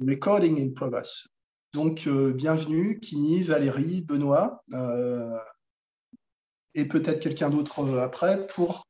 Recording 0.00 0.60
in 0.60 0.74
progress. 0.74 1.26
Donc, 1.72 2.06
euh, 2.06 2.32
bienvenue, 2.32 2.98
Kini, 3.00 3.42
Valérie, 3.42 4.02
Benoît, 4.02 4.62
euh, 4.72 5.36
et 6.74 6.86
peut-être 6.86 7.20
quelqu'un 7.20 7.50
d'autre 7.50 7.80
euh, 7.80 8.00
après 8.00 8.46
pour 8.48 8.84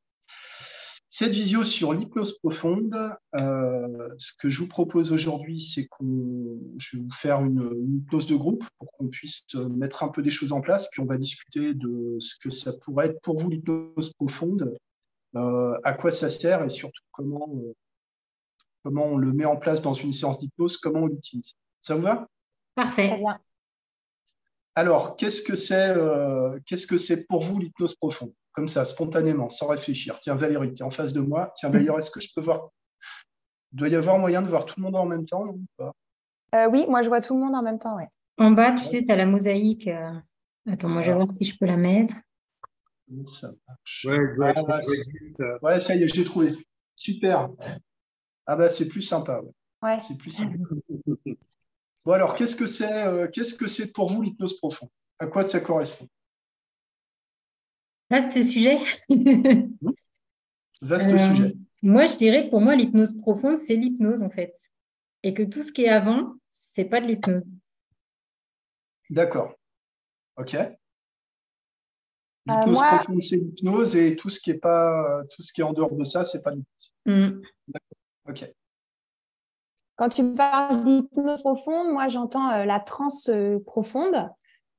cette 1.08 1.32
visio 1.32 1.64
sur 1.64 1.92
l'hypnose 1.92 2.38
profonde. 2.38 2.94
ce 3.32 4.32
que 4.38 4.48
je 4.48 4.60
vous 4.60 4.68
propose 4.68 5.12
aujourd'hui, 5.12 5.60
c'est 5.60 5.86
qu'on, 5.86 6.60
je 6.78 6.96
vais 6.96 7.02
vous 7.04 7.12
faire 7.12 7.40
une, 7.40 7.70
hypnose 7.96 8.26
de 8.26 8.36
groupe 8.36 8.64
pour 8.78 8.92
qu'on 8.92 9.08
puisse 9.08 9.44
mettre 9.54 10.02
un 10.02 10.08
peu 10.08 10.22
des 10.22 10.30
choses 10.30 10.52
en 10.52 10.60
place, 10.60 10.88
puis 10.90 11.00
on 11.00 11.06
va 11.06 11.16
discuter 11.16 11.72
de 11.72 12.16
ce 12.20 12.34
que 12.42 12.50
ça 12.50 12.72
pourrait 12.82 13.06
être 13.06 13.20
pour 13.22 13.38
vous 13.38 13.48
l'hypnose 13.48 14.12
profonde, 14.18 14.76
à 15.34 15.96
quoi 15.98 16.12
ça 16.12 16.28
sert 16.28 16.62
et 16.62 16.68
surtout 16.68 17.02
comment 17.12 17.48
comment 18.86 19.06
on 19.06 19.16
le 19.16 19.32
met 19.32 19.44
en 19.44 19.56
place 19.56 19.82
dans 19.82 19.94
une 19.94 20.12
séance 20.12 20.38
d'hypnose, 20.38 20.76
comment 20.76 21.00
on 21.00 21.06
l'utilise. 21.06 21.54
Ça 21.80 21.96
vous 21.96 22.02
va? 22.02 22.28
Parfait. 22.76 23.20
Alors, 24.76 25.16
qu'est-ce 25.16 25.42
que 25.42 25.56
c'est 25.56 25.88
euh, 25.96 26.56
qu'est-ce 26.66 26.86
que 26.86 26.96
c'est 26.96 27.26
pour 27.26 27.42
vous 27.42 27.58
l'hypnose 27.58 27.96
profonde? 27.96 28.32
Comme 28.52 28.68
ça, 28.68 28.84
spontanément, 28.84 29.50
sans 29.50 29.66
réfléchir. 29.66 30.20
Tiens, 30.20 30.36
Valérie, 30.36 30.72
tu 30.72 30.82
es 30.82 30.86
en 30.86 30.92
face 30.92 31.12
de 31.12 31.20
moi. 31.20 31.52
Tiens, 31.56 31.70
d'ailleurs, 31.70 31.98
est-ce 31.98 32.12
que 32.12 32.20
je 32.20 32.28
peux 32.32 32.40
voir? 32.40 32.68
Il 33.72 33.78
doit 33.80 33.88
y 33.88 33.96
avoir 33.96 34.20
moyen 34.20 34.40
de 34.40 34.46
voir 34.46 34.66
tout 34.66 34.74
le 34.78 34.84
monde 34.84 34.94
en 34.94 35.06
même 35.06 35.26
temps 35.26 35.52
euh, 36.54 36.68
Oui, 36.70 36.86
moi, 36.88 37.02
je 37.02 37.08
vois 37.08 37.20
tout 37.20 37.34
le 37.34 37.40
monde 37.40 37.56
en 37.56 37.62
même 37.62 37.80
temps, 37.80 37.96
ouais. 37.96 38.08
En 38.38 38.52
bas, 38.52 38.72
tu 38.78 38.84
sais, 38.84 39.04
tu 39.04 39.12
as 39.12 39.16
la 39.16 39.26
mosaïque. 39.26 39.88
Euh, 39.88 40.12
attends, 40.70 40.88
moi, 40.88 41.02
je 41.02 41.08
vais 41.08 41.16
voir 41.16 41.34
si 41.34 41.44
je 41.44 41.58
peux 41.58 41.66
la 41.66 41.76
mettre. 41.76 42.14
Ça 43.24 43.48
marche. 43.66 44.06
Ouais, 44.08 44.20
ouais, 45.62 45.80
ça 45.80 45.96
y 45.96 46.04
est, 46.04 46.08
je 46.08 46.20
l'ai 46.20 46.24
trouvé. 46.24 46.52
Super. 46.94 47.50
Ah 48.46 48.56
bah 48.56 48.68
c'est 48.68 48.88
plus 48.88 49.02
sympa. 49.02 49.42
Ouais. 49.82 50.00
C'est 50.02 50.16
plus 50.16 50.30
sympa. 50.30 50.56
bon 52.06 52.12
alors, 52.12 52.34
qu'est-ce 52.34 52.56
que 52.56 52.66
c'est 52.66 53.06
euh, 53.06 53.28
qu'est-ce 53.28 53.54
que 53.54 53.66
c'est 53.66 53.92
pour 53.92 54.08
vous 54.10 54.22
l'hypnose 54.22 54.58
profonde? 54.58 54.88
À 55.18 55.26
quoi 55.26 55.42
ça 55.42 55.60
correspond? 55.60 56.08
Vaste 58.10 58.42
sujet. 58.44 58.78
Vaste 60.80 61.12
euh, 61.12 61.18
sujet. 61.18 61.54
Moi, 61.82 62.06
je 62.06 62.16
dirais 62.16 62.46
que 62.46 62.50
pour 62.50 62.60
moi, 62.60 62.76
l'hypnose 62.76 63.16
profonde, 63.18 63.58
c'est 63.58 63.74
l'hypnose 63.74 64.22
en 64.22 64.30
fait. 64.30 64.54
Et 65.22 65.34
que 65.34 65.42
tout 65.42 65.62
ce 65.62 65.72
qui 65.72 65.84
est 65.84 65.88
avant, 65.88 66.34
c'est 66.50 66.84
pas 66.84 67.00
de 67.00 67.06
l'hypnose. 67.06 67.42
D'accord. 69.10 69.54
Ok. 70.36 70.54
Euh, 70.54 70.70
l'hypnose 72.46 72.78
profonde, 72.78 73.22
c'est 73.22 73.36
l'hypnose 73.36 73.96
et 73.96 74.14
tout 74.14 74.30
ce 74.30 74.40
qui 74.40 74.50
est 74.52 74.58
pas 74.58 75.24
tout 75.30 75.42
ce 75.42 75.52
qui 75.52 75.62
est 75.62 75.64
en 75.64 75.72
dehors 75.72 75.94
de 75.96 76.04
ça, 76.04 76.24
c'est 76.24 76.42
pas 76.42 76.52
l'hypnose. 76.52 76.94
Mm. 77.06 77.40
Ok. 78.28 78.52
Quand 79.96 80.10
tu 80.10 80.34
parles 80.34 80.84
d'hypnose 80.84 81.40
profonde, 81.40 81.92
moi 81.92 82.08
j'entends 82.08 82.50
euh, 82.50 82.64
la 82.64 82.80
transe 82.80 83.30
euh, 83.30 83.58
profonde, 83.64 84.28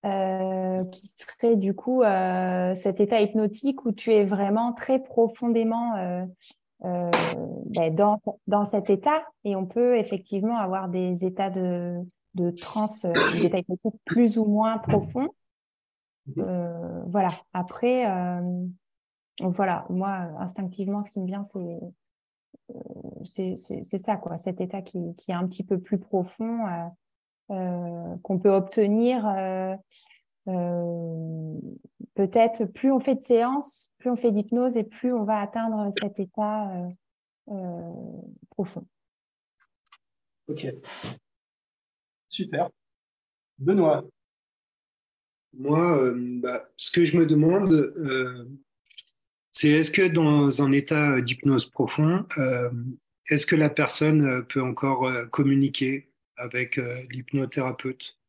euh, 0.05 0.83
qui 0.85 1.11
serait 1.17 1.55
du 1.55 1.73
coup 1.73 2.03
cet 2.03 2.99
état 2.99 3.19
hypnotique 3.19 3.83
où 3.85 3.91
tu 3.91 4.13
es 4.13 4.25
vraiment 4.25 4.73
très 4.73 4.99
profondément 4.99 5.95
ben, 6.81 7.95
dans, 7.95 8.19
dans, 8.45 8.65
cet 8.65 8.91
état. 8.91 9.23
Et 9.43 9.55
on 9.55 9.65
peut 9.65 9.97
effectivement 9.97 10.57
avoir 10.57 10.87
des 10.87 11.25
états 11.25 11.49
de, 11.49 11.97
de 12.35 12.51
transe, 12.51 13.05
des 13.33 13.45
états 13.45 13.57
hypnotiques 13.57 13.99
plus 14.05 14.37
ou 14.37 14.45
moins 14.45 14.77
profonds. 14.77 15.29
voilà. 16.35 17.31
Après, 17.53 18.05
voilà, 19.41 19.85
moi 19.89 20.11
instinctivement, 20.39 21.03
ce 21.03 21.11
qui 21.11 21.19
me 21.19 21.25
vient, 21.25 21.43
c'est 21.43 21.79
c'est 23.25 23.97
ça, 23.97 24.17
quoi, 24.17 24.37
cet 24.37 24.61
état 24.61 24.81
qui, 24.81 25.15
est 25.27 25.33
un 25.33 25.47
petit 25.47 25.63
peu 25.63 25.79
plus 25.79 25.99
profond, 25.99 26.65
euh, 26.67 26.87
euh, 27.51 28.15
qu'on 28.23 28.39
peut 28.39 28.51
obtenir. 28.51 29.25
Euh, 29.27 29.75
peut-être 32.15 32.65
plus 32.65 32.91
on 32.91 32.99
fait 32.99 33.15
de 33.15 33.23
séances, 33.23 33.91
plus 33.97 34.09
on 34.09 34.15
fait 34.15 34.31
d'hypnose 34.31 34.77
et 34.77 34.83
plus 34.83 35.13
on 35.13 35.23
va 35.23 35.39
atteindre 35.39 35.91
cet 36.01 36.19
état 36.19 36.71
profond. 38.49 38.85
Ok. 40.47 40.65
Super. 42.29 42.69
Benoît. 43.57 44.05
Moi, 45.53 46.13
bah, 46.15 46.69
ce 46.77 46.91
que 46.91 47.03
je 47.03 47.17
me 47.17 47.25
demande, 47.25 47.93
c'est 49.57 49.71
est-ce 49.71 49.89
que 49.89 50.07
dans 50.07 50.61
un 50.61 50.71
état 50.71 51.19
d'hypnose 51.19 51.65
profond, 51.65 52.27
euh, 52.37 52.69
est-ce 53.27 53.47
que 53.47 53.55
la 53.55 53.71
personne 53.71 54.45
peut 54.45 54.61
encore 54.61 55.07
euh, 55.07 55.25
communiquer 55.25 56.11
avec 56.35 56.77
euh, 56.77 57.01
l'hypnothérapeute? 57.09 58.19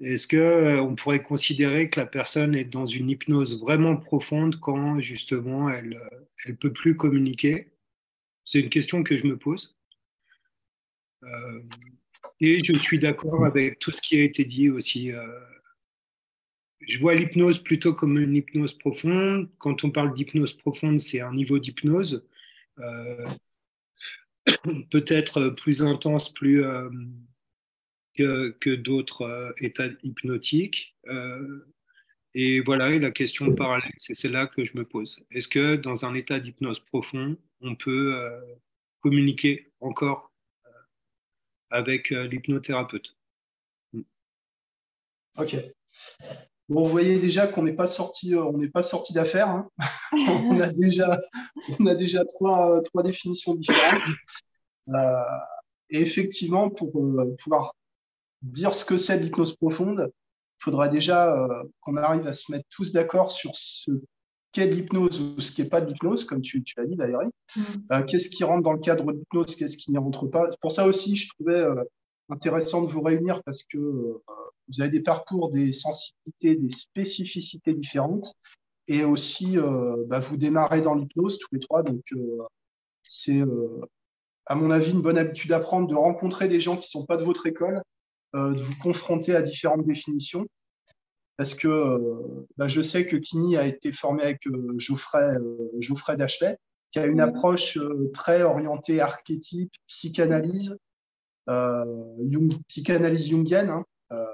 Est-ce 0.00 0.28
qu'on 0.28 0.96
pourrait 0.96 1.22
considérer 1.22 1.88
que 1.88 1.98
la 1.98 2.04
personne 2.04 2.54
est 2.54 2.66
dans 2.66 2.84
une 2.84 3.08
hypnose 3.08 3.58
vraiment 3.58 3.96
profonde 3.96 4.60
quand 4.60 5.00
justement 5.00 5.70
elle 5.70 5.98
ne 6.46 6.52
peut 6.52 6.74
plus 6.74 6.94
communiquer? 6.94 7.68
C'est 8.44 8.60
une 8.60 8.68
question 8.68 9.02
que 9.02 9.16
je 9.16 9.26
me 9.26 9.38
pose. 9.38 9.78
et 12.40 12.58
je 12.62 12.74
suis 12.74 12.98
d'accord 12.98 13.46
avec 13.46 13.78
tout 13.78 13.92
ce 13.92 14.02
qui 14.02 14.20
a 14.20 14.24
été 14.24 14.44
dit 14.44 14.68
aussi 14.68 15.10
je 16.80 16.98
vois 16.98 17.14
l'hypnose 17.14 17.58
plutôt 17.62 17.94
comme 17.94 18.18
une 18.18 18.36
hypnose 18.36 18.76
profonde. 18.76 19.48
Quand 19.58 19.84
on 19.84 19.90
parle 19.90 20.14
d'hypnose 20.14 20.52
profonde, 20.52 21.00
c'est 21.00 21.20
un 21.20 21.34
niveau 21.34 21.58
d'hypnose 21.58 22.24
euh, 22.78 23.26
peut-être 24.90 25.50
plus 25.50 25.82
intense, 25.82 26.32
plus 26.32 26.64
euh, 26.64 26.90
que, 28.14 28.74
d'autres 28.74 29.22
euh, 29.22 29.52
états 29.58 29.88
hypnotiques. 30.02 30.96
et 32.34 32.60
voilà, 32.60 32.98
la 32.98 33.10
question 33.10 33.54
parallèle, 33.54 33.92
c'est 33.96 34.14
celle-là 34.14 34.46
que 34.46 34.64
je 34.64 34.76
me 34.76 34.84
pose. 34.84 35.18
Est-ce 35.30 35.48
que 35.48 35.76
dans 35.76 36.04
un 36.04 36.14
état 36.14 36.38
d'hypnose 36.38 36.80
profond, 36.80 37.36
on 37.60 37.74
peut 37.74 38.14
communiquer 39.00 39.72
encore 39.80 40.32
avec 41.70 42.10
l'hypnothérapeute? 42.10 43.16
Ok. 45.36 45.54
Bon, 46.68 46.82
vous 46.82 46.88
voyez 46.88 47.18
déjà 47.18 47.46
qu'on 47.46 47.62
n'est 47.62 47.72
pas 47.72 47.86
sorti, 47.86 48.34
euh, 48.34 48.44
on 48.44 48.58
n'est 48.58 48.68
pas 48.68 48.82
sorti 48.82 49.14
d'affaires. 49.14 49.48
Hein. 49.48 49.68
on 50.12 50.60
a 50.60 50.70
déjà, 50.70 51.18
on 51.78 51.86
a 51.86 51.94
déjà 51.94 52.24
trois, 52.26 52.82
trois 52.82 53.02
définitions 53.02 53.54
différentes. 53.54 54.02
Euh, 54.90 55.22
et 55.88 56.00
effectivement, 56.00 56.68
pour 56.68 56.90
euh, 56.98 57.34
pouvoir 57.42 57.74
dire 58.42 58.74
ce 58.74 58.84
que 58.84 58.98
c'est 58.98 59.18
l'hypnose 59.18 59.56
profonde, 59.56 60.10
il 60.60 60.64
faudra 60.64 60.88
déjà 60.88 61.48
qu'on 61.80 61.96
arrive 61.96 62.26
à 62.26 62.32
se 62.32 62.50
mettre 62.50 62.66
tous 62.68 62.92
d'accord 62.92 63.30
sur 63.30 63.52
ce 63.54 63.92
qu'est 64.50 64.66
l'hypnose 64.66 65.20
ou 65.20 65.40
ce 65.40 65.52
qui 65.52 65.62
n'est 65.62 65.68
pas 65.68 65.80
de 65.80 65.86
l'hypnose, 65.86 66.24
comme 66.24 66.40
tu, 66.40 66.64
tu 66.64 66.74
l'as 66.76 66.86
dit, 66.86 66.96
Valérie. 66.96 67.28
Mm. 67.56 68.06
qu'est-ce 68.06 68.28
qui 68.28 68.42
rentre 68.42 68.64
dans 68.64 68.72
le 68.72 68.80
cadre 68.80 69.04
de 69.04 69.18
l'hypnose, 69.18 69.54
qu'est-ce 69.54 69.76
qui 69.76 69.92
n'y 69.92 69.98
rentre 69.98 70.26
pas. 70.26 70.50
Pour 70.60 70.72
ça 70.72 70.86
aussi, 70.86 71.14
je 71.14 71.28
trouvais 71.28 71.64
intéressant 72.28 72.82
de 72.82 72.88
vous 72.88 73.02
réunir 73.02 73.42
parce 73.44 73.62
que 73.62 74.20
vous 74.68 74.80
avez 74.80 74.90
des 74.90 75.02
parcours, 75.02 75.50
des 75.50 75.72
sensibilités, 75.72 76.56
des 76.56 76.70
spécificités 76.70 77.74
différentes. 77.74 78.34
Et 78.86 79.04
aussi, 79.04 79.58
euh, 79.58 80.04
bah, 80.06 80.20
vous 80.20 80.36
démarrez 80.36 80.80
dans 80.80 80.94
l'hypnose 80.94 81.38
tous 81.38 81.48
les 81.52 81.60
trois. 81.60 81.82
Donc, 81.82 82.02
euh, 82.12 82.38
c'est, 83.02 83.40
euh, 83.40 83.80
à 84.46 84.54
mon 84.54 84.70
avis, 84.70 84.92
une 84.92 85.02
bonne 85.02 85.18
habitude 85.18 85.52
à 85.52 85.60
prendre 85.60 85.86
de 85.86 85.94
rencontrer 85.94 86.48
des 86.48 86.60
gens 86.60 86.76
qui 86.76 86.86
ne 86.86 87.00
sont 87.00 87.06
pas 87.06 87.16
de 87.16 87.24
votre 87.24 87.46
école, 87.46 87.82
de 88.34 88.60
vous 88.60 88.76
confronter 88.82 89.34
à 89.34 89.42
différentes 89.42 89.86
définitions. 89.86 90.46
Parce 91.36 91.54
que 91.54 91.98
bah, 92.56 92.68
je 92.68 92.82
sais 92.82 93.06
que 93.06 93.16
Kini 93.16 93.56
a 93.56 93.66
été 93.66 93.92
formé 93.92 94.22
avec 94.22 94.42
Geoffrey, 94.76 95.36
Geoffrey 95.78 96.16
Dachelet, 96.16 96.56
qui 96.90 96.98
a 96.98 97.06
une 97.06 97.20
approche 97.20 97.78
très 98.12 98.42
orientée 98.42 99.00
archétype, 99.00 99.72
psychanalyse, 99.86 100.76
psychanalyse 102.68 103.28
jungienne, 103.28 103.70
hein, 103.70 103.84
euh, 104.12 104.24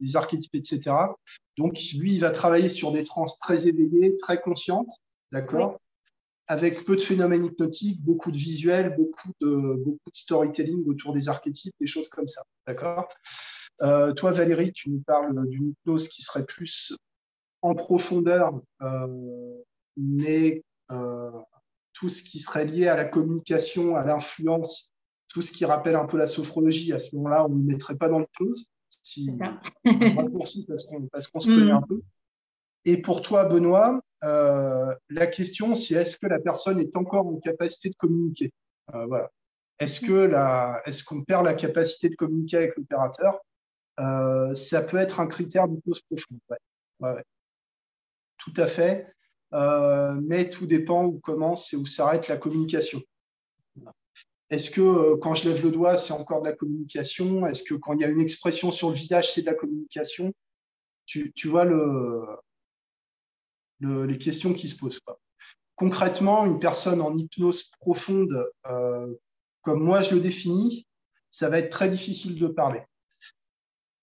les 0.00 0.16
archétypes, 0.16 0.54
etc. 0.54 0.90
Donc, 1.56 1.78
lui, 1.96 2.14
il 2.14 2.20
va 2.20 2.30
travailler 2.30 2.68
sur 2.68 2.92
des 2.92 3.04
trans 3.04 3.24
très 3.40 3.68
éveillées, 3.68 4.16
très 4.16 4.40
conscientes, 4.40 4.90
d'accord 5.32 5.80
Avec 6.46 6.84
peu 6.84 6.96
de 6.96 7.00
phénomènes 7.00 7.44
hypnotiques, 7.44 8.02
beaucoup 8.02 8.30
de 8.30 8.36
visuels, 8.36 8.94
beaucoup 8.96 9.30
de, 9.40 9.82
storytelling 10.12 10.84
autour 10.86 11.12
des 11.12 11.28
archétypes, 11.28 11.74
des 11.80 11.86
choses 11.86 12.08
comme 12.08 12.28
ça, 12.28 12.42
d'accord 12.66 13.08
euh, 13.82 14.12
Toi, 14.12 14.32
Valérie, 14.32 14.72
tu 14.72 14.90
nous 14.90 15.00
parles 15.00 15.48
d'une 15.48 15.70
hypnose 15.70 16.08
qui 16.08 16.22
serait 16.22 16.44
plus 16.44 16.96
en 17.62 17.74
profondeur, 17.74 18.60
euh, 18.82 19.56
mais 19.96 20.62
tout 21.94 22.08
ce 22.08 22.22
qui 22.22 22.40
serait 22.40 22.66
lié 22.66 22.88
à 22.88 22.96
la 22.96 23.06
communication, 23.06 23.96
à 23.96 24.04
l'influence, 24.04 24.93
tout 25.34 25.42
ce 25.42 25.50
qui 25.50 25.64
rappelle 25.64 25.96
un 25.96 26.06
peu 26.06 26.16
la 26.16 26.28
sophrologie, 26.28 26.92
à 26.92 27.00
ce 27.00 27.16
moment-là, 27.16 27.44
on 27.44 27.48
ne 27.48 27.56
le 27.56 27.64
mettrait 27.64 27.96
pas 27.96 28.08
dans 28.08 28.20
l'hypnose 28.20 28.70
si 29.02 29.36
on 29.84 30.16
raccourcit 30.16 30.64
parce 30.64 31.26
qu'on 31.26 31.40
se 31.40 31.48
connaît 31.48 31.72
mm. 31.72 31.76
un 31.76 31.82
peu. 31.82 32.00
Et 32.84 33.02
pour 33.02 33.20
toi, 33.20 33.44
Benoît, 33.44 34.00
euh, 34.22 34.94
la 35.10 35.26
question, 35.26 35.74
c'est 35.74 35.94
est-ce 35.94 36.18
que 36.18 36.28
la 36.28 36.38
personne 36.38 36.78
est 36.78 36.96
encore 36.96 37.26
en 37.26 37.36
capacité 37.40 37.90
de 37.90 37.96
communiquer? 37.96 38.52
Euh, 38.94 39.06
Voilà. 39.06 39.28
Est-ce 39.80 40.00
que 40.00 40.30
est-ce 40.88 41.02
qu'on 41.02 41.24
perd 41.24 41.44
la 41.44 41.54
capacité 41.54 42.08
de 42.08 42.14
communiquer 42.14 42.58
avec 42.58 42.76
l'opérateur? 42.76 43.40
Euh, 43.98 44.54
Ça 44.54 44.82
peut 44.82 44.98
être 44.98 45.18
un 45.18 45.26
critère 45.26 45.66
d'hypnose 45.66 46.00
profonde. 46.02 46.38
Tout 48.38 48.54
à 48.56 48.68
fait. 48.68 49.12
Mais 49.52 50.48
tout 50.48 50.66
dépend 50.66 51.04
où 51.04 51.18
commence 51.18 51.72
et 51.72 51.76
où 51.76 51.86
s'arrête 51.86 52.28
la 52.28 52.36
communication. 52.36 53.02
Est-ce 54.50 54.70
que 54.70 54.80
euh, 54.80 55.16
quand 55.16 55.34
je 55.34 55.48
lève 55.48 55.62
le 55.62 55.70
doigt, 55.70 55.96
c'est 55.96 56.12
encore 56.12 56.42
de 56.42 56.48
la 56.48 56.52
communication? 56.52 57.46
Est-ce 57.46 57.62
que 57.62 57.74
quand 57.74 57.94
il 57.94 58.00
y 58.00 58.04
a 58.04 58.08
une 58.08 58.20
expression 58.20 58.70
sur 58.70 58.90
le 58.90 58.94
visage, 58.94 59.32
c'est 59.32 59.40
de 59.40 59.46
la 59.46 59.54
communication? 59.54 60.32
Tu, 61.06 61.32
vois 61.48 61.64
le, 61.64 62.24
les 63.80 64.18
questions 64.18 64.54
qui 64.54 64.68
se 64.68 64.76
posent. 64.76 65.00
Concrètement, 65.76 66.46
une 66.46 66.58
personne 66.58 67.02
en 67.02 67.14
hypnose 67.14 67.70
profonde, 67.80 68.48
euh, 68.66 69.14
comme 69.62 69.82
moi 69.82 70.00
je 70.00 70.14
le 70.14 70.20
définis, 70.20 70.86
ça 71.30 71.50
va 71.50 71.58
être 71.58 71.70
très 71.70 71.90
difficile 71.90 72.38
de 72.38 72.46
parler. 72.46 72.80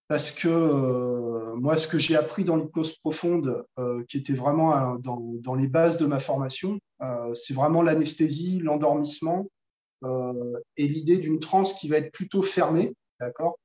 Parce 0.08 0.30
que 0.30 0.48
euh, 0.48 1.56
moi, 1.56 1.76
ce 1.78 1.88
que 1.88 1.98
j'ai 1.98 2.16
appris 2.16 2.44
dans 2.44 2.58
l'hypnose 2.58 2.98
profonde, 2.98 3.66
qui 4.08 4.18
était 4.18 4.34
vraiment 4.34 4.96
dans, 4.96 5.56
les 5.56 5.68
bases 5.68 5.98
de 5.98 6.06
ma 6.06 6.20
formation, 6.20 6.80
c'est 7.34 7.54
vraiment 7.54 7.82
l'anesthésie, 7.82 8.60
l'endormissement, 8.60 9.48
et 10.04 10.88
l'idée 10.88 11.18
d'une 11.18 11.40
transe 11.40 11.74
qui 11.74 11.88
va 11.88 11.98
être 11.98 12.12
plutôt 12.12 12.42
fermée, 12.42 12.94
d'accord? 13.20 13.58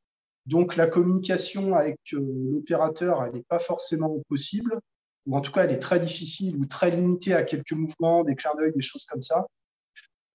Donc 0.47 0.77
la 0.77 0.87
communication 0.87 1.75
avec 1.75 1.99
euh, 2.13 2.21
l'opérateur, 2.53 3.23
elle 3.25 3.33
n'est 3.33 3.43
pas 3.43 3.59
forcément 3.59 4.21
possible, 4.29 4.79
ou 5.27 5.37
en 5.37 5.41
tout 5.41 5.51
cas 5.51 5.65
elle 5.65 5.73
est 5.73 5.81
très 5.81 5.99
difficile 5.99 6.57
ou 6.57 6.67
très 6.67 6.91
limitée 6.91 7.35
à 7.35 7.43
quelques 7.43 7.73
mouvements, 7.73 8.23
des 8.23 8.37
clins 8.37 8.55
d'œil, 8.55 8.73
des 8.73 8.83
choses 8.83 9.05
comme 9.07 9.23
ça, 9.23 9.47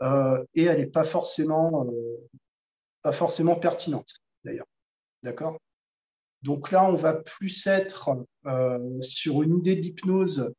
euh, 0.01 0.44
et 0.53 0.63
elle 0.63 0.80
n'est 0.80 0.88
pas 0.88 1.06
forcément 1.06 1.88
pas 3.03 3.13
forcément 3.13 3.56
pertinente 3.56 4.09
d'ailleurs, 4.44 4.68
d'accord? 5.24 5.57
Donc 6.44 6.71
là, 6.71 6.83
on 6.83 6.95
va 6.95 7.13
plus 7.13 7.68
être 7.68 8.25
sur 9.01 9.44
une 9.44 9.56
idée 9.56 9.75
de 9.75 9.81
l'hypnose 9.81 10.51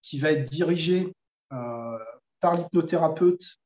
qui 0.00 0.20
va 0.20 0.30
être 0.30 0.48
dirigée 0.48 1.12
par 1.48 2.56
l'hypnothérapeute 2.56 3.58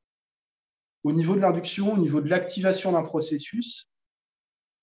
au 1.05 1.13
niveau 1.13 1.35
de 1.35 1.41
l'induction, 1.41 1.93
au 1.93 1.99
niveau 1.99 2.21
de 2.21 2.29
l'activation 2.29 2.93
d'un 2.93 3.03
processus, 3.03 3.89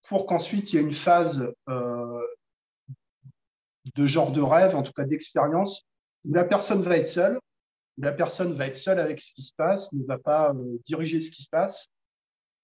pour 0.08 0.26
qu'ensuite 0.26 0.72
il 0.72 0.76
y 0.76 0.80
ait 0.80 0.84
une 0.84 0.94
phase 0.94 1.54
euh, 1.70 2.22
de 3.96 4.08
genre 4.08 4.32
de 4.32 4.42
rêve, 4.42 4.76
en 4.76 4.84
tout 4.84 4.94
cas 4.94 5.04
d'expérience, 5.04 5.84
où 6.24 6.34
la 6.34 6.44
personne 6.44 6.82
va 6.82 6.98
être 6.98 7.08
seule, 7.08 7.38
où 7.98 8.02
la 8.02 8.14
personne 8.14 8.54
va 8.54 8.68
être 8.68 8.76
seule 8.76 9.00
avec 9.00 9.22
ce 9.22 9.34
qui 9.34 9.44
se 9.44 9.54
passe, 9.56 9.92
ne 9.94 10.06
va 10.06 10.18
pas 10.18 10.54
euh, 10.54 10.78
diriger 10.86 11.22
ce 11.22 11.32
qui 11.32 11.44
se 11.44 11.50
passe, 11.50 11.88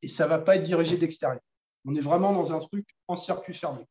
et 0.01 0.07
ça 0.07 0.25
ne 0.25 0.29
va 0.29 0.39
pas 0.39 0.55
être 0.55 0.63
dirigé 0.63 0.95
de 0.95 1.01
l'extérieur. 1.01 1.41
On 1.85 1.95
est 1.95 2.01
vraiment 2.01 2.33
dans 2.33 2.53
un 2.53 2.59
truc 2.59 2.87
en 3.07 3.15
circuit 3.15 3.53
fermé. 3.53 3.85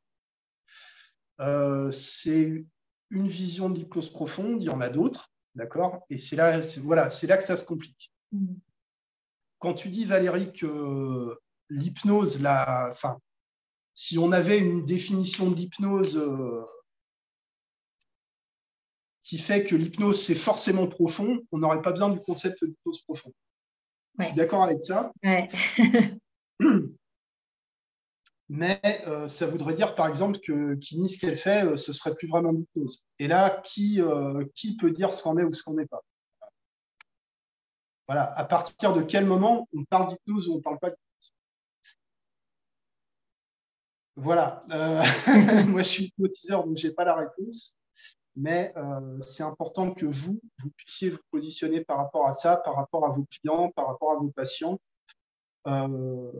Euh, 1.41 1.91
c'est 1.93 2.65
une 3.11 3.29
vision 3.29 3.71
de 3.71 3.79
l'hypnose 3.79 4.11
profonde, 4.11 4.63
il 4.63 4.67
y 4.67 4.71
en 4.71 4.81
a 4.81 4.89
d'autres, 4.89 5.33
d'accord? 5.55 6.05
Et 6.09 6.19
c'est 6.19 6.37
là, 6.37 6.61
voilà, 6.83 7.11
c'est 7.11 7.27
là 7.27 7.37
que 7.37 7.45
ça 7.45 7.57
se 7.57 7.65
complique. 7.65 8.13
Quand 9.61 9.75
tu 9.75 9.89
dis, 9.91 10.05
Valérie, 10.07 10.53
que 10.53 11.39
l'hypnose, 11.69 12.45
enfin, 12.45 13.19
si 13.95 14.19
on 14.19 14.33
avait 14.33 14.59
une 14.59 14.85
définition 14.87 15.51
de 15.51 15.57
l'hypnose 15.57 16.17
euh, 16.17 16.65
qui 19.23 19.37
fait 19.37 19.65
que 19.65 19.77
l'hypnose, 19.77 20.25
c'est 20.25 20.35
forcément 20.35 20.87
profond, 20.87 21.39
on 21.53 21.59
n'aurait 21.59 21.83
pas 21.83 21.93
besoin 21.93 22.09
du 22.09 22.21
concept 22.21 22.65
d'hypnose 22.65 23.03
profond. 23.03 23.33
Je 24.19 24.25
suis 24.27 24.35
d'accord 24.35 24.65
avec 24.65 24.83
ça. 24.83 25.13
Mais 28.49 28.81
euh, 29.07 29.29
ça 29.29 29.47
voudrait 29.47 29.75
dire, 29.75 29.95
par 29.95 30.09
exemple, 30.09 30.41
que 30.41 30.75
qui 30.77 30.99
nie 30.99 31.09
ce 31.11 31.21
qu'elle 31.21 31.37
fait, 31.37 31.65
euh, 31.65 31.77
ce 31.77 31.93
serait 31.93 32.15
plus 32.15 32.27
vraiment 32.29 32.51
l'hypnose. 32.51 33.07
Et 33.19 33.29
là, 33.29 33.61
qui, 33.65 34.01
qui 34.55 34.77
peut 34.77 34.91
dire 34.91 35.13
ce 35.13 35.23
qu'on 35.23 35.37
est 35.37 35.45
ou 35.45 35.53
ce 35.53 35.63
qu'on 35.63 35.75
n'est 35.75 35.87
pas? 35.87 36.03
Voilà, 38.11 38.25
à 38.37 38.45
partir 38.45 38.93
de 38.93 39.03
quel 39.03 39.25
moment 39.25 39.69
on 39.73 39.85
parle 39.85 40.09
d'hypnose 40.09 40.49
ou 40.49 40.55
on 40.55 40.57
ne 40.57 40.63
parle 40.63 40.81
pas 40.81 40.91
d'hypnose? 40.91 41.33
Voilà, 44.17 44.65
euh, 44.73 45.01
moi 45.69 45.83
je 45.83 45.89
suis 45.89 46.05
hypnotiseur, 46.07 46.67
donc 46.67 46.77
je 46.77 46.89
n'ai 46.89 46.93
pas 46.93 47.05
la 47.05 47.15
réponse, 47.15 47.79
mais 48.35 48.73
euh, 48.77 49.21
c'est 49.21 49.45
important 49.45 49.95
que 49.95 50.07
vous, 50.07 50.41
vous 50.59 50.71
puissiez 50.71 51.11
vous 51.11 51.21
positionner 51.31 51.85
par 51.85 51.99
rapport 51.99 52.27
à 52.27 52.35
ça, 52.35 52.57
par 52.57 52.75
rapport 52.75 53.07
à 53.07 53.11
vos 53.11 53.25
clients, 53.27 53.71
par 53.77 53.87
rapport 53.87 54.11
à 54.11 54.17
vos 54.17 54.31
patients. 54.31 54.81
Euh, 55.69 56.33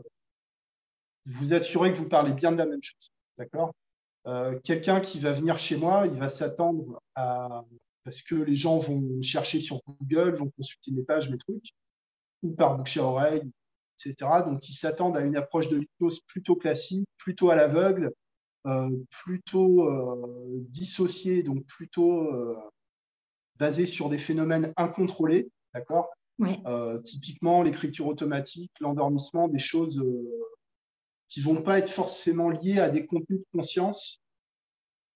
vous 1.25 1.53
assurez 1.53 1.93
que 1.93 1.97
vous 1.99 2.09
parlez 2.09 2.33
bien 2.33 2.51
de 2.51 2.57
la 2.57 2.65
même 2.65 2.83
chose. 2.83 3.13
D'accord? 3.37 3.71
Quelqu'un 4.65 4.99
qui 4.99 5.21
va 5.21 5.31
venir 5.31 5.57
chez 5.57 5.77
moi, 5.77 6.05
il 6.05 6.19
va 6.19 6.29
s'attendre 6.29 7.01
à 7.15 7.63
parce 8.03 8.21
que 8.21 8.35
les 8.35 8.55
gens 8.55 8.77
vont 8.79 9.21
chercher 9.21 9.61
sur 9.61 9.81
Google, 9.87 10.35
vont 10.35 10.49
consulter 10.49 10.91
mes 10.91 11.03
pages, 11.03 11.29
mes 11.29 11.37
trucs, 11.37 11.71
ou 12.43 12.51
par 12.53 12.77
bouche 12.77 12.97
à 12.97 13.03
oreille, 13.03 13.51
etc. 13.99 14.29
Donc, 14.45 14.67
ils 14.69 14.73
s'attendent 14.73 15.17
à 15.17 15.21
une 15.21 15.37
approche 15.37 15.69
de 15.69 15.77
l'hypnose 15.77 16.21
plutôt 16.21 16.55
classique, 16.55 17.07
plutôt 17.17 17.49
à 17.49 17.55
l'aveugle, 17.55 18.11
euh, 18.67 18.89
plutôt 19.09 19.87
euh, 19.87 20.63
dissociée, 20.69 21.41
donc 21.41 21.65
plutôt 21.65 22.31
euh, 22.33 22.55
basée 23.57 23.87
sur 23.87 24.07
des 24.07 24.19
phénomènes 24.19 24.73
incontrôlés, 24.77 25.49
d'accord? 25.73 26.09
Typiquement, 27.03 27.61
l'écriture 27.61 28.07
automatique, 28.07 28.71
l'endormissement, 28.79 29.47
des 29.47 29.59
choses 29.59 30.03
qui 31.27 31.39
vont 31.39 31.61
pas 31.61 31.77
être 31.77 31.89
forcément 31.89 32.49
liées 32.49 32.79
à 32.79 32.89
des 32.89 33.05
contenus 33.05 33.41
de 33.41 33.45
conscience, 33.51 34.20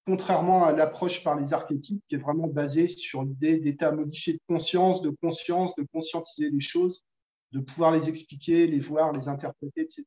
contrairement 0.06 0.66
à 0.66 0.72
l'approche 0.72 1.24
par 1.24 1.40
les 1.40 1.54
archétypes 1.54 2.02
qui 2.08 2.16
est 2.16 2.20
vraiment 2.20 2.48
basée 2.48 2.88
sur 2.88 3.24
l'idée 3.24 3.60
d'état 3.60 3.92
modifié 3.92 4.34
de 4.34 4.40
conscience, 4.48 5.02
de 5.02 5.10
conscience, 5.22 5.76
de 5.76 5.86
conscientiser 5.92 6.50
les 6.50 6.62
choses, 6.62 7.04
de 7.52 7.60
pouvoir 7.60 7.92
les 7.92 8.10
expliquer, 8.10 8.68
les 8.68 8.80
voir, 8.80 9.12
les 9.14 9.28
interpréter, 9.28 9.82
etc. 9.82 10.04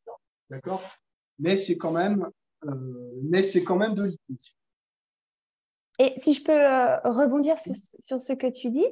D'accord? 0.51 0.83
Mais 1.39 1.57
c'est 1.57 1.77
quand 1.77 1.93
même, 1.93 2.29
euh, 2.65 3.13
mais 3.23 3.43
c'est 3.43 3.65
quand 3.65 3.77
même 3.77 3.95
de 3.95 4.05
l'hypnose. 4.05 4.59
Et 5.99 6.15
si 6.19 6.33
je 6.33 6.45
peux 6.45 6.53
euh, 6.53 6.99
rebondir 7.01 7.57
sur, 7.59 8.21
ce 8.21 8.33
que 8.33 8.47
tu 8.47 8.71
dis, 8.71 8.87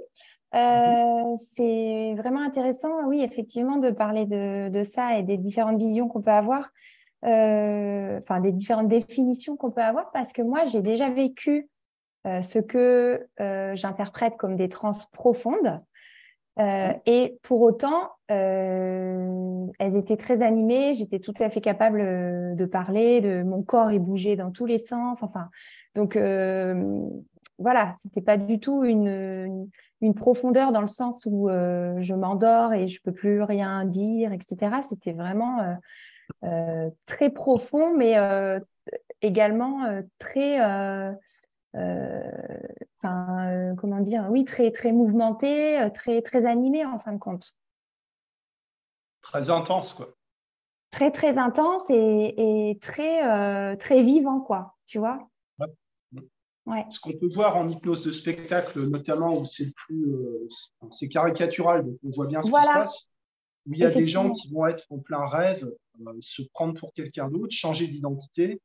euh, 0.55 0.59
mhm. 0.59 1.37
c'est 1.39 2.15
vraiment 2.17 2.41
intéressant, 2.41 3.07
oui, 3.07 3.23
effectivement, 3.23 3.79
de 3.79 3.91
parler 3.91 4.27
de, 4.27 4.71
de, 4.71 4.85
ça 4.85 5.19
et 5.19 5.23
des 5.23 5.37
différentes 5.37 5.79
visions 5.79 6.09
qu'on 6.09 6.23
peut 6.23 6.31
avoir. 6.33 6.71
Euh, 7.27 8.21
enfin 8.23 8.41
des 8.41 8.53
différentes 8.53 8.89
définitions 8.89 9.57
qu'on 9.57 9.73
peut 9.73 9.83
avoir, 9.83 10.13
parce 10.13 10.33
que 10.33 10.43
moi, 10.43 10.65
j'ai 10.67 10.81
déjà 10.81 11.11
vécu 11.11 11.69
euh, 12.27 12.41
ce 12.43 12.61
que 12.61 13.27
euh, 13.41 13.75
j'interprète 13.75 14.37
comme 14.37 14.57
des 14.57 14.69
trans 14.69 14.93
profondes. 15.13 15.81
et 16.59 17.39
pour 17.43 17.61
autant, 17.63 18.11
elles 18.29 19.97
étaient 19.97 20.17
très 20.17 20.41
animées, 20.41 20.95
j'étais 20.95 21.19
tout 21.19 21.35
à 21.39 21.51
fait 21.51 21.61
capable 21.61 22.57
de 22.57 22.65
parler, 22.65 23.21
de, 23.21 23.43
mon 23.43 23.63
corps 23.63 23.91
est 23.91 23.99
bougé 23.99 24.37
dans 24.37 24.51
tous 24.51 24.65
les 24.65 24.79
sens. 24.79 25.23
Enfin, 25.23 25.51
donc 25.95 26.17
voilà, 27.59 27.95
c'était 27.99 28.23
pas 28.23 28.39
du 28.39 28.59
tout 28.59 28.85
une, 28.85 29.69
une, 30.01 30.15
profondeur 30.15 30.73
dans 30.73 30.81
le 30.81 30.89
sens 30.89 31.27
où 31.31 31.49
je 31.51 32.15
m'endors 32.15 32.73
et 32.73 32.89
je 32.89 33.03
peux 33.03 33.13
plus 33.13 33.43
rien 33.43 33.85
dire, 33.85 34.33
etc. 34.33 34.81
C'était 34.89 35.13
vraiment 35.13 35.77
très 37.07 37.31
profond, 37.31 37.97
mais 37.97 38.19
euh, 38.19 38.61
également 39.23 39.85
euh, 39.85 40.03
très, 40.19 40.59
comment 43.03 44.01
dire, 44.01 44.27
oui, 44.31 44.45
très, 44.45 44.71
très 44.71 44.93
mouvementé, 44.93 45.89
très, 45.95 46.23
très 46.23 46.47
animé 46.47 46.85
en 46.85 46.99
fin 46.99 47.13
de 47.13 47.19
compte. 47.19 47.57
Très 49.21 49.51
intense, 49.51 49.93
quoi. 49.93 50.09
Très, 50.93 51.11
très 51.11 51.37
intense 51.37 51.83
et, 51.91 52.79
très, 52.81 53.77
très 53.77 54.03
vivant, 54.03 54.41
quoi, 54.41 54.77
tu 54.87 54.99
vois. 54.99 55.29
Ouais. 56.67 56.85
Ce 56.91 56.99
qu'on 56.99 57.13
peut 57.13 57.29
voir 57.33 57.57
en 57.57 57.69
hypnose 57.69 58.03
de 58.03 58.11
spectacle, 58.11 58.89
notamment 58.89 59.39
où 59.39 59.47
c'est 59.47 59.73
plus, 59.75 60.05
c'est 60.91 61.09
caricatural, 61.09 61.85
donc 61.85 61.97
on 62.05 62.11
voit 62.11 62.27
bien 62.27 62.43
ce 62.43 62.51
qui 62.51 62.61
se 62.61 62.67
passe 62.67 63.09
où 63.67 63.75
il 63.75 63.81
y 63.81 63.85
a 63.85 63.91
des 63.91 64.07
gens 64.07 64.31
qui 64.33 64.53
vont 64.53 64.67
être 64.67 64.87
en 64.91 64.99
plein 64.99 65.27
rêve, 65.27 65.65
euh, 65.65 65.77
se 66.21 66.43
prendre 66.53 66.79
pour 66.79 66.93
quelqu'un 66.93 67.29
d'autre, 67.29 67.55
changer 67.55 67.87
d'identité, 67.87 68.61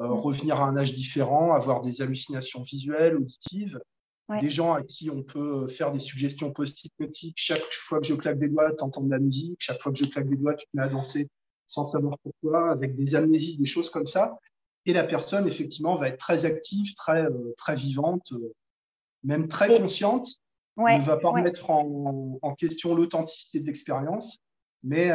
euh, 0.00 0.08
mm. 0.08 0.12
revenir 0.12 0.60
à 0.60 0.64
un 0.66 0.76
âge 0.76 0.94
différent, 0.94 1.52
avoir 1.52 1.80
des 1.80 2.02
hallucinations 2.02 2.62
visuelles, 2.62 3.16
auditives. 3.16 3.80
Des 4.40 4.48
gens 4.48 4.72
à 4.72 4.82
qui 4.82 5.10
on 5.10 5.22
peut 5.22 5.68
faire 5.68 5.92
des 5.92 6.00
suggestions 6.00 6.52
post-hypnotiques. 6.52 7.36
Chaque 7.36 7.70
fois 7.70 8.00
que 8.00 8.06
je 8.06 8.14
claque 8.14 8.38
des 8.38 8.48
doigts, 8.48 8.72
tu 8.72 8.82
entends 8.82 9.02
de 9.02 9.10
la 9.10 9.18
musique. 9.18 9.56
Chaque 9.58 9.82
fois 9.82 9.92
que 9.92 9.98
je 9.98 10.06
claque 10.06 10.26
des 10.26 10.36
doigts, 10.36 10.54
tu 10.54 10.64
te 10.64 10.70
mets 10.74 10.84
à 10.84 10.88
danser 10.88 11.28
sans 11.66 11.84
savoir 11.84 12.16
pourquoi, 12.22 12.70
avec 12.70 12.96
des 12.96 13.14
amnésies, 13.14 13.58
des 13.58 13.66
choses 13.66 13.90
comme 13.90 14.06
ça. 14.06 14.38
Et 14.86 14.94
la 14.94 15.04
personne, 15.04 15.46
effectivement, 15.46 15.96
va 15.96 16.08
être 16.08 16.18
très 16.18 16.46
active, 16.46 16.94
très, 16.94 17.24
euh, 17.24 17.54
très 17.58 17.76
vivante, 17.76 18.32
même 19.22 19.48
très 19.48 19.78
consciente, 19.78 20.28
ne 20.76 21.02
va 21.02 21.16
pas 21.18 21.30
remettre 21.30 21.70
en, 21.70 22.54
question 22.56 22.94
l'authenticité 22.94 23.60
de 23.60 23.66
l'expérience. 23.66 24.40
Mais 24.82 25.10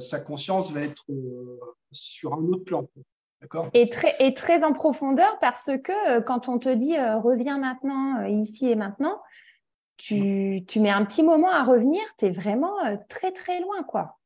sa 0.00 0.20
conscience 0.20 0.72
va 0.72 0.82
être 0.82 1.04
sur 1.92 2.34
un 2.34 2.44
autre 2.48 2.64
plan. 2.64 2.88
Et 3.74 3.88
très, 3.88 4.14
et 4.20 4.34
très 4.34 4.62
en 4.62 4.72
profondeur 4.72 5.38
parce 5.40 5.70
que 5.82 6.20
quand 6.20 6.48
on 6.48 6.58
te 6.58 6.68
dit 6.68 6.96
reviens 6.96 7.58
maintenant, 7.58 8.24
ici 8.26 8.68
et 8.68 8.76
maintenant, 8.76 9.20
tu, 9.96 10.64
tu, 10.66 10.80
mets 10.80 10.90
un 10.90 11.04
petit 11.04 11.22
moment 11.22 11.50
à 11.50 11.64
revenir, 11.64 12.02
tu 12.18 12.26
es 12.26 12.30
vraiment 12.30 12.76
très 13.08 13.32
très 13.32 13.60
loin. 13.60 13.82
quoi. 13.82 14.18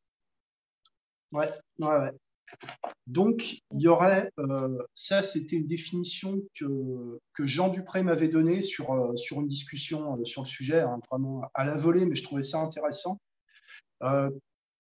Ouais, 1.33 1.49
ouais, 1.81 1.89
ouais. 1.89 2.13
Donc, 3.07 3.63
il 3.73 3.81
y 3.81 3.89
aurait, 3.89 4.31
euh, 4.39 4.79
ça 4.95 5.23
c'était 5.23 5.57
une 5.57 5.67
définition 5.67 6.41
que, 6.59 7.21
que 7.35 7.47
Jean 7.47 7.69
Dupré 7.69 8.03
m'avait 8.03 8.29
donnée 8.29 8.63
sur, 8.63 8.93
euh, 8.93 9.17
sur 9.17 9.41
une 9.41 9.49
discussion 9.49 10.19
euh, 10.19 10.25
sur 10.25 10.43
le 10.43 10.49
sujet, 10.49 10.81
hein, 10.81 11.01
vraiment 11.11 11.43
à 11.55 11.65
la 11.65 11.77
volée, 11.77 12.05
mais 12.05 12.17
je 12.17 12.25
trouvais 12.25 12.43
ça 12.43 12.61
intéressant, 12.61 13.19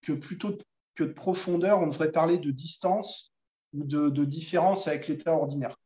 que 0.06 0.12
plutôt 0.12 0.56
que 0.94 1.04
de 1.04 1.12
profondeur, 1.12 1.80
on 1.80 1.88
devrait 1.88 2.12
parler 2.12 2.38
de 2.38 2.50
distance 2.50 3.34
ou 3.72 3.84
de, 3.84 4.08
de 4.08 4.24
différence 4.24 4.88
avec 4.88 5.08
l'état 5.08 5.34
ordinaire. 5.34 5.76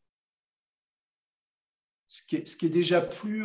Ce 2.07 2.23
qui 2.23 2.37
est, 2.37 2.47
ce 2.47 2.57
qui 2.57 2.67
est 2.67 2.71
déjà 2.71 3.01
plus, 3.01 3.45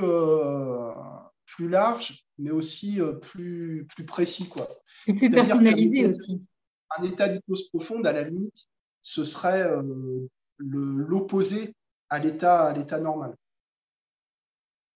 plus 1.45 1.69
large, 1.69 2.25
mais 2.37 2.51
aussi 2.51 2.99
plus, 3.21 3.87
plus 3.89 4.05
précis. 4.05 4.49
Quoi. 4.49 4.67
Et 5.07 5.13
plus 5.13 5.29
personnalisé 5.29 6.05
aussi 6.05 6.41
un 6.97 7.03
état 7.03 7.29
d'hypnose 7.29 7.69
profonde, 7.69 8.07
à 8.07 8.13
la 8.13 8.23
limite, 8.23 8.67
ce 9.01 9.23
serait 9.23 9.67
euh, 9.67 10.27
l'opposé 10.57 11.75
à 12.09 12.19
l'état 12.19 12.99
normal. 12.99 13.35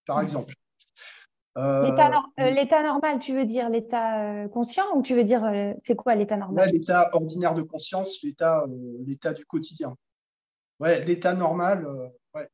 Par 0.06 0.20
hmm. 0.20 0.24
exemple. 0.24 0.54
Euh, 1.60 1.92
euh, 2.40 2.50
l'état 2.52 2.84
normal, 2.84 3.20
tu 3.20 3.36
veux 3.36 3.46
dire 3.46 3.70
l'état 3.70 4.48
conscient 4.48 4.86
ou 4.96 5.02
tu 5.02 5.14
veux 5.14 5.24
dire 5.24 5.44
c'est 5.84 5.96
quoi 5.96 6.16
l'état 6.16 6.38
normal? 6.38 6.72
L'état 6.72 7.10
ordinaire 7.14 7.54
de 7.54 7.62
conscience, 7.62 8.24
l'état 8.24 9.34
du 9.34 9.46
quotidien. 9.46 9.96
Ouais, 10.80 11.04
l'état 11.04 11.34
normal, 11.34 11.86
ouais. 12.34 12.50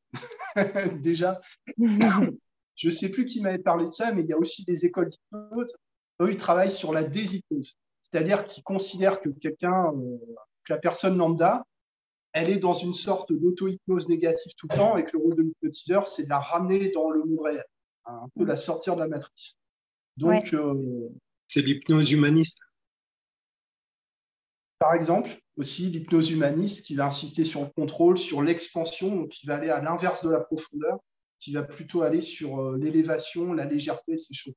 déjà. 1.02 1.40
Je 2.78 2.90
ne 2.90 2.94
sais 2.94 3.10
plus 3.10 3.26
qui 3.26 3.42
m'avait 3.42 3.60
parlé 3.60 3.86
de 3.86 3.92
ça, 3.92 4.12
mais 4.12 4.24
il 4.24 4.28
y 4.28 4.34
a 4.34 4.38
aussi 4.38 4.66
des 4.66 4.86
écoles 4.86 5.10
d'hypnose. 5.10 5.78
Eux, 6.20 6.32
ils 6.32 6.38
travaillent 6.38 6.70
sur 6.70 6.92
la 6.92 7.04
déshypnose 7.04 7.78
c'est-à-dire 8.16 8.46
qu'ils 8.46 8.64
considèrent 8.64 9.20
que 9.20 9.30
quelqu'un, 9.30 9.92
euh, 9.94 10.18
que 10.64 10.74
la 10.74 10.78
personne 10.78 11.18
lambda, 11.18 11.66
elle 12.34 12.50
est 12.50 12.60
dans 12.60 12.74
une 12.74 12.94
sorte 12.94 13.34
d'auto-hypnose 13.34 14.10
négative 14.10 14.54
tout 14.58 14.68
le 14.70 14.76
temps 14.76 14.98
et 14.98 15.06
que 15.06 15.12
le 15.14 15.24
rôle 15.24 15.36
de 15.36 15.42
l'hypnotiseur, 15.42 16.08
c'est 16.08 16.24
de 16.24 16.30
la 16.30 16.40
ramener 16.40 16.92
dans 16.92 17.10
le 17.10 17.24
monde 17.24 17.42
réel, 17.42 17.64
un 18.06 18.30
peu 18.36 18.46
la 18.46 18.56
sortir 18.56 18.96
de 18.96 19.02
la 19.02 19.08
matrice. 19.08 19.60
Donc, 20.18 20.54
euh, 20.54 21.10
c'est 21.48 21.62
l'hypnose 21.62 22.12
humaniste. 22.12 22.60
Par 24.80 24.94
exemple, 24.94 25.40
aussi 25.58 25.90
l'hypnose 25.90 26.32
humaniste 26.32 26.86
qui 26.86 26.96
va 26.96 27.06
insister 27.06 27.44
sur 27.44 27.62
le 27.62 27.68
contrôle, 27.68 28.18
sur 28.18 28.42
l'expansion, 28.42 29.28
qui 29.28 29.48
va 29.48 29.56
aller 29.56 29.70
à 29.70 29.82
l'inverse 29.82 30.24
de 30.24 30.30
la 30.30 30.40
profondeur, 30.40 31.00
qui 31.40 31.54
va 31.54 31.64
plutôt 31.64 32.02
aller 32.02 32.22
sur 32.22 32.60
euh, 32.60 32.78
l'élévation, 32.78 33.54
la 33.54 33.66
légèreté, 33.66 34.18
ces 34.18 34.34
choses 34.34 34.56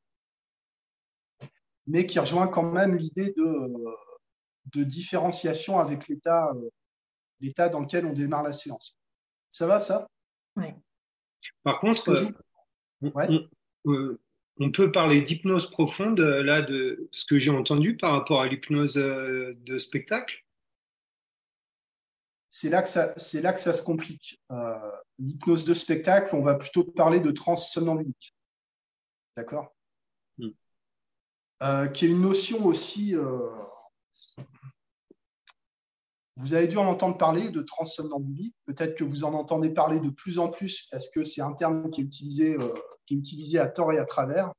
mais 1.88 2.06
qui 2.06 2.18
rejoint 2.18 2.46
quand 2.46 2.70
même 2.70 2.96
l'idée 2.96 3.32
de, 3.32 3.74
de, 4.66 4.84
différenciation 4.84 5.80
avec 5.80 6.06
l'état, 6.06 6.52
euh, 6.54 6.68
l'état 7.40 7.68
dans 7.70 7.80
lequel 7.80 8.06
on 8.06 8.12
démarre 8.12 8.42
la 8.42 8.52
séance. 8.52 8.98
Ça 9.50 9.66
va, 9.66 9.80
ça? 9.80 10.06
Oui. 10.56 10.66
Par 11.62 11.80
contre, 11.80 12.12
euh, 13.02 13.40
euh, 13.86 14.20
on, 14.58 14.72
peut 14.72 14.90
parler 14.92 15.22
d'hypnose 15.22 15.70
profonde, 15.70 16.20
là, 16.20 16.62
de 16.62 17.08
ce 17.12 17.24
que 17.24 17.38
j'ai 17.38 17.50
entendu 17.50 17.96
par 17.96 18.12
rapport 18.12 18.40
à 18.40 18.46
l'hypnose 18.46 18.94
de 18.94 19.78
spectacle? 19.78 20.44
C'est 22.48 22.70
là, 22.70 22.82
que 22.82 22.88
ça, 22.88 23.14
c'est 23.18 23.42
là 23.42 23.52
que 23.52 23.60
ça 23.60 23.72
se 23.72 23.82
complique. 23.82 24.40
l'hypnose 25.18 25.64
de 25.64 25.74
spectacle, 25.74 26.34
on 26.34 26.42
va 26.42 26.54
plutôt 26.54 26.84
parler 26.84 27.20
de 27.20 27.30
transsomnambulique. 27.30 28.34
D'accord? 29.36 29.74
Euh, 31.62 31.88
qui 31.88 32.06
est 32.06 32.08
une 32.08 32.22
notion 32.22 32.64
aussi. 32.66 33.16
Euh, 33.16 33.50
vous 36.38 36.54
avez 36.54 36.68
dû 36.68 36.76
en 36.76 36.86
entendre 36.86 37.18
parler 37.18 37.50
de 37.50 37.60
transsomnambulie. 37.60 38.54
Peut-être 38.64 38.96
que 38.96 39.04
vous 39.04 39.24
en 39.24 39.34
entendez 39.34 39.70
parler 39.70 39.98
de 40.00 40.08
plus 40.08 40.38
en 40.38 40.48
plus 40.48 40.86
parce 40.90 41.08
que 41.08 41.24
c'est 41.24 41.42
un 41.42 41.52
terme 41.52 41.90
qui 41.90 42.00
est 42.00 42.04
utilisé, 42.04 42.54
euh, 42.54 42.74
qui 43.06 43.14
est 43.14 43.18
utilisé 43.18 43.58
à 43.58 43.68
tort 43.68 43.92
et 43.92 43.98
à 43.98 44.04
travers. 44.04 44.52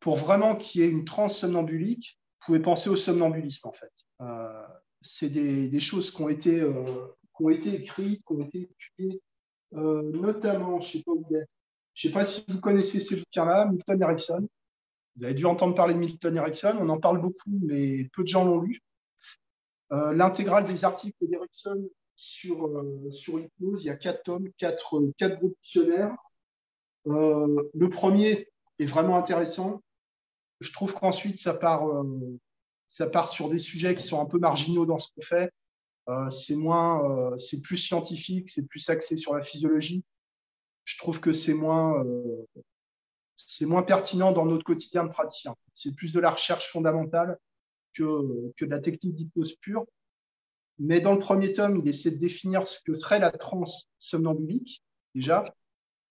pour 0.00 0.16
vraiment 0.16 0.56
qu'il 0.56 0.82
y 0.82 0.84
ait 0.84 0.90
une 0.90 1.04
transsomnambulique, 1.04 2.18
vous 2.40 2.46
pouvez 2.46 2.60
penser 2.60 2.90
au 2.90 2.96
somnambulisme 2.96 3.68
en 3.68 3.72
fait. 3.72 3.92
c'est 5.00 5.30
des, 5.30 5.80
choses 5.80 6.10
qui 6.10 6.20
ont 6.20 6.28
été, 6.28 6.60
qui 6.60 7.42
ont 7.42 7.48
été 7.48 7.74
écrites, 7.74 8.22
qui 8.26 8.32
ont 8.34 8.44
été 8.44 8.68
étudiées, 8.70 9.22
notamment, 9.72 10.80
je 10.80 10.98
ne 10.98 11.02
sais 11.02 11.04
pas 11.04 11.12
je 11.94 12.08
ne 12.08 12.12
sais 12.12 12.18
pas 12.18 12.26
si 12.26 12.44
vous 12.48 12.60
connaissez 12.60 13.00
ces 13.00 13.16
bouquins-là, 13.16 13.66
Milton 13.66 14.02
Erickson. 14.02 14.48
Vous 15.16 15.24
avez 15.24 15.34
dû 15.34 15.46
entendre 15.46 15.74
parler 15.74 15.94
de 15.94 15.98
Milton 15.98 16.36
Erickson. 16.36 16.76
On 16.80 16.88
en 16.88 16.98
parle 16.98 17.20
beaucoup, 17.20 17.58
mais 17.62 18.08
peu 18.12 18.22
de 18.22 18.28
gens 18.28 18.44
l'ont 18.44 18.60
lu. 18.60 18.82
Euh, 19.92 20.12
l'intégrale 20.12 20.66
des 20.66 20.84
articles 20.84 21.16
d'Erickson 21.20 21.88
sur, 22.16 22.66
euh, 22.66 23.10
sur 23.12 23.38
l'hypnose, 23.38 23.84
il 23.84 23.86
y 23.86 23.90
a 23.90 23.96
quatre 23.96 24.22
tomes, 24.24 24.50
quatre, 24.56 25.00
quatre 25.16 25.38
groupes 25.38 25.56
dictionnaires. 25.62 26.16
Euh, 27.06 27.70
le 27.74 27.90
premier 27.90 28.48
est 28.78 28.86
vraiment 28.86 29.16
intéressant. 29.16 29.82
Je 30.60 30.72
trouve 30.72 30.94
qu'ensuite, 30.94 31.38
ça 31.38 31.54
part, 31.54 31.84
ça 32.88 33.10
part 33.10 33.28
sur 33.28 33.48
des 33.48 33.58
sujets 33.58 33.94
qui 33.94 34.02
sont 34.02 34.20
un 34.20 34.26
peu 34.26 34.38
marginaux 34.38 34.86
dans 34.86 34.98
ce 34.98 35.08
qu'on 35.12 35.22
fait. 35.22 35.52
c'est 36.30 36.56
moins, 36.56 37.36
c'est 37.36 37.60
plus 37.60 37.76
scientifique, 37.76 38.48
c'est 38.48 38.66
plus 38.66 38.88
axé 38.88 39.16
sur 39.16 39.34
la 39.34 39.42
physiologie 39.42 40.04
je 40.84 40.98
trouve 40.98 41.20
que 41.20 41.32
c'est 41.32 41.54
moins, 41.54 42.04
euh, 42.04 42.46
c'est 43.56 43.66
moins 43.66 43.84
pertinent 43.84 44.32
dans 44.32 44.46
notre 44.46 44.64
quotidien 44.64 45.04
de 45.04 45.10
praticien. 45.10 45.54
C'est 45.74 45.94
plus 45.94 46.12
de 46.12 46.18
la 46.18 46.32
recherche 46.32 46.72
fondamentale 46.72 47.38
que, 47.92 48.52
que 48.56 48.64
de 48.64 48.70
la 48.70 48.80
technique 48.80 49.14
d'hypnose 49.14 49.54
pure. 49.54 49.86
Mais 50.80 51.00
dans 51.00 51.12
le 51.12 51.20
premier 51.20 51.52
tome, 51.52 51.76
il 51.76 51.86
essaie 51.86 52.10
de 52.10 52.16
définir 52.16 52.66
ce 52.66 52.80
que 52.80 52.94
serait 52.94 53.20
la 53.20 53.30
transe 53.30 53.88
somnambulique, 54.00 54.82
déjà. 55.14 55.44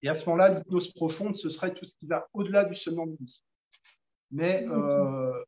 Et 0.04 0.08
à 0.08 0.16
ce 0.16 0.24
moment-là, 0.28 0.58
l'hypnose 0.58 0.94
profonde, 0.94 1.36
ce 1.36 1.50
serait 1.50 1.74
tout 1.74 1.86
ce 1.86 1.98
qui 1.98 2.08
va 2.08 2.30
au-delà 2.32 2.64
du 2.64 2.76
somnambulisme. 2.76 3.44
Mais 4.32 4.66
euh, 4.70 5.44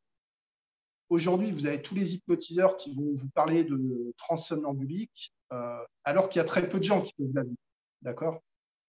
aujourd'hui, 1.08 1.50
vous 1.50 1.64
avez 1.64 1.80
tous 1.80 1.94
les 1.94 2.14
hypnotiseurs 2.14 2.76
qui 2.76 2.94
vont 2.94 3.14
vous 3.14 3.30
parler 3.30 3.64
de 3.64 4.12
transe 4.18 4.48
somnambulique, 4.48 5.32
euh, 5.50 5.82
alors 6.04 6.28
qu'il 6.28 6.40
y 6.40 6.42
a 6.42 6.46
très 6.46 6.68
peu 6.68 6.76
de 6.76 6.84
gens 6.84 7.00
qui 7.00 7.14
peuvent 7.14 7.32
la 7.32 7.42
vivre. 7.42 7.56
D'accord? 8.02 8.42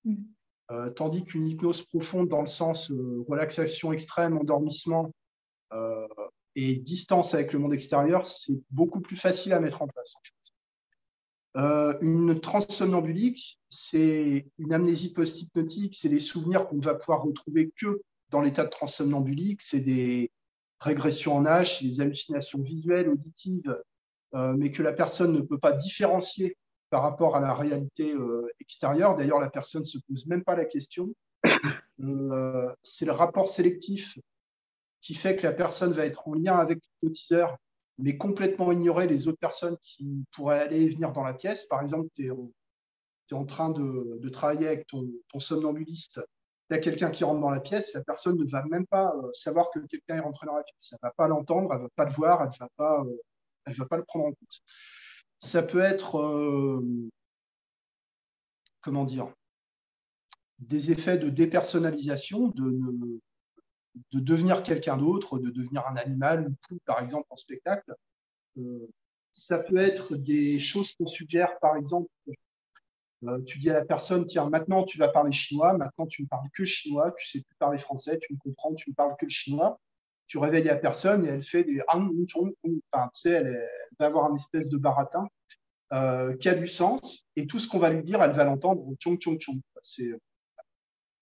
Mm. 0.04 0.26
Euh, 0.72 0.90
tandis 0.90 1.24
qu'une 1.24 1.48
hypnose 1.48 1.86
profonde 1.86 2.28
dans 2.28 2.42
le 2.42 2.48
sens 2.48 2.92
euh, 2.92 3.24
relaxation 3.30 3.94
extrême, 3.94 4.38
endormissement 4.38 5.14
euh, 5.72 6.08
et 6.56 6.76
distance 6.76 7.34
avec 7.34 7.54
le 7.54 7.60
monde 7.60 7.74
extérieur, 7.74 8.28
c'est 8.28 8.60
beaucoup 8.70 9.00
plus 9.00 9.16
facile 9.16 9.54
à 9.54 9.62
mettre 9.62 9.82
en 9.82 9.88
place. 9.88 10.14
une 12.02 12.40
transe 12.42 12.68
somnambulique, 12.68 13.60
c'est 13.70 14.46
une 14.58 14.74
amnésie 14.74 15.14
post-hypnotique, 15.14 15.96
c'est 15.96 16.10
des 16.10 16.20
souvenirs 16.20 16.68
qu'on 16.68 16.78
ne 16.78 16.84
va 16.84 16.96
pouvoir 16.96 17.24
retrouver 17.24 17.72
que 17.80 18.02
dans 18.30 18.42
l'état 18.42 18.66
de 18.66 18.70
transe 18.70 18.96
somnambulique, 18.96 19.62
c'est 19.62 19.80
des 19.80 20.32
régressions 20.80 21.38
en 21.38 21.46
âge, 21.46 21.82
des 21.82 22.02
hallucinations 22.02 22.62
visuelles, 22.62 23.08
auditives, 23.08 23.82
mais 24.34 24.72
que 24.72 24.84
la 24.84 24.94
personne 24.94 25.32
ne 25.32 25.42
peut 25.42 25.58
pas 25.58 25.72
différencier 25.72 26.58
par 26.90 27.02
rapport 27.02 27.36
à 27.36 27.40
la 27.40 27.54
réalité 27.54 28.14
euh, 28.14 28.48
extérieure. 28.60 29.16
D'ailleurs, 29.16 29.40
la 29.40 29.50
personne 29.50 29.82
ne 29.82 29.88
se 29.88 29.98
pose 30.08 30.28
même 30.28 30.44
pas 30.44 30.56
la 30.56 30.66
question. 30.66 31.14
Euh, 32.00 32.72
c'est 32.84 33.06
le 33.06 33.12
rapport 33.12 33.50
sélectif 33.50 34.20
qui 35.02 35.16
fait 35.16 35.36
que 35.36 35.42
la 35.42 35.52
personne 35.52 35.94
va 35.94 36.06
être 36.06 36.28
en 36.28 36.36
lien 36.36 36.60
avec 36.60 36.78
l'hypnotiseur, 37.02 37.58
mais 37.98 38.18
complètement 38.18 38.72
ignorer 38.72 39.08
les 39.08 39.28
autres 39.28 39.40
personnes 39.40 39.78
qui 39.82 40.24
pourraient 40.32 40.60
aller 40.60 40.82
et 40.82 40.90
venir 40.90 41.12
dans 41.12 41.24
la 41.24 41.34
pièce. 41.34 41.64
Par 41.64 41.82
exemple, 41.82 42.08
tu 42.14 42.28
es, 42.28 43.34
en 43.34 43.46
train 43.46 43.72
de, 43.72 44.30
travailler 44.30 44.68
avec 44.68 44.86
ton, 44.86 45.10
somnambuliste, 45.40 46.22
il 46.70 46.76
y 46.76 46.78
a 46.78 46.80
quelqu'un 46.80 47.10
qui 47.10 47.24
rentre 47.24 47.42
dans 47.42 47.50
la 47.50 47.62
pièce, 47.62 47.96
la 47.96 48.04
personne 48.04 48.38
ne 48.38 48.48
va 48.48 48.64
même 48.66 48.86
pas 48.86 49.12
euh, 49.16 49.34
savoir 49.34 49.72
que 49.72 49.80
quelqu'un 49.80 50.18
est 50.18 50.20
rentré 50.20 50.46
dans 50.46 50.56
la 50.56 50.64
pièce. 50.64 50.90
Elle 50.92 51.00
ne 51.02 51.08
va 51.08 51.14
pas 51.18 51.28
l'entendre, 51.28 51.70
elle 51.72 51.80
ne 51.80 51.84
va 51.86 51.90
pas 51.96 52.06
le 52.06 52.12
voir, 52.12 52.44
elle 52.44 52.50
ne 52.50 53.76
va 53.76 53.86
pas 53.88 53.98
le 53.98 54.04
prendre 54.04 54.26
en 54.26 54.34
compte 54.34 54.62
ça 55.40 55.64
peut 55.64 55.82
être, 55.82 56.20
euh, 56.20 57.10
comment 58.82 59.04
dire, 59.04 59.34
des 60.60 60.92
effets 60.92 61.18
de 61.18 61.30
dépersonnalisation, 61.30 62.48
de, 62.50 62.80
de 64.12 64.20
devenir 64.20 64.64
quelqu'un 64.64 64.98
d'autre, 64.98 65.40
de 65.40 65.50
devenir 65.50 65.86
un 65.88 65.96
animal, 65.96 66.52
par 66.86 67.02
exemple, 67.02 67.28
en 67.30 67.36
spectacle. 67.36 67.94
Euh, 68.58 68.88
ça 69.32 69.60
peut 69.60 69.78
être 69.78 70.16
des 70.16 70.60
choses 70.60 70.94
qu'on 70.94 71.06
suggère, 71.06 71.60
par 71.60 71.76
exemple, 71.76 72.10
euh, 73.24 73.42
tu 73.44 73.58
dis 73.58 73.70
à 73.70 73.74
la 73.74 73.86
personne, 73.86 74.26
tiens, 74.26 74.50
maintenant 74.50 74.84
tu 74.84 75.00
vas 75.00 75.08
parler 75.10 75.32
chinois, 75.32 75.76
maintenant 75.76 76.06
tu 76.06 76.22
ne 76.24 76.28
parles 76.28 76.50
que 76.54 76.66
chinois, 76.66 77.12
tu 77.18 77.26
ne 77.26 77.40
sais 77.40 77.46
plus 77.46 77.56
parler 77.58 77.78
français, 77.80 78.20
tu 78.20 78.34
me 78.34 78.38
comprends, 78.40 78.74
tu 78.76 78.92
ne 78.92 78.96
parles 78.96 79.16
que 79.20 79.26
le 79.26 79.30
chinois. 79.30 79.80
Tu 80.28 80.38
réveilles 80.38 80.64
la 80.64 80.76
personne 80.76 81.26
et 81.26 81.30
elle 81.30 81.44
fait 81.44 81.64
des. 81.64 81.82
Enfin, 81.88 83.10
tu 83.14 83.22
sais, 83.22 83.32
elle, 83.32 83.58
va 84.00 84.06
avoir 84.06 84.32
un 84.32 84.36
espèce 84.36 84.70
de 84.70 84.78
baratin 84.78 85.28
euh, 85.94 86.36
qui 86.36 86.50
a 86.50 86.54
du 86.54 86.68
sens 86.68 87.26
et 87.36 87.48
tout 87.48 87.60
ce 87.60 87.68
qu'on 87.68 87.80
va 87.80 87.90
lui 87.90 88.04
dire, 88.04 88.22
elle 88.22 88.34
va 88.34 88.44
l'entendre 88.44 88.94
tchong 88.96 89.18
tchong 89.18 89.38
tchong. 89.40 89.62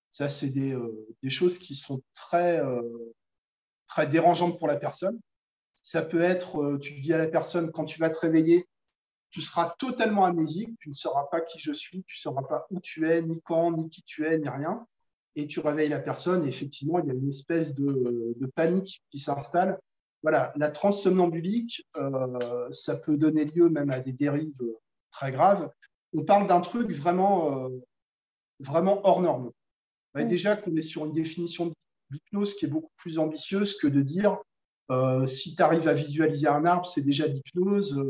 ça, 0.10 0.30
c'est 0.30 0.50
des, 0.50 0.74
euh, 0.74 1.08
des, 1.22 1.30
choses 1.30 1.60
qui 1.60 1.76
sont 1.76 2.02
très, 2.14 2.60
euh, 2.60 3.14
très 3.88 4.08
dérangeantes 4.08 4.58
pour 4.58 4.68
la 4.68 4.78
personne. 4.78 5.20
Ça 5.84 6.02
peut 6.02 6.22
être, 6.22 6.80
tu 6.82 7.00
dis 7.00 7.14
à 7.14 7.20
la 7.20 7.28
personne, 7.28 7.72
quand 7.72 7.86
tu 7.86 8.00
vas 8.00 8.10
te 8.10 8.18
réveiller, 8.18 8.68
tu 9.30 9.44
seras 9.44 9.76
totalement 9.78 10.26
amnésique, 10.26 10.72
tu 10.80 10.90
ne 10.90 10.96
sauras 10.96 11.26
pas 11.26 11.42
qui 11.42 11.60
je 11.60 11.74
suis, 11.74 12.04
tu 12.08 12.18
ne 12.18 12.22
sauras 12.22 12.42
pas 12.42 12.66
où 12.72 12.80
tu 12.80 13.08
es, 13.08 13.22
ni 13.22 13.42
quand, 13.44 13.72
ni 13.72 13.88
qui 13.90 14.02
tu 14.02 14.26
es, 14.26 14.40
ni 14.40 14.50
rien 14.50 14.88
et 15.36 15.48
tu 15.48 15.60
réveilles 15.60 15.89
la 15.89 16.00
personne, 16.00 16.46
et 16.46 16.50
effectivement, 16.50 17.00
il 17.00 17.08
y 17.08 17.12
a 17.12 17.13
une 17.13 17.30
espèce 17.30 17.74
de, 17.75 18.50
panique 18.56 19.04
qui 19.12 19.20
s'installe. 19.20 19.80
Voilà, 20.24 20.54
la 20.56 20.72
transsomnambulique, 20.72 21.86
euh, 21.98 22.68
ça 22.72 22.96
peut 22.96 23.18
donner 23.18 23.46
lieu 23.46 23.70
même 23.70 23.89
à 23.89 24.00
des 24.00 24.13
dérives 24.13 24.60
très 25.12 25.32
graves. 25.32 25.70
On 26.13 26.24
parle 26.24 26.48
d'un 26.48 26.62
truc 26.62 26.92
vraiment, 26.92 27.65
euh, 27.65 27.70
vraiment 28.60 29.06
hors 29.06 29.22
norme. 29.22 29.51
Déjà 30.15 30.56
qu'on 30.56 30.75
est 30.77 30.82
sur 30.82 31.06
une 31.06 31.12
définition 31.12 31.74
d'hypnose 32.10 32.56
qui 32.56 32.65
est 32.65 32.70
beaucoup 32.70 32.94
plus 32.96 33.20
ambitieuse 33.20 33.77
que 33.77 33.88
de 33.88 34.01
dire 34.01 34.38
euh, 34.89 35.27
si 35.27 35.56
tu 35.56 35.62
arrives 35.62 35.89
à 35.89 35.94
visualiser 35.94 36.48
un 36.48 36.63
arbre, 36.63 36.88
c'est 36.88 37.01
déjà 37.01 37.27
d'hypnose. 37.27 38.01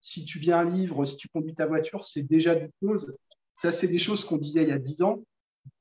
si 0.00 0.24
tu 0.24 0.40
lis 0.40 0.52
un 0.52 0.64
livre, 0.64 1.04
si 1.04 1.16
tu 1.16 1.28
conduis 1.28 1.54
ta 1.54 1.66
voiture, 1.66 2.04
c'est 2.04 2.24
déjà 2.24 2.56
d'hypnose. 2.56 3.16
Ça, 3.52 3.70
c'est 3.70 3.86
des 3.86 3.98
choses 3.98 4.24
qu'on 4.24 4.36
disait 4.36 4.64
il 4.64 4.68
y 4.68 4.72
a 4.72 4.78
dix 4.78 5.00
ans. 5.02 5.22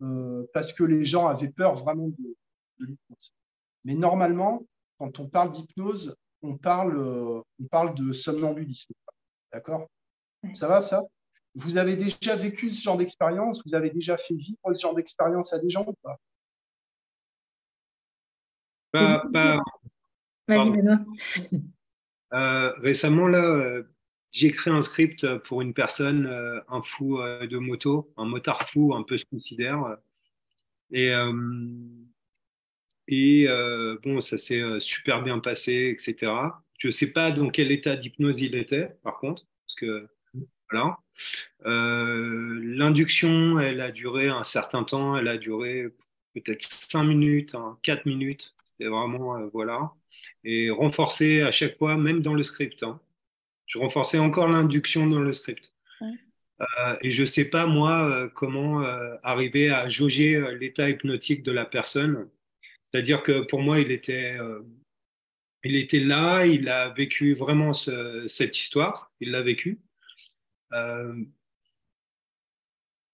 Euh, 0.01 0.45
parce 0.53 0.73
que 0.73 0.83
les 0.83 1.05
gens 1.05 1.27
avaient 1.27 1.49
peur 1.49 1.75
vraiment 1.75 2.07
de, 2.07 2.35
l'hypnose. 2.79 3.33
Mais 3.85 3.95
normalement, 3.95 4.63
quand 4.97 5.19
on 5.19 5.29
parle 5.29 5.51
d'hypnose, 5.51 6.15
on 6.41 6.57
parle, 6.57 6.97
euh, 6.97 7.41
on 7.61 7.67
parle 7.69 7.95
de 7.95 8.11
somnambulisme. 8.11 8.93
D'accord? 9.51 9.87
Ça 10.53 10.67
va, 10.67 10.81
ça? 10.81 11.03
Vous 11.55 11.77
avez 11.77 11.95
déjà 11.95 12.35
vécu 12.35 12.71
ce 12.71 12.81
genre 12.81 12.97
d'expérience? 12.97 13.61
Vous 13.65 13.75
avez 13.75 13.91
déjà 13.91 14.17
fait 14.17 14.33
vivre 14.33 14.57
ce 14.73 14.81
genre 14.81 14.95
d'expérience 14.95 15.53
à 15.53 15.59
des 15.59 15.69
gens 15.69 15.85
ou 15.85 15.93
pas? 16.01 16.17
Vas-y, 20.47 20.69
Benoît. 20.69 20.99
Euh, 22.33 22.73
récemment, 22.79 23.27
là, 23.27 23.83
j'ai 24.33 24.51
créé 24.51 24.73
un 24.73 24.81
script 24.81 25.25
pour 25.45 25.61
une 25.61 25.73
personne, 25.73 26.25
euh, 26.25 26.59
un 26.67 26.81
fou 26.81 27.19
euh, 27.19 27.47
de 27.47 27.57
moto, 27.59 28.11
un 28.17 28.25
motard 28.25 28.69
fou, 28.69 28.93
un 28.95 29.03
peu 29.03 29.17
considère. 29.31 29.97
Et, 30.91 31.11
euh, 31.11 31.31
bon, 34.03 34.21
ça 34.21 34.37
s'est 34.37 34.61
super 34.79 35.23
bien 35.23 35.39
passé, 35.39 35.95
etc. 35.95 36.31
Je 36.79 36.87
ne 36.87 36.91
sais 36.91 37.11
pas 37.13 37.31
dans 37.31 37.49
quel 37.49 37.71
état 37.71 37.95
d'hypnose 37.95 38.41
il 38.41 38.55
était, 38.55 38.89
par 39.03 39.19
contre, 39.19 39.45
parce 39.65 39.75
que 39.75 40.07
voilà. 40.71 40.97
L'induction, 41.65 43.59
elle 43.59 43.81
a 43.81 43.91
duré 43.91 44.29
un 44.29 44.43
certain 44.43 44.83
temps, 44.83 45.15
elle 45.15 45.27
a 45.27 45.37
duré 45.37 45.87
peut-être 46.33 46.63
5 46.63 47.03
minutes, 47.03 47.55
4 47.83 47.99
hein, 47.99 48.01
minutes. 48.05 48.55
C'était 48.65 48.89
vraiment, 48.89 49.39
voilà. 49.53 49.93
Et 50.43 50.69
renforcé 50.71 51.41
à 51.41 51.51
chaque 51.51 51.77
fois, 51.77 51.97
même 51.97 52.21
dans 52.21 52.33
le 52.33 52.43
script. 52.43 52.83
Hein 52.83 52.99
je 53.73 53.79
renforçais 53.79 54.19
encore 54.19 54.47
l'induction 54.47 55.07
dans 55.07 55.19
le 55.19 55.33
script. 55.33 55.73
Euh, 56.61 56.95
et 57.01 57.09
je 57.09 57.21
ne 57.21 57.25
sais 57.25 57.45
pas, 57.45 57.65
moi, 57.65 58.07
euh, 58.07 58.29
comment 58.29 58.83
euh, 58.83 59.15
arriver 59.23 59.71
à 59.71 59.89
jauger 59.89 60.39
l'état 60.59 60.89
hypnotique 60.89 61.41
de 61.41 61.51
la 61.51 61.65
personne. 61.65 62.29
C'est-à-dire 62.83 63.23
que 63.23 63.41
pour 63.47 63.63
moi, 63.63 63.79
il 63.79 63.91
était, 63.91 64.37
il 65.63 65.75
était 65.75 65.99
là, 65.99 66.45
il 66.45 66.69
a 66.69 66.89
vécu 66.89 67.33
vraiment 67.33 67.73
cette 67.73 68.59
histoire, 68.59 69.11
il 69.19 69.31
l'a 69.31 69.41
vécu. 69.41 69.79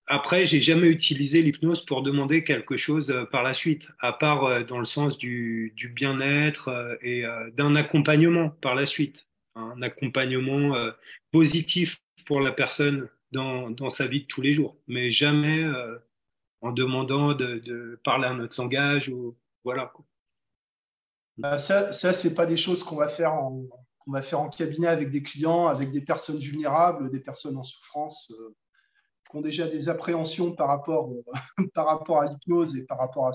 après, 0.07 0.45
j'ai 0.45 0.59
jamais 0.59 0.87
utilisé 0.87 1.41
l'hypnose 1.41 1.85
pour 1.85 2.01
demander 2.01 2.43
quelque 2.43 2.75
chose 2.75 3.13
par 3.31 3.43
la 3.43 3.53
suite, 3.53 3.89
à 3.99 4.11
part 4.11 4.65
dans 4.65 4.79
le 4.79 4.85
sens 4.85 5.17
du, 5.17 5.71
du 5.77 5.87
bien-être 5.87 6.97
et 7.01 7.23
d'un 7.53 7.75
accompagnement 7.77 8.49
par 8.49 8.75
la 8.75 8.85
suite 8.85 9.28
un 9.59 9.81
accompagnement 9.81 10.75
euh, 10.75 10.91
positif 11.31 12.01
pour 12.25 12.41
la 12.41 12.51
personne 12.51 13.09
dans, 13.31 13.89
sa 13.89 14.07
vie 14.07 14.21
de 14.21 14.27
tous 14.27 14.41
les 14.41 14.53
jours, 14.53 14.77
mais 14.87 15.11
jamais 15.11 15.63
euh, 15.63 15.97
en 16.61 16.71
demandant 16.71 17.33
de, 17.33 17.99
parler 18.03 18.27
un 18.27 18.39
autre 18.39 18.59
langage 18.61 19.09
ou 19.09 19.37
voilà. 19.63 19.93
Bah, 21.37 21.57
ça, 21.57 21.93
ça 21.93 22.13
c'est 22.13 22.33
pas 22.33 22.45
des 22.45 22.57
choses 22.57 22.83
qu'on 22.83 22.97
va 22.97 23.07
faire 23.07 23.33
en 23.33 24.49
cabinet 24.49 24.87
avec 24.87 25.09
des 25.09 25.23
clients, 25.23 25.67
avec 25.67 25.91
des 25.91 26.01
personnes 26.01 26.39
vulnérables, 26.39 27.11
des 27.11 27.19
personnes 27.19 27.57
en 27.57 27.63
souffrance, 27.63 28.31
euh, 28.31 28.55
qui 29.29 29.37
ont 29.37 29.41
déjà 29.41 29.67
des 29.67 29.89
appréhensions 29.89 30.53
par 30.55 30.67
rapport, 30.67 31.11
à 31.75 32.25
l'hypnose 32.25 32.75
et 32.75 32.83
par 32.83 32.97
rapport 32.97 33.27
à 33.27 33.31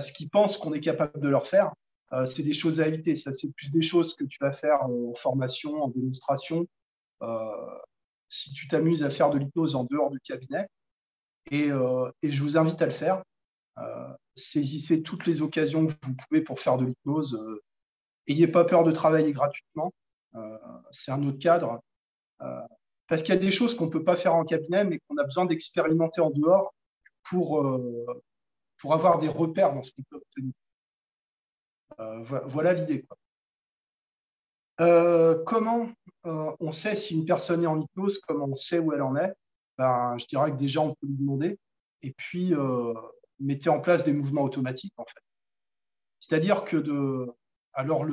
ce 0.00 0.12
qu'ils 0.12 0.30
pensent 0.30 0.56
qu'on 0.56 0.72
est 0.72 0.80
capable 0.80 1.20
de 1.20 1.28
leur 1.28 1.46
faire. 1.46 1.72
Euh, 2.14 2.26
c'est 2.26 2.42
des 2.42 2.52
choses 2.52 2.80
à 2.80 2.86
éviter. 2.86 3.16
Ça, 3.16 3.32
c'est 3.32 3.52
plus 3.52 3.70
des 3.70 3.82
choses 3.82 4.14
que 4.14 4.24
tu 4.24 4.38
vas 4.40 4.52
faire 4.52 4.82
en 4.82 5.14
formation, 5.14 5.82
en 5.82 5.88
démonstration, 5.88 6.66
euh, 7.22 7.78
si 8.28 8.52
tu 8.52 8.68
t'amuses 8.68 9.02
à 9.02 9.10
faire 9.10 9.30
de 9.30 9.38
l'hypnose 9.38 9.74
en 9.74 9.84
dehors 9.84 10.10
du 10.10 10.20
cabinet. 10.20 10.68
Et, 11.50 11.70
euh, 11.70 12.10
je 12.22 12.42
vous 12.42 12.56
invite 12.56 12.80
à 12.82 12.86
le 12.86 12.92
faire. 12.92 13.22
saisissez 14.36 15.02
toutes 15.02 15.26
les 15.26 15.42
occasions 15.42 15.86
que 15.86 15.92
vous 16.02 16.14
pouvez 16.14 16.42
pour 16.42 16.60
faire 16.60 16.78
de 16.78 16.86
l'hypnose. 16.86 17.38
Ayez 18.26 18.48
pas 18.48 18.64
peur 18.64 18.84
de 18.84 18.92
travailler 18.92 19.32
gratuitement. 19.32 19.92
c'est 20.92 21.12
un 21.12 21.22
autre 21.24 21.38
cadre. 21.38 21.80
parce 23.08 23.22
qu'il 23.22 23.34
y 23.34 23.38
a 23.38 23.40
des 23.40 23.50
choses 23.50 23.74
qu'on 23.76 23.86
ne 23.86 23.90
peut 23.90 24.04
pas 24.04 24.16
faire 24.16 24.34
en 24.34 24.44
cabinet, 24.44 24.84
mais 24.84 25.00
qu'on 25.00 25.16
a 25.18 25.24
besoin 25.24 25.46
d'expérimenter 25.46 26.20
en 26.20 26.30
dehors 26.30 26.74
pour, 27.24 27.66
pour 28.78 28.94
avoir 28.94 29.18
des 29.18 29.28
repères 29.28 29.74
dans 29.74 29.82
ce 29.82 29.92
qu'on 29.92 30.02
peut 30.10 30.16
obtenir. 30.16 30.52
Euh, 32.00 32.22
voilà 32.46 32.72
l'idée. 32.72 33.06
Euh, 34.80 35.42
comment 35.44 35.88
euh, 36.26 36.52
on 36.58 36.72
sait 36.72 36.96
si 36.96 37.14
une 37.14 37.26
personne 37.26 37.62
est 37.62 37.68
en 37.68 37.80
hypnose, 37.80 38.18
comment 38.20 38.46
on 38.46 38.54
sait 38.54 38.78
où 38.78 38.92
elle 38.92 39.02
en 39.02 39.16
est? 39.16 39.32
Ben, 39.78 40.16
Je 40.18 40.26
dirais 40.26 40.50
que 40.50 40.56
déjà, 40.56 40.80
on 40.80 40.94
peut 40.94 41.06
lui 41.06 41.16
demander. 41.16 41.58
Et 42.02 42.12
puis, 42.12 42.52
mettez 43.40 43.70
en 43.70 43.80
place 43.80 44.04
des 44.04 44.12
mouvements 44.12 44.42
automatiques, 44.42 44.94
en 44.96 45.04
fait. 45.04 45.22
C'est-à-dire 46.20 46.64
que 46.64 47.26
alors 47.72 48.06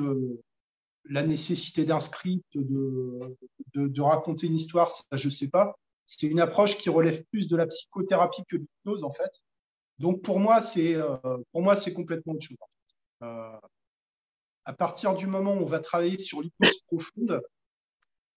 la 1.04 1.22
nécessité 1.22 1.84
d'un 1.84 2.00
script, 2.00 2.46
de, 2.54 3.36
de, 3.74 4.00
raconter 4.00 4.46
une 4.46 4.54
histoire, 4.54 4.92
ça, 4.92 5.04
je 5.12 5.26
ne 5.26 5.30
sais 5.30 5.50
pas. 5.50 5.76
C'est 6.06 6.26
une 6.26 6.40
approche 6.40 6.78
qui 6.78 6.90
relève 6.90 7.22
plus 7.24 7.48
de 7.48 7.56
la 7.56 7.66
psychothérapie 7.66 8.44
que 8.48 8.56
de 8.56 8.62
l'hypnose, 8.62 9.04
en 9.04 9.10
fait. 9.10 9.42
Donc, 9.98 10.22
pour 10.22 10.40
moi, 10.40 10.62
c'est 10.62 10.96
pour 11.52 11.62
moi, 11.62 11.76
c'est 11.76 11.92
complètement 11.92 12.32
autre 12.32 12.46
chose. 12.46 12.56
Euh, 13.22 13.58
à 14.64 14.72
partir 14.72 15.14
du 15.14 15.26
moment 15.26 15.54
où 15.54 15.62
on 15.62 15.66
va 15.66 15.78
travailler 15.78 16.18
sur 16.18 16.40
l'hypnose 16.40 16.80
profonde, 16.86 17.42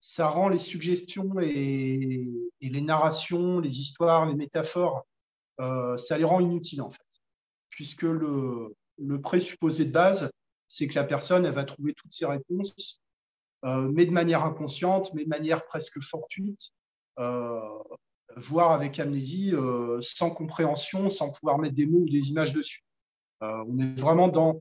ça 0.00 0.28
rend 0.28 0.48
les 0.48 0.58
suggestions 0.58 1.40
et, 1.40 2.26
les 2.60 2.80
narrations, 2.80 3.58
les 3.58 3.80
histoires, 3.80 4.26
les 4.26 4.34
métaphores, 4.34 5.06
euh, 5.60 5.96
ça 5.96 6.18
les 6.18 6.24
rend 6.24 6.40
inutiles 6.40 6.82
en 6.82 6.90
fait. 6.90 7.02
Puisque 7.70 8.02
le, 8.02 8.74
présupposé 9.22 9.84
de 9.84 9.92
base, 9.92 10.30
c'est 10.68 10.88
que 10.88 10.94
la 10.94 11.04
personne, 11.04 11.44
elle 11.44 11.54
va 11.54 11.64
trouver 11.64 11.92
toutes 11.94 12.12
ses 12.12 12.26
réponses, 12.26 13.00
euh, 13.64 13.90
mais 13.92 14.06
de 14.06 14.10
manière 14.10 14.44
inconsciente, 14.44 15.12
mais 15.14 15.24
de 15.24 15.28
manière 15.28 15.64
presque 15.64 16.00
fortuite, 16.00 16.70
voire 18.36 18.72
avec 18.72 18.98
amnésie, 18.98 19.54
sans 20.00 20.30
compréhension, 20.30 21.08
sans 21.08 21.32
pouvoir 21.32 21.58
mettre 21.58 21.74
des 21.74 21.86
mots 21.86 22.00
ou 22.00 22.08
des 22.08 22.30
images 22.30 22.52
dessus. 22.52 22.84
on 23.40 23.78
est 23.78 23.98
vraiment 23.98 24.28
dans 24.28 24.60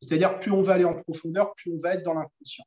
c'est-à-dire, 0.00 0.38
plus 0.38 0.52
on 0.52 0.62
va 0.62 0.74
aller 0.74 0.84
en 0.84 0.94
profondeur, 0.94 1.54
plus 1.54 1.72
on 1.72 1.80
va 1.80 1.94
être 1.94 2.04
dans 2.04 2.14
l'inconscient. 2.14 2.64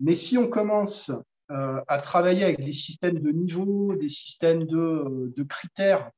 Mais 0.00 0.14
si 0.14 0.38
on 0.38 0.48
commence 0.48 1.10
euh, 1.50 1.82
à 1.88 2.00
travailler 2.00 2.44
avec 2.44 2.64
des 2.64 2.72
systèmes 2.72 3.18
de 3.18 3.30
niveau, 3.30 3.94
des 3.96 4.08
systèmes 4.08 4.64
de, 4.64 5.42
critères 5.48 6.10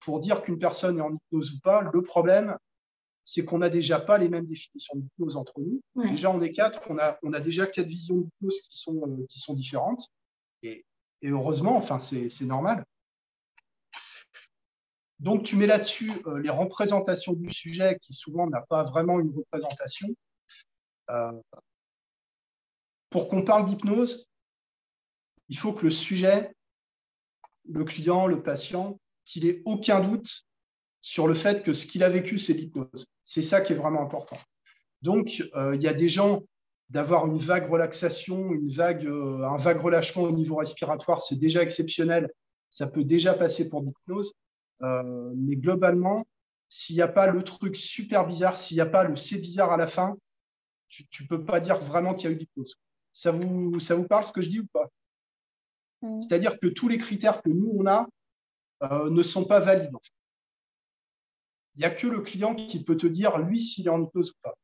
pour 0.00 0.20
dire 0.20 0.42
qu'une 0.42 0.58
personne 0.58 0.98
est 0.98 1.02
en 1.02 1.12
hypnose 1.12 1.54
ou 1.54 1.60
pas, 1.60 1.82
le 1.92 2.02
problème, 2.02 2.56
c'est 3.22 3.44
qu'on 3.44 3.58
n'a 3.58 3.68
déjà 3.68 4.00
pas 4.00 4.16
les 4.16 4.28
mêmes 4.28 4.46
définitions 4.46 4.96
d'hypnose 4.96 5.36
entre 5.36 5.60
nous. 5.60 5.80
Déjà, 6.10 6.30
on 6.30 6.40
est 6.40 6.52
quatre, 6.52 6.82
on 6.88 6.98
a, 6.98 7.18
on 7.22 7.32
a 7.32 7.40
déjà 7.40 7.66
quatre 7.66 7.86
visions 7.86 8.16
d'hypnose 8.16 8.60
qui 8.62 8.78
sont, 8.78 9.02
euh, 9.06 9.26
qui 9.28 9.38
sont 9.38 9.54
différentes. 9.54 10.08
Et, 10.62 10.84
et 11.22 11.28
heureusement, 11.28 11.76
enfin, 11.76 12.00
c'est 12.00 12.40
normal. 12.42 12.84
Donc, 15.20 15.44
tu 15.44 15.56
mets 15.56 15.66
là-dessus 15.66 16.10
euh, 16.26 16.40
les 16.40 16.48
représentations 16.48 17.34
du 17.34 17.52
sujet 17.52 17.98
qui 18.00 18.14
souvent 18.14 18.48
n'a 18.48 18.62
pas 18.62 18.84
vraiment 18.84 19.20
une 19.20 19.30
représentation. 19.36 20.08
Euh, 21.10 21.32
pour 23.10 23.28
qu'on 23.28 23.44
parle 23.44 23.66
d'hypnose, 23.66 24.30
il 25.50 25.58
faut 25.58 25.74
que 25.74 25.84
le 25.84 25.90
sujet, 25.90 26.54
le 27.68 27.84
client, 27.84 28.26
le 28.26 28.42
patient, 28.42 28.98
qu'il 29.26 29.46
ait 29.46 29.60
aucun 29.66 30.00
doute 30.00 30.46
sur 31.02 31.28
le 31.28 31.34
fait 31.34 31.62
que 31.62 31.74
ce 31.74 31.86
qu'il 31.86 32.02
a 32.02 32.08
vécu, 32.08 32.38
c'est 32.38 32.54
l'hypnose. 32.54 33.06
C'est 33.22 33.42
ça 33.42 33.60
qui 33.60 33.74
est 33.74 33.76
vraiment 33.76 34.02
important. 34.02 34.38
Donc, 35.02 35.38
il 35.38 35.80
y 35.80 35.88
a 35.88 35.94
des 35.94 36.08
gens 36.08 36.42
d'avoir 36.88 37.26
une 37.26 37.38
vague 37.38 37.70
relaxation, 37.70 38.52
une 38.52 38.70
vague, 38.70 39.06
un 39.06 39.56
vague 39.56 39.80
relâchement 39.80 40.24
au 40.24 40.32
niveau 40.32 40.56
respiratoire, 40.56 41.22
c'est 41.22 41.38
déjà 41.38 41.62
exceptionnel. 41.62 42.30
Ça 42.68 42.86
peut 42.86 43.04
déjà 43.04 43.34
passer 43.34 43.68
pour 43.68 43.82
l'hypnose. 43.82 44.32
Mais 44.80 45.56
globalement, 45.56 46.26
s'il 46.68 46.96
n'y 46.96 47.02
a 47.02 47.08
pas 47.08 47.26
le 47.26 47.42
truc 47.42 47.76
super 47.76 48.26
bizarre, 48.26 48.56
s'il 48.56 48.76
n'y 48.76 48.80
a 48.80 48.86
pas 48.86 49.04
le 49.04 49.16
c'est 49.16 49.38
bizarre 49.38 49.72
à 49.72 49.76
la 49.76 49.86
fin, 49.86 50.16
tu 50.88 51.22
ne 51.22 51.28
peux 51.28 51.44
pas 51.44 51.60
dire 51.60 51.78
vraiment 51.80 52.14
qu'il 52.14 52.30
y 52.30 52.34
a 52.34 52.36
eu. 52.36 52.48
Ça 53.12 53.32
vous, 53.32 53.78
ça 53.80 53.94
vous 53.94 54.06
parle 54.06 54.24
ce 54.24 54.32
que 54.32 54.40
je 54.40 54.48
dis 54.48 54.60
ou 54.60 54.66
pas? 54.72 54.88
Mm. 56.02 56.20
C'est-à-dire 56.20 56.58
que 56.58 56.66
tous 56.66 56.88
les 56.88 56.98
critères 56.98 57.42
que 57.42 57.50
nous, 57.50 57.72
on 57.76 57.86
a 57.86 58.06
euh, 58.82 59.10
ne 59.10 59.22
sont 59.22 59.44
pas 59.44 59.60
valides. 59.60 59.90
Il 61.74 61.80
n'y 61.80 61.84
a 61.84 61.90
que 61.90 62.06
le 62.06 62.20
client 62.20 62.54
qui 62.54 62.82
peut 62.82 62.96
te 62.96 63.06
dire, 63.06 63.38
lui, 63.38 63.60
s'il 63.60 63.86
est 63.86 63.90
en 63.90 64.02
hypnose 64.02 64.30
ou 64.30 64.40
pas. 64.42 64.54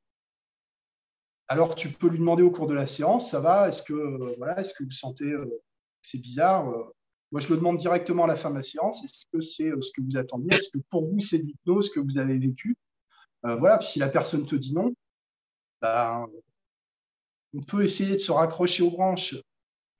Alors, 1.48 1.76
tu 1.76 1.90
peux 1.90 2.09
lui 2.09 2.18
demander 2.18 2.42
au 2.42 2.50
cours 2.50 2.66
de 2.66 2.74
la 2.74 2.87
séance, 2.87 3.31
ça 3.31 3.40
va 3.40 3.68
Est-ce 3.68 3.83
que, 3.83 4.37
voilà, 4.37 4.61
est-ce 4.61 4.74
que 4.74 4.85
vous 4.85 4.90
sentez 4.90 5.31
euh, 5.31 5.44
que 5.44 5.52
c'est 6.02 6.20
bizarre 6.20 6.68
euh, 6.68 6.95
moi, 7.37 7.42
je 7.42 7.51
le 7.51 7.59
demande 7.59 7.77
directement 7.77 8.25
à 8.25 8.29
la 8.29 8.37
fin 8.37 8.49
de 8.49 8.55
la 8.55 8.62
séance. 8.62 9.05
Est-ce 9.05 9.27
que 9.31 9.42
c'est 9.42 9.68
euh, 9.68 9.83
ce 9.83 9.90
que 9.92 10.01
vous 10.01 10.16
attendiez? 10.16 10.55
Est-ce 10.55 10.70
que 10.70 10.79
pour 10.88 11.07
vous, 11.07 11.20
c'est 11.20 11.37
l'hypnose 11.37 11.90
que 11.90 12.01
vous 12.01 12.16
avez 12.16 12.38
vécu? 12.38 12.79
Euh, 13.44 13.57
Voilà, 13.57 13.77
puis 13.77 13.88
si 13.88 13.99
la 13.99 14.09
personne 14.09 14.46
te 14.46 14.57
dit 14.57 14.72
non, 14.72 14.94
ben, 15.83 16.25
on 17.53 17.61
peut 17.61 17.85
essayer 17.85 18.14
de 18.14 18.20
se 18.20 18.33
raccrocher 18.33 18.85
aux 18.85 18.90
branches, 18.90 19.37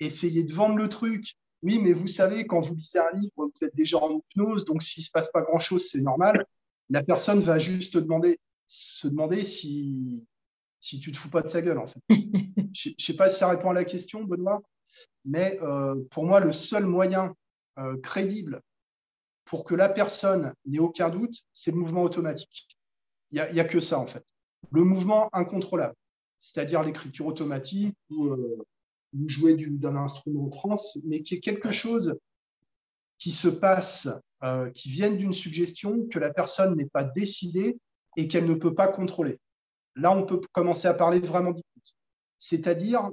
essayer 0.01 0.44
de 0.44 0.53
vendre 0.55 0.77
le 0.77 0.88
truc. 0.88 1.35
Oui, 1.61 1.79
mais 1.79 1.92
vous 1.92 2.09
savez, 2.09 2.46
quand 2.46 2.61
vous 2.61 2.75
lisez 2.75 3.01
un 3.01 3.14
livre, 3.14 3.35
vous 3.37 3.66
êtes 3.66 3.77
déjà 3.77 3.99
en 3.99 4.18
hypnose, 4.18 4.64
donc 4.64 4.83
s'il 4.83 5.03
ne 5.03 5.05
se 5.05 5.11
passe 5.11 5.29
pas 5.31 5.42
grand-chose, 5.42 5.87
c'est 5.90 6.01
normal. 6.01 6.46
La 6.88 7.03
personne 7.03 7.40
va 7.40 7.59
juste 7.59 7.99
demander, 7.99 8.40
se 8.66 9.09
demander 9.09 9.44
si, 9.44 10.27
si 10.81 11.01
tu 11.01 11.12
te 11.12 11.18
fous 11.18 11.29
pas 11.29 11.42
de 11.42 11.49
sa 11.49 11.61
gueule, 11.61 11.81
en 11.81 11.87
fait. 11.87 12.01
Je 12.72 12.88
ne 12.88 12.94
sais 12.99 13.14
pas 13.14 13.29
si 13.29 13.40
ça 13.40 13.51
répond 13.51 13.68
à 13.68 13.75
la 13.75 13.85
question, 13.85 14.25
Benoît. 14.25 14.62
Mais 15.26 15.59
euh, 15.61 15.96
pour 16.11 16.24
moi, 16.24 16.40
le 16.40 16.52
seul 16.52 16.87
moyen 16.87 17.35
euh, 17.78 17.98
crédible 18.00 18.62
pour 19.44 19.64
que 19.64 19.74
la 19.74 19.88
personne 19.88 20.54
n'ait 20.64 20.78
aucun 20.78 21.11
doute, 21.11 21.35
c'est 21.52 21.72
le 21.72 21.76
mouvement 21.76 22.02
automatique. 22.02 22.68
Il 23.32 23.44
n'y 23.52 23.61
a, 23.61 23.64
que 23.64 23.80
ça, 23.80 23.98
en 23.98 24.06
fait. 24.06 24.24
Le 24.70 24.85
mouvement 24.85 25.28
incontrôlable, 25.32 25.94
c'est-à-dire 26.38 26.82
l'écriture 26.82 27.26
automatique 27.26 27.96
ou, 28.09 28.28
euh, 28.28 28.64
jouer 29.26 29.56
d'un 29.56 29.96
instrument 29.96 30.44
en 30.44 30.48
trans, 30.50 30.74
mais 31.04 31.22
qui 31.22 31.35
est 31.35 31.40
quelque 31.40 31.72
chose 31.72 32.18
qui 33.18 33.30
se 33.30 33.48
passe, 33.48 34.09
qui 34.74 34.90
vienne 34.90 35.16
d'une 35.16 35.32
suggestion 35.32 36.06
que 36.09 36.18
la 36.18 36.30
personne 36.35 36.76
n'est 36.76 36.88
pas 36.88 37.02
décidée 37.02 37.78
et 38.18 38.28
qu'elle 38.28 38.44
ne 38.44 38.54
peut 38.54 38.74
pas 38.74 38.88
contrôler. 38.88 39.40
Là, 39.94 40.12
on 40.12 40.26
peut 40.26 40.40
commencer 40.52 40.87
à 40.87 40.92
parler 40.92 41.20
vraiment 41.20 41.52
d'hypnose. 41.52 41.96
C'est-à-dire, 42.38 43.09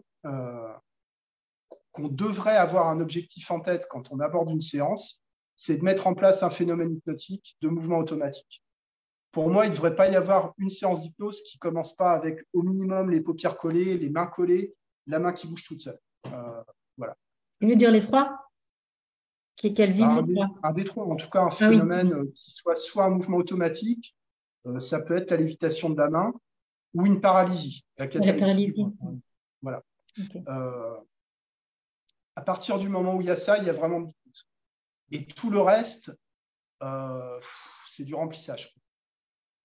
qu'on 1.93 2.09
devrait 2.09 2.57
avoir 2.57 2.89
un 2.89 2.99
objectif 2.99 3.49
en 3.51 3.61
tête 3.61 3.87
quand 3.89 4.11
on 4.11 4.19
aborde 4.19 4.49
une 4.49 4.61
séance, 4.61 5.21
c'est 5.55 5.77
de 5.77 5.83
mettre 5.83 6.07
en 6.07 6.15
place 6.15 6.43
un 6.43 6.49
phénomène 6.49 6.95
hypnotique 6.95 7.55
de 7.61 7.69
mouvement 7.69 7.99
automatique. 7.99 8.63
Pour 9.31 9.49
moi, 9.49 9.65
il 9.65 9.69
ne 9.69 9.73
devrait 9.73 9.95
pas 9.95 10.09
y 10.09 10.15
avoir 10.15 10.53
une 10.57 10.69
séance 10.69 11.01
d'hypnose 11.01 11.41
qui 11.43 11.57
ne 11.57 11.59
commence 11.59 11.95
pas 11.95 12.11
avec 12.11 12.43
au 12.53 12.63
minimum 12.63 13.09
les 13.09 13.21
paupières 13.21 13.57
collées, 13.57 13.97
les 13.97 14.09
mains 14.09 14.27
collées, 14.27 14.75
la 15.07 15.19
main 15.19 15.33
qui 15.33 15.47
bouge 15.47 15.63
toute 15.65 15.79
seule. 15.79 15.97
Euh, 16.27 16.63
voilà. 16.97 17.15
Tu 17.61 17.67
veux 17.67 17.75
dire 17.75 17.91
les 17.91 18.01
trois? 18.01 18.39
Un, 19.63 20.23
des, 20.23 20.35
un 20.63 20.73
des 20.73 20.83
trois, 20.83 21.05
en 21.05 21.15
tout 21.15 21.29
cas 21.29 21.41
un 21.41 21.47
ah 21.47 21.51
phénomène 21.51 22.11
euh, 22.11 22.31
qui 22.33 22.51
soit 22.51 22.75
soit 22.75 23.05
un 23.05 23.11
mouvement 23.11 23.37
automatique, 23.37 24.15
euh, 24.65 24.79
ça 24.79 25.03
peut 25.03 25.15
être 25.15 25.29
la 25.29 25.37
lévitation 25.37 25.91
de 25.91 25.97
la 25.97 26.09
main, 26.09 26.33
ou 26.95 27.05
une 27.05 27.21
paralysie. 27.21 27.85
La, 27.97 28.07
paralysie. 28.07 28.73
Voilà 29.61 29.83
à 32.35 32.41
partir 32.41 32.79
du 32.79 32.89
moment 32.89 33.15
où 33.15 33.21
il 33.21 33.27
y 33.27 33.31
a 33.31 33.35
ça, 33.35 33.57
il 33.57 33.65
y 33.65 33.69
a 33.69 33.73
vraiment 33.73 34.11
Et 35.11 35.25
tout 35.25 35.49
le 35.49 35.61
reste, 35.61 36.17
euh, 36.81 37.39
c'est 37.87 38.03
du 38.03 38.15
remplissage. 38.15 38.75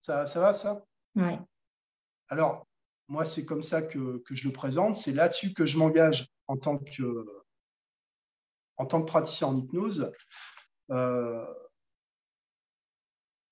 Ça, 0.01 0.27
ça 0.27 0.39
va, 0.39 0.53
ça? 0.53 0.85
Oui. 1.15 1.33
Alors, 2.29 2.67
moi, 3.07 3.25
c'est 3.25 3.45
comme 3.45 3.63
ça 3.63 3.81
que, 3.81 4.21
je 4.29 4.47
le 4.47 4.53
présente. 4.53 4.95
C'est 4.95 5.11
là-dessus 5.11 5.53
que 5.53 5.65
je 5.65 5.77
m'engage 5.77 6.27
en, 6.47 6.57
tant 6.57 6.77
que, 6.77 7.43
en 8.77 8.85
tant 8.85 9.01
que 9.01 9.07
praticien 9.07 9.47
en 9.47 9.57
hypnose. 9.57 10.11
Euh, 10.91 11.45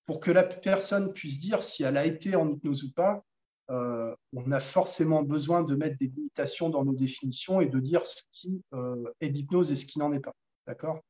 pour 0.06 0.22
que 0.22 0.32
la 0.32 0.44
personne 0.44 1.12
puisse 1.12 1.38
dire 1.40 1.62
si 1.62 1.84
elle 1.84 1.98
a 1.98 2.06
été 2.06 2.36
en 2.36 2.50
hypnose 2.50 2.84
ou 2.84 2.94
pas, 2.94 3.26
euh, 3.70 4.16
on 4.34 4.52
a 4.52 4.60
forcément 4.60 5.24
besoin 5.24 5.64
de 5.64 5.76
mettre 5.76 5.98
des 5.98 6.08
limitations 6.08 6.70
dans 6.70 6.86
nos 6.86 6.94
définitions 6.94 7.60
et 7.60 7.68
de 7.68 7.80
dire 7.80 8.06
ce 8.06 8.24
qui 8.32 8.62
euh, 8.74 9.12
est 9.20 9.30
l'hypnose 9.30 9.72
et 9.72 9.76
ce 9.76 9.86
qui 9.86 10.00
n'en 10.00 10.14
est 10.14 10.20
pas. 10.20 10.34
D'accord? 10.66 11.02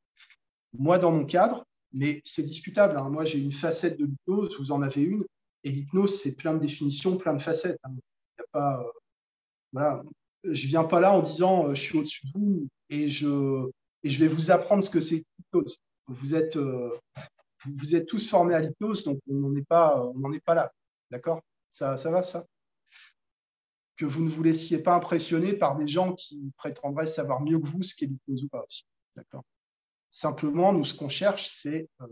Moi, 0.73 0.97
dans 0.97 1.11
mon 1.11 1.25
cadre, 1.25 1.65
mais 1.93 2.21
c'est 2.25 2.43
discutable. 2.43 2.97
Hein. 2.97 3.09
moi, 3.09 3.25
j'ai 3.25 3.39
une 3.39 3.51
facette 3.51 3.99
de 3.99 4.05
l'hypnose, 4.05 4.57
vous 4.57 4.71
en 4.71 4.81
avez 4.81 5.03
une, 5.03 5.23
et 5.63 5.71
l'hypnose, 5.71 6.19
c'est 6.19 6.35
plein 6.35 6.53
de 6.53 6.59
définitions, 6.59 7.17
plein 7.17 7.33
de 7.33 7.41
facettes. 7.41 7.79
Hein. 7.83 7.93
Y 8.39 8.41
a 8.41 8.45
pas, 8.51 8.81
euh, 8.81 8.91
voilà. 9.73 10.03
Je 10.43 10.65
ne 10.65 10.69
viens 10.69 10.83
pas 10.83 10.99
là 10.99 11.13
en 11.13 11.21
disant 11.21 11.73
je 11.73 11.81
suis 11.81 11.97
au-dessus 11.97 12.25
de 12.27 12.31
vous 12.33 12.67
et 12.89 13.09
je, 13.09 13.69
et 14.03 14.09
je 14.09 14.19
vais 14.19 14.27
vous 14.27 14.49
apprendre 14.49 14.83
ce 14.83 14.89
que 14.89 15.01
c'est 15.01 15.23
l'hypnose. 15.37 15.81
Vous 16.07 16.35
êtes, 16.35 16.57
vous, 17.65 17.95
êtes 17.95 18.05
tous 18.05 18.29
formés 18.29 18.53
à 18.53 18.61
l'hypnose, 18.61 19.03
donc 19.03 19.19
on 19.29 19.33
n'en 19.33 19.55
est, 19.55 19.65
on 19.71 20.31
est 20.31 20.43
pas 20.43 20.55
là. 20.55 20.71
D'accord? 21.11 21.41
Ça, 21.69 21.95
va, 21.95 22.23
ça 22.23 22.45
Que 23.95 24.05
vous 24.05 24.23
ne 24.23 24.29
vous 24.29 24.43
laissiez 24.43 24.79
pas 24.79 24.95
impressionner 24.95 25.53
par 25.53 25.77
des 25.77 25.87
gens 25.87 26.13
qui 26.13 26.51
prétendraient 26.57 27.07
savoir 27.07 27.41
mieux 27.41 27.59
que 27.59 27.67
vous 27.67 27.83
ce 27.83 27.95
qu'est 27.95 28.07
l'hypnose 28.07 28.43
ou 28.43 28.47
pas 28.47 28.63
aussi. 28.63 28.85
D'accord 29.15 29.43
Simplement, 30.11 30.73
nous, 30.73 30.85
ce 30.85 30.93
qu'on 30.93 31.09
cherche, 31.09 31.51
c'est 31.53 31.89
euh, 32.01 32.07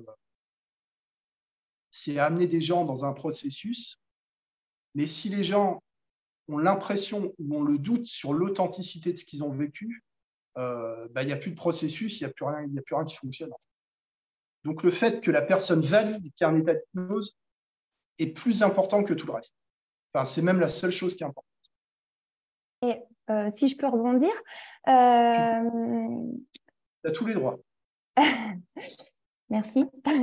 amener 2.17 2.47
des 2.47 2.61
gens 2.61 2.85
dans 2.85 3.05
un 3.05 3.13
processus. 3.13 3.99
Mais 4.93 5.07
si 5.07 5.29
les 5.29 5.43
gens 5.43 5.81
ont 6.47 6.57
l'impression 6.57 7.33
ou 7.39 7.55
ont 7.55 7.63
le 7.63 7.77
doute 7.77 8.05
sur 8.05 8.33
l'authenticité 8.33 9.11
de 9.11 9.17
ce 9.17 9.25
qu'ils 9.25 9.43
ont 9.43 9.51
vécu, 9.51 10.03
euh, 10.57 11.07
bah, 11.09 11.23
il 11.23 11.27
n'y 11.27 11.33
a 11.33 11.37
plus 11.37 11.51
de 11.51 11.55
processus, 11.55 12.19
il 12.19 12.23
n'y 12.23 12.29
a, 12.29 12.33
plus 12.33 12.45
rien, 12.45 12.63
a 12.63 12.81
plus 12.81 12.95
rien 12.95 13.05
qui 13.05 13.15
fonctionne. 13.15 13.51
Donc 14.63 14.83
le 14.83 14.91
fait 14.91 15.21
que 15.21 15.31
la 15.31 15.41
personne 15.41 15.81
valide 15.81 16.23
qu'il 16.23 16.41
y 16.41 16.43
a 16.43 16.49
un 16.49 16.59
état 16.59 16.73
d'hypnose, 16.73 17.37
est 18.19 18.33
plus 18.33 18.63
important 18.63 19.03
que 19.03 19.13
tout 19.13 19.27
le 19.27 19.33
reste. 19.33 19.55
Enfin, 20.13 20.25
c'est 20.25 20.41
même 20.41 20.59
la 20.59 20.69
seule 20.69 20.91
chose 20.91 21.15
qui 21.15 21.23
est 21.23 21.27
importante. 21.27 21.45
Et 22.83 23.01
euh, 23.29 23.49
si 23.55 23.67
je 23.67 23.77
peux 23.77 23.87
rebondir. 23.87 24.31
Euh... 24.87 25.69
Tu 27.03 27.09
as 27.09 27.11
tous 27.11 27.25
les 27.25 27.33
droits. 27.33 27.59
Merci. 29.49 29.85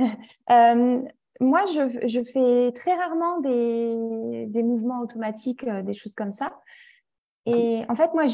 Euh, 0.49 1.01
moi, 1.39 1.63
je, 1.65 2.05
je, 2.07 2.21
fais 2.21 2.73
très 2.73 2.93
rarement 2.95 3.39
des, 3.39 4.45
des 4.47 4.61
mouvements 4.61 4.99
automatiques, 4.99 5.63
euh, 5.63 5.81
des 5.81 5.93
choses 5.93 6.13
comme 6.15 6.33
ça. 6.33 6.59
Et 7.45 7.83
en 7.87 7.95
fait, 7.95 8.13
moi, 8.13 8.25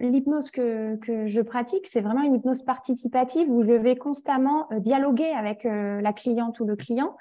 l'hypnose 0.00 0.50
que, 0.50 0.96
que, 0.96 1.28
je 1.28 1.40
pratique, 1.40 1.86
c'est 1.86 2.00
vraiment 2.00 2.22
une 2.22 2.34
hypnose 2.34 2.64
participative 2.64 3.48
où 3.48 3.62
je 3.64 3.72
vais 3.72 3.96
constamment 3.96 4.68
dialoguer 4.78 5.30
avec 5.30 5.64
la 5.64 6.12
cliente 6.12 6.60
ou 6.60 6.66
le 6.66 6.76
client 6.76 7.16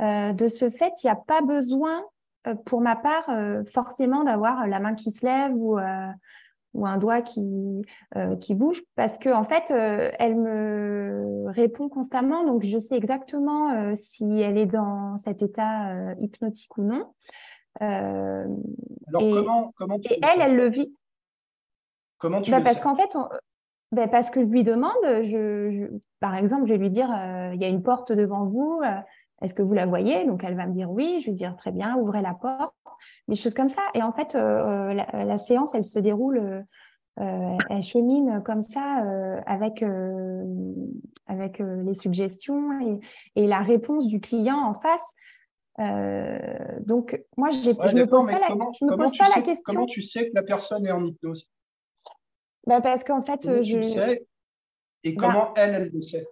euh, 0.00 0.32
de 0.32 0.48
ce 0.48 0.70
fait, 0.70 0.92
il 1.02 1.06
n'y 1.06 1.10
a 1.10 1.16
pas 1.16 1.40
besoin, 1.40 2.04
euh, 2.46 2.54
pour 2.54 2.80
ma 2.80 2.96
part, 2.96 3.28
euh, 3.30 3.64
forcément 3.72 4.24
d'avoir 4.24 4.66
la 4.66 4.78
main 4.80 4.94
qui 4.94 5.12
se 5.12 5.26
lève 5.26 5.52
ou, 5.54 5.78
ou 6.74 6.86
un 6.86 6.98
doigt 6.98 7.22
qui, 7.22 7.82
qui 8.40 8.54
bouge, 8.54 8.82
parce 8.94 9.18
qu'en 9.18 9.40
en 9.40 9.44
fait, 9.44 9.70
elle 9.70 10.36
me 10.36 11.44
répond 11.48 11.88
constamment, 11.88 12.44
donc 12.44 12.62
je 12.62 12.78
sais 12.78 12.96
exactement 12.96 13.96
si 13.96 14.24
elle 14.40 14.58
est 14.58 14.66
dans 14.66 15.18
cet 15.24 15.42
état 15.42 16.14
hypnotique 16.20 16.76
ou 16.76 16.82
non. 16.82 17.12
Alors, 17.80 18.52
comment, 19.16 19.72
comment 19.76 19.98
tu 19.98 20.12
Et 20.12 20.20
elle, 20.22 20.42
elle 20.42 20.56
le 20.56 20.68
vit. 20.68 20.94
Comment 22.18 22.42
tu 22.42 22.50
bah, 22.50 22.60
Parce 22.62 22.80
qu'en 22.80 22.96
fait, 22.96 23.16
ben 23.92 24.08
parce 24.08 24.30
que 24.30 24.40
je 24.40 24.46
lui 24.46 24.62
demande, 24.62 24.92
je, 25.02 25.88
par 26.20 26.36
exemple, 26.36 26.66
je 26.66 26.72
vais 26.74 26.78
lui 26.78 26.90
dire, 26.90 27.08
il 27.54 27.60
y 27.60 27.64
a 27.64 27.68
une 27.68 27.82
porte 27.82 28.12
devant 28.12 28.44
vous, 28.44 28.82
est-ce 29.42 29.54
que 29.54 29.62
vous 29.62 29.74
la 29.74 29.86
voyez? 29.86 30.24
Donc, 30.26 30.42
elle 30.44 30.56
va 30.56 30.66
me 30.66 30.72
dire 30.72 30.90
oui. 30.90 31.20
Je 31.24 31.30
vais 31.30 31.36
dire 31.36 31.56
très 31.56 31.70
bien, 31.70 31.96
ouvrez 31.96 32.22
la 32.22 32.34
porte. 32.34 32.74
Des 33.28 33.36
choses 33.36 33.54
comme 33.54 33.68
ça. 33.68 33.82
Et 33.94 34.02
en 34.02 34.12
fait, 34.12 34.34
euh, 34.34 34.92
la, 34.94 35.38
séance, 35.38 35.70
elle 35.74 35.84
se 35.84 36.00
déroule, 36.00 36.64
euh, 37.20 37.56
elle 37.70 37.82
chemine 37.82 38.42
comme 38.44 38.62
ça 38.62 39.04
euh, 39.04 39.40
avec, 39.46 39.84
avec 41.26 41.58
les 41.60 41.94
suggestions 41.94 42.80
et, 42.80 42.98
et, 43.36 43.46
la 43.46 43.60
réponse 43.60 44.08
du 44.08 44.20
client 44.20 44.56
en 44.56 44.74
face. 44.80 45.12
donc, 46.84 47.22
moi, 47.36 47.50
je 47.50 47.70
ne 47.70 48.00
me 48.00 48.06
pose 48.06 48.26
pas, 48.26 48.40
la, 48.40 48.54
me 48.56 48.96
pose 48.96 49.16
pas 49.16 49.28
la 49.36 49.42
question. 49.42 49.62
Comment 49.64 49.86
tu 49.86 50.02
sais 50.02 50.30
que 50.30 50.34
la 50.34 50.42
personne 50.42 50.84
est 50.84 50.92
en 50.92 51.04
hypnose? 51.04 51.48
Bah 52.66 52.80
Parce 52.80 53.04
qu'en 53.04 53.22
fait, 53.22 53.62
je. 53.62 53.80
sais 53.80 54.26
et 55.04 55.12
bah 55.12 55.26
comment 55.26 55.54
elle, 55.54 55.74
elle 55.74 55.90
le 55.92 56.02
sait? 56.02 56.26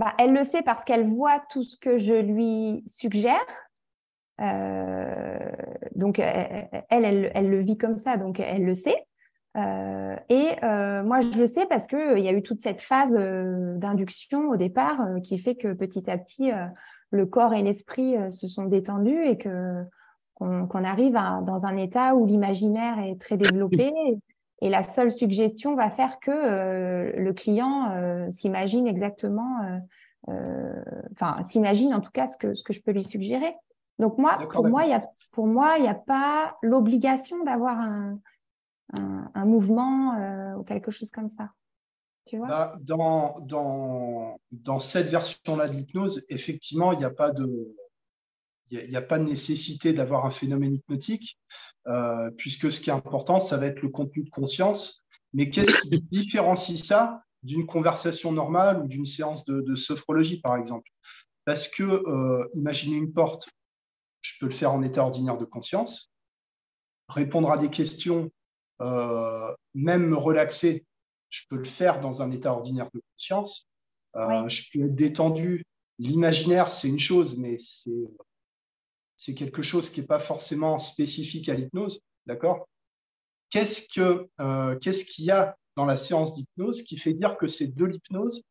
Bah, 0.00 0.14
elle 0.16 0.32
le 0.32 0.44
sait 0.44 0.62
parce 0.62 0.82
qu'elle 0.82 1.06
voit 1.06 1.42
tout 1.50 1.62
ce 1.62 1.76
que 1.76 1.98
je 1.98 2.14
lui 2.14 2.82
suggère. 2.88 3.44
donc, 5.94 6.18
elle, 6.18 6.70
elle, 6.88 7.30
elle, 7.34 7.50
le 7.50 7.60
vit 7.60 7.76
comme 7.76 7.98
ça, 7.98 8.16
donc 8.16 8.40
elle 8.40 8.64
le 8.64 8.74
sait. 8.74 8.96
et 9.56 10.56
moi, 11.04 11.20
je 11.20 11.38
le 11.38 11.46
sais 11.46 11.66
parce 11.66 11.86
qu'il 11.86 12.18
y 12.18 12.28
a 12.28 12.32
eu 12.32 12.42
toute 12.42 12.62
cette 12.62 12.80
phase 12.80 13.12
d'induction 13.12 14.48
au 14.48 14.56
départ 14.56 15.06
qui 15.22 15.38
fait 15.38 15.54
que 15.54 15.74
petit 15.74 16.10
à 16.10 16.16
petit, 16.16 16.50
le 17.10 17.26
corps 17.26 17.52
et 17.52 17.60
l'esprit 17.60 18.14
se 18.30 18.48
sont 18.48 18.64
détendus 18.64 19.22
et 19.26 19.36
qu'on 19.36 20.84
arrive 20.84 21.12
dans 21.12 21.66
un 21.66 21.76
état 21.76 22.14
où 22.14 22.24
l'imaginaire 22.24 23.00
est 23.00 23.20
très 23.20 23.36
développé 23.36 23.92
la 24.68 24.82
seule 24.82 25.10
suggestion 25.10 25.74
va 25.74 25.90
faire 25.90 26.20
que 26.20 26.30
euh, 26.30 27.12
le 27.16 27.32
client 27.32 27.90
euh, 27.92 28.30
s'imagine 28.30 28.86
exactement, 28.86 29.80
euh, 30.28 30.82
enfin 31.12 31.42
s'imagine 31.44 31.94
en 31.94 32.00
tout 32.00 32.10
cas 32.10 32.26
ce 32.26 32.36
que, 32.36 32.54
ce 32.54 32.62
que 32.62 32.72
je 32.72 32.82
peux 32.82 32.92
lui 32.92 33.04
suggérer. 33.04 33.54
Donc 33.98 34.18
moi, 34.18 34.36
pour 34.50 34.66
moi, 34.66 34.84
il 34.84 34.90
y 34.90 34.94
a, 34.94 35.06
pour 35.32 35.46
moi, 35.46 35.76
il 35.78 35.82
n'y 35.82 35.88
a 35.88 35.94
pas 35.94 36.56
l'obligation 36.62 37.44
d'avoir 37.44 37.78
un, 37.78 38.18
un, 38.92 39.44
mouvement 39.44 40.16
ou 40.56 40.62
quelque 40.62 40.90
chose 40.90 41.10
comme 41.10 41.28
ça. 41.28 41.50
Tu 42.24 42.38
vois? 42.38 42.48
Bah, 42.48 42.76
dans, 42.80 43.36
dans, 43.40 44.40
dans 44.52 44.78
cette 44.78 45.08
version-là 45.08 45.68
de 45.68 45.74
l'hypnose, 45.74 46.24
effectivement, 46.30 46.92
il 46.92 46.98
n'y 46.98 47.04
a 47.04 47.10
pas 47.10 47.30
de 47.30 47.74
il 48.70 48.88
n'y 48.88 48.96
a, 48.96 49.02
pas 49.02 49.18
de 49.18 49.24
nécessité 49.24 49.92
d'avoir 49.92 50.26
un 50.26 50.30
phénomène 50.30 50.74
hypnotique, 50.74 51.38
euh, 51.88 52.30
puisque 52.36 52.72
ce 52.72 52.80
qui 52.80 52.90
est 52.90 52.92
important, 52.92 53.40
ça 53.40 53.56
va 53.56 53.66
être 53.66 53.82
le 53.82 53.88
contenu 53.88 54.22
de 54.22 54.30
conscience. 54.30 55.04
Mais 55.32 55.50
qu'est-ce 55.50 55.82
qui 55.82 56.00
différencie 56.10 56.82
ça 56.84 57.22
d'une 57.42 57.66
conversation 57.66 58.32
normale 58.32 58.82
ou 58.82 58.86
d'une 58.86 59.04
séance 59.04 59.44
de, 59.44 59.74
sophrologie, 59.74 60.40
par 60.40 60.56
exemple? 60.56 60.88
Parce 61.44 61.68
que, 61.68 61.82
euh, 61.82 62.48
imaginer 62.54 62.96
une 62.96 63.12
porte, 63.12 63.48
je 64.20 64.34
peux 64.38 64.46
le 64.46 64.52
faire 64.52 64.72
en 64.72 64.82
état 64.82 65.02
ordinaire 65.02 65.38
de 65.38 65.44
conscience. 65.44 66.10
Répondre 67.08 67.50
à 67.50 67.58
des 67.58 67.70
questions, 67.70 68.30
euh, 68.82 69.52
même 69.74 70.06
me 70.06 70.16
relaxer, 70.16 70.84
je 71.28 71.42
peux 71.48 71.56
le 71.56 71.64
faire 71.64 72.00
dans 72.00 72.22
un 72.22 72.30
état 72.30 72.52
ordinaire 72.52 72.88
de 72.94 73.00
conscience. 73.12 73.66
Je 74.14 74.62
peux 74.72 74.84
être 74.84 74.94
détendu. 74.94 75.64
L'imaginaire, 75.98 76.70
c'est 76.70 76.88
une 76.88 76.98
chose, 76.98 77.36
mais 77.38 77.56
c'est 77.58 78.08
c'est 79.20 79.34
quelque 79.34 79.60
chose 79.60 79.90
qui 79.90 80.00
n'est 80.00 80.06
pas 80.06 80.18
forcément 80.18 80.78
spécifique 80.78 81.50
à 81.50 81.54
l'hypnose, 81.54 82.00
d'accord? 82.24 82.66
Euh, 83.98 84.78
qu'est-ce 84.78 85.04
qu'il 85.04 85.24
y 85.26 85.30
a 85.30 85.58
dans 85.76 85.84
la 85.84 85.98
séance 85.98 86.34
d'hypnose 86.34 86.82
qui 86.82 86.96
fait 86.96 87.12
dire 87.12 87.36
que 87.36 87.46
c'est 87.46 87.68
de 87.68 87.84
l'hypnose 87.84 88.42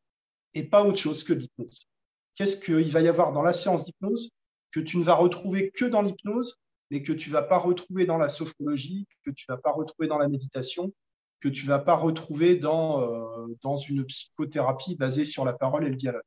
et 0.54 0.70
pas 0.70 0.86
autre 0.86 1.00
chose 1.00 1.24
que 1.24 1.34
l'hypnose? 1.34 1.88
Qu'est-ce 2.36 2.56
qu'il 2.64 2.92
va 2.92 3.02
y 3.02 3.08
avoir 3.08 3.34
dans 3.34 3.42
la 3.42 3.54
séance 3.54 3.84
d'hypnose 3.84 4.30
que 4.70 4.80
tu 4.80 4.98
ne 4.98 5.04
vas 5.04 5.16
retrouver 5.16 5.72
que 5.72 5.86
dans 5.86 6.04
l'hypnose, 6.04 6.60
mais 6.92 7.02
que 7.02 7.14
tu 7.14 7.30
ne 7.30 7.34
vas 7.34 7.42
pas 7.42 7.58
retrouver 7.58 8.06
dans 8.06 8.20
la 8.20 8.30
sophrologie, 8.30 9.08
que 9.26 9.32
tu 9.32 9.48
ne 9.50 9.56
vas 9.56 9.60
pas 9.60 9.72
retrouver 9.72 10.08
dans 10.08 10.20
la 10.20 10.28
méditation, 10.28 10.94
que 11.40 11.50
tu 11.50 11.64
ne 11.64 11.70
vas 11.70 11.80
pas 11.80 11.96
retrouver 11.96 12.62
euh, 12.64 13.56
dans 13.64 13.78
une 13.78 14.06
psychothérapie 14.06 14.98
basée 14.98 15.26
sur 15.26 15.46
la 15.46 15.54
parole 15.54 15.88
et 15.88 15.90
le 15.90 15.96
dialogue? 15.96 16.22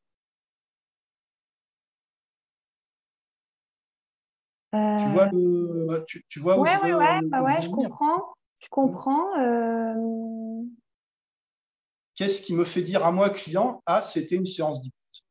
Tu 4.73 5.09
vois, 5.13 5.29
le, 5.33 6.05
tu, 6.07 6.25
tu 6.29 6.41
vois 6.41 6.59
ouais, 6.59 6.77
ouais, 6.83 6.95
ouais, 6.95 7.21
bah 7.25 7.43
ouais, 7.43 7.61
je 7.61 7.69
comprends. 7.69 8.35
Je 8.59 8.69
comprends. 8.71 9.39
Euh. 9.39 10.63
Qu'est-ce 12.15 12.41
qui 12.41 12.55
me 12.55 12.65
fait 12.65 12.83
dire 12.83 13.05
à 13.05 13.13
moi, 13.13 13.31
client, 13.31 13.83
ah, 13.85 14.03
c'était 14.03 14.37
une 14.37 14.47
séance 14.47 14.81
d'hypnose 14.81 15.25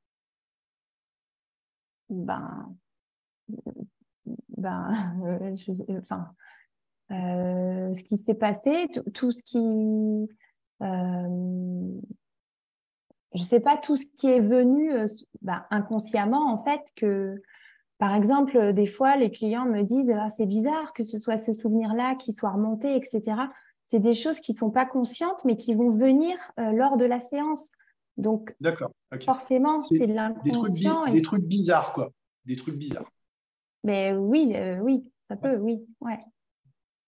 Ben, 2.10 2.76
ben 4.58 5.16
euh, 5.24 5.56
je, 5.58 5.72
enfin, 5.98 6.34
euh, 7.12 7.96
ce 7.98 8.04
qui 8.04 8.18
s'est 8.18 8.36
passé, 8.36 8.88
tout 9.14 9.32
ce 9.32 9.42
qui, 9.44 9.58
euh, 10.82 12.02
je 13.34 13.44
sais 13.44 13.60
pas, 13.60 13.78
tout 13.78 13.98
ce 13.98 14.06
qui 14.18 14.28
est 14.28 14.40
venu 14.40 14.92
ben, 15.42 15.66
inconsciemment 15.72 16.52
en 16.52 16.64
fait 16.64 16.82
que 16.96 17.42
par 18.02 18.16
exemple, 18.16 18.58
euh, 18.58 18.74
des 18.74 18.88
fois, 18.88 19.16
les 19.16 19.30
clients 19.30 19.68
me 19.68 19.84
disent 19.84 20.10
ah, 20.10 20.30
c'est 20.36 20.48
bizarre 20.48 20.92
que 20.94 21.04
ce 21.04 21.20
soit 21.20 21.38
ce 21.38 21.54
souvenir-là 21.54 22.16
qui 22.16 22.34
soit 22.34 22.50
remonté, 22.50 22.96
etc. 22.96 23.22
C'est 23.86 24.00
des 24.00 24.16
choses 24.16 24.40
qui 24.40 24.54
ne 24.54 24.58
sont 24.58 24.72
pas 24.72 24.88
conscientes, 24.88 25.46
mais 25.46 25.56
qui 25.56 25.76
vont 25.76 25.92
venir 25.92 26.36
euh, 26.60 26.72
lors 26.72 26.98
de 26.98 27.06
la 27.06 27.20
séance. 27.20 27.70
Donc, 28.18 28.56
forcément, 29.24 29.82
c'est 29.82 30.08
de 30.08 30.14
l'inconscient. 30.14 31.06
Des, 31.12 31.22
trucs 31.22 31.44
bizarres, 31.44 31.94
quoi. 31.94 32.10
Des 32.46 32.56
trucs 32.56 32.76
bizarres. 32.76 33.12
Mais 33.84 34.14
oui, 34.14 34.54
euh, 34.56 34.80
oui, 34.80 35.04
ça 35.30 35.36
peut, 35.36 35.58
oui, 35.58 35.86
ouais. 36.00 36.20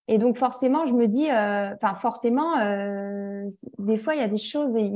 Et 0.08 0.20
donc, 0.20 0.38
forcément, 0.38 0.86
je 0.86 0.94
me 0.94 1.08
dis, 1.08 1.26
enfin, 1.26 1.96
forcément, 1.96 2.60
des 3.80 3.98
fois, 3.98 4.14
il 4.14 4.20
y 4.20 4.24
a 4.24 4.28
des 4.28 4.38
choses, 4.38 4.76
et 4.76 4.92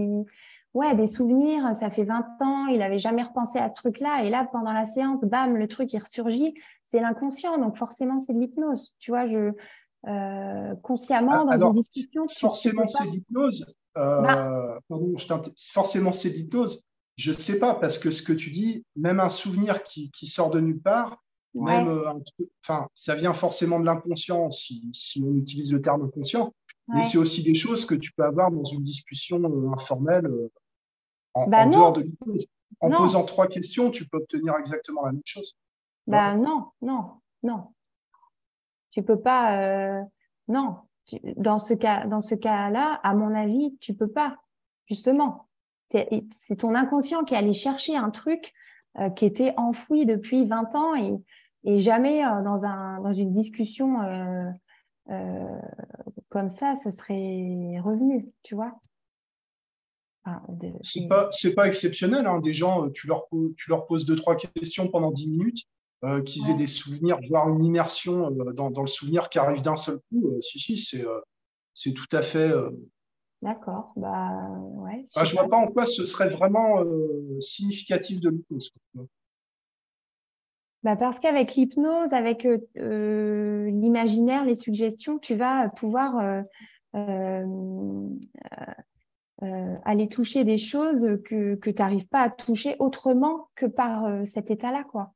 ouais, 0.78 0.96
des 0.96 1.08
souvenirs, 1.08 1.76
ça 1.80 1.90
fait 1.90 2.04
20 2.04 2.24
ans, 2.42 2.68
il 2.68 2.80
n'avait 2.80 3.00
jamais 3.00 3.24
repensé 3.24 3.58
à 3.58 3.70
ce 3.70 3.74
truc-là. 3.74 4.24
Et 4.24 4.30
là, 4.30 4.48
pendant 4.52 4.74
la 4.74 4.86
séance, 4.86 5.20
bam, 5.24 5.58
le 5.58 5.68
truc, 5.68 5.92
il 5.92 6.00
ressurgit. 6.00 6.54
C'est 6.86 7.02
l'inconscient. 7.02 7.58
Donc, 7.58 7.78
forcément, 7.78 8.20
c'est 8.20 8.34
de 8.34 8.40
l'hypnose. 8.40 8.94
Tu 9.00 9.12
vois, 9.12 9.28
je, 9.28 9.52
euh, 10.08 10.76
consciemment, 10.84 11.48
ah, 11.50 11.58
dans 11.58 11.74
une 11.74 11.80
discussion. 11.80 12.28
Forcément, 12.28 12.86
c'est 12.86 13.06
de 13.06 13.12
l'hypnose. 13.12 13.66
Euh, 13.98 14.22
bah. 14.22 14.80
forcément, 15.74 16.12
c'est 16.12 16.30
de 16.30 16.36
l'hypnose. 16.36 16.84
Je 17.16 17.32
ne 17.32 17.36
sais 17.36 17.60
pas, 17.60 17.74
parce 17.74 17.98
que 17.98 18.12
ce 18.12 18.22
que 18.22 18.34
tu 18.34 18.52
dis, 18.52 18.86
même 18.96 19.20
un 19.20 19.30
souvenir 19.30 19.84
qui, 19.84 20.12
sort 20.28 20.52
de 20.52 20.60
nulle 20.60 20.80
part, 20.80 21.24
même 21.56 21.88
euh, 21.88 22.14
enfin, 22.64 22.88
ça 22.94 23.16
vient 23.16 23.34
forcément 23.34 23.80
de 23.80 23.86
l'inconscient 23.86 24.52
si, 24.52 24.88
si, 24.94 25.24
on 25.24 25.34
utilise 25.34 25.74
le 25.74 25.82
terme 25.82 26.04
inconscient. 26.04 26.54
Mais 26.90 27.02
c'est 27.02 27.18
aussi 27.18 27.44
des 27.44 27.56
choses 27.56 27.86
que 27.86 27.96
tu 27.96 28.14
peux 28.14 28.24
avoir 28.24 28.50
dans 28.50 28.64
une 28.64 28.84
discussion 28.84 29.44
informelle 29.74 30.30
en, 31.38 31.48
bah 31.48 31.66
dehors 31.66 31.94
de 31.94 32.02
l'hypnose. 32.02 32.48
En 32.80 32.92
posant 32.92 33.24
trois 33.24 33.48
questions, 33.48 33.90
tu 33.90 34.08
peux 34.08 34.18
obtenir 34.18 34.56
exactement 34.58 35.06
la 35.06 35.12
même 35.12 35.22
chose. 35.26 35.58
Bah 36.06 36.36
non, 36.36 36.68
non, 36.82 37.12
non. 37.44 37.74
Tu 38.92 39.04
peux 39.04 39.20
pas. 39.20 39.60
Euh, 39.62 40.04
non. 40.48 40.78
Dans 41.38 41.58
ce 41.58 41.74
cas, 41.74 42.06
dans 42.06 42.22
ce 42.22 42.36
cas-là, 42.36 43.00
à 43.04 43.14
mon 43.14 43.34
avis, 43.34 43.78
tu 43.80 43.94
peux 43.94 44.10
pas. 44.10 44.38
Justement, 44.88 45.48
c'est 45.92 46.56
ton 46.58 46.76
inconscient 46.76 47.24
qui 47.24 47.34
est 47.34 47.38
allé 47.38 47.54
chercher 47.54 47.96
un 47.96 48.10
truc 48.10 48.54
euh, 49.00 49.10
qui 49.10 49.26
était 49.26 49.54
enfoui 49.58 50.06
depuis 50.06 50.46
20 50.46 50.76
ans 50.76 50.96
et, 50.96 51.14
et 51.64 51.80
jamais 51.80 52.26
euh, 52.26 52.42
dans, 52.44 52.66
un, 52.66 53.02
dans 53.02 53.14
une 53.14 53.34
discussion 53.34 53.98
comme 56.30 56.50
ça, 56.50 56.76
ce 56.76 56.92
serait 56.92 57.80
revenu, 57.82 58.28
tu 58.44 58.56
vois. 58.56 58.80
C'est 60.82 61.08
pas, 61.08 61.30
pas 61.56 61.68
exceptionnel. 61.68 62.26
Hein. 62.26 62.40
Des 62.40 62.54
gens, 62.54 62.86
euh, 62.86 62.90
tu 62.92 63.08
leur, 63.08 63.28
tu 63.58 63.70
leur 63.70 63.86
poses 63.88 64.06
deux, 64.06 64.16
trois 64.16 64.36
questions 64.36 64.88
pendant 64.88 65.12
dix 65.12 65.30
minutes, 65.30 65.66
euh, 66.04 66.22
qu'ils 66.22 66.50
aient 66.50 66.58
des 66.58 66.68
souvenirs, 66.68 67.20
voire 67.30 67.50
une 67.50 67.64
immersion 67.64 68.32
euh, 68.32 68.54
dans, 68.54 68.70
dans, 68.72 68.82
le 68.82 68.88
souvenir 68.88 69.30
qui 69.30 69.40
arrive 69.40 69.62
d'un 69.62 69.76
seul 69.76 70.00
coup. 70.10 70.40
si, 70.42 70.60
si, 70.60 70.78
c'est, 70.78 71.94
tout 71.94 72.10
à 72.12 72.22
fait. 72.22 72.52
D'accord. 73.42 73.94
Bah, 73.96 74.50
ouais, 74.50 75.06
bah, 75.16 75.24
je 75.24 75.34
vois 75.34 75.48
pas 75.48 75.58
en 75.58 75.68
quoi 75.68 75.86
ce 75.86 76.06
serait 76.06 76.30
vraiment 76.30 76.84
significatif 77.40 78.20
de 78.20 78.30
l'hypnose. 78.30 78.74
Bah 80.84 80.96
parce 80.96 81.20
qu'avec 81.20 81.56
l'hypnose, 81.56 82.14
avec 82.14 82.48
l'imaginaire, 82.76 84.46
les 84.46 84.56
suggestions, 84.56 85.20
tu 85.20 85.36
vas 85.36 85.70
pouvoir 85.70 86.44
euh, 89.44 89.76
aller 89.86 90.10
toucher 90.10 90.44
des 90.44 90.58
choses 90.58 91.20
que, 91.26 91.56
que 91.56 91.70
tu 91.70 91.82
n'arrives 91.82 92.08
pas 92.08 92.22
à 92.22 92.30
toucher 92.30 92.76
autrement 92.80 93.50
que 93.56 93.68
par 93.68 94.06
euh, 94.06 94.26
cet 94.26 94.50
état-là. 94.50 94.84
quoi. 94.84 95.14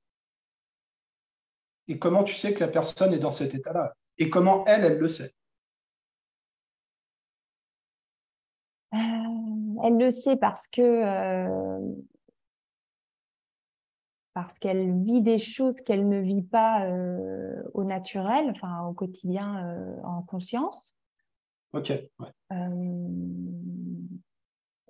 Et 1.87 1.97
comment 1.97 2.23
tu 2.23 2.35
sais 2.35 2.53
que 2.53 2.59
la 2.59 2.67
personne 2.67 3.13
est 3.13 3.19
dans 3.19 3.31
cet 3.31 3.55
état-là? 3.55 3.93
Et 4.17 4.29
comment 4.29 4.63
elle, 4.65 4.85
elle 4.85 4.99
le 4.99 5.09
sait? 5.09 5.31
Euh, 8.93 8.97
Elle 9.83 9.97
le 9.97 10.11
sait 10.11 10.37
parce 10.37 10.67
que 10.67 11.03
parce 14.33 14.57
qu'elle 14.59 15.03
vit 15.03 15.21
des 15.21 15.39
choses 15.39 15.75
qu'elle 15.81 16.07
ne 16.07 16.19
vit 16.19 16.43
pas 16.43 16.87
au 17.73 17.83
naturel, 17.83 18.49
enfin 18.51 18.85
au 18.85 18.93
quotidien 18.93 19.99
en 20.03 20.21
conscience. 20.21 20.95
Ok. 21.73 21.91
Euh, 21.91 22.07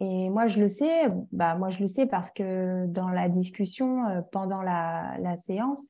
et 0.02 0.32
moi, 0.32 0.48
je 0.48 0.60
le 0.60 0.68
sais, 0.68 1.10
bah, 1.32 1.54
moi, 1.54 1.70
je 1.70 1.80
le 1.80 1.88
sais 1.88 2.08
parce 2.08 2.32
que 2.32 2.88
dans 2.88 3.10
la 3.10 3.30
discussion, 3.30 4.08
euh, 4.08 4.22
pendant 4.32 4.64
la, 4.64 5.38
séance, 5.46 5.86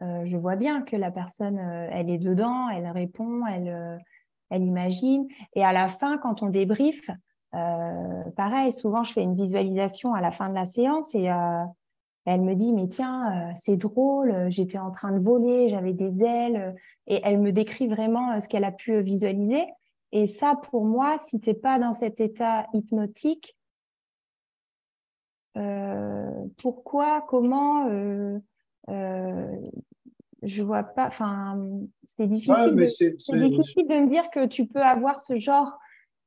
euh, 0.00 0.24
je 0.26 0.36
vois 0.36 0.54
bien 0.54 0.82
que 0.82 0.94
la 0.94 1.10
personne, 1.10 1.58
elle 1.58 2.08
est 2.08 2.18
dedans, 2.18 2.68
elle 2.68 2.88
répond, 2.88 3.44
elle, 3.46 3.98
elle 4.50 4.62
imagine. 4.62 5.26
Et 5.56 5.64
à 5.64 5.72
la 5.72 5.88
fin, 5.88 6.18
quand 6.18 6.40
on 6.44 6.50
débrief, 6.50 7.10
pareil, 7.50 8.72
souvent, 8.72 9.02
je 9.02 9.12
fais 9.12 9.24
une 9.24 9.34
visualisation 9.34 10.14
à 10.14 10.20
la 10.20 10.30
fin 10.30 10.48
de 10.50 10.54
la 10.54 10.66
séance 10.66 11.12
et 11.16 11.28
elle 12.26 12.42
me 12.42 12.54
dit, 12.54 12.72
mais 12.72 12.86
tiens, 12.86 13.54
c'est 13.64 13.76
drôle, 13.76 14.46
j'étais 14.50 14.78
en 14.78 14.92
train 14.92 15.10
de 15.10 15.18
voler, 15.18 15.68
j'avais 15.68 15.94
des 15.94 16.22
ailes. 16.22 16.76
Et 17.08 17.20
elle 17.24 17.40
me 17.40 17.50
décrit 17.50 17.88
vraiment 17.88 18.40
ce 18.40 18.46
qu'elle 18.46 18.64
a 18.64 18.70
pu 18.70 19.00
visualiser. 19.00 19.64
Et 20.12 20.26
ça, 20.26 20.56
pour 20.56 20.84
moi, 20.84 21.18
si 21.18 21.40
tu 21.40 21.50
n'es 21.50 21.54
pas 21.54 21.78
dans 21.78 21.94
cet 21.94 22.20
état 22.20 22.66
hypnotique, 22.72 23.56
pourquoi, 26.58 27.22
comment, 27.28 27.88
je 30.42 30.62
vois 30.62 30.84
pas. 30.84 31.08
Enfin, 31.08 31.58
c'est 32.06 32.26
difficile, 32.26 32.74
de, 32.74 33.48
difficile 33.48 33.88
de 33.88 33.94
me 33.94 34.08
dire 34.08 34.30
que 34.30 34.46
tu 34.46 34.66
peux 34.66 34.82
avoir 34.82 35.20
ce 35.20 35.38
genre 35.38 35.78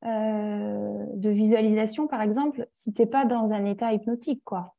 euh, 0.06 1.06
de 1.14 1.30
visualisation, 1.30 2.08
par 2.08 2.22
exemple, 2.22 2.68
si 2.74 2.94
tu 2.94 3.02
n'es 3.02 3.08
pas 3.08 3.26
dans 3.26 3.52
un 3.52 3.66
état 3.66 3.94
hypnotique, 3.94 4.42
quoi. 4.44 4.76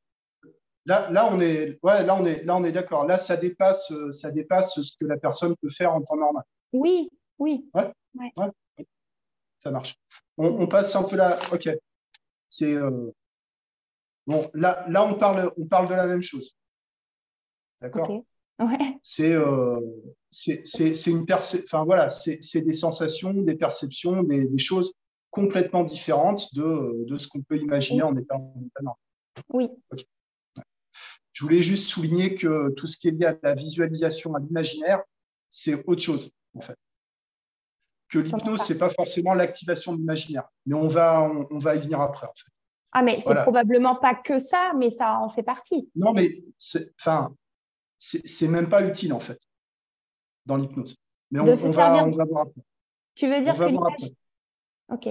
Là, 0.84 1.10
là, 1.12 1.32
on 1.32 1.38
est, 1.38 1.78
ouais, 1.84 2.04
là, 2.04 2.18
on 2.20 2.24
est, 2.24 2.42
là, 2.42 2.56
on 2.56 2.64
est 2.64 2.72
d'accord. 2.72 3.06
Là, 3.06 3.16
ça 3.16 3.36
dépasse, 3.36 3.92
ça 4.10 4.32
dépasse 4.32 4.80
ce 4.80 4.96
que 4.98 5.06
la 5.06 5.16
personne 5.16 5.54
peut 5.62 5.70
faire 5.70 5.94
en 5.94 6.02
temps 6.02 6.16
normal. 6.16 6.42
Oui, 6.72 7.08
oui. 7.38 7.70
Ouais, 7.72 7.92
ouais. 8.16 8.32
Ça 9.62 9.70
marche. 9.70 9.96
On, 10.38 10.66
passe 10.66 10.96
un 10.96 11.04
peu 11.04 11.16
là. 11.16 11.38
Ok. 11.52 11.68
C'est 12.50 12.74
euh, 12.74 13.12
bon. 14.26 14.50
Là, 14.54 14.84
là, 14.88 15.04
on 15.04 15.14
parle, 15.14 15.52
on 15.56 15.66
parle 15.66 15.88
de 15.88 15.94
la 15.94 16.06
même 16.06 16.22
chose. 16.22 16.56
D'accord? 17.80 18.24
C'est 19.02 19.34
euh, 19.34 19.80
c'est 20.30 21.06
une 21.06 21.26
enfin 21.32 21.84
voilà, 21.84 22.10
c'est 22.10 22.62
des 22.62 22.72
sensations, 22.72 23.32
des 23.34 23.56
perceptions, 23.56 24.22
des, 24.22 24.46
des, 24.46 24.58
choses 24.58 24.94
complètement 25.30 25.82
différentes 25.82 26.54
de, 26.54 27.04
de 27.06 27.18
ce 27.18 27.26
qu'on 27.26 27.42
peut 27.42 27.56
imaginer 27.56 28.02
en 28.02 28.16
étant 28.16 28.54
normal. 28.80 28.94
Oui. 29.52 29.68
Je 31.32 31.44
voulais 31.44 31.62
juste 31.62 31.88
souligner 31.88 32.36
que 32.36 32.70
tout 32.70 32.86
ce 32.86 32.98
qui 32.98 33.08
est 33.08 33.12
lié 33.12 33.26
à 33.26 33.36
la 33.42 33.54
visualisation, 33.54 34.34
à 34.34 34.38
l'imaginaire, 34.38 35.02
c'est 35.48 35.84
autre 35.86 36.02
chose 36.02 36.30
en 36.54 36.60
fait. 36.60 36.76
Que 38.12 38.18
l'hypnose, 38.18 38.60
c'est 38.60 38.76
pas 38.76 38.90
forcément 38.90 39.32
l'activation 39.32 39.94
de 39.94 39.98
l'imaginaire, 39.98 40.44
mais 40.66 40.74
on 40.74 40.86
va 40.86 41.32
on, 41.50 41.58
va 41.58 41.76
y 41.76 41.80
venir 41.80 41.98
après 42.00 42.26
en 42.26 42.34
fait. 42.34 42.52
Ah 42.92 43.02
mais 43.02 43.22
c'est 43.26 43.34
probablement 43.36 43.96
pas 43.96 44.14
que 44.14 44.38
ça, 44.38 44.72
mais 44.76 44.90
ça 44.90 45.18
en 45.18 45.30
fait 45.30 45.42
partie. 45.42 45.88
Non 45.96 46.12
mais 46.12 46.28
enfin 47.00 47.34
c'est 47.98 48.48
même 48.48 48.68
pas 48.68 48.86
utile 48.86 49.14
en 49.14 49.20
fait 49.20 49.40
dans 50.44 50.56
l'hypnose. 50.56 50.96
Mais 51.30 51.40
on, 51.40 51.70
va, 51.70 52.04
voir 52.26 52.42
après. 52.42 52.60
Tu 53.14 53.28
veux 53.28 53.40
dire 53.40 53.54
que 53.54 54.92
Ok. 54.92 55.08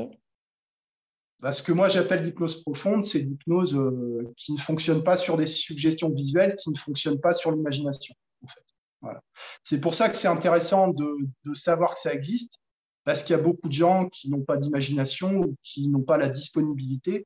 Ce 1.52 1.64
que 1.64 1.72
moi 1.72 1.90
j'appelle 1.90 2.24
l'hypnose 2.24 2.62
profonde, 2.62 3.02
c'est 3.02 3.20
l'hypnose 3.20 3.76
euh, 3.76 4.32
qui 4.38 4.54
ne 4.54 4.60
fonctionne 4.60 5.04
pas 5.04 5.18
sur 5.18 5.38
des 5.38 5.48
suggestions 5.48 6.10
visuelles, 6.10 6.56
qui 6.58 6.70
ne 6.70 6.78
fonctionne 6.78 7.20
pas 7.20 7.34
sur 7.34 7.52
l'imagination. 7.52 8.14
En 8.44 8.48
fait. 8.48 8.64
voilà. 9.02 9.22
C'est 9.64 9.82
pour 9.82 9.96
ça 9.96 10.10
que 10.10 10.16
c'est 10.16 10.28
intéressant 10.28 10.90
de, 10.90 11.18
de, 11.46 11.54
savoir 11.56 11.96
que 11.96 12.00
ça 12.00 12.14
existe, 12.14 12.60
parce 13.04 13.24
qu'il 13.24 13.36
y 13.36 13.40
a 13.40 13.42
beaucoup 13.42 13.68
de 13.68 13.74
gens 13.74 14.08
qui 14.10 14.30
n'ont 14.30 14.44
pas 14.44 14.58
d'imagination, 14.58 15.40
ou 15.40 15.56
qui 15.64 15.90
n'ont 15.90 16.04
pas 16.04 16.18
la 16.18 16.30
disponibilité, 16.30 17.26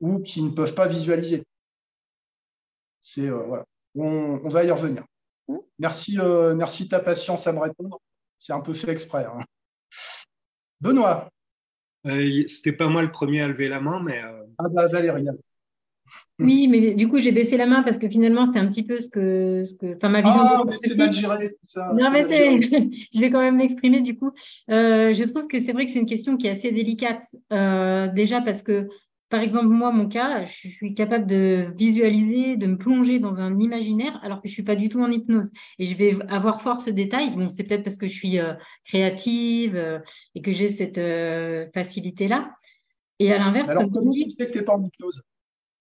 ou 0.00 0.20
qui 0.20 0.42
ne 0.42 0.50
peuvent 0.50 0.74
pas 0.74 0.88
visualiser. 0.88 1.44
C'est 3.00 3.28
euh, 3.28 3.42
voilà 3.46 3.64
on, 3.96 4.48
va 4.48 4.64
y 4.64 4.70
revenir. 4.70 5.04
Mmh. 5.48 5.56
Merci, 5.78 6.18
euh, 6.18 6.54
merci 6.54 6.84
de 6.84 6.88
ta 6.90 7.00
patience 7.00 7.46
à 7.46 7.52
me 7.52 7.60
répondre. 7.60 8.00
C'est 8.38 8.52
un 8.52 8.60
peu 8.60 8.74
fait 8.74 8.90
exprès. 8.90 9.24
Hein. 9.24 9.40
Benoît. 10.80 11.30
Euh, 12.06 12.44
C'était 12.48 12.72
pas 12.72 12.88
moi 12.88 13.02
le 13.02 13.10
premier 13.10 13.42
à 13.42 13.48
lever 13.48 13.68
la 13.68 13.80
main, 13.80 14.02
mais. 14.02 14.22
Euh, 14.22 14.44
ah 14.58 14.68
bah 14.68 14.86
Valérie. 14.88 15.26
Oui, 16.38 16.68
mais 16.68 16.94
du 16.94 17.08
coup, 17.08 17.18
j'ai 17.18 17.32
baissé 17.32 17.56
la 17.56 17.66
main 17.66 17.82
parce 17.82 17.98
que 17.98 18.08
finalement, 18.08 18.46
c'est 18.46 18.58
un 18.58 18.66
petit 18.66 18.82
peu 18.82 19.00
ce 19.00 19.08
que. 19.08 19.64
Ce 19.64 19.74
que 19.74 19.96
enfin, 19.96 20.08
ma 20.08 20.20
vision. 20.20 20.40
Ah, 20.40 20.62
mais 20.66 20.76
c'est 20.76 20.96
mal 20.96 21.12
géré, 21.12 21.50
tout 21.50 21.66
ça. 21.66 21.92
Non, 21.98 22.10
mais 22.10 22.22
je 23.14 23.20
vais 23.20 23.30
quand 23.30 23.40
même 23.40 23.56
m'exprimer 23.56 24.00
du 24.00 24.16
coup. 24.16 24.30
je 24.68 25.30
trouve 25.30 25.46
que 25.46 25.58
c'est 25.58 25.72
vrai 25.72 25.86
que 25.86 25.92
c'est 25.92 26.00
une 26.00 26.06
question 26.06 26.36
qui 26.36 26.46
est 26.46 26.50
assez 26.50 26.72
délicate. 26.72 27.24
déjà 27.50 28.40
parce 28.40 28.62
que 28.62 28.88
par 29.28 29.40
exemple, 29.40 29.66
moi, 29.66 29.90
mon 29.90 30.08
cas, 30.08 30.44
je 30.44 30.68
suis 30.68 30.94
capable 30.94 31.26
de 31.26 31.72
visualiser, 31.76 32.56
de 32.56 32.66
me 32.66 32.78
plonger 32.78 33.18
dans 33.18 33.34
un 33.36 33.58
imaginaire 33.58 34.20
alors 34.22 34.40
que 34.40 34.46
je 34.46 34.52
ne 34.52 34.54
suis 34.54 34.62
pas 34.62 34.76
du 34.76 34.88
tout 34.88 35.02
en 35.02 35.10
hypnose. 35.10 35.50
Et 35.80 35.86
je 35.86 35.96
vais 35.96 36.16
avoir 36.28 36.62
fort 36.62 36.80
ce 36.80 36.90
détail. 36.90 37.34
Bon, 37.34 37.48
c'est 37.48 37.64
peut-être 37.64 37.82
parce 37.82 37.96
que 37.96 38.06
je 38.06 38.14
suis 38.14 38.38
euh, 38.38 38.54
créative 38.84 39.74
euh, 39.74 39.98
et 40.36 40.42
que 40.42 40.52
j'ai 40.52 40.68
cette 40.68 40.98
euh, 40.98 41.66
facilité-là. 41.74 42.52
Et 43.18 43.32
à 43.32 43.38
l'inverse. 43.38 43.70
Alors, 43.70 43.90
comment 43.90 44.12
tu 44.12 44.30
sais 44.30 44.46
que 44.46 44.52
tu 44.52 44.58
n'es 44.58 44.64
pas 44.64 44.76
en 44.76 44.84
hypnose? 44.84 45.22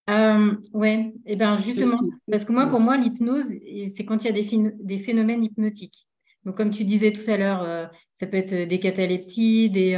Oui, 0.07 0.89
et 0.89 1.13
eh 1.25 1.35
ben 1.35 1.57
justement, 1.57 1.97
parce 2.29 2.45
que 2.45 2.51
moi, 2.51 2.67
pour 2.67 2.79
moi, 2.79 2.95
l'hypnose, 2.97 3.51
c'est 3.95 4.05
quand 4.05 4.23
il 4.23 4.27
y 4.27 4.29
a 4.29 4.31
des, 4.31 4.73
des, 4.79 4.99
phénomènes 4.99 5.43
hypnotiques. 5.43 6.07
Donc, 6.43 6.57
comme 6.57 6.69
tu 6.69 6.83
disais 6.83 7.11
tout 7.11 7.27
à 7.27 7.37
l'heure, 7.37 7.89
ça 8.13 8.27
peut 8.27 8.37
être 8.37 8.67
des 8.67 8.79
catalepsies, 8.79 9.71
des 9.71 9.95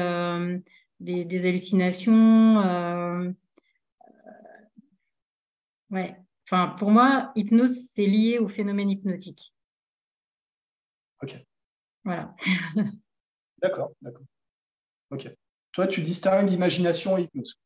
des, 1.00 1.46
hallucinations. 1.46 2.62
Euh, 2.62 3.32
ouais. 5.92 6.16
Enfin, 6.46 6.76
pour 6.80 6.92
moi, 6.92 7.32
hypnose, 7.36 7.90
c'est 7.94 8.06
lié 8.06 8.40
au 8.40 8.48
phénomène 8.48 8.90
hypnotique. 8.90 9.54
Ok. 11.22 11.36
Voilà. 12.04 12.36
d'accord, 13.62 13.92
d'accord. 14.02 14.26
Ok. 15.10 15.30
Toi, 15.74 15.88
tu 15.88 16.02
distingues 16.02 16.52
imagination 16.52 17.18
et 17.18 17.24
hypnose. 17.24 17.60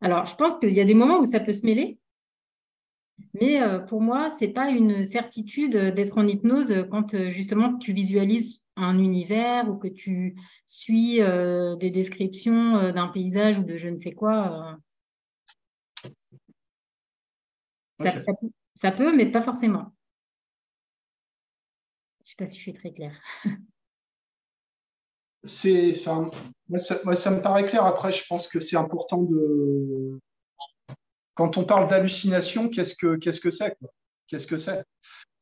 Alors, 0.00 0.26
je 0.26 0.34
pense 0.36 0.58
qu'il 0.58 0.74
y 0.74 0.80
a 0.80 0.84
des 0.84 0.94
moments 0.94 1.18
où 1.18 1.24
ça 1.24 1.40
peut 1.40 1.52
se 1.52 1.64
mêler. 1.64 1.98
Mais 3.34 3.62
euh, 3.62 3.78
pour 3.78 4.00
moi, 4.00 4.30
ce 4.30 4.44
n'est 4.44 4.52
pas 4.52 4.70
une 4.70 5.04
certitude 5.04 5.76
d'être 5.76 6.18
en 6.18 6.26
hypnose 6.26 6.86
quand 6.90 7.14
euh, 7.14 7.30
justement 7.30 7.76
tu 7.78 7.92
visualises 7.92 8.62
un 8.76 8.98
univers 8.98 9.70
ou 9.70 9.76
que 9.76 9.88
tu 9.88 10.36
suis 10.66 11.22
euh, 11.22 11.76
des 11.76 11.90
descriptions 11.90 12.92
d'un 12.92 13.08
paysage 13.08 13.58
ou 13.58 13.62
de 13.62 13.76
je 13.78 13.88
ne 13.88 13.96
sais 13.96 14.12
quoi. 14.12 14.78
Ça, 18.74 18.92
peut, 18.92 19.16
mais 19.16 19.30
pas 19.30 19.42
forcément. 19.42 19.94
Je 22.20 22.24
ne 22.24 22.26
sais 22.26 22.34
pas 22.36 22.46
si 22.46 22.56
je 22.56 22.62
suis 22.62 22.74
très 22.74 22.92
claire. 22.92 23.18
c'est, 25.46 25.92
enfin, 25.92 26.30
moi, 26.68 26.78
ça, 27.16 27.30
me 27.30 27.42
paraît 27.42 27.66
clair. 27.66 27.84
Après, 27.84 28.12
je 28.12 28.24
pense 28.28 28.48
que 28.48 28.60
c'est 28.60 28.76
important 28.76 29.22
de, 29.22 30.18
quand 31.34 31.58
on 31.58 31.64
parle 31.64 31.88
d'hallucination, 31.88 32.68
qu'est-ce 32.68 32.96
que 32.96 33.16
qu'est-ce 33.16 33.40
que 33.40 33.50
c'est 33.50 33.76
Qu'est-ce 34.26 34.46
que 34.46 34.56
c'est? 34.56 34.84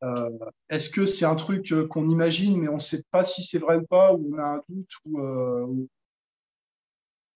Euh, 0.02 0.28
Est-ce 0.68 0.90
que 0.90 1.06
c'est 1.06 1.24
un 1.24 1.36
truc 1.36 1.72
euh, 1.72 1.86
qu'on 1.86 2.08
imagine, 2.08 2.60
mais 2.60 2.68
on 2.68 2.74
ne 2.74 2.78
sait 2.78 3.02
pas 3.10 3.24
si 3.24 3.42
c'est 3.42 3.58
vrai 3.58 3.76
ou 3.76 3.86
pas, 3.86 4.12
ou 4.12 4.34
on 4.34 4.38
a 4.38 4.42
un 4.42 4.62
doute, 4.68 4.90
ou, 5.06 5.20
euh, 5.20 5.86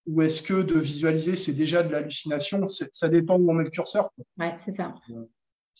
ou 0.07 0.23
est-ce 0.23 0.43
que 0.43 0.61
de 0.61 0.79
visualiser, 0.79 1.37
c'est 1.37 1.55
déjà 1.55 1.83
de 1.83 1.91
l'hallucination? 1.91 2.67
Ça 2.69 3.09
dépend 3.09 3.39
où 3.39 3.51
on 3.51 3.55
met 3.55 3.65
le 3.65 3.71
curseur. 3.71 4.11
Oui, 4.39 4.47
c'est 4.57 4.73
ça. 4.73 4.95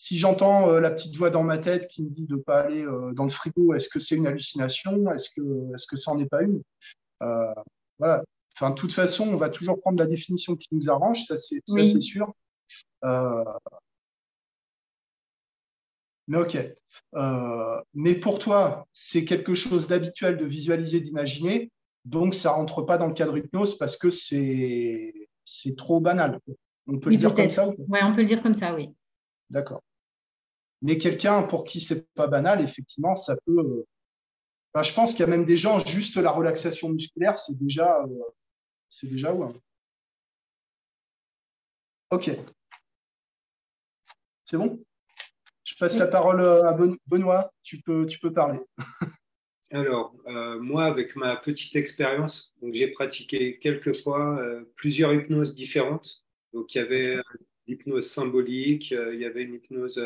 Si 0.01 0.17
j'entends 0.17 0.79
la 0.79 0.91
petite 0.91 1.17
voix 1.17 1.29
dans 1.29 1.43
ma 1.43 1.57
tête 1.57 1.89
qui 1.89 2.03
me 2.03 2.09
dit 2.09 2.25
de 2.25 2.35
ne 2.35 2.41
pas 2.41 2.59
aller 2.59 2.85
dans 3.13 3.23
le 3.23 3.29
frigo, 3.29 3.73
est-ce 3.73 3.89
que 3.89 3.99
c'est 3.99 4.15
une 4.15 4.27
hallucination? 4.27 5.11
Est-ce 5.11 5.29
que, 5.29 5.73
est-ce 5.73 5.87
que 5.87 5.97
ça 5.97 6.13
n'en 6.13 6.19
est 6.21 6.29
pas 6.29 6.41
une? 6.41 6.61
Voilà. 7.19 8.23
Enfin, 8.55 8.69
de 8.69 8.75
toute 8.75 8.93
façon, 8.93 9.27
on 9.27 9.35
va 9.35 9.49
toujours 9.49 9.77
prendre 9.81 9.99
la 9.99 10.05
définition 10.05 10.55
qui 10.55 10.69
nous 10.71 10.89
arrange, 10.89 11.25
ça 11.25 11.35
c'est 11.35 11.61
sûr. 11.99 12.33
Euh, 13.03 13.43
mais 16.27 16.37
ok. 16.37 16.57
Euh, 17.15 17.81
mais 17.93 18.15
pour 18.15 18.39
toi, 18.39 18.87
c'est 18.93 19.25
quelque 19.25 19.53
chose 19.53 19.87
d'habituel 19.87 20.37
de 20.37 20.45
visualiser, 20.45 21.01
d'imaginer. 21.01 21.71
Donc, 22.05 22.35
ça 22.35 22.51
rentre 22.51 22.83
pas 22.83 22.97
dans 22.97 23.07
le 23.07 23.13
cadre 23.13 23.37
hypnose 23.37 23.77
parce 23.77 23.97
que 23.97 24.11
c'est 24.11 25.13
c'est 25.43 25.75
trop 25.75 25.99
banal. 25.99 26.39
On 26.87 26.99
peut 26.99 27.09
le 27.09 27.17
dire 27.17 27.33
comme 27.33 27.49
ça 27.49 27.67
Oui, 27.67 27.99
on 28.01 28.13
peut 28.13 28.21
le 28.21 28.27
dire 28.27 28.41
comme 28.41 28.53
ça, 28.53 28.73
oui. 28.73 28.89
D'accord. 29.49 29.81
Mais 30.81 30.97
quelqu'un 30.97 31.43
pour 31.43 31.63
qui 31.65 31.79
c'est 31.81 32.09
pas 32.13 32.27
banal, 32.27 32.61
effectivement, 32.61 33.15
ça 33.15 33.35
peut. 33.45 33.59
Euh, 34.75 34.83
je 34.83 34.93
pense 34.93 35.11
qu'il 35.11 35.21
y 35.21 35.23
a 35.23 35.27
même 35.27 35.45
des 35.45 35.57
gens, 35.57 35.79
juste 35.79 36.17
la 36.17 36.31
relaxation 36.31 36.89
musculaire, 36.89 37.37
c'est 37.37 37.57
déjà, 37.57 38.05
c'est 38.87 39.07
déjà 39.07 39.33
ouais. 39.33 39.53
Ok. 42.11 42.31
C'est 44.45 44.57
bon? 44.57 44.83
Je 45.63 45.75
passe 45.75 45.99
la 45.99 46.07
parole 46.07 46.41
euh, 46.41 46.63
à 46.63 46.75
Benoît. 47.05 47.53
Tu 47.61 47.77
peux, 47.77 48.07
tu 48.07 48.17
peux 48.17 48.33
parler. 48.33 48.59
Alors, 49.71 50.15
euh, 50.25 50.59
moi, 50.59 50.85
avec 50.85 51.15
ma 51.15 51.35
petite 51.35 51.75
expérience, 51.75 52.51
j'ai 52.71 52.87
pratiqué 52.87 53.59
quelques 53.59 53.95
fois 53.95 54.39
euh, 54.39 54.63
plusieurs 54.73 55.13
hypnoses 55.13 55.53
différentes. 55.53 56.23
Donc, 56.53 56.73
il 56.73 56.79
y 56.79 56.81
avait 56.81 57.17
l'hypnose 57.67 58.09
symbolique, 58.09 58.89
il 58.89 59.19
y 59.19 59.25
avait 59.25 59.43
une 59.43 59.53
hypnose 59.53 60.01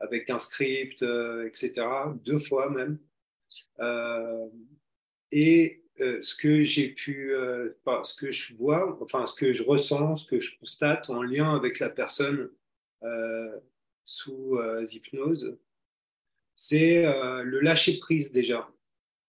avec 0.00 0.30
un 0.30 0.38
script, 0.38 1.02
etc. 1.46 1.86
Deux 2.24 2.38
fois 2.38 2.70
même. 2.70 2.98
et 5.32 5.82
ce 5.98 6.34
que 6.34 6.62
j'ai 6.62 6.90
pu, 6.90 7.32
ce 7.84 8.14
que 8.14 8.30
je 8.30 8.54
vois, 8.54 8.98
enfin, 9.02 9.26
ce 9.26 9.34
que 9.34 9.52
je 9.52 9.62
ressens, 9.62 10.18
ce 10.18 10.26
que 10.26 10.40
je 10.40 10.56
constate 10.58 11.10
en 11.10 11.22
lien 11.22 11.54
avec 11.54 11.78
la 11.80 11.90
personne 11.90 12.50
sous 14.04 14.58
hypnose, 14.90 15.56
c'est 16.54 17.02
le 17.42 17.60
lâcher 17.60 17.98
prise 17.98 18.32
déjà. 18.32 18.68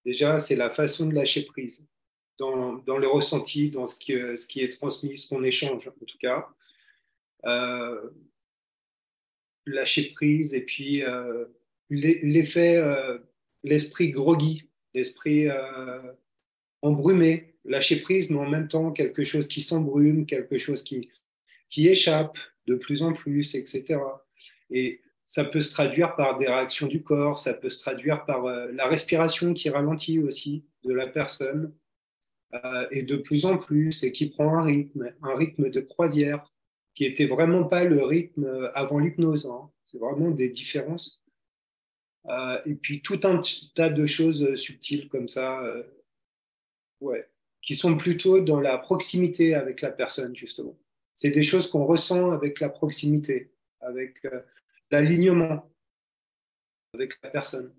Déjà, 0.05 0.39
c'est 0.39 0.55
la 0.55 0.69
façon 0.69 1.07
de 1.07 1.13
lâcher 1.13 1.45
prise 1.45 1.85
dans, 2.37 2.75
dans 2.75 2.97
le 2.97 3.07
ressenti, 3.07 3.69
dans 3.69 3.85
ce 3.85 3.97
qui 3.97 4.13
est 4.13 4.73
transmis, 4.77 5.17
ce 5.17 5.27
qu'on 5.27 5.43
échange 5.43 5.87
en 5.87 6.05
tout 6.05 6.17
cas. 6.19 6.47
Lâcher 9.69 10.11
prise 10.11 10.53
et 10.53 10.61
puis 10.61 11.03
l'effet, 11.89 12.81
l'esprit 13.63 14.11
groggy, 14.11 14.69
l'esprit 14.93 15.47
embrumé, 16.81 17.55
lâcher 17.65 18.01
prise, 18.01 18.29
mais 18.29 18.39
en 18.39 18.49
même 18.49 18.67
temps 18.67 18.91
quelque 18.91 19.23
chose 19.23 19.47
qui 19.47 19.61
s'embrume, 19.61 20.25
quelque 20.25 20.57
chose 20.57 20.83
qui, 20.83 21.09
qui 21.69 21.87
échappe 21.87 22.37
de 22.67 22.75
plus 22.75 23.01
en 23.01 23.13
plus, 23.13 23.55
etc. 23.55 23.99
Et 24.69 25.01
ça 25.25 25.43
peut 25.43 25.61
se 25.61 25.71
traduire 25.71 26.15
par 26.15 26.37
des 26.37 26.47
réactions 26.47 26.87
du 26.87 27.03
corps, 27.03 27.37
ça 27.37 27.53
peut 27.53 27.69
se 27.69 27.79
traduire 27.79 28.25
par 28.25 28.45
euh, 28.45 28.71
la 28.73 28.87
respiration 28.87 29.53
qui 29.53 29.69
ralentit 29.69 30.19
aussi 30.19 30.65
de 30.83 30.93
la 30.93 31.07
personne, 31.07 31.73
euh, 32.53 32.87
et 32.89 33.03
de 33.03 33.15
plus 33.15 33.45
en 33.45 33.57
plus, 33.57 34.03
et 34.03 34.11
qui 34.11 34.29
prend 34.29 34.57
un 34.57 34.63
rythme, 34.63 35.13
un 35.21 35.35
rythme 35.35 35.69
de 35.69 35.81
croisière, 35.81 36.51
qui 36.99 37.05
était 37.05 37.27
vraiment 37.27 37.63
pas 37.63 37.85
le 37.85 38.03
rythme 38.03 38.69
avant 38.73 38.99
l'hypnose. 38.99 39.45
Hein. 39.45 39.69
C'est 39.85 39.99
vraiment 39.99 40.31
des 40.31 40.49
différences. 40.49 41.23
Euh, 42.25 42.59
et 42.65 42.75
puis 42.75 43.01
tout 43.01 43.21
un 43.23 43.39
tas 43.73 43.89
de 43.89 44.05
choses 44.05 44.53
subtiles 44.55 45.07
comme 45.07 45.29
ça, 45.29 45.63
ouais, 46.99 47.25
qui 47.61 47.73
sont 47.73 47.95
plutôt 47.95 48.41
dans 48.41 48.59
la 48.59 48.77
proximité 48.77 49.53
avec 49.53 49.79
la 49.79 49.91
personne, 49.91 50.35
justement. 50.35 50.77
C'est 51.13 51.31
des 51.31 51.43
choses 51.43 51.69
qu'on 51.69 51.85
ressent 51.85 52.31
avec 52.31 52.59
la 52.59 52.67
proximité, 52.67 53.51
avec 53.79 54.25
euh, 54.25 54.41
l'alignement 54.91 55.65
avec 56.93 57.21
la 57.21 57.29
personne. 57.29 57.73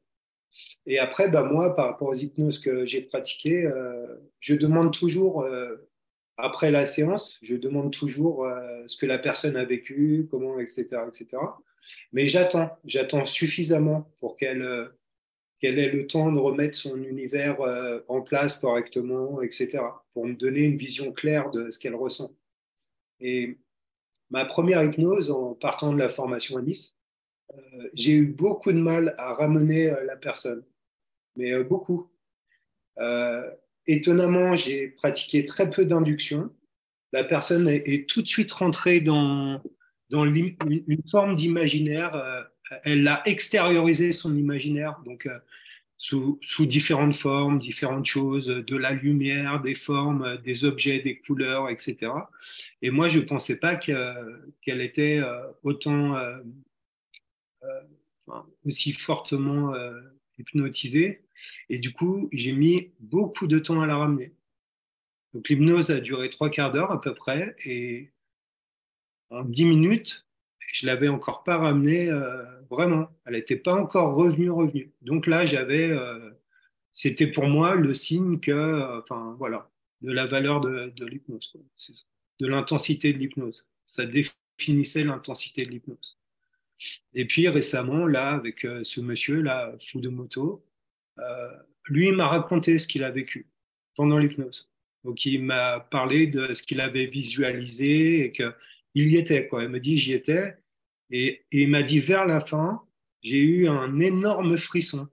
Et 0.87 0.99
après, 0.99 1.29
bah, 1.29 1.43
moi, 1.43 1.75
par 1.75 1.87
rapport 1.87 2.09
aux 2.09 2.14
hypnoses 2.14 2.59
que 2.59 2.85
j'ai 2.85 3.03
pratiquées, 3.03 3.64
euh, 3.64 4.07
je 4.39 4.55
demande 4.55 4.93
toujours, 4.93 5.43
euh, 5.43 5.89
après 6.43 6.70
la 6.70 6.86
séance, 6.86 7.38
je 7.43 7.57
demande 7.57 7.93
toujours 7.93 8.47
ce 8.86 8.97
que 8.97 9.07
la 9.07 9.18
personne 9.18 9.57
a 9.57 9.64
vécu, 9.64 10.26
comment, 10.30 10.59
etc. 10.59 10.86
etc. 11.09 11.43
Mais 12.12 12.26
j'attends, 12.26 12.70
j'attends 12.84 13.24
suffisamment 13.24 14.11
pour 14.18 14.36
qu'elle 14.36 14.91
qu'elle 15.61 15.78
ait 15.78 15.91
le 15.91 16.07
temps 16.07 16.32
de 16.32 16.38
remettre 16.38 16.76
son 16.76 16.97
univers 17.05 17.61
euh, 17.61 18.01
en 18.09 18.22
place 18.22 18.59
correctement, 18.59 19.43
etc., 19.43 19.82
pour 20.14 20.26
me 20.26 20.34
donner 20.34 20.61
une 20.61 20.76
vision 20.76 21.12
claire 21.12 21.51
de 21.51 21.70
ce 21.70 21.78
qu'elle 21.78 21.95
ressent. 21.95 22.34
Et 23.20 23.59
ma 24.30 24.47
première 24.47 24.82
hypnose, 24.82 25.30
en 25.30 25.55
partant 25.55 25.93
de 25.93 25.99
la 25.99 26.09
formation 26.09 26.57
à 26.57 26.62
Nice, 26.62 26.97
euh, 27.53 27.91
j'ai 27.93 28.12
eu 28.12 28.26
beaucoup 28.26 28.72
de 28.72 28.78
mal 28.78 29.14
à 29.18 29.34
ramener 29.34 29.91
euh, 29.91 30.05
la 30.05 30.16
personne, 30.16 30.64
mais 31.36 31.62
beaucoup. 31.62 32.11
Étonnamment, 33.87 34.57
j'ai 34.57 34.89
pratiqué 34.89 35.45
très 35.45 35.70
peu 35.70 35.85
d'induction. 35.85 36.51
La 37.12 37.24
personne 37.24 37.68
est, 37.68 38.09
tout 38.09 38.22
de 38.22 38.28
suite 38.28 38.53
rentrée 38.53 39.01
dans, 39.01 39.61
une 40.12 41.03
forme 41.11 41.37
d'imaginaire 41.37 42.49
elle 42.85 43.07
a 43.09 43.26
extériorisé 43.26 44.12
son 44.12 44.37
imaginaire, 44.37 45.01
donc 45.05 45.26
euh, 45.26 45.39
sous, 45.99 46.39
différentes 46.61 47.16
formes, 47.16 47.59
différentes 47.59 48.07
choses, 48.07 48.47
de 48.47 48.76
la 48.76 48.93
lumière, 48.93 49.61
des 49.61 49.74
formes, 49.74 50.39
des 50.39 50.64
objets, 50.64 51.01
des 51.01 51.18
couleurs, 51.18 51.68
etc. 51.68 52.12
Et 52.81 52.91
moi, 52.91 53.09
je 53.09 53.18
ne 53.18 53.24
pensais 53.24 53.57
pas 53.57 53.76
qu'elle 53.76 54.81
était 54.81 55.18
euh, 55.18 55.43
autant, 55.62 56.16
euh, 56.16 56.39
aussi 58.64 58.93
fortement 58.95 59.74
hypnotisée. 60.39 61.22
Et 61.68 61.78
du 61.78 61.93
coup, 61.93 62.28
j'ai 62.32 62.53
mis 62.53 62.93
beaucoup 63.01 63.47
de 63.47 63.59
temps 63.59 63.80
à 63.80 63.86
la 63.86 63.97
ramener. 63.97 64.32
Donc 65.34 65.49
l'hypnose 65.49 65.91
a 65.91 66.01
duré 66.01 66.28
trois 66.30 66.51
quarts 66.51 66.70
d'heure 66.70 66.91
à 66.91 67.01
peu 67.01 67.14
près, 67.14 67.55
et 67.64 68.11
en 69.30 69.45
dix 69.45 69.64
minutes, 69.64 70.26
je 70.72 70.86
l'avais 70.86 71.09
encore 71.09 71.45
pas 71.45 71.57
ramenée 71.57 72.11
euh, 72.11 72.45
vraiment. 72.68 73.09
Elle 73.24 73.34
n'était 73.34 73.57
pas 73.57 73.74
encore 73.74 74.14
revenue, 74.14 74.51
revenue. 74.51 74.93
Donc 75.03 75.26
là, 75.26 75.47
j'avais, 75.47 75.91
euh, 75.91 76.30
c'était 76.93 77.26
pour 77.26 77.47
moi 77.47 77.74
le 77.74 77.95
signe 77.95 78.41
que, 78.41 78.51
euh, 78.51 79.01
enfin 79.01 79.34
voilà, 79.38 79.70
de 80.03 80.12
la 80.12 80.26
valeur 80.26 80.61
de, 80.61 80.93
de 80.97 81.07
l'hypnose, 81.07 81.53
de 82.41 82.47
l'intensité 82.47 83.12
de 83.12 83.18
l'hypnose. 83.18 83.66
Ça 83.86 84.05
définissait 84.07 85.05
l'intensité 85.05 85.64
de 85.64 85.70
l'hypnose. 85.70 86.18
Et 87.14 87.26
puis 87.26 87.49
récemment, 87.49 88.07
là, 88.07 88.30
avec 88.30 88.66
ce 88.82 89.01
monsieur 89.01 89.43
là, 89.43 89.74
Fudomoto, 89.91 90.64
lui 91.87 92.12
m'a 92.12 92.29
raconté 92.29 92.79
ce 92.79 92.87
qu'il 92.87 93.05
a 93.05 93.11
vécu 93.11 93.47
pendant 93.97 94.18
l'hypnose. 94.18 94.68
Donc 95.05 95.25
il 95.25 95.43
m'a 95.43 95.81
parlé 95.81 96.27
de 96.27 96.53
ce 96.53 96.62
qu'il 96.62 96.81
avait 96.81 97.07
visualisé 97.07 98.25
et 98.25 98.33
que 98.33 98.55
il 98.95 99.12
y 99.12 99.16
était. 99.16 99.47
Quoi. 99.47 99.64
Il 99.64 99.68
me 99.68 99.81
dit, 99.81 99.97
j'y 99.97 100.12
étais. 100.12 100.57
Et, 101.11 101.45
il 101.53 101.68
m'a 101.68 101.83
dit, 101.83 102.01
vers 102.01 102.27
la 102.27 102.41
fin, 102.41 102.83
j'ai 103.23 103.39
eu 103.39 103.68
un 103.68 104.01
énorme 104.01 104.57
frisson. 104.57 105.09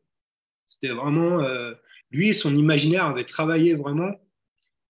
C'était 0.65 0.93
vraiment, 0.93 1.41
euh, 1.41 1.73
lui, 2.11 2.33
son 2.33 2.55
imaginaire 2.55 3.05
avait 3.05 3.25
travaillé 3.25 3.73
vraiment. 3.75 4.11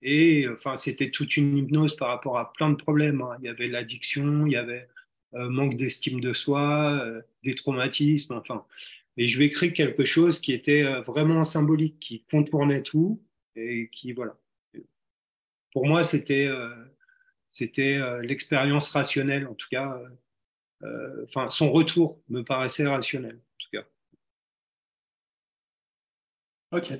Et 0.02 0.48
enfin, 0.50 0.78
c'était 0.78 1.12
toute 1.12 1.38
une 1.38 1.58
hypnose 1.58 1.96
par 1.96 2.10
rapport 2.10 2.38
à 2.38 2.54
plein 2.54 2.70
de 2.70 2.76
problèmes. 2.76 3.22
Hein. 3.22 3.38
Il 3.40 3.46
y 3.46 3.50
avait 3.50 3.68
l'addiction, 3.68 4.46
il 4.46 4.54
y 4.54 4.58
avait 4.58 4.88
euh, 5.34 5.50
manque 5.50 5.76
d'estime 5.76 6.20
de 6.20 6.34
soi, 6.34 7.00
euh, 7.04 7.22
des 7.44 7.56
traumatismes, 7.56 8.34
enfin. 8.36 8.66
Et 9.18 9.28
je 9.28 9.38
lui 9.38 9.46
ai 9.46 9.48
écrit 9.48 9.74
quelque 9.74 10.06
chose 10.06 10.40
qui 10.40 10.54
était 10.54 10.84
vraiment 11.02 11.44
symbolique, 11.44 12.00
qui 12.00 12.24
contournait 12.30 12.84
tout 12.84 13.22
et 13.56 13.90
qui, 13.92 14.14
voilà. 14.14 14.38
Pour 15.74 15.86
moi, 15.88 16.04
c'était 16.04 16.48
c'était 17.48 17.98
euh, 17.98 18.22
l'expérience 18.22 18.92
rationnelle, 18.92 19.48
en 19.48 19.56
tout 19.56 19.68
cas. 19.72 19.98
Euh, 19.98 20.10
euh, 20.84 21.26
enfin, 21.28 21.50
son 21.50 21.72
retour 21.72 22.22
me 22.30 22.44
paraissait 22.44 22.88
rationnel, 22.88 23.36
en 23.36 23.58
tout 23.58 23.70
cas. 23.74 23.84
Ok. 26.72 26.94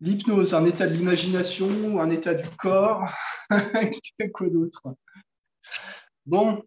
L'hypnose, 0.00 0.54
un 0.54 0.64
état 0.64 0.86
de 0.86 0.94
l'imagination, 0.94 2.00
un 2.00 2.10
état 2.10 2.34
du 2.34 2.48
corps, 2.56 3.04
quoi 4.32 4.48
d'autre? 4.48 4.94
Bon, 6.28 6.62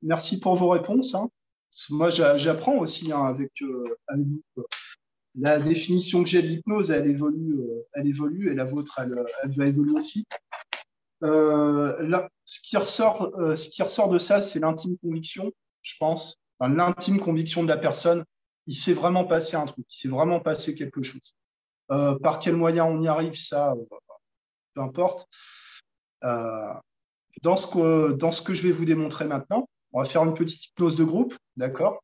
merci 0.00 0.40
pour 0.40 0.56
vos 0.56 0.70
réponses. 0.70 1.14
Hein. 1.14 1.28
Moi, 1.90 2.10
j'apprends 2.10 2.78
aussi 2.78 3.12
hein, 3.12 3.26
avec, 3.26 3.52
avec, 4.08 4.26
vous 4.26 4.64
la 5.34 5.58
définition 5.58 6.22
que 6.22 6.28
j'ai 6.28 6.42
de 6.42 6.46
l'hypnose, 6.46 6.90
elle 6.90 7.08
évolue, 7.08 7.54
euh, 7.60 7.88
elle 7.94 8.06
évolue, 8.06 8.50
et 8.50 8.54
la 8.54 8.64
vôtre, 8.64 9.00
elle, 9.00 9.52
va 9.52 9.66
évoluer 9.66 9.92
aussi. 9.92 10.26
Euh, 11.22 12.26
ce, 12.44 12.60
qui 12.60 12.76
ressort, 12.76 13.32
euh, 13.38 13.56
ce 13.56 13.68
qui 13.68 13.82
ressort 13.82 14.08
de 14.08 14.18
ça, 14.18 14.42
c'est 14.42 14.60
l'intime 14.60 14.96
conviction, 14.98 15.52
je 15.82 15.94
pense, 15.98 16.36
l'intime 16.60 17.20
conviction 17.20 17.62
de 17.62 17.68
la 17.68 17.78
personne. 17.78 18.24
Il 18.66 18.74
s'est 18.74 18.92
vraiment 18.92 19.24
passé 19.24 19.56
un 19.56 19.66
truc, 19.66 19.84
il 19.88 20.00
s'est 20.00 20.08
vraiment 20.08 20.40
passé 20.40 20.74
quelque 20.74 21.02
chose. 21.02 21.34
par 21.88 22.40
quel 22.40 22.56
moyen 22.56 22.84
on 22.84 23.00
y 23.00 23.08
arrive, 23.08 23.34
ça, 23.34 23.74
peu 24.74 24.80
importe. 24.80 25.28
Dans, 27.42 27.56
ce 27.56 27.66
que, 28.42 28.54
je 28.54 28.62
vais 28.62 28.72
vous 28.72 28.84
démontrer 28.84 29.26
maintenant, 29.26 29.68
on 29.92 30.00
va 30.00 30.08
faire 30.08 30.24
une 30.24 30.34
petite 30.34 30.66
hypnose 30.66 30.96
de 30.96 31.04
groupe, 31.04 31.34
d'accord? 31.56 32.02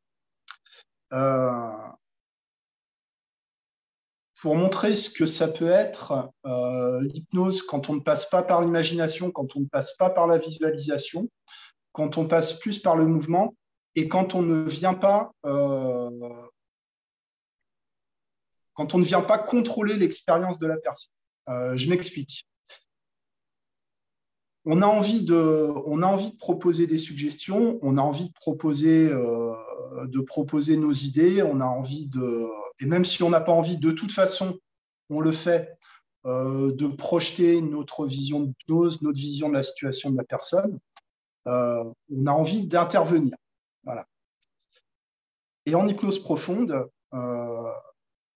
Pour 4.41 4.55
montrer 4.55 4.97
ce 4.97 5.11
que 5.11 5.27
ça 5.27 5.49
peut 5.49 5.71
être 5.71 6.31
euh, 6.47 7.01
l'hypnose 7.03 7.63
quand 7.63 7.91
on 7.91 7.97
ne 7.97 8.01
passe 8.01 8.31
pas 8.31 8.43
par 8.43 8.63
l'imagination, 8.63 9.33
quand 9.33 9.57
on 9.57 9.61
ne 9.61 9.67
passe 9.67 9.97
pas 9.97 10.11
par 10.11 10.29
la 10.29 10.39
visualisation, 10.39 11.29
quand 11.91 12.19
on 12.19 12.29
passe 12.29 12.53
plus 12.53 12.79
par 12.79 12.95
le 12.95 13.07
mouvement 13.07 13.55
et 13.97 14.09
quand 14.09 14.37
on 14.37 14.43
ne 14.43 14.69
vient 14.69 14.95
pas, 14.95 15.33
euh, 15.45 16.11
contrôler 18.75 19.97
l'expérience 19.97 20.61
de 20.61 20.69
la 20.69 20.77
personne. 20.77 21.13
Euh, 21.49 21.77
je 21.77 21.91
m'explique. 21.91 22.48
On 24.71 24.83
a, 24.83 24.87
envie 24.87 25.25
de, 25.25 25.35
de 25.35 26.37
proposer 26.37 26.87
des 26.87 26.99
suggestions, 26.99 27.79
on 27.81 27.97
a 27.97 28.03
envie 28.03 28.29
de 28.29 28.35
proposer, 28.35 29.09
de 29.09 30.21
proposer 30.21 30.77
nos 30.77 30.93
idées, 30.93 31.43
on 31.43 31.61
a 31.61 31.65
envie 31.65 32.07
de, 32.09 32.47
et 32.81 32.87
même 32.87 33.05
si 33.05 33.23
on 33.23 33.31
n'a 33.31 33.41
pas 33.41 33.53
envie, 33.53 33.79
de 33.79 33.91
toute 33.91 34.13
façon, 34.13 34.59
on 35.11 35.21
le 35.21 35.33
fait, 35.33 35.79
euh, 36.27 36.75
de 36.75 36.89
projeter 36.89 37.61
notre 37.63 38.05
vision 38.05 38.41
d'hypnose, 38.41 39.03
notre 39.03 39.19
vision 39.19 39.49
de 39.49 39.55
la 39.55 39.63
situation 39.63 40.11
de 40.11 40.17
la 40.17 40.25
personne, 40.25 40.79
euh, 41.47 41.85
on 42.11 42.27
a 42.27 42.33
envie 42.33 42.67
d'intervenir. 42.67 43.35
Et 45.65 45.75
en 45.75 45.87
hypnose 45.87 46.19
profonde, 46.19 46.89
euh, 47.15 47.73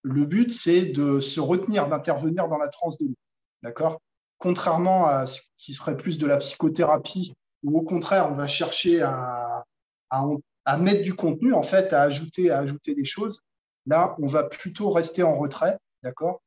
le 0.03 0.25
but, 0.27 0.51
c'est 0.51 0.87
de 0.87 1.19
se 1.21 1.41
retenir 1.41 1.89
d'intervenir 1.89 2.49
dans 2.49 2.59
la 2.59 2.69
transe 2.69 2.99
de 2.99 3.07
l'eau. 3.07 3.15
D'accord? 3.63 4.01
Contrairement 4.43 5.07
à 5.07 5.27
ce 5.27 5.41
qui 5.57 5.73
serait 5.73 5.97
plus 5.97 6.19
de 6.19 6.27
la 6.27 6.37
psychothérapie, 6.39 7.33
ou 7.63 7.79
au 7.79 7.83
contraire, 7.83 8.29
on 8.29 8.35
va 8.35 8.49
chercher 8.49 9.01
à, 9.01 9.65
à, 10.11 10.79
mettre 10.79 11.05
du 11.05 11.15
contenu, 11.15 11.55
en 11.55 11.63
fait, 11.63 11.93
à 11.93 12.03
ajouter, 12.03 12.51
à 12.51 12.59
ajouter 12.59 12.97
des 12.97 13.05
choses, 13.05 13.41
là, 13.87 14.17
on 14.19 14.27
va 14.27 14.43
plutôt 14.43 14.91
rester 14.91 15.23
en 15.23 15.39
retrait, 15.39 15.79
d'accord? 16.03 16.43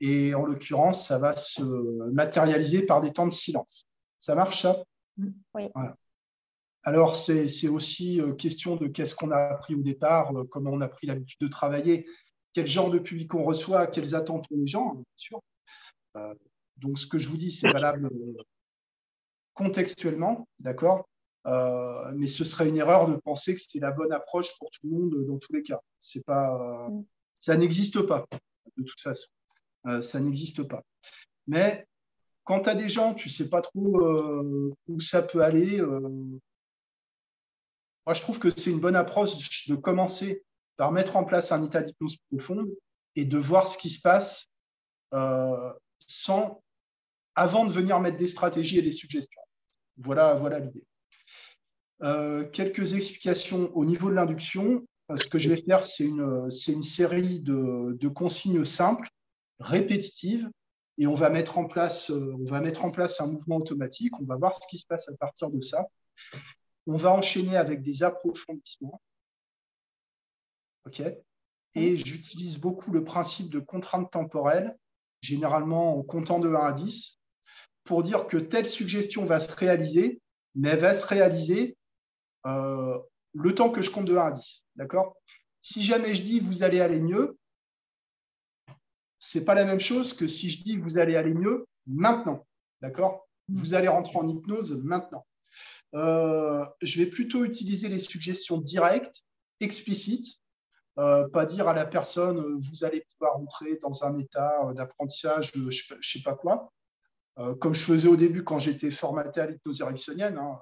Et 0.00 0.34
en 0.34 0.44
l'occurrence, 0.44 1.08
ça 1.08 1.18
va 1.18 1.38
se 1.38 1.62
matérialiser 2.12 2.84
par 2.84 3.00
des 3.00 3.14
temps 3.14 3.26
de 3.26 3.32
silence. 3.32 3.86
Ça 4.20 4.34
marche, 4.34 4.60
ça? 4.60 4.84
Oui. 5.54 5.68
Alors, 6.82 7.16
c'est 7.16 7.68
aussi 7.68 8.20
euh, 8.20 8.34
question 8.34 8.76
de 8.76 8.88
qu'est-ce 8.88 9.14
qu'on 9.14 9.30
a 9.30 9.38
appris 9.38 9.74
au 9.74 9.82
départ, 9.82 10.36
euh, 10.36 10.44
comment 10.44 10.72
on 10.72 10.82
a 10.82 10.88
pris 10.88 11.06
l'habitude 11.06 11.40
de 11.40 11.48
travailler, 11.48 12.06
quel 12.52 12.66
genre 12.66 12.90
de 12.90 12.98
public 12.98 13.32
on 13.34 13.42
reçoit, 13.42 13.86
quelles 13.86 14.14
attentes 14.14 14.44
ont 14.50 14.56
les 14.58 14.66
gens, 14.66 14.96
bien 14.96 15.04
sûr. 15.16 15.40
Euh, 16.16 16.34
donc, 16.78 16.98
ce 16.98 17.06
que 17.06 17.18
je 17.18 17.28
vous 17.28 17.36
dis, 17.36 17.50
c'est 17.50 17.70
valable 17.70 18.10
contextuellement, 19.54 20.48
d'accord 20.60 21.08
euh, 21.46 22.12
mais 22.14 22.26
ce 22.26 22.44
serait 22.44 22.68
une 22.68 22.76
erreur 22.76 23.08
de 23.08 23.16
penser 23.16 23.54
que 23.54 23.60
c'était 23.60 23.78
la 23.78 23.90
bonne 23.90 24.12
approche 24.12 24.58
pour 24.58 24.70
tout 24.70 24.80
le 24.84 24.90
monde 24.90 25.26
dans 25.26 25.38
tous 25.38 25.52
les 25.52 25.62
cas. 25.62 25.80
C'est 25.98 26.24
pas, 26.24 26.88
mm. 26.90 27.04
ça 27.40 27.56
n'existe 27.56 28.02
pas 28.02 28.26
de 28.76 28.82
toute 28.82 29.00
façon. 29.00 29.28
Euh, 29.86 30.02
ça 30.02 30.20
n'existe 30.20 30.64
pas. 30.64 30.82
Mais 31.46 31.86
quand 32.44 32.62
tu 32.62 32.68
as 32.68 32.74
des 32.74 32.88
gens, 32.88 33.14
tu 33.14 33.30
sais 33.30 33.48
pas 33.48 33.62
trop 33.62 34.02
euh, 34.02 34.74
où 34.88 35.00
ça 35.00 35.22
peut 35.22 35.42
aller. 35.42 35.80
moi, 35.80 36.40
je 38.14 38.20
trouve 38.20 38.38
que 38.38 38.50
c'est 38.50 38.70
une 38.70 38.80
bonne 38.80 38.96
approche 38.96 39.68
de 39.68 39.76
commencer 39.76 40.44
par 40.76 40.92
mettre 40.92 41.16
en 41.16 41.24
place 41.24 41.52
un 41.52 41.64
état 41.64 41.82
d'hypnose 41.82 42.16
profonde 42.30 42.68
et 43.16 43.24
de 43.24 43.38
voir 43.38 43.66
ce 43.66 43.78
qui 43.78 43.90
se 43.90 44.00
passe 44.00 44.48
sans, 46.06 46.62
avant 47.38 47.64
de 47.64 47.72
venir 47.72 48.00
mettre 48.00 48.16
des 48.16 48.26
stratégies 48.26 48.78
et 48.78 48.82
des 48.82 48.92
suggestions. 48.92 49.40
Voilà, 49.96 50.34
voilà 50.34 50.58
l'idée. 50.58 50.84
Euh, 52.02 52.48
quelques 52.50 52.94
explications 52.94 53.70
au 53.76 53.84
niveau 53.84 54.10
de 54.10 54.14
l'induction. 54.14 54.84
Euh, 55.10 55.16
ce 55.16 55.26
que 55.26 55.38
je 55.38 55.48
vais 55.48 55.62
faire, 55.62 55.84
c'est 55.84 56.04
une, 56.04 56.48
une, 56.68 56.82
série 56.82 57.40
de, 57.40 57.96
de, 57.98 58.08
consignes 58.08 58.64
simples, 58.64 59.08
répétitives, 59.60 60.50
et 60.98 61.06
on 61.06 61.14
va, 61.14 61.30
mettre 61.30 61.58
en 61.58 61.66
place, 61.66 62.10
euh, 62.10 62.34
on 62.40 62.44
va 62.44 62.60
mettre 62.60 62.84
en 62.84 62.90
place 62.90 63.20
un 63.20 63.28
mouvement 63.28 63.56
automatique. 63.56 64.18
On 64.20 64.24
va 64.24 64.36
voir 64.36 64.54
ce 64.54 64.66
qui 64.68 64.78
se 64.78 64.86
passe 64.86 65.08
à 65.08 65.12
partir 65.16 65.48
de 65.48 65.60
ça. 65.60 65.86
On 66.88 66.96
va 66.96 67.12
enchaîner 67.12 67.56
avec 67.56 67.82
des 67.82 68.02
approfondissements. 68.02 69.00
OK 70.86 71.02
Et 71.76 71.96
j'utilise 71.98 72.58
beaucoup 72.58 72.90
le 72.90 73.04
principe 73.04 73.48
de 73.48 73.60
contrainte 73.60 74.10
temporelle, 74.10 74.76
généralement 75.20 75.96
en 75.96 76.02
comptant 76.02 76.40
de 76.40 76.48
1 76.48 76.54
à 76.54 76.72
10, 76.72 77.17
pour 77.88 78.02
dire 78.02 78.26
que 78.26 78.36
telle 78.36 78.66
suggestion 78.66 79.24
va 79.24 79.40
se 79.40 79.56
réaliser, 79.56 80.20
mais 80.54 80.68
elle 80.68 80.80
va 80.80 80.92
se 80.92 81.06
réaliser 81.06 81.78
euh, 82.46 82.98
le 83.32 83.54
temps 83.54 83.70
que 83.70 83.80
je 83.80 83.90
compte 83.90 84.04
de 84.04 84.14
1 84.14 84.26
à 84.26 84.30
10. 84.30 84.66
D'accord? 84.76 85.16
Si 85.62 85.82
jamais 85.82 86.12
je 86.12 86.22
dis 86.22 86.38
vous 86.38 86.62
allez 86.62 86.80
aller 86.80 87.00
mieux, 87.00 87.38
c'est 89.18 89.46
pas 89.46 89.54
la 89.54 89.64
même 89.64 89.80
chose 89.80 90.12
que 90.12 90.28
si 90.28 90.50
je 90.50 90.62
dis 90.62 90.76
vous 90.76 90.98
allez 90.98 91.16
aller 91.16 91.32
mieux 91.32 91.66
maintenant. 91.86 92.46
D'accord? 92.82 93.26
Vous 93.48 93.72
allez 93.72 93.88
rentrer 93.88 94.18
en 94.18 94.28
hypnose 94.28 94.84
maintenant. 94.84 95.24
Euh, 95.94 96.66
je 96.82 97.02
vais 97.02 97.10
plutôt 97.10 97.46
utiliser 97.46 97.88
les 97.88 97.98
suggestions 97.98 98.58
directes, 98.58 99.22
explicites, 99.60 100.36
euh, 100.98 101.26
pas 101.30 101.46
dire 101.46 101.68
à 101.68 101.72
la 101.72 101.86
personne 101.86 102.60
vous 102.60 102.84
allez 102.84 103.06
pouvoir 103.12 103.36
rentrer 103.36 103.78
dans 103.78 104.04
un 104.04 104.18
état 104.18 104.74
d'apprentissage, 104.74 105.52
je 105.54 105.94
ne 105.94 106.02
sais 106.02 106.22
pas 106.22 106.34
quoi, 106.34 106.70
comme 107.60 107.74
je 107.74 107.84
faisais 107.84 108.08
au 108.08 108.16
début 108.16 108.42
quand 108.42 108.58
j'étais 108.58 108.90
formaté 108.90 109.40
à 109.40 109.46
l'hypnose 109.46 109.80
érectionnienne. 109.80 110.38
Hein, 110.38 110.58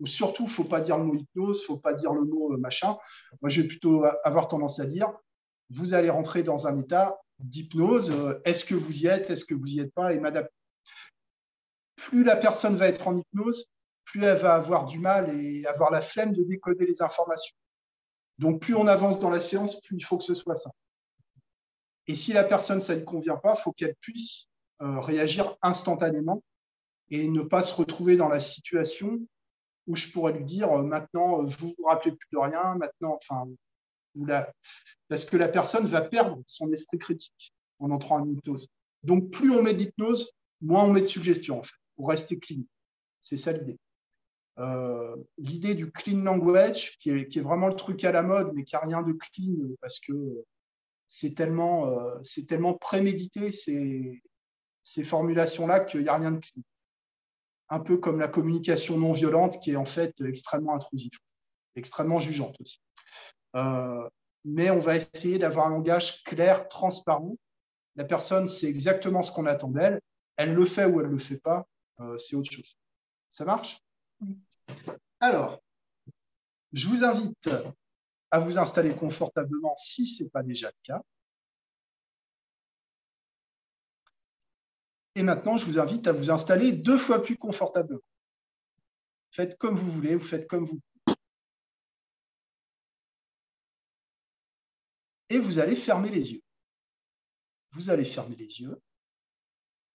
ou 0.00 0.06
surtout, 0.06 0.46
faut 0.46 0.64
pas 0.64 0.80
dire 0.80 0.98
le 0.98 1.04
mot 1.04 1.14
hypnose, 1.14 1.64
faut 1.64 1.78
pas 1.78 1.94
dire 1.94 2.12
le 2.12 2.24
mot 2.24 2.52
euh, 2.52 2.56
machin. 2.56 2.96
Moi, 3.40 3.48
je 3.48 3.62
vais 3.62 3.68
plutôt 3.68 4.04
avoir 4.24 4.48
tendance 4.48 4.80
à 4.80 4.86
dire, 4.86 5.12
vous 5.70 5.94
allez 5.94 6.10
rentrer 6.10 6.42
dans 6.42 6.66
un 6.66 6.78
état 6.80 7.20
d'hypnose. 7.38 8.10
Euh, 8.10 8.40
est-ce 8.44 8.64
que 8.64 8.74
vous 8.74 8.96
y 8.98 9.06
êtes 9.06 9.30
Est-ce 9.30 9.44
que 9.44 9.54
vous 9.54 9.66
n'y 9.66 9.80
êtes 9.80 9.94
pas 9.94 10.12
Et 10.12 10.18
m'adapter. 10.18 10.54
Plus 11.96 12.24
la 12.24 12.36
personne 12.36 12.76
va 12.76 12.88
être 12.88 13.06
en 13.06 13.16
hypnose, 13.16 13.66
plus 14.04 14.22
elle 14.24 14.38
va 14.38 14.54
avoir 14.54 14.86
du 14.86 14.98
mal 14.98 15.30
et 15.40 15.64
avoir 15.66 15.90
la 15.90 16.02
flemme 16.02 16.32
de 16.32 16.42
décoder 16.42 16.86
les 16.86 17.00
informations. 17.00 17.56
Donc, 18.38 18.60
plus 18.60 18.74
on 18.74 18.86
avance 18.88 19.20
dans 19.20 19.30
la 19.30 19.40
séance, 19.40 19.80
plus 19.80 19.96
il 19.96 20.04
faut 20.04 20.18
que 20.18 20.24
ce 20.24 20.34
soit 20.34 20.56
ça. 20.56 20.70
Et 22.08 22.16
si 22.16 22.32
la 22.32 22.44
personne, 22.44 22.80
ça 22.80 22.96
ne 22.96 23.04
convient 23.04 23.36
pas, 23.36 23.54
faut 23.54 23.72
qu'elle 23.72 23.94
puisse 24.00 24.48
euh, 24.48 24.53
réagir 24.80 25.56
instantanément 25.62 26.42
et 27.10 27.28
ne 27.28 27.42
pas 27.42 27.62
se 27.62 27.74
retrouver 27.74 28.16
dans 28.16 28.28
la 28.28 28.40
situation 28.40 29.20
où 29.86 29.96
je 29.96 30.10
pourrais 30.10 30.32
lui 30.32 30.44
dire 30.44 30.70
euh, 30.72 30.82
maintenant, 30.82 31.42
euh, 31.42 31.46
vous 31.46 31.74
vous 31.76 31.84
rappelez 31.84 32.12
plus 32.12 32.28
de 32.32 32.38
rien, 32.38 32.74
maintenant, 32.76 33.18
enfin, 33.20 33.46
parce 35.08 35.24
que 35.24 35.36
la 35.36 35.48
personne 35.48 35.86
va 35.86 36.00
perdre 36.02 36.40
son 36.46 36.72
esprit 36.72 36.98
critique 36.98 37.52
en 37.80 37.90
entrant 37.90 38.20
en 38.20 38.28
hypnose. 38.28 38.68
Donc, 39.02 39.30
plus 39.30 39.50
on 39.50 39.62
met 39.62 39.74
d'hypnose, 39.74 40.32
moins 40.60 40.84
on 40.84 40.92
met 40.92 41.00
de 41.00 41.06
suggestions, 41.06 41.60
en 41.60 41.62
fait, 41.62 41.76
pour 41.96 42.08
rester 42.08 42.38
clean. 42.38 42.62
C'est 43.20 43.36
ça 43.36 43.52
l'idée. 43.52 43.78
Euh, 44.58 45.16
l'idée 45.36 45.74
du 45.74 45.90
clean 45.90 46.18
language, 46.18 46.96
qui 46.98 47.10
est, 47.10 47.40
vraiment 47.40 47.66
le 47.66 47.74
truc 47.74 48.04
à 48.04 48.12
la 48.12 48.22
mode, 48.22 48.52
mais 48.54 48.62
qui 48.62 48.76
n'a 48.76 48.82
rien 48.82 49.02
de 49.02 49.12
clean 49.12 49.74
parce 49.80 49.98
que 49.98 50.44
c'est 51.08 51.34
tellement, 51.34 51.92
c'est 52.22 52.46
tellement 52.46 52.74
prémédité 52.74 53.52
ces, 53.52 54.22
ces 54.84 55.02
formulations-là 55.02 55.80
qu'il 55.80 56.02
n'y 56.02 56.08
a 56.08 56.16
rien 56.16 56.30
de 56.30 56.38
clean 56.38 56.62
un 57.68 57.80
peu 57.80 57.96
comme 57.96 58.20
la 58.20 58.28
communication 58.28 58.98
non 58.98 59.12
violente 59.12 59.60
qui 59.60 59.72
est 59.72 59.76
en 59.76 59.84
fait 59.84 60.20
extrêmement 60.20 60.74
intrusive, 60.74 61.18
extrêmement 61.74 62.20
jugeante 62.20 62.56
aussi. 62.60 62.80
Euh, 63.56 64.08
mais 64.44 64.70
on 64.70 64.78
va 64.78 64.96
essayer 64.96 65.38
d'avoir 65.38 65.66
un 65.66 65.70
langage 65.70 66.22
clair, 66.24 66.68
transparent. 66.68 67.36
La 67.96 68.04
personne 68.04 68.48
sait 68.48 68.68
exactement 68.68 69.22
ce 69.22 69.32
qu'on 69.32 69.46
attend 69.46 69.68
d'elle. 69.68 70.00
Elle 70.36 70.54
le 70.54 70.66
fait 70.66 70.84
ou 70.84 71.00
elle 71.00 71.06
ne 71.06 71.12
le 71.12 71.18
fait 71.18 71.38
pas, 71.38 71.66
euh, 72.00 72.18
c'est 72.18 72.36
autre 72.36 72.50
chose. 72.50 72.76
Ça 73.30 73.44
marche? 73.44 73.80
Alors, 75.20 75.60
je 76.72 76.88
vous 76.88 77.04
invite 77.04 77.50
à 78.30 78.40
vous 78.40 78.58
installer 78.58 78.94
confortablement 78.94 79.74
si 79.76 80.06
ce 80.06 80.24
n'est 80.24 80.30
pas 80.30 80.42
déjà 80.42 80.68
le 80.68 80.76
cas. 80.82 81.02
Et 85.14 85.22
maintenant, 85.22 85.56
je 85.56 85.66
vous 85.66 85.78
invite 85.78 86.06
à 86.06 86.12
vous 86.12 86.30
installer 86.30 86.72
deux 86.72 86.98
fois 86.98 87.22
plus 87.22 87.36
confortablement. 87.36 88.00
Faites 89.30 89.56
comme 89.58 89.76
vous 89.76 89.90
voulez, 89.90 90.16
vous 90.16 90.26
faites 90.26 90.46
comme 90.48 90.64
vous 90.64 90.80
Et 95.30 95.38
vous 95.38 95.58
allez 95.58 95.74
fermer 95.74 96.10
les 96.10 96.32
yeux. 96.32 96.42
Vous 97.72 97.90
allez 97.90 98.04
fermer 98.04 98.36
les 98.36 98.60
yeux 98.60 98.80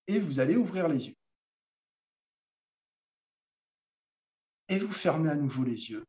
et 0.07 0.19
vous 0.19 0.39
allez 0.39 0.55
ouvrir 0.57 0.87
les 0.87 1.07
yeux. 1.07 1.15
Et 4.67 4.79
vous 4.79 4.91
fermez 4.91 5.29
à 5.29 5.35
nouveau 5.35 5.63
les 5.63 5.91
yeux. 5.91 6.05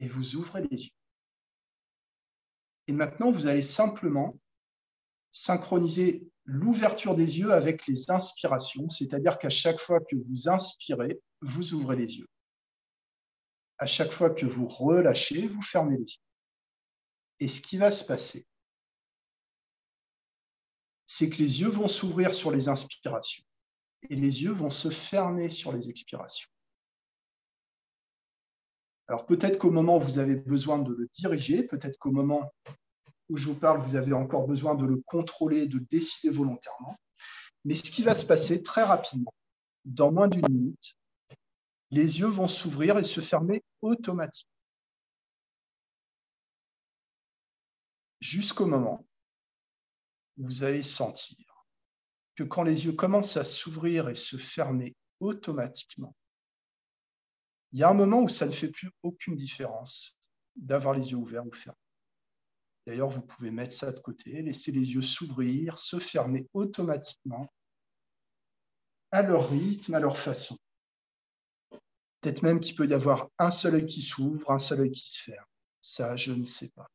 Et 0.00 0.08
vous 0.08 0.36
ouvrez 0.36 0.62
les 0.62 0.84
yeux. 0.84 0.94
Et 2.88 2.92
maintenant, 2.92 3.30
vous 3.30 3.46
allez 3.46 3.62
simplement 3.62 4.38
synchroniser 5.36 6.26
l'ouverture 6.44 7.14
des 7.14 7.38
yeux 7.38 7.52
avec 7.52 7.86
les 7.86 8.10
inspirations, 8.10 8.88
c'est-à-dire 8.88 9.38
qu'à 9.38 9.50
chaque 9.50 9.78
fois 9.78 10.00
que 10.00 10.16
vous 10.16 10.48
inspirez, 10.48 11.20
vous 11.42 11.74
ouvrez 11.74 11.96
les 11.96 12.16
yeux. 12.16 12.28
À 13.76 13.84
chaque 13.84 14.12
fois 14.12 14.30
que 14.30 14.46
vous 14.46 14.66
relâchez, 14.66 15.46
vous 15.46 15.60
fermez 15.60 15.98
les 15.98 16.04
yeux. 16.04 16.22
Et 17.40 17.48
ce 17.48 17.60
qui 17.60 17.76
va 17.76 17.92
se 17.92 18.02
passer, 18.02 18.46
c'est 21.04 21.28
que 21.28 21.36
les 21.36 21.60
yeux 21.60 21.68
vont 21.68 21.88
s'ouvrir 21.88 22.34
sur 22.34 22.50
les 22.50 22.68
inspirations 22.68 23.44
et 24.08 24.16
les 24.16 24.42
yeux 24.42 24.52
vont 24.52 24.70
se 24.70 24.88
fermer 24.88 25.50
sur 25.50 25.70
les 25.70 25.90
expirations. 25.90 26.48
Alors 29.06 29.26
peut-être 29.26 29.58
qu'au 29.58 29.70
moment 29.70 29.98
où 29.98 30.00
vous 30.00 30.18
avez 30.18 30.36
besoin 30.36 30.78
de 30.78 30.94
le 30.94 31.08
diriger, 31.12 31.62
peut-être 31.62 31.98
qu'au 31.98 32.10
moment 32.10 32.50
où 33.28 33.36
je 33.36 33.46
vous 33.46 33.58
parle, 33.58 33.86
vous 33.86 33.96
avez 33.96 34.12
encore 34.12 34.46
besoin 34.46 34.74
de 34.74 34.86
le 34.86 35.02
contrôler, 35.06 35.66
de 35.66 35.78
décider 35.78 36.32
volontairement. 36.32 36.96
Mais 37.64 37.74
ce 37.74 37.90
qui 37.90 38.02
va 38.02 38.14
se 38.14 38.24
passer 38.24 38.62
très 38.62 38.84
rapidement, 38.84 39.34
dans 39.84 40.12
moins 40.12 40.28
d'une 40.28 40.48
minute, 40.48 40.96
les 41.90 42.20
yeux 42.20 42.28
vont 42.28 42.48
s'ouvrir 42.48 42.98
et 42.98 43.04
se 43.04 43.20
fermer 43.20 43.62
automatiquement. 43.82 44.52
Jusqu'au 48.20 48.66
moment 48.66 49.06
où 50.36 50.46
vous 50.46 50.64
allez 50.64 50.82
sentir 50.82 51.36
que 52.34 52.42
quand 52.42 52.62
les 52.62 52.86
yeux 52.86 52.92
commencent 52.92 53.36
à 53.36 53.44
s'ouvrir 53.44 54.08
et 54.08 54.14
se 54.14 54.36
fermer 54.36 54.94
automatiquement, 55.20 56.14
il 57.72 57.80
y 57.80 57.82
a 57.82 57.88
un 57.88 57.94
moment 57.94 58.22
où 58.22 58.28
ça 58.28 58.46
ne 58.46 58.52
fait 58.52 58.70
plus 58.70 58.90
aucune 59.02 59.36
différence 59.36 60.18
d'avoir 60.54 60.94
les 60.94 61.10
yeux 61.10 61.16
ouverts 61.16 61.46
ou 61.46 61.52
fermés. 61.52 61.85
D'ailleurs, 62.86 63.08
vous 63.08 63.22
pouvez 63.22 63.50
mettre 63.50 63.74
ça 63.74 63.90
de 63.90 63.98
côté, 63.98 64.42
laisser 64.42 64.70
les 64.70 64.92
yeux 64.94 65.02
s'ouvrir, 65.02 65.78
se 65.78 65.98
fermer 65.98 66.48
automatiquement. 66.54 67.52
à 69.12 69.22
leur 69.22 69.48
rythme, 69.50 69.94
à 69.94 70.00
leur 70.00 70.18
façon. 70.18 70.58
Peut-être 72.20 72.42
même 72.42 72.60
qu'il 72.60 72.74
peut 72.74 72.86
y 72.86 72.94
avoir 72.94 73.28
un 73.38 73.50
seul 73.50 73.76
œil 73.76 73.86
qui 73.86 74.02
s'ouvre, 74.02 74.50
un 74.50 74.58
seul 74.58 74.80
œil 74.80 74.90
qui 74.92 75.08
se 75.08 75.22
ferme. 75.22 75.46
Ça, 75.80 76.16
je 76.16 76.32
ne 76.32 76.44
sais 76.44 76.68
pas. 76.70 76.90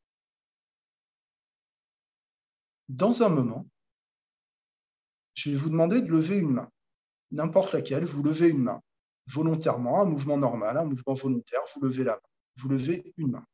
Dans 2.88 3.22
un 3.22 3.30
moment, 3.30 3.66
je 5.34 5.50
vais 5.50 5.56
vous 5.56 5.70
demander 5.70 6.02
de 6.02 6.08
lever 6.08 6.38
une 6.38 6.52
main. 6.52 6.70
N'importe 7.30 7.72
laquelle, 7.72 8.04
vous 8.04 8.22
levez 8.22 8.50
une 8.50 8.62
main. 8.62 8.82
Volontairement, 9.26 10.02
un 10.02 10.04
mouvement 10.04 10.36
normal, 10.36 10.76
un 10.76 10.84
mouvement 10.84 11.14
volontaire, 11.14 11.62
vous 11.74 11.80
levez 11.80 12.04
la 12.04 12.12
main. 12.12 12.20
Vous 12.56 12.68
levez 12.68 13.14
une 13.16 13.32
main. 13.32 13.46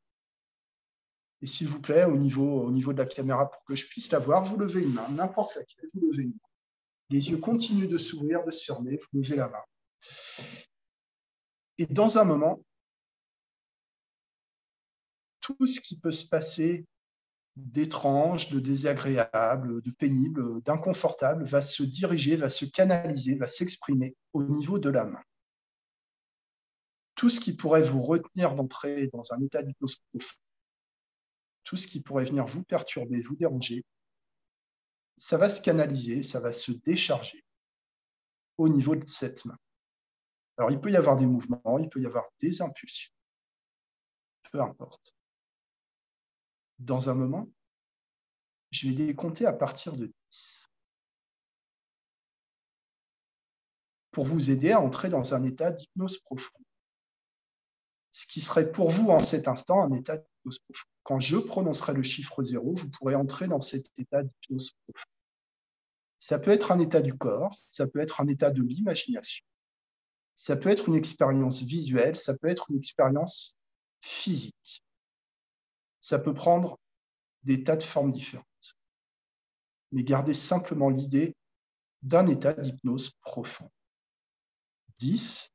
Et 1.40 1.46
s'il 1.46 1.68
vous 1.68 1.80
plaît, 1.80 2.04
au 2.04 2.16
niveau, 2.16 2.62
au 2.62 2.70
niveau 2.70 2.92
de 2.92 2.98
la 2.98 3.06
caméra, 3.06 3.50
pour 3.50 3.62
que 3.64 3.74
je 3.74 3.86
puisse 3.88 4.10
la 4.10 4.18
voir, 4.18 4.44
vous 4.44 4.56
levez 4.56 4.82
une 4.82 4.94
main. 4.94 5.08
N'importe 5.08 5.54
laquelle, 5.54 5.88
vous 5.94 6.10
levez 6.10 6.24
une 6.24 6.30
main. 6.30 6.48
Les 7.10 7.30
yeux 7.30 7.38
continuent 7.38 7.88
de 7.88 7.98
s'ouvrir, 7.98 8.44
de 8.44 8.50
se 8.50 8.64
fermer, 8.64 8.96
vous 8.96 9.20
levez 9.20 9.36
la 9.36 9.48
main. 9.48 9.62
Et 11.78 11.86
dans 11.86 12.18
un 12.18 12.24
moment, 12.24 12.62
tout 15.40 15.66
ce 15.66 15.80
qui 15.80 15.98
peut 15.98 16.12
se 16.12 16.28
passer 16.28 16.86
d'étrange, 17.56 18.50
de 18.50 18.60
désagréable, 18.60 19.82
de 19.82 19.90
pénible, 19.90 20.62
d'inconfortable 20.62 21.44
va 21.44 21.62
se 21.62 21.82
diriger, 21.82 22.36
va 22.36 22.50
se 22.50 22.64
canaliser, 22.64 23.34
va 23.36 23.48
s'exprimer 23.48 24.16
au 24.32 24.42
niveau 24.42 24.78
de 24.78 24.90
la 24.90 25.04
main. 25.04 25.22
Tout 27.14 27.30
ce 27.30 27.40
qui 27.40 27.56
pourrait 27.56 27.82
vous 27.82 28.00
retenir 28.00 28.54
d'entrer 28.54 29.08
dans 29.08 29.32
un 29.32 29.40
état 29.40 29.62
d'hypnose 29.62 29.96
profond, 30.10 30.36
tout 31.68 31.76
ce 31.76 31.86
qui 31.86 32.00
pourrait 32.00 32.24
venir 32.24 32.46
vous 32.46 32.62
perturber, 32.62 33.20
vous 33.20 33.36
déranger, 33.36 33.84
ça 35.18 35.36
va 35.36 35.50
se 35.50 35.60
canaliser, 35.60 36.22
ça 36.22 36.40
va 36.40 36.50
se 36.50 36.72
décharger 36.72 37.44
au 38.56 38.70
niveau 38.70 38.96
de 38.96 39.06
cette 39.06 39.44
main. 39.44 39.58
Alors, 40.56 40.70
il 40.70 40.80
peut 40.80 40.90
y 40.90 40.96
avoir 40.96 41.18
des 41.18 41.26
mouvements, 41.26 41.78
il 41.78 41.90
peut 41.90 42.00
y 42.00 42.06
avoir 42.06 42.24
des 42.40 42.62
impulsions. 42.62 43.12
Peu 44.50 44.62
importe. 44.62 45.14
Dans 46.78 47.10
un 47.10 47.14
moment, 47.14 47.46
je 48.70 48.88
vais 48.88 48.94
décompter 48.94 49.44
à 49.44 49.52
partir 49.52 49.94
de 49.94 50.10
10. 50.30 50.70
Pour 54.10 54.24
vous 54.24 54.50
aider 54.50 54.72
à 54.72 54.80
entrer 54.80 55.10
dans 55.10 55.34
un 55.34 55.44
état 55.44 55.70
d'hypnose 55.70 56.16
profonde. 56.20 56.64
Ce 58.18 58.26
qui 58.26 58.40
serait 58.40 58.72
pour 58.72 58.90
vous 58.90 59.10
en 59.10 59.20
cet 59.20 59.46
instant 59.46 59.80
un 59.80 59.92
état 59.92 60.16
d'hypnose 60.16 60.58
profonde. 60.58 60.90
Quand 61.04 61.20
je 61.20 61.36
prononcerai 61.36 61.94
le 61.94 62.02
chiffre 62.02 62.42
0, 62.42 62.74
vous 62.74 62.90
pourrez 62.90 63.14
entrer 63.14 63.46
dans 63.46 63.60
cet 63.60 63.96
état 63.96 64.24
d'hypnose 64.24 64.72
profonde. 64.88 65.12
Ça 66.18 66.40
peut 66.40 66.50
être 66.50 66.72
un 66.72 66.80
état 66.80 67.00
du 67.00 67.16
corps, 67.16 67.56
ça 67.56 67.86
peut 67.86 68.00
être 68.00 68.20
un 68.20 68.26
état 68.26 68.50
de 68.50 68.60
l'imagination, 68.60 69.44
ça 70.36 70.56
peut 70.56 70.68
être 70.68 70.88
une 70.88 70.96
expérience 70.96 71.62
visuelle, 71.62 72.16
ça 72.16 72.36
peut 72.36 72.48
être 72.48 72.68
une 72.72 72.78
expérience 72.78 73.56
physique. 74.00 74.82
Ça 76.00 76.18
peut 76.18 76.34
prendre 76.34 76.76
des 77.44 77.62
tas 77.62 77.76
de 77.76 77.84
formes 77.84 78.10
différentes. 78.10 78.76
Mais 79.92 80.02
gardez 80.02 80.34
simplement 80.34 80.90
l'idée 80.90 81.36
d'un 82.02 82.26
état 82.26 82.52
d'hypnose 82.52 83.12
profond. 83.20 83.70
10, 84.98 85.52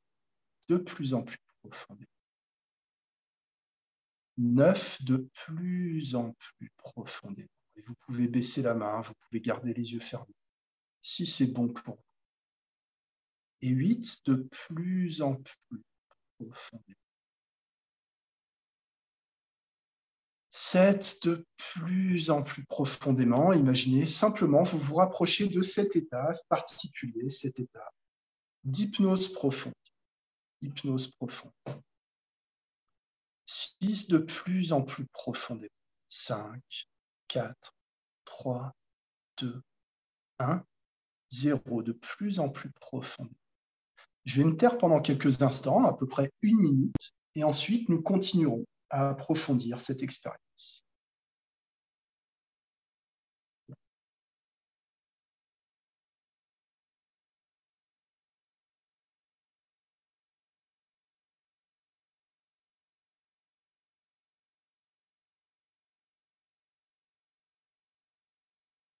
de 0.68 0.78
plus 0.78 1.12
en 1.12 1.24
plus 1.24 1.36
profond. 1.62 1.98
9, 4.38 5.02
de 5.04 5.28
plus 5.34 6.14
en 6.14 6.32
plus 6.32 6.70
profondément. 6.76 7.48
Et 7.76 7.82
vous 7.82 7.94
pouvez 8.06 8.28
baisser 8.28 8.62
la 8.62 8.74
main, 8.74 9.00
vous 9.00 9.14
pouvez 9.28 9.40
garder 9.40 9.74
les 9.74 9.92
yeux 9.92 10.00
fermés, 10.00 10.34
si 11.02 11.26
c'est 11.26 11.52
bon 11.52 11.68
pour 11.68 11.96
vous 11.96 12.04
et 13.64 13.68
8 13.68 14.26
de 14.26 14.34
plus 14.50 15.22
en 15.22 15.36
plus 15.36 15.82
profondément. 16.38 16.98
7 20.50 21.18
de 21.24 21.46
plus 21.56 22.30
en 22.30 22.42
plus 22.42 22.64
profondément. 22.66 23.54
Imaginez 23.54 24.04
simplement, 24.04 24.62
vous 24.62 24.78
vous 24.78 24.96
rapprochez 24.96 25.48
de 25.48 25.62
cet 25.62 25.96
état 25.96 26.30
particulier, 26.48 27.30
cet 27.30 27.58
état 27.58 27.90
d'hypnose 28.64 29.32
profonde. 29.32 29.72
Hypnose 30.60 31.08
profonde. 31.16 31.52
6 33.46 34.08
de 34.08 34.18
plus 34.18 34.72
en 34.72 34.82
plus 34.82 35.06
profondément. 35.06 35.68
5, 36.08 36.60
4, 37.28 37.74
3, 38.24 38.72
2, 39.38 39.62
1, 40.38 40.64
0 41.30 41.82
de 41.82 41.92
plus 41.92 42.38
en 42.38 42.48
plus 42.48 42.70
profondément. 42.72 43.34
Je 44.24 44.40
vais 44.40 44.48
me 44.48 44.56
taire 44.56 44.78
pendant 44.78 45.00
quelques 45.00 45.42
instants, 45.42 45.84
à 45.84 45.94
peu 45.94 46.06
près 46.06 46.30
une 46.42 46.58
minute, 46.58 47.14
et 47.34 47.44
ensuite 47.44 47.88
nous 47.88 48.00
continuerons 48.00 48.64
à 48.90 49.10
approfondir 49.10 49.80
cette 49.80 50.02
expérience. 50.02 50.83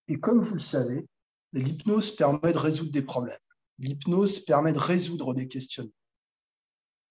Et 0.08 0.20
comme 0.20 0.40
vous 0.40 0.54
le 0.54 0.60
savez, 0.60 1.06
l'hypnose 1.52 2.14
permet 2.16 2.52
de 2.52 2.58
résoudre 2.58 2.92
des 2.92 3.02
problèmes 3.02 3.38
l'hypnose 3.78 4.40
permet 4.40 4.72
de 4.72 4.78
résoudre 4.78 5.34
des 5.34 5.48
questionnements. 5.48 5.92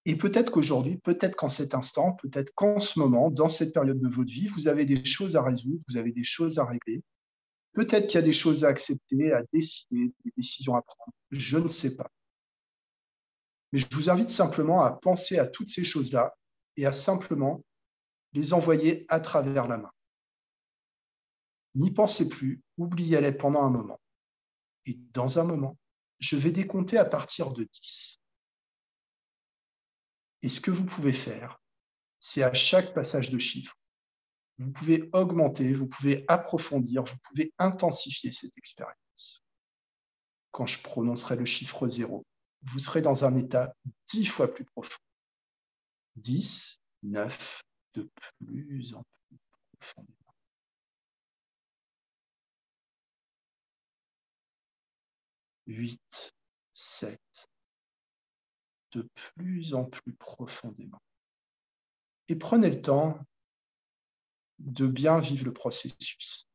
Et 0.06 0.18
peut-être 0.18 0.52
qu'aujourd'hui, 0.52 0.98
peut-être 0.98 1.36
qu'en 1.36 1.50
cet 1.50 1.76
instant, 1.76 2.14
peut-être 2.14 2.52
qu'en 2.56 2.80
ce 2.80 3.00
moment, 3.00 3.32
dans 3.32 3.48
cette 3.48 3.74
période 3.74 4.00
de 4.00 4.08
votre 4.10 4.32
vie, 4.32 4.48
vous 4.48 4.68
avez 4.68 4.86
des 4.86 5.04
choses 5.06 5.38
à 5.38 5.44
résoudre, 5.44 5.82
vous 5.88 5.98
avez 5.98 6.12
des 6.12 6.26
choses 6.26 6.60
à 6.60 6.66
régler. 6.66 7.02
Peut-être 7.72 8.08
qu'il 8.08 8.16
y 8.16 8.24
a 8.24 8.26
des 8.26 8.34
choses 8.34 8.66
à 8.66 8.68
accepter, 8.68 9.32
à 9.32 9.42
décider, 9.54 10.12
des 10.26 10.32
décisions 10.36 10.76
à 10.76 10.82
prendre. 10.82 11.14
Je 11.32 11.58
ne 11.58 11.70
sais 11.70 11.96
pas. 11.96 12.10
Mais 13.72 13.80
je 13.80 13.88
vous 13.92 14.10
invite 14.10 14.30
simplement 14.30 14.84
à 14.84 14.92
penser 14.92 15.40
à 15.40 15.48
toutes 15.48 15.70
ces 15.70 15.84
choses-là 15.84 16.36
et 16.76 16.86
à 16.86 16.94
simplement 16.94 17.64
les 18.34 18.54
envoyer 18.54 19.06
à 19.08 19.20
travers 19.20 19.68
la 19.68 19.78
main. 19.78 19.92
N'y 21.76 21.92
pensez 21.92 22.30
plus, 22.30 22.62
oubliez-les 22.78 23.32
pendant 23.32 23.64
un 23.64 23.70
moment. 23.70 24.00
Et 24.86 24.94
dans 25.14 25.40
un 25.40 25.44
moment, 25.44 25.78
je 26.20 26.38
vais 26.38 26.52
décompter 26.52 26.98
à 26.98 27.06
partir 27.06 27.52
de 27.52 27.64
10. 27.64 28.20
Et 30.44 30.50
ce 30.50 30.60
que 30.60 30.72
vous 30.72 30.86
pouvez 30.86 31.14
faire, 31.14 31.62
c'est 32.20 32.44
à 32.44 32.54
chaque 32.54 32.94
passage 32.94 33.32
de 33.32 33.40
chiffre, 33.40 33.76
vous 34.58 34.72
pouvez 34.72 35.10
augmenter, 35.14 35.74
vous 35.74 35.88
pouvez 35.88 36.26
approfondir, 36.28 37.04
vous 37.04 37.18
pouvez 37.24 37.54
intensifier 37.58 38.32
cette 38.32 38.58
expérience. 38.58 39.44
Quand 40.52 40.68
je 40.68 40.82
prononcerai 40.84 41.36
le 41.36 41.46
chiffre 41.46 41.88
0, 41.88 42.26
vous 42.64 42.80
serez 42.80 43.02
dans 43.02 43.26
un 43.26 43.36
état 43.36 43.76
dix 44.12 44.26
fois 44.26 44.54
plus 44.54 44.66
profond. 44.66 45.00
10, 46.18 46.80
9, 47.02 47.64
de 47.96 48.10
plus 48.40 48.94
en 48.94 49.04
plus 49.04 49.38
profond. 49.80 50.08
8, 55.68 56.34
7, 56.74 57.20
de 58.92 59.08
plus 59.16 59.74
en 59.74 59.86
plus 59.86 60.14
profondément. 60.14 61.02
Et 62.28 62.36
prenez 62.36 62.70
le 62.70 62.82
temps 62.82 63.20
de 64.60 64.88
bien 64.88 65.20
vivre 65.20 65.46
le 65.46 65.54
processus. 65.54 66.48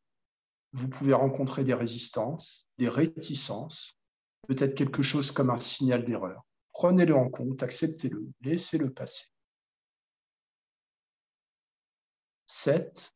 Vous 0.72 0.88
pouvez 0.88 1.14
rencontrer 1.14 1.64
des 1.64 1.74
résistances, 1.74 2.68
des 2.78 2.88
réticences, 2.88 3.98
peut-être 4.46 4.74
quelque 4.74 5.02
chose 5.02 5.30
comme 5.30 5.50
un 5.50 5.60
signal 5.60 6.04
d'erreur. 6.04 6.44
Prenez-le 6.72 7.14
en 7.14 7.28
compte, 7.28 7.62
acceptez-le, 7.62 8.30
laissez-le 8.40 8.92
passer. 8.92 9.26
7. 12.46 13.14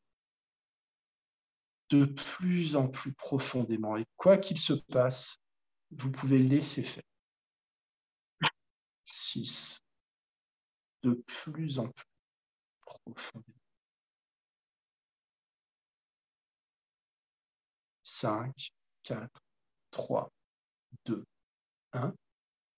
De 1.91 2.05
plus 2.05 2.75
en 2.75 2.89
plus 2.89 3.13
profondément. 3.13 3.97
Et 3.97 4.05
quoi 4.17 4.39
qu'il 4.39 4.59
se 4.59 4.73
passe, 4.73 5.42
vous 5.99 6.11
pouvez 6.11 6.39
laisser 6.39 6.83
faire. 6.83 7.03
6. 9.05 9.83
De 11.03 11.15
plus 11.27 11.79
en 11.79 11.89
plus 11.89 12.07
profondément. 12.81 13.59
5, 18.03 18.73
4, 19.05 19.43
3, 19.91 20.33
2, 21.07 21.25
1, 21.93 22.15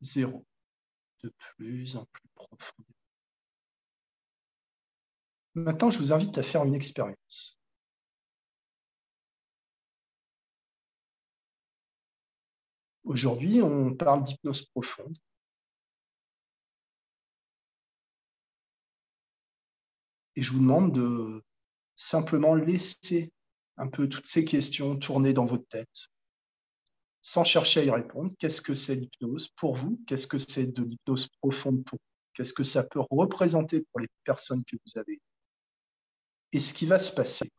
0. 0.01 0.45
De 1.23 1.33
plus 1.39 1.97
en 1.97 2.05
plus 2.07 2.29
profondément. 2.35 2.95
Maintenant, 5.55 5.91
je 5.91 5.99
vous 5.99 6.13
invite 6.13 6.37
à 6.39 6.43
faire 6.43 6.65
une 6.65 6.75
expérience. 6.75 7.61
Aujourd'hui, 13.05 13.61
on 13.61 13.95
parle 13.95 14.25
d'hypnose 14.25 14.67
profonde. 14.67 15.17
Et 20.37 20.43
je 20.43 20.53
vous 20.53 20.59
demande 20.59 20.93
de 20.93 21.45
simplement 21.95 22.55
laisser 22.55 23.33
un 23.77 23.89
peu 23.89 24.09
toutes 24.09 24.27
ces 24.27 24.45
questions 24.45 24.97
tourner 24.97 25.33
dans 25.33 25.45
votre 25.45 25.67
tête, 25.69 26.09
sans 27.23 27.45
chercher 27.45 27.81
à 27.81 27.85
y 27.85 27.91
répondre. 27.91 28.33
Qu'est-ce 28.39 28.63
que 28.63 28.75
c'est 28.75 28.97
l'hypnose 28.97 29.49
pour 29.57 29.77
vous? 29.77 30.01
Qu'est-ce 30.07 30.27
que 30.27 30.39
c'est 30.39 30.73
de 30.73 30.83
l'hypnose 30.83 31.29
profonde 31.41 31.85
pour 31.85 31.99
vous? 31.99 32.33
Qu'est-ce 32.33 32.55
que 32.55 32.65
ça 32.65 32.85
peut 32.85 33.03
représenter 33.11 33.83
pour 33.83 34.01
les 34.01 34.09
personnes 34.25 34.65
que 34.65 34.77
vous 34.77 34.99
avez? 34.99 35.21
Et 36.53 36.59
ce 36.59 36.75
qui 36.75 36.87
va 36.87 36.99
se 36.99 37.13
passer. 37.13 37.51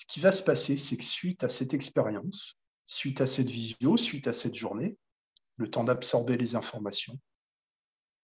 Ce 0.00 0.06
qui 0.06 0.20
va 0.20 0.32
se 0.32 0.42
passer, 0.42 0.78
c'est 0.78 0.96
que 0.96 1.04
suite 1.04 1.44
à 1.44 1.50
cette 1.50 1.74
expérience, 1.74 2.58
suite 2.86 3.20
à 3.20 3.26
cette 3.26 3.50
visio, 3.50 3.98
suite 3.98 4.28
à 4.28 4.32
cette 4.32 4.54
journée, 4.54 4.96
le 5.56 5.70
temps 5.70 5.84
d'absorber 5.84 6.38
les 6.38 6.54
informations, 6.54 7.20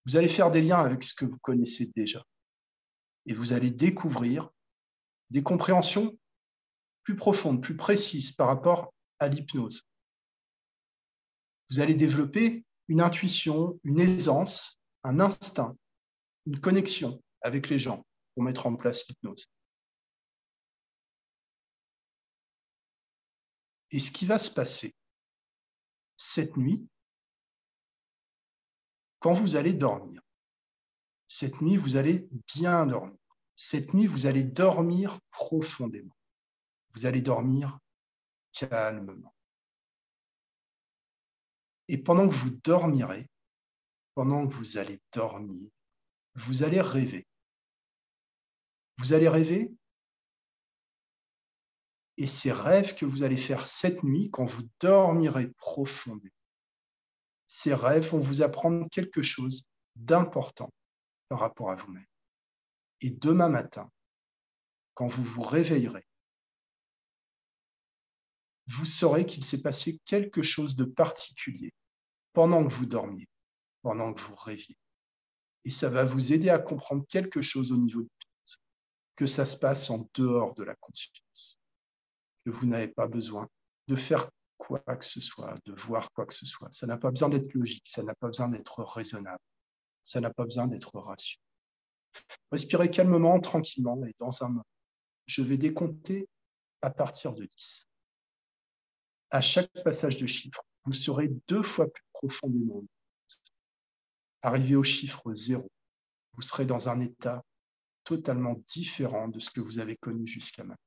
vous 0.07 0.15
allez 0.15 0.27
faire 0.27 0.49
des 0.49 0.63
liens 0.63 0.79
avec 0.79 1.03
ce 1.03 1.13
que 1.13 1.25
vous 1.25 1.37
connaissez 1.37 1.91
déjà. 1.95 2.25
Et 3.27 3.33
vous 3.35 3.53
allez 3.53 3.69
découvrir 3.69 4.49
des 5.29 5.43
compréhensions 5.43 6.17
plus 7.03 7.15
profondes, 7.15 7.61
plus 7.61 7.77
précises 7.77 8.31
par 8.31 8.47
rapport 8.47 8.91
à 9.19 9.27
l'hypnose. 9.27 9.87
Vous 11.69 11.79
allez 11.79 11.93
développer 11.93 12.65
une 12.87 13.01
intuition, 13.01 13.79
une 13.83 13.99
aisance, 13.99 14.81
un 15.03 15.19
instinct, 15.19 15.77
une 16.47 16.59
connexion 16.59 17.21
avec 17.41 17.69
les 17.69 17.77
gens 17.77 18.03
pour 18.33 18.41
mettre 18.41 18.65
en 18.65 18.75
place 18.75 19.07
l'hypnose. 19.07 19.47
Et 23.91 23.99
ce 23.99 24.11
qui 24.11 24.25
va 24.25 24.39
se 24.39 24.51
passer 24.51 24.95
cette 26.17 26.57
nuit, 26.57 26.87
quand 29.19 29.33
vous 29.33 29.55
allez 29.55 29.73
dormir. 29.73 30.21
Cette 31.27 31.61
nuit, 31.61 31.77
vous 31.77 31.95
allez 31.95 32.27
bien 32.55 32.85
dormir. 32.85 33.17
Cette 33.55 33.93
nuit, 33.93 34.07
vous 34.07 34.25
allez 34.25 34.43
dormir 34.43 35.19
profondément. 35.31 36.15
Vous 36.93 37.05
allez 37.05 37.21
dormir 37.21 37.79
calmement. 38.53 39.33
Et 41.87 41.97
pendant 41.97 42.27
que 42.27 42.35
vous 42.35 42.51
dormirez, 42.63 43.29
pendant 44.13 44.47
que 44.47 44.53
vous 44.53 44.77
allez 44.77 45.01
dormir, 45.13 45.69
vous 46.35 46.63
allez 46.63 46.81
rêver. 46.81 47.27
Vous 48.97 49.13
allez 49.13 49.29
rêver 49.29 49.71
et 52.17 52.27
ces 52.27 52.51
rêves 52.51 52.95
que 52.95 53.05
vous 53.05 53.23
allez 53.23 53.37
faire 53.37 53.67
cette 53.67 54.03
nuit, 54.03 54.29
quand 54.31 54.45
vous 54.45 54.63
dormirez 54.79 55.49
profondément, 55.57 56.33
ces 57.45 57.73
rêves 57.73 58.09
vont 58.09 58.19
vous 58.19 58.41
apprendre 58.41 58.87
quelque 58.89 59.21
chose 59.21 59.69
d'important 59.95 60.73
par 61.29 61.39
rapport 61.39 61.71
à 61.71 61.75
vous-même. 61.75 62.05
Et 63.01 63.11
demain 63.11 63.49
matin, 63.49 63.91
quand 64.95 65.07
vous 65.07 65.23
vous 65.23 65.43
réveillerez, 65.43 66.05
vous 68.67 68.85
saurez 68.85 69.25
qu'il 69.25 69.45
s'est 69.45 69.61
passé 69.61 69.99
quelque 70.05 70.43
chose 70.43 70.75
de 70.75 70.83
particulier 70.83 71.73
pendant 72.33 72.65
que 72.67 72.73
vous 72.73 72.85
dormiez, 72.85 73.29
pendant 73.81 74.13
que 74.13 74.21
vous 74.21 74.35
rêviez. 74.35 74.77
Et 75.63 75.69
ça 75.69 75.89
va 75.89 76.03
vous 76.03 76.33
aider 76.33 76.49
à 76.49 76.59
comprendre 76.59 77.05
quelque 77.07 77.41
chose 77.41 77.71
au 77.71 77.77
niveau 77.77 78.01
de 78.01 78.09
que 79.17 79.25
ça 79.25 79.45
se 79.45 79.57
passe 79.57 79.89
en 79.89 80.07
dehors 80.13 80.53
de 80.53 80.63
la 80.63 80.75
conscience, 80.75 81.59
vous 82.51 82.65
n'avez 82.65 82.87
pas 82.87 83.07
besoin 83.07 83.47
de 83.87 83.95
faire 83.95 84.29
quoi 84.57 84.79
que 84.79 85.05
ce 85.05 85.21
soit, 85.21 85.55
de 85.65 85.73
voir 85.73 86.11
quoi 86.11 86.25
que 86.25 86.33
ce 86.33 86.45
soit. 86.45 86.71
Ça 86.71 86.87
n'a 86.87 86.97
pas 86.97 87.11
besoin 87.11 87.29
d'être 87.29 87.53
logique, 87.53 87.87
ça 87.87 88.03
n'a 88.03 88.15
pas 88.15 88.27
besoin 88.27 88.49
d'être 88.49 88.83
raisonnable, 88.83 89.39
ça 90.03 90.19
n'a 90.19 90.33
pas 90.33 90.45
besoin 90.45 90.67
d'être 90.67 90.97
rationnel. 90.99 91.43
Respirez 92.51 92.89
calmement, 92.89 93.39
tranquillement, 93.39 94.03
et 94.05 94.15
dans 94.19 94.43
un 94.43 94.49
moment, 94.49 94.65
je 95.25 95.41
vais 95.41 95.57
décompter 95.57 96.27
à 96.81 96.89
partir 96.89 97.33
de 97.33 97.45
10. 97.45 97.87
À 99.29 99.41
chaque 99.41 99.71
passage 99.83 100.17
de 100.17 100.25
chiffre, 100.25 100.63
vous 100.85 100.93
serez 100.93 101.29
deux 101.47 101.63
fois 101.63 101.91
plus 101.91 102.03
profondément. 102.13 102.83
Arrivé 104.41 104.75
au 104.75 104.83
chiffre 104.83 105.33
0, 105.33 105.69
vous 106.33 106.41
serez 106.41 106.65
dans 106.65 106.87
un 106.87 107.01
état 107.01 107.43
totalement 108.03 108.55
différent 108.65 109.27
de 109.27 109.39
ce 109.39 109.49
que 109.49 109.59
vous 109.59 109.79
avez 109.79 109.97
connu 109.97 110.25
jusqu'à 110.25 110.63
maintenant. 110.63 110.86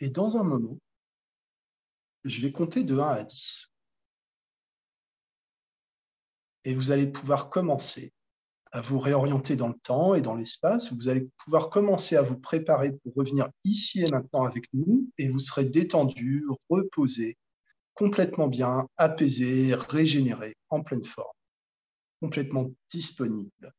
Et 0.00 0.10
dans 0.10 0.36
un 0.36 0.44
moment, 0.44 0.78
je 2.24 2.40
vais 2.40 2.52
compter 2.52 2.84
de 2.84 2.98
1 2.98 3.08
à 3.08 3.24
10. 3.24 3.70
Et 6.64 6.74
vous 6.74 6.90
allez 6.90 7.06
pouvoir 7.06 7.50
commencer 7.50 8.12
à 8.74 8.80
vous 8.80 8.98
réorienter 8.98 9.54
dans 9.54 9.68
le 9.68 9.78
temps 9.78 10.16
et 10.16 10.20
dans 10.20 10.34
l'espace. 10.34 10.92
Vous 10.92 11.08
allez 11.08 11.28
pouvoir 11.44 11.70
commencer 11.70 12.16
à 12.16 12.22
vous 12.22 12.36
préparer 12.36 12.90
pour 12.90 13.14
revenir 13.14 13.48
ici 13.62 14.02
et 14.02 14.10
maintenant 14.10 14.44
avec 14.44 14.64
nous 14.72 15.08
et 15.16 15.28
vous 15.28 15.38
serez 15.38 15.66
détendu, 15.66 16.44
reposé, 16.68 17.38
complètement 17.94 18.48
bien, 18.48 18.88
apaisé, 18.96 19.74
régénéré, 19.74 20.56
en 20.70 20.82
pleine 20.82 21.04
forme, 21.04 21.36
complètement 22.20 22.72
disponible. 22.90 23.72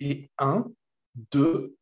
Et 0.00 0.28
1, 0.38 0.66
2, 1.30 1.77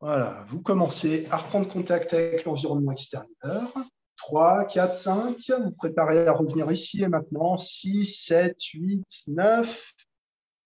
voilà, 0.00 0.44
vous 0.48 0.60
commencez 0.60 1.26
à 1.30 1.38
reprendre 1.38 1.68
contact 1.68 2.12
avec 2.12 2.44
l'environnement 2.44 2.92
extérieur. 2.92 3.72
3, 4.16 4.66
4, 4.66 4.94
5, 4.94 5.50
vous 5.62 5.72
préparez 5.72 6.26
à 6.26 6.32
revenir 6.32 6.70
ici 6.70 7.02
et 7.02 7.08
maintenant. 7.08 7.56
6, 7.56 8.04
7, 8.04 8.56
8, 8.74 9.04
9, 9.28 9.92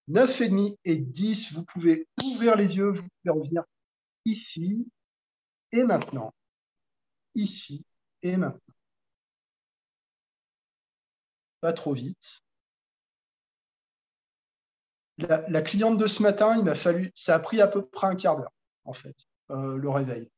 9 0.08 0.40
et 0.40 0.48
demi 0.48 0.78
et 0.84 0.96
10. 0.96 1.52
Vous 1.54 1.64
pouvez 1.64 2.08
ouvrir 2.24 2.56
les 2.56 2.76
yeux, 2.76 2.90
vous 2.90 3.02
pouvez 3.02 3.38
revenir 3.38 3.62
ici 4.24 4.88
et 5.72 5.84
maintenant. 5.84 6.34
Ici 7.34 7.84
et 8.22 8.36
maintenant. 8.36 8.74
Pas 11.60 11.72
trop 11.72 11.92
vite. 11.92 12.40
La, 15.18 15.48
la 15.48 15.62
cliente 15.62 15.98
de 15.98 16.06
ce 16.06 16.22
matin, 16.22 16.56
il 16.56 16.64
m'a 16.64 16.74
fallu, 16.74 17.12
ça 17.14 17.36
a 17.36 17.38
pris 17.38 17.60
à 17.60 17.68
peu 17.68 17.84
près 17.84 18.06
un 18.06 18.16
quart 18.16 18.36
d'heure 18.36 18.52
en 18.84 18.92
fait, 18.92 19.26
euh, 19.50 19.76
le 19.76 19.88
réveil. 19.88 20.28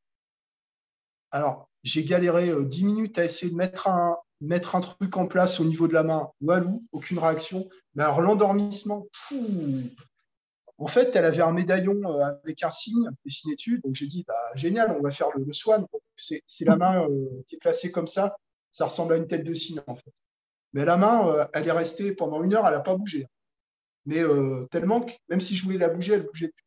Alors, 1.31 1.69
j'ai 1.83 2.03
galéré 2.03 2.49
euh, 2.49 2.63
dix 2.63 2.85
minutes 2.85 3.17
à 3.17 3.25
essayer 3.25 3.51
de 3.51 3.57
mettre 3.57 3.87
un, 3.87 4.81
truc 4.81 5.17
en 5.17 5.27
place 5.27 5.59
au 5.59 5.65
niveau 5.65 5.87
de 5.87 5.93
la 5.93 6.03
main. 6.03 6.31
Walou, 6.41 6.83
aucune 6.91 7.19
réaction. 7.19 7.67
Mais 7.95 8.03
alors, 8.03 8.21
l'endormissement, 8.21 9.07
en 10.77 10.87
fait, 10.87 11.15
elle 11.15 11.25
avait 11.25 11.41
un 11.41 11.53
médaillon 11.53 11.99
euh, 12.05 12.25
avec 12.43 12.63
un 12.63 12.69
signe 12.69 13.09
dessiné 13.25 13.55
dessus. 13.55 13.79
Donc, 13.83 13.95
j'ai 13.95 14.07
dit, 14.07 14.23
bah, 14.27 14.51
génial, 14.55 14.95
on 14.97 15.01
va 15.01 15.11
faire 15.11 15.29
le, 15.35 15.51
swan. 15.53 15.85
C'est 16.15 16.43
la 16.61 16.75
main 16.75 17.07
qui 17.47 17.55
est 17.55 17.59
placée 17.59 17.91
comme 17.91 18.07
ça. 18.07 18.35
Ça 18.71 18.85
ressemble 18.85 19.13
à 19.13 19.17
une 19.17 19.27
tête 19.27 19.43
de 19.43 19.53
cygne, 19.53 19.81
en 19.87 19.95
fait. 19.95 20.13
Mais 20.73 20.85
la 20.85 20.97
main, 20.97 21.47
elle 21.53 21.67
est 21.67 21.71
restée 21.71 22.13
pendant 22.13 22.43
une 22.43 22.53
heure, 22.55 22.65
elle 22.65 22.73
n'a 22.73 22.79
pas 22.79 22.95
bougé. 22.95 23.27
Mais 24.05 24.21
tellement 24.71 25.01
que 25.01 25.13
même 25.29 25.41
si 25.41 25.55
je 25.55 25.63
voulais 25.63 25.77
la 25.77 25.89
bouger, 25.89 26.13
elle 26.13 26.25
bougeait 26.25 26.49
plus 26.49 26.63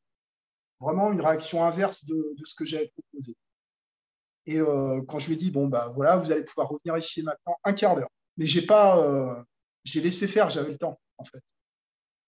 vraiment 0.81 1.13
une 1.13 1.21
réaction 1.21 1.65
inverse 1.65 2.05
de, 2.07 2.35
ce 2.45 2.55
que 2.55 2.65
j'avais 2.65 2.89
proposé. 2.89 3.35
Et 4.47 4.61
euh, 4.61 5.03
quand 5.03 5.19
je 5.19 5.29
lui 5.29 5.35
ai 5.35 5.39
dit, 5.39 5.51
bon, 5.51 5.67
bah 5.67 5.93
voilà, 5.95 6.17
vous 6.17 6.31
allez 6.31 6.45
pouvoir 6.45 6.69
revenir 6.69 6.97
ici 6.97 7.23
maintenant 7.23 7.57
un 7.65 7.73
quart 7.73 7.97
d'heure. 7.97 8.11
Mais 8.37 8.47
j'ai 8.47 8.65
pas, 8.65 9.03
euh, 9.05 9.35
j'ai 9.85 10.01
laissé 10.01 10.29
faire, 10.29 10.51
j'avais 10.51 10.73
le 10.73 10.79
temps. 10.79 11.01
en 11.19 11.25
fait. 11.25 11.43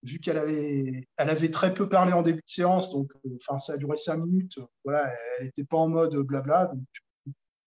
Vu 0.02 0.20
qu'elle 0.20 0.38
avait, 0.38 1.08
elle 1.16 1.30
avait 1.30 1.50
très 1.50 1.74
peu 1.74 1.88
parlé 1.88 2.12
en 2.12 2.22
début 2.22 2.40
de 2.40 2.50
séance, 2.50 2.92
donc 2.92 3.10
enfin, 3.40 3.58
ça 3.58 3.74
a 3.74 3.76
duré 3.76 3.96
cinq 3.96 4.18
minutes. 4.18 4.58
Voilà, 4.84 5.12
elle 5.38 5.46
n'était 5.46 5.64
pas 5.64 5.76
en 5.76 5.88
mode 5.88 6.16
blabla. 6.16 6.72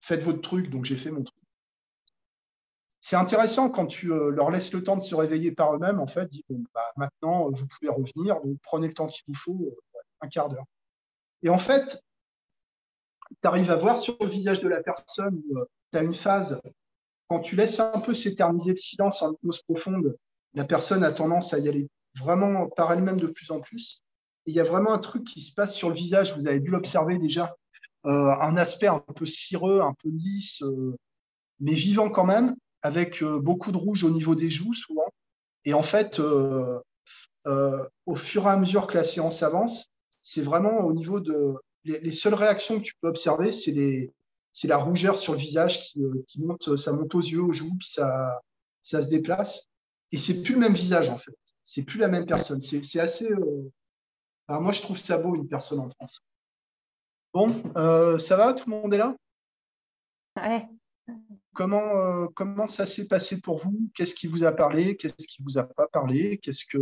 Faites 0.00 0.22
votre 0.22 0.40
truc, 0.40 0.70
donc 0.70 0.84
j'ai 0.84 0.96
fait 0.96 1.10
mon 1.10 1.22
truc. 1.22 1.36
C'est 3.02 3.16
intéressant 3.16 3.68
quand 3.68 3.86
tu 3.86 4.08
leur 4.08 4.50
laisses 4.50 4.72
le 4.72 4.82
temps 4.82 4.96
de 4.96 5.02
se 5.02 5.14
réveiller 5.14 5.52
par 5.52 5.74
eux-mêmes, 5.74 6.00
en 6.00 6.06
fait, 6.06 6.28
dis, 6.30 6.44
bah, 6.72 6.92
maintenant, 6.96 7.50
vous 7.50 7.66
pouvez 7.66 7.90
revenir, 7.90 8.40
donc 8.40 8.56
prenez 8.62 8.86
le 8.86 8.94
temps 8.94 9.08
qu'il 9.08 9.24
vous 9.26 9.34
faut, 9.34 9.76
un 10.22 10.28
quart 10.28 10.48
d'heure. 10.48 10.66
Et 11.42 11.48
en 11.48 11.58
fait, 11.58 12.02
tu 13.30 13.48
arrives 13.48 13.70
à 13.70 13.76
voir 13.76 13.98
sur 13.98 14.16
le 14.20 14.28
visage 14.28 14.60
de 14.60 14.68
la 14.68 14.82
personne 14.82 15.42
où 15.50 15.58
tu 15.92 15.98
as 15.98 16.02
une 16.02 16.14
phase, 16.14 16.60
quand 17.28 17.40
tu 17.40 17.56
laisses 17.56 17.80
un 17.80 18.00
peu 18.00 18.14
s'éterniser 18.14 18.70
le 18.70 18.76
silence 18.76 19.22
en 19.22 19.32
hypnose 19.32 19.62
profonde, 19.62 20.16
la 20.54 20.64
personne 20.64 21.02
a 21.02 21.12
tendance 21.12 21.54
à 21.54 21.58
y 21.58 21.68
aller 21.68 21.88
vraiment 22.20 22.68
par 22.68 22.92
elle-même 22.92 23.18
de 23.18 23.26
plus 23.26 23.50
en 23.50 23.60
plus. 23.60 24.02
Et 24.46 24.50
il 24.50 24.54
y 24.54 24.60
a 24.60 24.64
vraiment 24.64 24.92
un 24.92 24.98
truc 24.98 25.24
qui 25.24 25.40
se 25.40 25.52
passe 25.54 25.74
sur 25.74 25.88
le 25.88 25.94
visage, 25.94 26.34
vous 26.36 26.46
avez 26.46 26.60
dû 26.60 26.70
l'observer 26.70 27.18
déjà, 27.18 27.54
euh, 28.04 28.34
un 28.40 28.56
aspect 28.56 28.88
un 28.88 28.98
peu 28.98 29.26
cireux, 29.26 29.80
un 29.80 29.94
peu 29.94 30.08
lisse, 30.08 30.62
euh, 30.62 30.96
mais 31.60 31.74
vivant 31.74 32.10
quand 32.10 32.24
même, 32.24 32.56
avec 32.82 33.22
euh, 33.22 33.38
beaucoup 33.38 33.70
de 33.70 33.76
rouge 33.76 34.02
au 34.02 34.10
niveau 34.10 34.34
des 34.34 34.50
joues 34.50 34.74
souvent. 34.74 35.08
Et 35.64 35.74
en 35.74 35.82
fait, 35.82 36.18
au 36.18 38.14
fur 38.16 38.46
et 38.46 38.50
à 38.50 38.56
mesure 38.56 38.88
que 38.88 38.98
la 38.98 39.04
séance 39.04 39.44
avance, 39.44 39.91
c'est 40.22 40.42
vraiment 40.42 40.80
au 40.80 40.92
niveau 40.92 41.20
de 41.20 41.54
les, 41.84 42.12
seules 42.12 42.34
réactions 42.34 42.78
que 42.78 42.84
tu 42.84 42.94
peux 43.00 43.08
observer, 43.08 43.52
c'est 43.52 43.72
les 43.72 44.12
c'est 44.52 44.68
la 44.68 44.76
rougeur 44.76 45.18
sur 45.18 45.32
le 45.32 45.38
visage 45.38 45.82
qui, 45.82 46.02
euh, 46.02 46.22
qui, 46.28 46.42
monte, 46.42 46.76
ça 46.76 46.92
monte 46.92 47.14
aux 47.14 47.22
yeux, 47.22 47.40
aux 47.40 47.54
joues, 47.54 47.74
puis 47.78 47.88
ça, 47.88 48.38
ça 48.82 49.00
se 49.00 49.08
déplace. 49.08 49.70
Et 50.10 50.18
c'est 50.18 50.42
plus 50.42 50.54
le 50.54 50.60
même 50.60 50.74
visage 50.74 51.08
en 51.08 51.16
fait. 51.16 51.34
C'est 51.64 51.84
plus 51.84 51.98
la 51.98 52.08
même 52.08 52.26
personne. 52.26 52.60
C'est 52.60 53.00
assez. 53.00 53.24
Euh... 53.24 53.70
moi, 54.48 54.72
je 54.72 54.82
trouve 54.82 54.98
ça 54.98 55.16
beau 55.16 55.34
une 55.34 55.48
personne 55.48 55.80
en 55.80 55.88
France. 55.88 56.22
Bon, 57.32 57.62
euh, 57.76 58.18
ça 58.18 58.36
va? 58.36 58.52
Tout 58.52 58.68
le 58.68 58.76
monde 58.76 58.92
est 58.92 58.98
là? 58.98 59.16
Ouais. 60.36 60.68
Comment, 61.54 61.98
euh, 61.98 62.26
comment 62.34 62.66
ça 62.66 62.86
s'est 62.86 63.08
passé 63.08 63.40
pour 63.40 63.58
vous? 63.58 63.90
Qu'est-ce 63.94 64.14
qui 64.14 64.26
vous 64.26 64.44
a 64.44 64.52
parlé? 64.52 64.96
Qu'est-ce 64.96 65.26
qui 65.28 65.42
vous 65.42 65.58
a 65.58 65.64
pas 65.64 65.86
parlé? 65.88 66.38
Qu'est-ce 66.38 66.64
que 66.64 66.78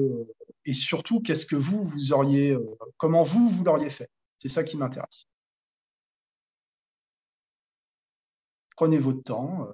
et 0.65 0.75
surtout 0.75 1.21
qu'est-ce 1.21 1.47
que 1.47 1.57
vous 1.57 1.83
vous 1.83 2.13
auriez 2.13 2.53
euh, 2.53 2.79
Comment 2.97 3.23
vous 3.23 3.49
vous 3.49 3.65
l'auriez 3.65 3.91
fait? 3.91 4.11
C'est 4.39 4.49
ça 4.49 4.63
qui 4.63 4.77
m'intéresse. 4.77 5.27
Prenez 8.77 8.99
votre 8.99 9.23
temps. 9.23 9.67
Euh. 9.69 9.73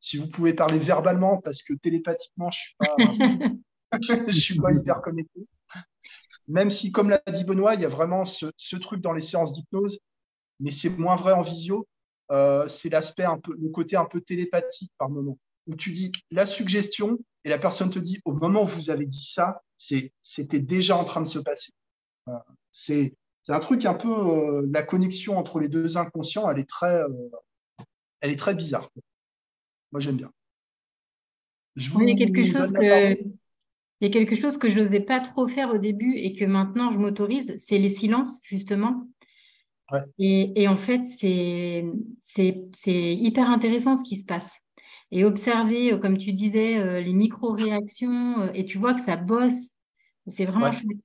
Si 0.00 0.16
vous 0.16 0.30
pouvez 0.30 0.54
parler 0.54 0.78
verbalement, 0.78 1.38
parce 1.38 1.62
que 1.62 1.74
télépathiquement, 1.74 2.50
je 2.50 2.58
suis 2.58 2.76
pas, 2.78 2.96
je 4.28 4.30
suis 4.30 4.58
pas 4.58 4.72
hyper 4.72 5.02
connecté. 5.02 5.46
Même 6.48 6.70
si, 6.70 6.90
comme 6.90 7.10
l'a 7.10 7.22
dit 7.30 7.44
Benoît, 7.44 7.74
il 7.74 7.82
y 7.82 7.84
a 7.84 7.88
vraiment 7.88 8.24
ce, 8.24 8.46
ce 8.56 8.76
truc 8.76 9.00
dans 9.02 9.12
les 9.12 9.20
séances 9.20 9.52
d'hypnose, 9.52 10.00
mais 10.58 10.70
c'est 10.70 10.90
moins 10.98 11.16
vrai 11.16 11.32
en 11.32 11.42
visio. 11.42 11.86
Euh, 12.30 12.68
c'est 12.68 12.88
l'aspect 12.88 13.24
un 13.24 13.38
peu, 13.38 13.54
le 13.58 13.68
côté 13.70 13.96
un 13.96 14.04
peu 14.04 14.20
télépathique 14.20 14.92
par 14.98 15.10
moment, 15.10 15.38
où 15.66 15.74
tu 15.74 15.90
dis 15.90 16.12
la 16.30 16.46
suggestion 16.46 17.18
et 17.44 17.48
la 17.48 17.58
personne 17.58 17.90
te 17.90 17.98
dit 17.98 18.20
au 18.24 18.32
moment 18.32 18.62
où 18.62 18.66
vous 18.66 18.90
avez 18.90 19.06
dit 19.06 19.24
ça, 19.24 19.62
c'était 19.76 20.60
déjà 20.60 20.96
en 20.96 21.04
train 21.04 21.20
de 21.20 21.26
se 21.28 21.38
passer. 21.38 21.72
Euh, 22.28 22.32
c'est 22.70 23.14
un 23.48 23.58
truc 23.58 23.84
un 23.84 23.94
peu 23.94 24.08
euh, 24.08 24.68
la 24.72 24.82
connexion 24.82 25.38
entre 25.38 25.58
les 25.58 25.68
deux 25.68 25.96
inconscients, 25.96 26.48
elle 26.48 26.60
est 26.60 26.68
très, 26.68 27.02
elle 28.20 28.30
est 28.30 28.38
très 28.38 28.54
bizarre. 28.54 28.90
Moi 29.90 30.00
j'aime 30.00 30.16
bien. 30.16 30.30
il 31.76 32.08
y 32.08 32.12
a 32.12 32.16
quelque 32.16 32.44
chose 32.44 32.70
que 32.72 33.40
il 34.00 34.06
y 34.06 34.10
a 34.10 34.12
quelque 34.12 34.34
chose 34.34 34.56
que 34.56 34.70
je 34.70 34.78
n'osais 34.78 35.00
pas 35.00 35.20
trop 35.20 35.46
faire 35.46 35.70
au 35.74 35.78
début 35.78 36.16
et 36.16 36.34
que 36.34 36.46
maintenant 36.46 36.90
je 36.92 36.98
m'autorise, 36.98 37.54
c'est 37.58 37.78
les 37.78 37.90
silences 37.90 38.40
justement. 38.44 39.06
Et, 40.18 40.68
en 40.68 40.76
fait, 40.76 41.02
c'est 41.06 41.84
hyper 42.84 43.48
intéressant 43.48 43.96
ce 43.96 44.02
qui 44.02 44.16
se 44.16 44.24
passe. 44.24 44.60
Et 45.12 45.24
observer, 45.24 45.92
euh, 45.92 45.98
comme 45.98 46.16
tu 46.16 46.32
disais, 46.32 46.78
euh, 46.78 47.00
les 47.00 47.12
micro-réactions, 47.12 48.42
euh, 48.42 48.50
et 48.54 48.64
tu 48.64 48.78
vois 48.78 48.94
que 48.94 49.00
ça 49.00 49.16
bosse. 49.16 49.70
C'est 50.26 50.44
vraiment 50.44 50.70
chouette. 50.70 51.02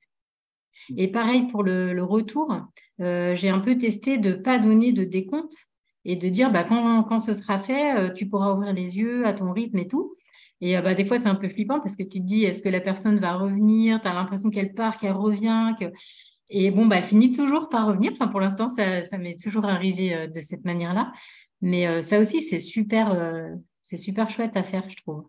Et 0.98 1.08
pareil 1.08 1.48
pour 1.48 1.64
le, 1.64 2.04
retour, 2.04 2.56
j'ai 3.00 3.50
un 3.50 3.60
peu 3.60 3.78
testé 3.78 4.18
de 4.18 4.32
ne 4.32 4.36
pas 4.36 4.60
donner 4.60 4.92
de 4.92 5.04
décompte 5.04 5.56
et 6.04 6.16
de 6.16 6.30
dire 6.30 6.52
bah, 6.52 6.64
quand, 6.64 7.04
quand 7.04 7.20
ce 7.20 7.34
sera 7.34 7.60
fait, 7.60 8.14
tu 8.14 8.28
pourras 8.28 8.54
ouvrir 8.54 8.74
les 8.74 8.98
yeux 8.98 9.26
à 9.26 9.34
ton 9.34 9.52
rythme 9.52 9.80
et 9.80 9.88
tout. 9.88 10.16
Et 10.62 10.80
bah, 10.80 10.94
des 10.94 11.06
fois, 11.06 11.18
c'est 11.18 11.28
un 11.28 11.36
peu 11.36 11.50
flippant 11.50 11.80
parce 11.80 11.96
que 11.96 12.04
tu 12.04 12.20
te 12.20 12.26
dis 12.26 12.44
est-ce 12.44 12.62
que 12.62 12.70
la 12.70 12.82
personne 12.82 13.20
va 13.20 13.34
revenir? 13.34 14.00
Tu 14.02 14.08
as 14.08 14.14
l'impression 14.14 14.52
qu'elle 14.52 14.74
part, 14.74 15.00
qu'elle 15.00 15.14
revient. 15.14 15.74
Que... 15.80 15.86
Et 16.50 16.72
bon, 16.72 16.86
bah, 16.86 16.98
elle 16.98 17.08
finit 17.08 17.32
toujours 17.32 17.70
par 17.70 17.88
revenir. 17.88 18.12
Enfin, 18.14 18.28
pour 18.28 18.40
l'instant, 18.40 18.70
ça, 18.70 19.04
ça 19.06 19.18
m'est 19.18 19.38
toujours 19.42 19.66
arrivé 19.66 20.14
euh, 20.14 20.28
de 20.28 20.42
cette 20.42 20.64
manière-là. 20.64 21.12
Mais 21.62 21.88
euh, 21.88 22.02
ça 22.02 22.20
aussi, 22.20 22.44
c'est 22.44 22.60
super, 22.60 23.12
euh, 23.12 23.50
c'est 23.82 23.98
super 23.98 24.30
chouette 24.30 24.56
à 24.56 24.64
faire, 24.64 24.88
je 24.90 24.98
trouve. 24.98 25.28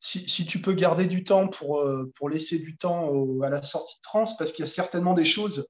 Si, 0.00 0.28
si, 0.28 0.46
tu 0.46 0.60
peux 0.60 0.74
garder 0.74 1.06
du 1.06 1.24
temps 1.24 1.48
pour, 1.48 1.84
pour 2.14 2.28
laisser 2.28 2.60
du 2.60 2.76
temps 2.76 3.40
à 3.42 3.50
la 3.50 3.62
sortie 3.62 3.96
de 3.96 4.02
trans, 4.02 4.24
parce 4.38 4.52
qu'il 4.52 4.64
y 4.64 4.68
a 4.68 4.70
certainement 4.70 5.12
des 5.12 5.24
choses 5.24 5.66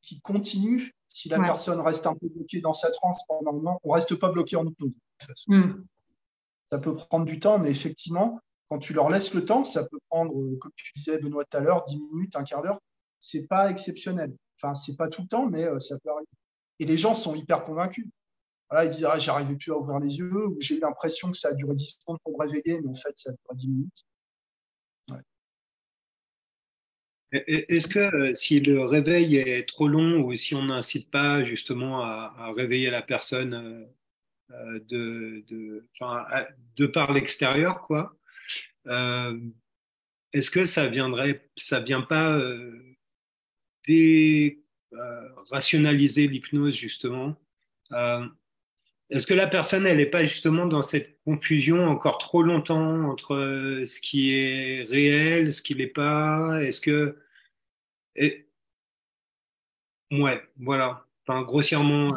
qui 0.00 0.20
continuent. 0.20 0.90
Si 1.08 1.28
la 1.28 1.40
personne 1.40 1.80
reste 1.80 2.06
un 2.06 2.14
peu 2.14 2.28
bloquée 2.28 2.60
dans 2.60 2.72
sa 2.72 2.88
transe 2.92 3.18
pendant 3.26 3.50
un 3.50 3.54
moment, 3.54 3.80
on 3.82 3.88
ne 3.88 3.94
reste 3.94 4.14
pas 4.14 4.30
bloqué 4.30 4.54
en 4.54 4.64
hypnose. 4.64 4.92
Hmm. 5.48 5.82
Ça 6.70 6.78
peut 6.78 6.94
prendre 6.94 7.26
du 7.26 7.40
temps, 7.40 7.58
mais 7.58 7.70
effectivement, 7.70 8.38
quand 8.70 8.78
tu 8.78 8.92
leur 8.92 9.10
laisses 9.10 9.34
le 9.34 9.44
temps, 9.44 9.64
ça 9.64 9.86
peut 9.88 9.98
prendre, 10.08 10.32
euh, 10.40 10.56
comme 10.60 10.70
tu 10.76 10.92
disais, 10.94 11.18
Benoît, 11.18 11.44
tout 11.44 11.56
à 11.56 11.60
l'heure, 11.60 11.82
10 11.82 11.98
minutes, 11.98 12.36
un 12.36 12.44
quart 12.44 12.62
d'heure. 12.62 12.78
C'est 13.18 13.48
pas 13.48 13.68
exceptionnel. 13.68 14.32
Enfin, 14.56 14.74
c'est 14.74 14.96
pas 14.96 15.08
tout 15.08 15.22
le 15.22 15.28
temps, 15.28 15.46
mais 15.46 15.64
euh, 15.64 15.80
ça 15.80 15.98
peut 15.98 16.10
arriver. 16.10 16.28
Et 16.78 16.86
les 16.86 16.96
gens 16.96 17.14
sont 17.14 17.34
hyper 17.34 17.64
convaincus. 17.64 18.06
Voilà, 18.70 18.84
ils 18.84 18.94
disent 18.94 19.04
ah, 19.04 19.44
plus 19.58 19.72
à 19.72 19.76
ouvrir 19.76 19.98
les 19.98 20.18
yeux, 20.18 20.46
ou 20.46 20.56
j'ai 20.60 20.76
eu 20.76 20.80
l'impression 20.80 21.32
que 21.32 21.36
ça 21.36 21.48
a 21.48 21.54
duré 21.54 21.74
10 21.74 21.98
secondes 21.98 22.18
pour 22.22 22.32
me 22.32 22.38
réveiller, 22.38 22.80
mais 22.80 22.88
en 22.88 22.94
fait, 22.94 23.10
ça 23.16 23.30
a 23.30 23.32
duré 23.32 23.56
10 23.56 23.68
minutes. 23.68 24.04
Est-ce 27.32 27.88
que 27.88 27.98
euh, 27.98 28.34
si 28.34 28.60
le 28.60 28.84
réveil 28.84 29.36
est 29.36 29.68
trop 29.68 29.88
long 29.88 30.20
ou 30.22 30.34
si 30.36 30.54
on 30.54 30.64
n'incite 30.64 31.10
pas 31.10 31.44
justement 31.44 32.02
à, 32.02 32.52
réveiller 32.56 32.90
la 32.90 33.02
personne 33.02 33.88
de, 34.48 35.44
de, 35.48 35.86
de 36.76 36.86
par 36.86 37.12
l'extérieur, 37.12 37.82
quoi, 37.86 38.16
est-ce 38.86 40.50
que 40.50 40.64
ça 40.64 40.86
viendrait, 40.86 41.48
ça 41.56 41.80
vient 41.80 42.02
pas 42.02 42.36
euh, 42.36 42.96
dé, 43.86 44.62
euh, 44.92 45.28
rationaliser 45.50 46.28
l'hypnose 46.28 46.74
justement? 46.74 47.36
Est-ce 49.10 49.26
que 49.26 49.34
la 49.34 49.48
personne, 49.48 49.86
elle 49.86 49.96
n'est 49.96 50.06
pas 50.06 50.24
justement 50.24 50.66
dans 50.66 50.82
cette 50.82 51.18
confusion 51.24 51.88
encore 51.88 52.18
trop 52.18 52.44
longtemps 52.44 53.10
entre 53.10 53.82
ce 53.84 54.00
qui 54.00 54.32
est 54.32 54.84
réel, 54.84 55.52
ce 55.52 55.62
qui 55.62 55.74
n'est 55.74 55.88
pas? 55.88 56.62
Est-ce 56.62 56.80
que. 56.80 57.18
Et... 58.14 58.46
Ouais, 60.12 60.40
voilà. 60.58 61.04
Enfin, 61.26 61.42
grossièrement. 61.42 62.14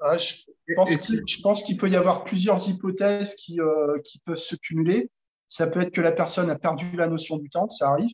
Ah, 0.00 0.16
je 0.16 1.42
pense 1.42 1.62
qu'il 1.62 1.76
peut 1.76 1.90
y 1.90 1.96
avoir 1.96 2.24
plusieurs 2.24 2.66
hypothèses 2.66 3.34
qui, 3.34 3.58
qui 4.04 4.20
peuvent 4.20 4.36
se 4.36 4.56
cumuler. 4.56 5.10
Ça 5.48 5.66
peut 5.66 5.80
être 5.80 5.92
que 5.92 6.00
la 6.00 6.12
personne 6.12 6.50
a 6.50 6.56
perdu 6.56 6.90
la 6.92 7.08
notion 7.08 7.38
du 7.38 7.48
temps, 7.48 7.68
ça 7.68 7.88
arrive. 7.90 8.10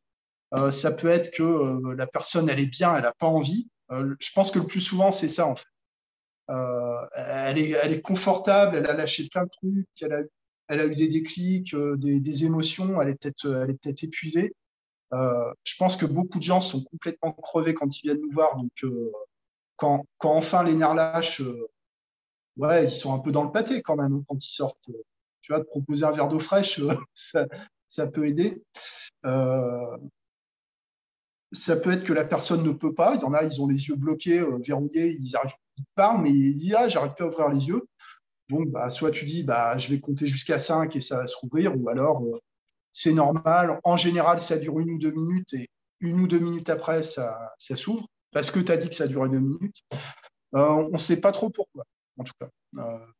Euh, 0.54 0.70
ça 0.70 0.92
peut 0.92 1.08
être 1.08 1.32
que 1.32 1.42
euh, 1.42 1.94
la 1.96 2.06
personne, 2.06 2.48
elle 2.48 2.60
est 2.60 2.66
bien, 2.66 2.94
elle 2.94 3.02
n'a 3.02 3.12
pas 3.12 3.26
envie. 3.26 3.68
Euh, 3.90 4.14
je 4.20 4.30
pense 4.32 4.50
que 4.50 4.60
le 4.60 4.66
plus 4.66 4.80
souvent, 4.80 5.10
c'est 5.10 5.28
ça, 5.28 5.46
en 5.46 5.56
fait. 5.56 5.66
elle, 7.16 7.58
est, 7.58 7.70
elle 7.70 7.92
est 7.92 8.00
confortable, 8.00 8.76
elle 8.76 8.86
a 8.86 8.94
lâché 8.94 9.28
plein 9.28 9.44
de 9.44 9.50
trucs, 9.50 9.88
elle 10.00 10.12
a, 10.12 10.22
elle 10.68 10.80
a 10.80 10.86
eu 10.86 10.94
des 10.94 11.08
déclics, 11.08 11.74
des, 11.74 12.44
émotions, 12.44 13.00
elle 13.00 13.10
est 13.10 13.14
peut-être 13.20 13.66
peut 13.82 13.94
épuisée. 14.02 14.54
je 15.12 15.76
pense 15.78 15.96
que 15.96 16.06
beaucoup 16.06 16.38
de 16.38 16.44
gens 16.44 16.60
sont 16.60 16.82
complètement 16.84 17.32
crevés 17.32 17.74
quand 17.74 17.98
ils 17.98 18.02
viennent 18.02 18.20
nous 18.22 18.30
voir. 18.30 18.56
Donc, 18.56 18.70
quand, 19.76 20.06
quand, 20.18 20.34
enfin 20.36 20.62
les 20.62 20.74
nerfs 20.74 20.94
lâchent, 20.94 21.42
ouais, 22.56 22.84
ils 22.84 22.90
sont 22.90 23.12
un 23.14 23.18
peu 23.18 23.32
dans 23.32 23.44
le 23.44 23.52
pâté 23.52 23.82
quand 23.82 23.96
même 23.96 24.14
hein, 24.14 24.24
quand 24.28 24.44
ils 24.44 24.54
sortent 24.54 24.90
tu 25.44 25.52
vois, 25.52 25.60
de 25.60 25.66
proposer 25.66 26.04
un 26.04 26.10
verre 26.10 26.28
d'eau 26.28 26.38
fraîche, 26.38 26.78
euh, 26.80 26.96
ça, 27.88 28.06
peut 28.06 28.26
aider. 28.26 28.62
Euh, 29.26 29.98
ça 31.52 31.76
peut 31.76 31.92
être 31.92 32.04
que 32.04 32.14
la 32.14 32.24
personne 32.24 32.62
ne 32.62 32.72
peut 32.72 32.94
pas. 32.94 33.14
Il 33.14 33.20
y 33.20 33.24
en 33.24 33.34
a, 33.34 33.44
ils 33.44 33.60
ont 33.60 33.68
les 33.68 33.88
yeux 33.88 33.94
bloqués, 33.94 34.40
euh, 34.40 34.58
verrouillés, 34.66 35.14
ils, 35.20 35.36
arrivent, 35.36 35.52
ils 35.76 35.84
parlent, 35.94 36.22
mais 36.22 36.30
ils 36.30 36.58
disent 36.58 36.76
Ah, 36.78 36.88
j'arrive 36.88 37.12
pas 37.14 37.24
à 37.24 37.26
ouvrir 37.26 37.50
les 37.50 37.66
yeux. 37.66 37.86
Donc, 38.48 38.68
bah, 38.70 38.88
soit 38.88 39.10
tu 39.10 39.26
dis 39.26 39.42
bah, 39.42 39.76
Je 39.76 39.90
vais 39.90 40.00
compter 40.00 40.26
jusqu'à 40.26 40.58
5 40.58 40.96
et 40.96 41.02
ça 41.02 41.18
va 41.18 41.26
se 41.26 41.36
rouvrir, 41.36 41.78
ou 41.78 41.90
alors 41.90 42.24
c'est 42.90 43.12
normal. 43.12 43.80
En 43.84 43.98
général, 43.98 44.40
ça 44.40 44.56
dure 44.56 44.80
une 44.80 44.92
ou 44.92 44.98
deux 44.98 45.12
minutes 45.12 45.52
et 45.52 45.68
une 46.00 46.20
ou 46.20 46.26
deux 46.26 46.38
minutes 46.38 46.70
après, 46.70 47.02
ça, 47.02 47.52
ça 47.58 47.76
s'ouvre 47.76 48.06
parce 48.32 48.50
que 48.50 48.60
tu 48.60 48.72
as 48.72 48.78
dit 48.78 48.88
que 48.88 48.94
ça 48.94 49.06
durait 49.08 49.28
deux 49.28 49.40
minutes. 49.40 49.82
on 50.52 50.88
ne 50.88 50.98
sait 50.98 51.20
pas 51.20 51.32
trop 51.32 51.50
pourquoi, 51.50 51.84
en 52.18 52.24
tout 52.24 52.32
cas. 52.40 52.48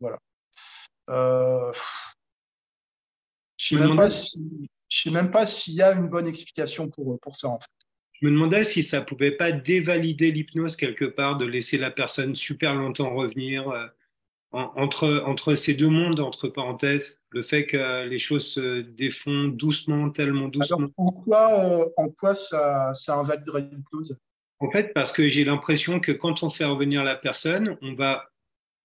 voilà. 0.01 0.19
Je 3.65 3.79
ne 3.79 4.09
sais, 4.91 5.11
même 5.11 5.31
pas 5.31 5.47
s'il 5.47 5.75
y 5.75 5.83
a 5.83 5.93
une 5.95 6.09
bonne 6.09 6.27
explication 6.27 6.91
pour, 6.91 7.19
pour 7.21 7.35
ça, 7.35 7.49
en 7.49 7.59
fait. 7.59 7.67
Je 8.21 8.27
me 8.27 8.31
demandais 8.31 8.63
si 8.63 8.83
ça 8.83 9.01
ne 9.01 9.05
pouvait 9.07 9.33
pas 9.33 9.53
dévalider 9.53 10.31
l'hypnose 10.31 10.77
quelque 10.77 11.07
part, 11.07 11.39
de 11.39 11.47
laisser 11.47 11.79
la 11.79 11.91
personne 11.91 12.37
super 12.37 12.75
longtemps 12.75 13.15
revenir. 13.15 13.71
Euh, 13.71 13.87
entre, 14.53 15.25
entre 15.27 15.55
ces 15.55 15.75
deux 15.75 15.89
mondes, 15.89 16.21
entre 16.21 16.49
parenthèses, 16.49 17.21
le 17.31 17.43
fait 17.43 17.67
que 17.67 18.07
les 18.07 18.19
choses 18.19 18.53
se 18.53 18.83
défont 18.83 19.49
doucement, 19.49 20.11
tellement 20.11 20.49
doucement. 20.49 20.91
en 20.97 21.11
quoi, 21.11 21.65
euh, 21.65 21.89
en 21.97 22.09
quoi 22.11 22.35
ça, 22.35 22.93
ça 22.93 23.17
invaliderait 23.17 23.63
l'hypnose? 23.63 24.21
En 24.61 24.71
fait, 24.71 24.93
parce 24.95 25.11
que 25.11 25.27
j'ai 25.29 25.45
l'impression 25.45 25.99
que 25.99 26.13
quand 26.13 26.43
on 26.43 26.51
fait 26.51 26.67
revenir 26.67 27.03
la 27.03 27.17
personne, 27.17 27.77
on 27.83 27.95
va, 27.95 28.31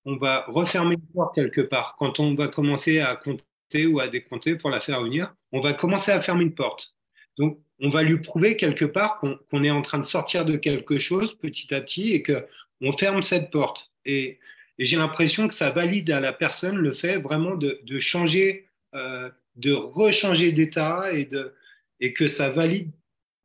on 0.05 0.15
va 0.15 0.45
refermer 0.47 0.95
le 0.95 1.13
porte 1.13 1.35
quelque 1.35 1.61
part. 1.61 1.95
Quand 1.99 2.19
on 2.19 2.33
va 2.33 2.47
commencer 2.47 2.99
à 2.99 3.15
compter 3.15 3.43
ou 3.75 3.99
à 3.99 4.07
décompter 4.07 4.55
pour 4.55 4.69
la 4.69 4.79
faire 4.79 4.99
revenir, 4.99 5.33
on 5.51 5.59
va 5.59 5.73
commencer 5.73 6.11
à 6.11 6.21
fermer 6.21 6.43
une 6.43 6.55
porte. 6.55 6.93
Donc, 7.37 7.59
on 7.79 7.89
va 7.89 8.03
lui 8.03 8.17
prouver 8.17 8.57
quelque 8.57 8.85
part 8.85 9.19
qu'on 9.19 9.63
est 9.63 9.69
en 9.69 9.81
train 9.81 9.99
de 9.99 10.05
sortir 10.05 10.43
de 10.43 10.57
quelque 10.57 10.99
chose 10.99 11.37
petit 11.37 11.73
à 11.73 11.79
petit 11.79 12.11
et 12.13 12.23
qu'on 12.23 12.91
ferme 12.97 13.21
cette 13.21 13.51
porte. 13.51 13.91
Et 14.05 14.39
j'ai 14.77 14.97
l'impression 14.97 15.47
que 15.47 15.53
ça 15.53 15.69
valide 15.69 16.11
à 16.11 16.19
la 16.19 16.33
personne 16.33 16.75
le 16.75 16.91
fait 16.91 17.17
vraiment 17.17 17.55
de, 17.55 17.79
changer, 17.99 18.67
euh, 18.95 19.29
de 19.55 19.71
rechanger 19.71 20.51
d'état 20.51 21.11
et 21.13 22.13
que 22.13 22.27
ça 22.27 22.49
valide 22.49 22.91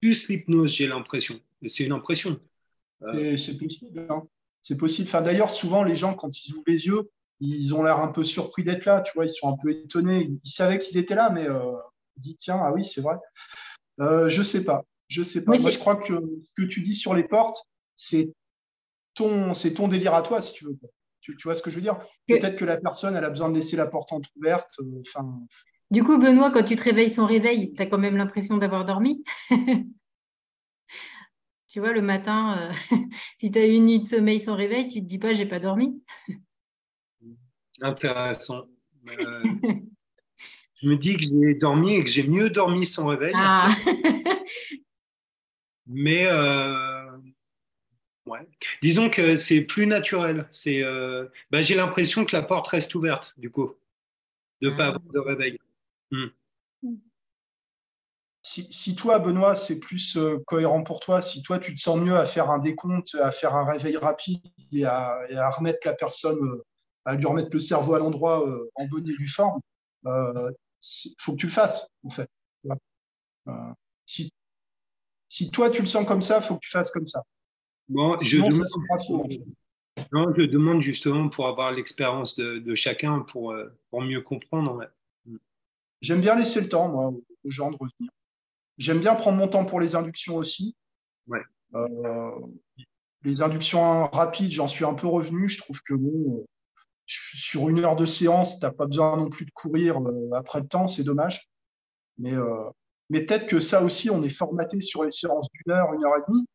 plus 0.01 0.29
l'hypnose, 0.29 0.75
j'ai 0.75 0.87
l'impression. 0.87 1.41
C'est 1.65 1.85
une 1.85 1.93
impression. 1.93 2.39
Euh, 3.03 3.37
c'est 3.37 3.59
possible. 3.59 4.07
Hein. 4.11 4.23
C'est 4.61 4.77
possible. 4.77 5.09
Enfin, 5.09 5.23
D'ailleurs, 5.23 5.51
souvent, 5.51 5.83
les 5.83 5.97
gens, 5.97 6.15
quand 6.15 6.45
ils 6.45 6.53
ouvrent 6.53 6.65
les 6.67 6.87
yeux, 6.87 7.11
ils 7.41 7.75
ont 7.75 7.83
l'air 7.83 7.99
un 7.99 8.09
peu 8.09 8.25
surpris 8.25 8.65
d'être 8.65 8.85
là. 8.85 9.01
Tu 9.01 9.13
vois, 9.15 9.27
ils 9.27 9.31
sont 9.31 9.49
un 9.49 9.57
peu 9.61 9.71
étonnés. 9.71 10.29
Ils, 10.45 10.51
savaient 10.51 10.79
qu'ils 10.79 10.99
étaient 10.99 11.15
là, 11.15 11.31
mais 11.31 11.49
euh, 11.49 11.73
ils 12.17 12.23
disent 12.23 12.37
tiens, 12.39 12.61
ah 12.63 12.73
oui, 12.73 12.85
c'est 12.85 13.01
vrai. 13.01 13.17
Euh, 14.01 14.29
je 14.29 14.43
sais 14.43 14.65
pas. 14.65 14.85
Je 15.09 15.23
sais 15.23 15.45
pas. 15.45 15.57
Moi, 15.59 15.71
je 15.71 15.79
crois 15.79 15.97
que 15.97 16.15
ce 16.15 16.51
que 16.57 16.67
tu 16.67 16.83
dis 16.83 16.95
sur 16.95 17.15
les 17.15 17.25
portes, 17.25 17.65
c'est 17.97 18.33
ton, 19.15 19.55
c'est 19.55 19.75
ton 19.75 19.89
délire 19.89 20.15
à 20.15 20.23
toi, 20.23 20.41
si 20.41 20.53
tu 20.53 20.65
veux. 20.65 20.77
Tu, 21.21 21.35
vois 21.45 21.55
ce 21.55 21.63
que 21.63 21.71
je 21.71 21.77
veux 21.77 21.83
dire? 21.83 21.99
Peut-être 22.29 22.57
que 22.57 22.67
la 22.67 22.77
personne, 22.77 23.17
elle 23.17 23.25
a 23.25 23.31
besoin 23.31 23.49
de 23.49 23.55
laisser 23.55 23.77
la 23.77 23.87
porte 23.87 24.13
entrouverte. 24.13 24.75
Euh, 24.81 25.01
enfin. 25.07 25.41
du 25.91 26.03
coup, 26.03 26.19
Benoît, 26.19 26.51
quand 26.51 26.65
tu 26.65 26.77
te 26.77 26.83
réveilles 26.83 27.11
sans 27.11 27.27
réveil, 27.27 27.73
tu 27.73 27.81
as 27.81 27.87
quand 27.87 27.99
même 27.99 28.17
l'impression 28.17 28.57
d'avoir 28.57 28.85
dormi? 28.85 29.25
Tu 31.69 31.81
vois, 31.81 31.93
le 31.93 32.03
matin, 32.03 32.71
si 33.41 33.51
tu 33.51 33.59
as 33.59 33.67
eu 33.67 33.73
une 33.73 33.87
nuit 33.87 33.99
de 33.99 34.07
sommeil 34.07 34.39
sans 34.39 34.55
réveil, 34.55 34.87
tu 34.87 35.01
te 35.01 35.07
dis 35.07 35.19
pas, 35.19 35.35
j'ai 35.35 35.45
pas 35.45 35.59
dormi 35.59 36.01
Intéressant. 37.81 38.67
Euh, 39.21 39.43
je 40.81 40.89
me 40.89 40.97
dis 40.97 41.19
que 41.19 41.25
j'ai 41.25 41.55
dormi 41.57 41.97
et 41.97 42.05
que 42.05 42.09
j'ai 42.09 42.27
mieux 42.27 42.49
dormi 42.49 42.87
sans 42.87 43.07
réveil. 43.07 43.35
Ah. 43.37 43.77
Mais 45.87 46.27
Ouais. 48.27 48.49
Disons 48.83 49.11
que 49.11 49.37
c'est 49.37 49.61
plus 49.61 49.87
naturel. 49.87 50.49
C'est, 50.51 50.83
euh, 50.83 51.27
bah, 51.51 51.63
j'ai 51.63 51.75
l'impression 51.75 52.25
que 52.25 52.35
la 52.35 52.43
porte 52.43 52.69
reste 52.69 52.95
ouverte, 52.95 53.35
du 53.37 53.51
coup, 53.51 53.75
de 54.63 54.71
ne 54.71 54.77
pas 54.77 54.87
avoir 54.87 55.03
de 55.13 55.19
réveil. 55.19 55.59
Hmm. 56.11 56.29
Si, 58.43 58.95
toi, 58.95 59.19
Benoît, 59.19 59.57
c'est 59.57 59.81
plus 59.81 60.17
euh, 60.17 60.39
cohérent 60.47 60.85
pour 60.85 61.01
toi, 61.01 61.23
si 61.23 61.43
toi, 61.43 61.59
tu 61.59 61.75
te 61.75 61.81
sens 61.81 61.99
mieux 61.99 62.17
à 62.17 62.27
faire 62.27 62.51
un 62.51 62.59
décompte, 62.59 63.15
à 63.15 63.31
faire 63.31 63.55
un 63.55 63.65
réveil 63.65 63.97
rapide 63.97 64.43
et 64.73 64.85
à, 64.85 65.51
remettre 65.51 65.81
la 65.85 65.95
personne, 65.95 66.43
euh, 66.43 66.65
à 67.05 67.15
lui 67.15 67.27
remettre 67.27 67.51
le 67.53 67.61
cerveau 67.61 67.95
à 67.95 67.99
l'endroit 67.99 68.47
en 68.75 68.87
bonne 68.87 69.09
et 69.09 69.17
due 69.17 69.29
forme, 69.29 69.61
il 70.05 71.15
faut 71.19 71.33
que 71.33 71.39
tu 71.39 71.47
le 71.47 71.53
fasses, 71.53 71.91
en 72.05 72.11
fait. 72.11 72.29
si, 74.07 74.33
si 75.29 75.51
toi, 75.51 75.71
tu 75.71 75.81
le 75.81 75.87
sens 75.87 76.07
comme 76.07 76.23
ça, 76.23 76.39
il 76.39 76.43
faut 76.43 76.55
que 76.55 76.65
tu 76.65 76.71
fasses 76.71 76.91
comme 76.91 77.09
ça. 77.09 77.23
Bon, 77.89 78.17
je, 78.19 78.39
demande, 78.39 79.45
non, 80.13 80.33
je 80.35 80.43
demande 80.43 80.81
justement 80.81 81.29
pour 81.29 81.49
avoir 81.49 81.73
l'expérience 81.73 82.37
de, 82.37 82.75
chacun 82.75 83.21
pour, 83.21 83.53
euh, 83.53 83.69
pour 83.91 84.01
mieux 84.03 84.23
comprendre. 84.23 84.89
J'aime 86.01 86.21
bien 86.21 86.37
laisser 86.37 86.61
le 86.61 86.69
temps, 86.69 86.89
moi, 86.89 87.09
aux 87.09 87.51
gens 87.51 87.71
de 87.71 87.77
revenir. 87.77 88.11
J'aime 88.79 89.01
bien 89.01 89.15
prendre 89.15 89.39
mon 89.39 89.49
temps 89.49 89.65
pour 89.65 89.81
les 89.81 89.95
inductions 89.95 90.37
aussi. 90.37 90.77
Ouais. 91.27 91.43
Euh, 91.75 92.31
les 93.23 93.43
inductions 93.43 94.07
rapides, 94.09 94.53
j'en 94.53 94.67
suis 94.67 94.85
un 94.85 94.95
peu 94.95 95.07
revenu. 95.07 95.49
Je 95.49 95.59
trouve 95.59 95.83
que 95.83 95.95
bon, 95.95 96.47
sur 97.07 97.69
une 97.69 97.81
heure 97.81 97.97
de 97.97 98.07
séance, 98.07 98.59
tu 98.59 98.65
n'as 98.65 98.73
pas 98.73 98.87
besoin 98.87 99.17
non 99.17 99.29
plus 99.29 99.45
de 99.45 99.51
courir 99.51 100.01
euh, 100.01 100.31
après 100.35 100.61
le 100.61 100.67
temps, 100.67 100.87
c'est 100.87 101.05
dommage. 101.05 101.49
Mais, 102.19 102.33
mais 103.11 103.23
peut-être 103.23 103.47
que 103.47 103.59
ça 103.59 103.83
aussi, 103.83 104.09
on 104.09 104.23
est 104.23 104.29
formaté 104.29 104.81
sur 104.81 105.03
les 105.03 105.11
séances 105.11 105.49
d'une 105.53 105.75
heure, 105.75 105.93
une 105.95 106.05
heure 106.05 106.17
et 106.17 106.31
demie. 106.31 106.47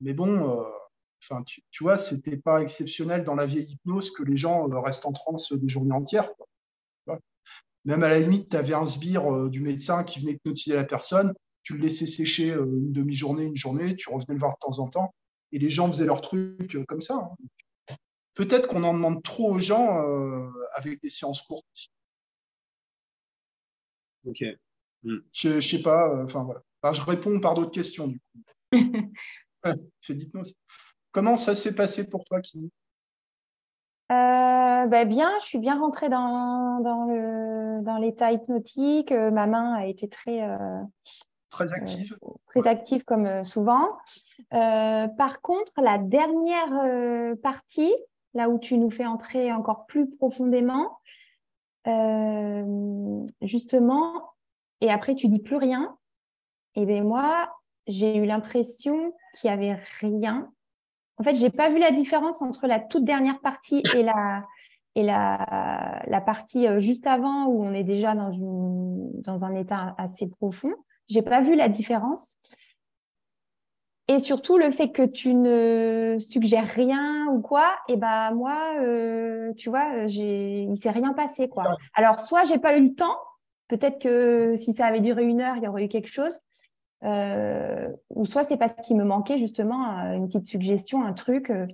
Mais 0.00 0.12
bon, 0.12 0.60
euh, 0.60 1.42
tu, 1.46 1.62
tu, 1.70 1.84
vois, 1.84 1.98
c'était 1.98 2.36
pas 2.36 2.62
exceptionnel 2.62 3.24
dans 3.24 3.34
la 3.34 3.46
vieille 3.46 3.70
hypnose 3.70 4.10
que 4.10 4.22
les 4.22 4.36
gens 4.36 4.68
euh, 4.70 4.80
restent 4.80 5.06
en 5.06 5.12
transe 5.12 5.52
des 5.52 5.68
journées 5.68 5.94
entières. 5.94 6.30
Même 7.84 8.02
à 8.02 8.08
la 8.08 8.18
limite, 8.18 8.50
tu 8.50 8.56
avais 8.56 8.74
un 8.74 8.84
sbire 8.84 9.32
euh, 9.32 9.48
du 9.48 9.60
médecin 9.60 10.04
qui 10.04 10.20
venait 10.20 10.32
hypnotiser 10.32 10.74
la 10.74 10.84
personne, 10.84 11.32
tu 11.62 11.74
le 11.74 11.84
laissais 11.84 12.06
sécher 12.06 12.48
une 12.48 12.92
demi-journée, 12.92 13.44
une 13.44 13.56
journée, 13.56 13.96
tu 13.96 14.10
revenais 14.10 14.34
le 14.34 14.38
voir 14.40 14.54
de 14.54 14.58
temps 14.60 14.78
en 14.80 14.88
temps, 14.88 15.14
et 15.52 15.58
les 15.58 15.70
gens 15.70 15.90
faisaient 15.90 16.04
leur 16.04 16.20
truc 16.20 16.76
comme 16.86 17.00
ça. 17.00 17.14
Hein. 17.14 17.36
Peut-être 18.36 18.68
qu'on 18.68 18.84
en 18.84 18.94
demande 18.94 19.22
trop 19.22 19.54
aux 19.54 19.58
gens 19.58 19.98
avec 20.74 21.02
des 21.02 21.10
séances 21.10 21.42
courtes. 21.42 21.66
Ok. 24.24 24.44
Hmm. 25.02 25.18
Je, 25.32 25.48
ne 25.48 25.60
sais 25.60 25.82
pas, 25.82 26.22
enfin 26.22 26.44
voilà. 26.44 26.62
je 26.92 27.02
réponds 27.02 27.40
par 27.40 27.54
d'autres 27.54 27.70
questions 27.70 28.08
du 28.08 28.20
coup. 28.20 28.38
c'est 30.00 30.14
l'hypnose. 30.14 30.54
Comment 31.12 31.36
ça 31.36 31.56
s'est 31.56 31.74
passé 31.74 32.08
pour 32.10 32.24
toi, 32.24 32.40
Kimi 32.40 32.70
euh, 34.12 34.86
bah, 34.86 35.04
bien, 35.04 35.32
je 35.40 35.46
suis 35.46 35.58
bien 35.58 35.80
rentrée 35.80 36.08
dans, 36.08 36.80
dans 36.80 37.98
l'état 37.98 38.30
hypnotique. 38.30 39.10
Euh, 39.10 39.30
ma 39.32 39.46
main 39.46 39.74
a 39.74 39.86
été 39.86 40.08
très, 40.08 40.42
euh, 40.42 40.80
très 41.50 41.72
active. 41.72 42.16
très 42.46 42.68
active 42.68 43.04
comme 43.04 43.44
souvent. 43.44 43.88
par 44.50 45.40
contre, 45.42 45.72
la 45.82 45.98
dernière 45.98 47.36
partie, 47.42 47.92
là 48.36 48.48
où 48.48 48.58
tu 48.58 48.78
nous 48.78 48.90
fais 48.90 49.06
entrer 49.06 49.52
encore 49.52 49.86
plus 49.86 50.08
profondément, 50.08 50.98
justement, 53.42 54.12
et 54.80 54.90
après 54.90 55.14
tu 55.14 55.28
dis 55.28 55.40
plus 55.40 55.56
rien, 55.56 55.96
et 56.74 56.84
bien 56.84 57.02
moi, 57.02 57.50
j'ai 57.86 58.16
eu 58.16 58.26
l'impression 58.26 59.12
qu'il 59.34 59.50
n'y 59.50 59.54
avait 59.54 59.80
rien. 60.00 60.50
En 61.18 61.24
fait, 61.24 61.34
je 61.34 61.42
n'ai 61.42 61.50
pas 61.50 61.70
vu 61.70 61.78
la 61.78 61.90
différence 61.90 62.42
entre 62.42 62.66
la 62.66 62.78
toute 62.78 63.04
dernière 63.04 63.40
partie 63.40 63.82
et 63.94 64.02
la, 64.02 64.44
et 64.96 65.02
la, 65.02 66.22
partie 66.24 66.66
euh, 66.66 66.80
juste 66.80 67.06
avant 67.06 67.46
où 67.46 67.62
on 67.64 67.72
est 67.72 67.84
déjà 67.84 68.14
dans, 68.14 68.32
une, 68.32 69.22
dans 69.22 69.44
un 69.44 69.54
état 69.54 69.94
assez 69.98 70.26
profond. 70.26 70.72
Je 71.08 71.16
n'ai 71.16 71.22
pas 71.22 71.42
vu 71.42 71.54
la 71.54 71.68
différence. 71.68 72.38
Et 74.08 74.20
surtout, 74.20 74.56
le 74.56 74.70
fait 74.70 74.90
que 74.90 75.02
tu 75.02 75.34
ne 75.34 76.16
suggères 76.20 76.68
rien 76.68 77.26
ou 77.32 77.40
quoi, 77.40 77.74
et 77.88 77.94
eh 77.94 77.96
ben 77.96 78.30
moi, 78.32 78.56
euh, 78.80 79.52
tu 79.54 79.68
vois, 79.68 80.06
j'ai, 80.06 80.62
il 80.62 80.76
s'est 80.76 80.90
rien 80.90 81.12
passé. 81.12 81.48
quoi. 81.48 81.76
Alors, 81.94 82.20
soit 82.20 82.44
j'ai 82.44 82.58
pas 82.58 82.76
eu 82.76 82.84
le 82.84 82.94
temps, 82.94 83.18
peut-être 83.66 84.00
que 84.00 84.54
si 84.56 84.74
ça 84.74 84.86
avait 84.86 85.00
duré 85.00 85.24
une 85.24 85.40
heure, 85.40 85.56
il 85.56 85.64
y 85.64 85.68
aurait 85.68 85.86
eu 85.86 85.88
quelque 85.88 86.08
chose, 86.08 86.40
euh, 87.04 87.88
ou 88.10 88.26
soit 88.26 88.44
c'est 88.44 88.56
parce 88.56 88.74
qu'il 88.82 88.96
me 88.96 89.04
manquait 89.04 89.38
justement 89.38 89.98
euh, 89.98 90.14
une 90.14 90.26
petite 90.26 90.48
suggestion, 90.48 91.04
un 91.04 91.12
truc. 91.12 91.50
Euh, 91.50 91.66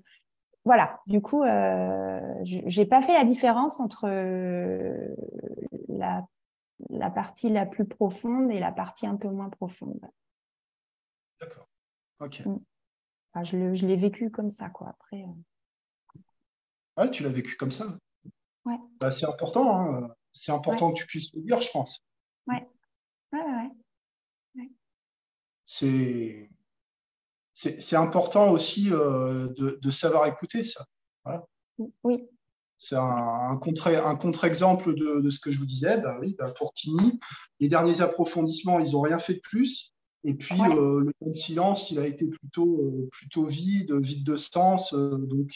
voilà, 0.64 1.00
du 1.06 1.20
coup, 1.20 1.42
je 1.42 2.80
n'ai 2.80 2.86
pas 2.86 3.02
fait 3.02 3.14
la 3.14 3.24
différence 3.24 3.80
entre 3.80 4.06
la, 5.88 6.24
la, 6.88 7.10
partie 7.10 7.48
la 7.48 7.66
plus 7.66 7.84
profonde 7.84 8.48
et 8.52 8.60
la 8.60 8.70
partie 8.70 9.08
un 9.08 9.16
peu 9.16 9.28
moins 9.28 9.48
profonde. 9.48 9.98
D'accord, 11.40 11.66
ok. 12.20 12.46
Mm. 12.46 13.44
je 13.44 13.86
l'ai 13.86 13.96
vécu 13.96 14.30
comme 14.30 14.50
ça, 14.50 14.70
quoi. 14.70 14.88
Après. 14.88 15.24
Ouais, 16.96 17.10
tu 17.10 17.22
l'as 17.22 17.30
vécu 17.30 17.56
comme 17.56 17.70
ça. 17.70 17.98
Ouais. 18.64 18.78
Bah, 19.00 19.10
c'est 19.10 19.26
important, 19.26 19.80
hein. 19.80 20.14
c'est 20.32 20.52
important 20.52 20.92
que 20.92 20.98
tu 20.98 21.06
puisses 21.06 21.32
le 21.34 21.42
dire, 21.42 21.60
je 21.60 21.70
pense. 21.70 22.04
Ouais, 22.46 22.68
ouais, 23.32 23.40
ouais 23.40 23.70
c'est 25.72 26.50
c'est 27.54 27.96
important 27.96 28.50
aussi 28.50 28.88
euh, 28.90 29.48
de, 29.56 29.90
savoir 29.90 30.26
écouter 30.26 30.64
ça. 30.64 30.84
Oui. 32.02 32.24
C'est 32.78 32.96
un, 32.96 33.56
contre-exemple 33.58 34.94
de, 34.94 35.30
ce 35.30 35.38
que 35.38 35.50
je 35.50 35.60
vous 35.60 35.66
disais. 35.66 36.00
Bah 36.00 36.18
oui, 36.20 36.34
bah 36.38 36.52
pour 36.56 36.72
Kini, 36.74 37.20
les 37.60 37.68
derniers 37.68 38.00
approfondissements, 38.00 38.80
ils 38.80 38.92
n'ont 38.92 39.02
rien 39.02 39.18
fait 39.18 39.34
de 39.34 39.40
plus. 39.40 39.94
Et 40.24 40.34
puis, 40.34 40.60
euh, 40.60 41.00
le 41.00 41.12
temps 41.14 41.26
de 41.26 41.32
silence, 41.32 41.90
il 41.90 41.98
a 41.98 42.06
été 42.06 42.26
plutôt, 42.26 42.80
euh, 42.80 43.08
plutôt 43.10 43.46
vide, 43.46 43.92
vide 43.92 44.24
de 44.24 44.36
sens. 44.36 44.94
donc, 44.94 45.50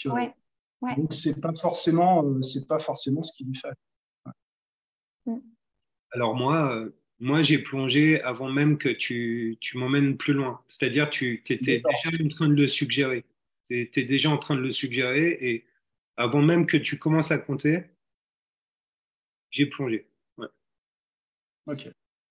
donc 0.97 1.13
c'est 1.13 1.41
pas 1.41 1.55
forcément, 1.55 2.43
c'est 2.43 2.67
pas 2.67 2.79
forcément 2.79 3.23
ce 3.23 3.33
qu'il 3.37 3.47
lui 3.47 3.57
fait. 3.57 3.75
Mm. 5.27 5.39
Alors 6.13 6.35
moi, 6.35 6.75
euh, 6.75 6.97
moi 7.19 7.43
j'ai 7.43 7.59
plongé 7.59 8.21
avant 8.23 8.51
même 8.51 8.79
que 8.79 8.89
tu, 8.89 9.59
tu 9.61 9.77
m'emmènes 9.79 10.17
plus 10.17 10.33
loin. 10.33 10.63
C'est-à-dire 10.69 11.11
tu 11.11 11.43
étais 11.49 11.81
déjà 11.81 12.25
en 12.25 12.29
train 12.29 12.49
de 12.49 12.55
le 12.55 12.67
suggérer. 12.67 13.25
Tu 13.67 13.81
étais 13.81 14.05
déjà 14.05 14.31
en 14.31 14.39
train 14.39 14.55
de 14.55 14.61
le 14.61 14.71
suggérer 14.71 15.39
et 15.41 15.67
avant 16.17 16.43
même 16.43 16.67
que 16.67 16.77
tu 16.77 16.99
commences 16.99 17.31
à 17.31 17.39
compter, 17.39 17.85
j'ai 19.51 19.67
plongé. 19.67 20.09
Ouais. 20.39 20.47
Ok. 21.67 21.89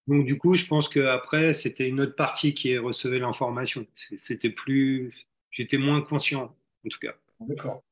Donc 0.08 0.26
du 0.26 0.38
coup, 0.38 0.56
je 0.56 0.66
pense 0.68 0.88
qu'après, 0.88 1.54
c'était 1.54 1.88
une 1.88 2.00
autre 2.02 2.16
partie 2.16 2.54
qui 2.54 2.78
recevait 2.78 3.20
l'information. 3.20 3.88
C'était 4.16 4.52
plus, 4.52 5.14
j'étais 5.52 5.78
moins 5.78 6.02
conscient, 6.02 6.56
en 6.86 6.90
tout 6.90 7.00
cas. 7.00 7.16
D'accord. 7.40 7.84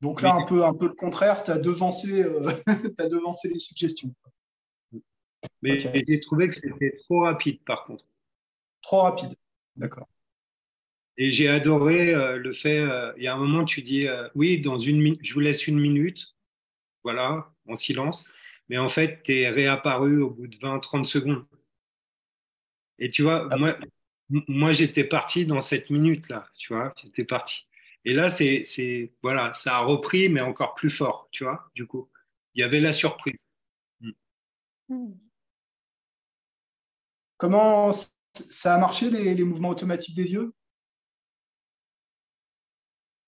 Donc 0.00 0.20
là, 0.20 0.34
un 0.34 0.44
peu, 0.44 0.64
un 0.64 0.74
peu 0.74 0.86
le 0.86 0.94
contraire, 0.94 1.42
tu 1.44 1.50
as, 1.50 1.58
devancé, 1.58 2.22
euh, 2.22 2.50
as 2.98 3.08
devancé 3.08 3.48
les 3.48 3.58
suggestions. 3.58 4.14
Mais 5.62 5.78
j'ai 5.78 6.20
trouvé 6.20 6.48
que 6.48 6.54
c'était 6.54 6.96
trop 7.04 7.20
rapide, 7.20 7.60
par 7.64 7.84
contre. 7.84 8.04
Trop 8.82 9.02
rapide, 9.02 9.36
d'accord. 9.76 10.08
Et 11.18 11.32
j'ai 11.32 11.48
adoré 11.48 12.12
euh, 12.12 12.36
le 12.36 12.52
fait, 12.52 12.78
euh, 12.78 13.12
il 13.16 13.22
y 13.22 13.26
a 13.26 13.34
un 13.34 13.38
moment, 13.38 13.64
tu 13.64 13.80
dis, 13.80 14.06
oui, 14.34 14.60
dans 14.60 14.78
une 14.78 15.00
minute, 15.00 15.20
je 15.22 15.32
vous 15.32 15.40
laisse 15.40 15.66
une 15.66 15.78
minute, 15.78 16.34
voilà, 17.04 17.52
en 17.68 17.76
silence 17.76 18.26
mais 18.68 18.78
en 18.78 18.88
fait, 18.88 19.22
tu 19.22 19.40
es 19.40 19.48
réapparu 19.48 20.22
au 20.22 20.30
bout 20.30 20.46
de 20.46 20.56
20-30 20.56 21.04
secondes. 21.04 21.46
Et 22.98 23.10
tu 23.10 23.22
vois, 23.22 23.48
ah 23.50 23.56
moi, 23.56 23.76
moi 24.48 24.72
j'étais 24.72 25.04
parti 25.04 25.46
dans 25.46 25.60
cette 25.60 25.90
minute-là, 25.90 26.48
tu 26.58 26.72
vois, 26.72 26.92
j'étais 27.02 27.24
parti. 27.24 27.66
Et 28.04 28.14
là, 28.14 28.30
c'est, 28.30 28.62
c'est, 28.64 29.12
voilà, 29.22 29.52
ça 29.54 29.76
a 29.76 29.80
repris, 29.80 30.28
mais 30.28 30.40
encore 30.40 30.74
plus 30.74 30.90
fort, 30.90 31.28
tu 31.32 31.44
vois, 31.44 31.68
du 31.74 31.86
coup. 31.86 32.08
Il 32.54 32.60
y 32.60 32.64
avait 32.64 32.80
la 32.80 32.92
surprise. 32.92 33.50
Mm. 34.00 34.10
Hmm. 34.88 35.14
Comment 37.36 37.90
ça 37.92 38.74
a 38.74 38.78
marché, 38.78 39.10
les, 39.10 39.34
les 39.34 39.44
mouvements 39.44 39.70
automatiques 39.70 40.16
des 40.16 40.32
yeux? 40.32 40.54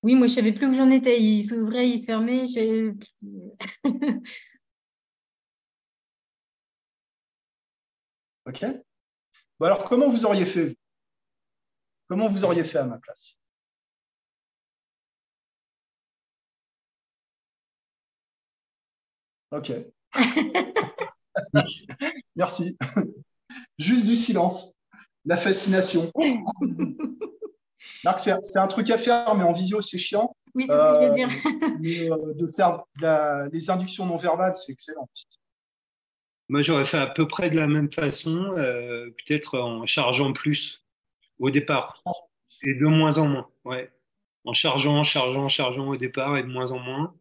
Oui, 0.02 0.14
moi, 0.14 0.26
je 0.28 0.32
ne 0.32 0.36
savais 0.36 0.52
plus 0.52 0.66
où 0.68 0.74
j'en 0.74 0.90
étais. 0.90 1.20
Il 1.20 1.44
s'ouvrait, 1.44 1.88
il 1.88 2.00
se 2.00 2.06
fermait. 2.06 2.46
Je... 2.46 2.94
OK? 8.48 8.64
Bon, 9.60 9.66
Alors, 9.66 9.88
comment 9.88 10.08
vous 10.08 10.24
auriez 10.24 10.46
fait 10.46 10.76
Comment 12.08 12.28
vous 12.28 12.44
auriez 12.44 12.64
fait 12.64 12.78
à 12.78 12.84
ma 12.84 12.98
place? 12.98 13.36
OK. 19.50 19.72
Merci. 22.36 22.76
Juste 23.78 24.06
du 24.06 24.16
silence. 24.16 24.74
La 25.24 25.36
fascination. 25.36 26.10
Marc, 28.04 28.20
c'est 28.20 28.58
un 28.58 28.66
truc 28.68 28.88
à 28.90 28.96
faire, 28.96 29.34
mais 29.34 29.44
en 29.44 29.52
visio, 29.52 29.82
c'est 29.82 29.98
chiant. 29.98 30.34
Oui, 30.54 30.64
c'est 30.66 30.72
ce 30.72 30.78
que 30.78 31.04
je 31.04 31.08
veux 31.10 31.14
dire. 31.14 31.28
Mais, 31.80 32.10
euh, 32.10 32.34
de 32.34 32.46
faire 32.46 32.84
les 33.52 33.70
inductions 33.70 34.06
non 34.06 34.16
verbales, 34.16 34.56
c'est 34.56 34.72
excellent. 34.72 35.08
Moi, 36.48 36.62
j'aurais 36.62 36.84
fait 36.86 36.98
à 36.98 37.06
peu 37.06 37.28
près 37.28 37.50
de 37.50 37.56
la 37.56 37.66
même 37.66 37.92
façon, 37.92 38.54
euh, 38.56 39.10
peut-être 39.10 39.58
en 39.58 39.86
chargeant 39.86 40.32
plus 40.32 40.82
au 41.38 41.50
départ 41.50 42.02
et 42.62 42.74
de 42.74 42.86
moins 42.86 43.18
en 43.18 43.26
moins. 43.28 43.48
Ouais. 43.64 43.92
En 44.44 44.54
chargeant, 44.54 45.04
chargeant, 45.04 45.48
chargeant 45.48 45.88
au 45.88 45.96
départ 45.96 46.38
et 46.38 46.42
de 46.42 46.48
moins 46.48 46.72
en 46.72 46.78
moins. 46.78 47.14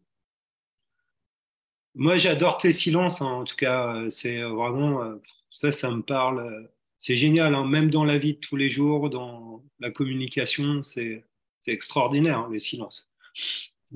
Moi, 1.94 2.16
j'adore 2.16 2.58
tes 2.58 2.72
silences, 2.72 3.20
hein, 3.22 3.26
en 3.26 3.44
tout 3.44 3.56
cas. 3.56 4.08
C'est 4.10 4.42
vraiment, 4.42 5.02
euh, 5.02 5.16
ça, 5.50 5.72
ça 5.72 5.90
me 5.90 6.02
parle. 6.02 6.70
C'est 6.98 7.16
génial, 7.16 7.54
hein, 7.54 7.64
même 7.66 7.90
dans 7.90 8.04
la 8.04 8.18
vie 8.18 8.34
de 8.34 8.40
tous 8.40 8.56
les 8.56 8.70
jours, 8.70 9.10
dans 9.10 9.62
la 9.80 9.90
communication, 9.90 10.82
c'est 10.82 11.24
extraordinaire, 11.66 12.38
hein, 12.38 12.48
les 12.52 12.60
silences. 12.60 13.10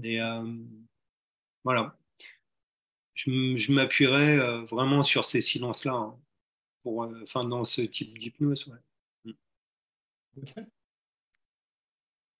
Et 0.02 0.20
euh, 0.20 0.44
voilà 1.64 1.96
je, 3.14 3.72
m'appuierais 3.72 4.38
euh, 4.38 4.64
vraiment 4.64 5.02
sur 5.02 5.24
ces 5.24 5.40
silences-là, 5.40 5.92
hein, 5.92 6.18
pour, 6.82 7.04
euh, 7.04 7.20
enfin, 7.22 7.44
dans 7.44 7.64
ce 7.64 7.82
type 7.82 8.18
d'hypnose. 8.18 8.70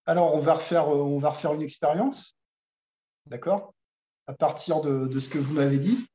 Alors, 0.07 0.35
on 0.35 0.41
va 0.41 0.55
refaire, 0.55 0.89
euh, 0.89 1.03
on 1.03 1.19
va 1.19 1.31
refaire 1.31 1.53
une 1.53 1.63
expérience, 1.63 2.37
d'accord? 3.27 3.75
À 4.27 4.35
partir 4.35 4.81
de, 4.81 5.21
ce 5.21 5.29
que 5.29 5.39
vous 5.39 5.55
m'avez 5.55 5.79
dit, 5.79 6.07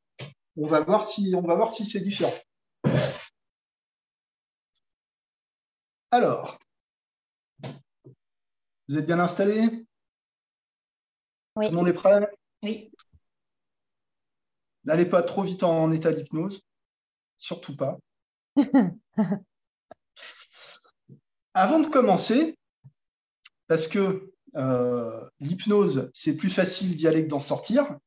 on 0.56 0.66
va 0.68 0.82
voir 0.82 1.06
si, 1.06 1.34
on 1.36 1.42
va 1.42 1.56
voir 1.56 1.72
si 1.72 1.86
c'est 1.86 2.02
différent. 2.02 2.34
Alors, 6.10 6.58
vous 8.88 8.98
êtes 8.98 9.06
bien 9.06 9.20
installé? 9.20 9.86
Oui. 11.58 11.66
Tout 11.66 11.72
le 11.72 11.78
monde 11.78 11.88
est 11.90 11.94
prêt? 11.94 12.30
Oui. 12.64 12.90
N'allez 14.88 15.06
pas 15.06 15.22
trop 15.22 15.44
vite 15.44 15.64
en 15.64 15.92
état 15.92 16.14
d'hypnose, 16.14 16.62
surtout 17.36 17.76
pas. 17.76 18.00
Avant 21.54 21.80
de 21.82 21.88
commencer, 21.88 22.58
parce 23.68 23.90
que 23.90 24.32
euh, 24.56 25.30
l'hypnose, 25.42 26.10
c'est 26.14 26.38
plus 26.38 26.50
facile 26.50 26.96
d'y 26.96 27.06
aller 27.06 27.26
que 27.26 27.30
d'en 27.30 27.42
sortir, 27.42 27.98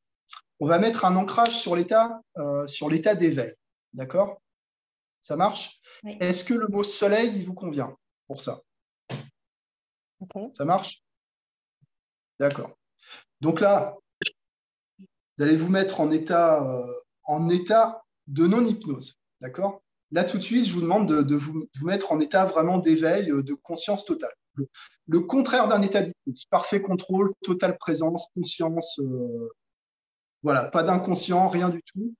on 0.59 0.65
va 0.65 0.79
mettre 0.79 1.05
un 1.05 1.15
ancrage 1.17 1.55
sur 1.55 1.75
l'état 1.75 2.19
euh, 2.39 2.65
d'éveil. 3.13 3.53
D'accord? 3.93 4.41
Ça 5.21 5.35
marche? 5.35 5.79
Est-ce 6.19 6.43
que 6.43 6.55
le 6.55 6.67
mot 6.67 6.83
soleil, 6.83 7.31
il 7.35 7.45
vous 7.45 7.53
convient 7.53 7.95
pour 8.25 8.41
ça? 8.41 8.59
Ça 10.55 10.65
marche? 10.65 11.03
D'accord. 12.39 12.75
Donc 13.39 13.59
là, 13.59 13.97
allez 15.41 15.55
vous 15.55 15.69
mettre 15.69 16.01
en 16.01 16.11
état, 16.11 16.63
euh, 16.63 16.93
en 17.23 17.49
état 17.49 18.03
de 18.27 18.47
non-hypnose. 18.47 19.19
D'accord? 19.39 19.81
Là, 20.11 20.25
tout 20.25 20.37
de 20.37 20.43
suite, 20.43 20.65
je 20.65 20.73
vous 20.73 20.81
demande 20.81 21.07
de, 21.07 21.35
vous, 21.35 21.67
mettre 21.83 22.11
en 22.11 22.19
état 22.19 22.45
vraiment 22.45 22.77
d'éveil, 22.77 23.31
euh, 23.31 23.43
de 23.43 23.53
conscience 23.53 24.05
totale. 24.05 24.33
Le, 25.07 25.19
contraire 25.21 25.67
d'un 25.67 25.81
état 25.81 26.01
d'hypnose. 26.01 26.45
Parfait 26.49 26.81
contrôle, 26.81 27.33
totale 27.43 27.77
présence, 27.77 28.29
conscience. 28.35 28.99
Euh, 28.99 29.49
voilà, 30.43 30.65
pas 30.65 30.83
d'inconscient, 30.83 31.47
rien 31.47 31.69
du 31.69 31.81
tout. 31.83 32.13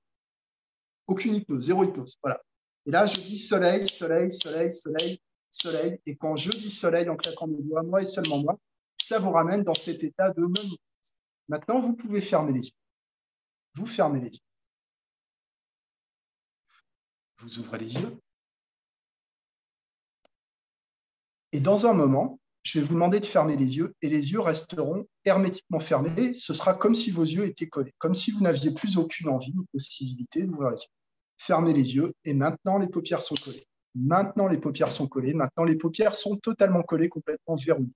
Aucune 1.08 1.36
hypnose, 1.36 1.66
zéro 1.66 1.84
hypnose. 1.84 2.18
Voilà. 2.24 2.42
Et 2.86 2.92
là, 2.92 3.06
je 3.06 3.20
dis 3.20 3.38
soleil, 3.38 3.88
soleil, 3.88 4.32
soleil, 4.32 4.72
soleil, 4.72 5.22
soleil. 5.50 6.00
Et 6.06 6.16
quand 6.16 6.38
je 6.38 6.52
dis 6.52 6.72
soleil 6.72 7.10
en 7.10 7.18
claquant 7.18 7.48
mes 7.48 7.62
doigts, 7.62 7.84
moi 7.84 8.02
et 8.02 8.06
seulement 8.06 8.40
moi, 8.40 8.58
ça 9.04 9.20
vous 9.20 9.32
ramène 9.32 9.64
dans 9.64 9.74
cet 9.74 10.04
état 10.04 10.32
de 10.32 10.42
non-hypnose. 10.42 10.80
Maintenant, 11.50 11.80
vous 11.82 11.94
pouvez 11.94 12.22
fermer 12.22 12.54
les 12.54 12.68
yeux. 12.68 12.81
Vous 13.76 13.86
fermez 13.86 14.20
les 14.20 14.30
yeux. 14.30 14.40
Vous 17.40 17.60
ouvrez 17.60 17.80
les 17.80 17.94
yeux. 17.96 18.18
Et 21.54 21.60
dans 21.60 21.86
un 21.86 21.94
moment, 21.94 22.40
je 22.64 22.80
vais 22.80 22.86
vous 22.86 22.94
demander 22.94 23.20
de 23.20 23.26
fermer 23.26 23.58
les 23.58 23.78
yeux 23.78 23.96
et 24.02 24.10
les 24.10 24.32
yeux 24.32 24.40
resteront 24.40 25.08
hermétiquement 25.26 25.80
fermés. 25.80 26.34
Ce 26.34 26.54
sera 26.54 26.74
comme 26.74 26.96
si 26.96 27.12
vos 27.12 27.24
yeux 27.24 27.46
étaient 27.46 27.68
collés, 27.68 27.94
comme 27.98 28.16
si 28.16 28.32
vous 28.32 28.42
n'aviez 28.42 28.72
plus 28.72 28.98
aucune 28.98 29.30
envie 29.30 29.54
ou 29.58 29.66
possibilité 29.72 30.44
d'ouvrir 30.44 30.72
les 30.72 30.82
yeux. 30.82 30.90
Fermez 31.38 31.74
les 31.74 31.96
yeux 31.96 32.14
et 32.24 32.34
maintenant 32.34 32.78
les 32.78 32.88
paupières 32.88 33.24
sont 33.24 33.36
collées. 33.36 33.66
Maintenant 33.96 34.48
les 34.48 34.58
paupières 34.58 34.92
sont 34.92 35.08
collées. 35.08 35.34
Maintenant 35.34 35.64
les 35.64 35.76
paupières 35.76 36.16
sont 36.16 36.38
totalement 36.38 36.84
collées, 36.84 37.10
complètement 37.10 37.56
verrouillées. 37.56 37.94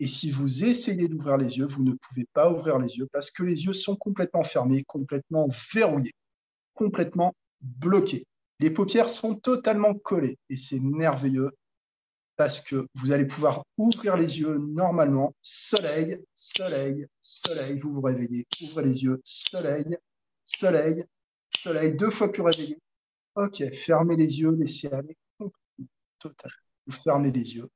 Et 0.00 0.06
si 0.06 0.30
vous 0.30 0.64
essayez 0.64 1.08
d'ouvrir 1.08 1.36
les 1.36 1.58
yeux, 1.58 1.66
vous 1.66 1.84
ne 1.84 1.92
pouvez 1.92 2.26
pas 2.32 2.50
ouvrir 2.50 2.78
les 2.78 2.96
yeux 2.96 3.08
parce 3.12 3.30
que 3.30 3.42
les 3.42 3.64
yeux 3.64 3.72
sont 3.72 3.96
complètement 3.96 4.42
fermés, 4.42 4.84
complètement 4.84 5.48
verrouillés, 5.72 6.14
complètement 6.74 7.34
bloqués. 7.60 8.26
Les 8.60 8.70
paupières 8.70 9.08
sont 9.08 9.34
totalement 9.34 9.94
collées 9.94 10.38
et 10.48 10.56
c'est 10.56 10.80
merveilleux 10.80 11.50
parce 12.36 12.60
que 12.60 12.86
vous 12.94 13.12
allez 13.12 13.26
pouvoir 13.26 13.64
ouvrir 13.76 14.16
les 14.16 14.40
yeux 14.40 14.58
normalement. 14.58 15.34
Soleil, 15.42 16.18
soleil, 16.34 17.06
soleil, 17.20 17.78
vous 17.78 17.92
vous 17.92 18.00
réveillez, 18.00 18.46
ouvrez 18.62 18.84
les 18.84 19.02
yeux, 19.02 19.20
soleil, 19.24 19.96
soleil, 20.44 21.04
soleil, 21.56 21.94
deux 21.94 22.10
fois 22.10 22.32
plus 22.32 22.42
réveillé. 22.42 22.78
Ok, 23.36 23.62
fermez 23.72 24.16
les 24.16 24.40
yeux, 24.40 24.52
laissez 24.52 24.88
aller. 24.88 25.16
Vous 26.86 26.92
fermez 26.92 27.30
les 27.30 27.54
yeux 27.54 27.70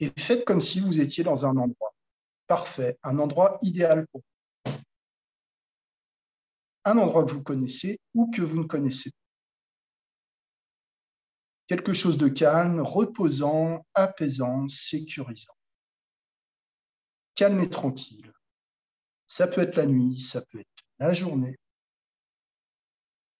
et 0.00 0.12
faites 0.16 0.44
comme 0.44 0.60
si 0.60 0.80
vous 0.80 1.00
étiez 1.00 1.24
dans 1.24 1.46
un 1.46 1.56
endroit 1.56 1.94
parfait, 2.46 2.98
un 3.02 3.18
endroit 3.18 3.58
idéal 3.62 4.06
pour 4.08 4.22
vous. 4.64 4.72
Un 6.84 6.98
endroit 6.98 7.24
que 7.24 7.32
vous 7.32 7.42
connaissez 7.42 8.00
ou 8.14 8.30
que 8.30 8.42
vous 8.42 8.58
ne 8.58 8.66
connaissez 8.66 9.10
pas. 9.10 9.16
Quelque 11.66 11.92
chose 11.92 12.16
de 12.16 12.28
calme, 12.28 12.80
reposant, 12.80 13.84
apaisant, 13.92 14.66
sécurisant. 14.68 15.52
Calme 17.34 17.60
et 17.60 17.68
tranquille. 17.68 18.32
Ça 19.26 19.46
peut 19.46 19.60
être 19.60 19.76
la 19.76 19.84
nuit, 19.84 20.18
ça 20.20 20.40
peut 20.40 20.60
être 20.60 20.84
la 20.98 21.12
journée. 21.12 21.58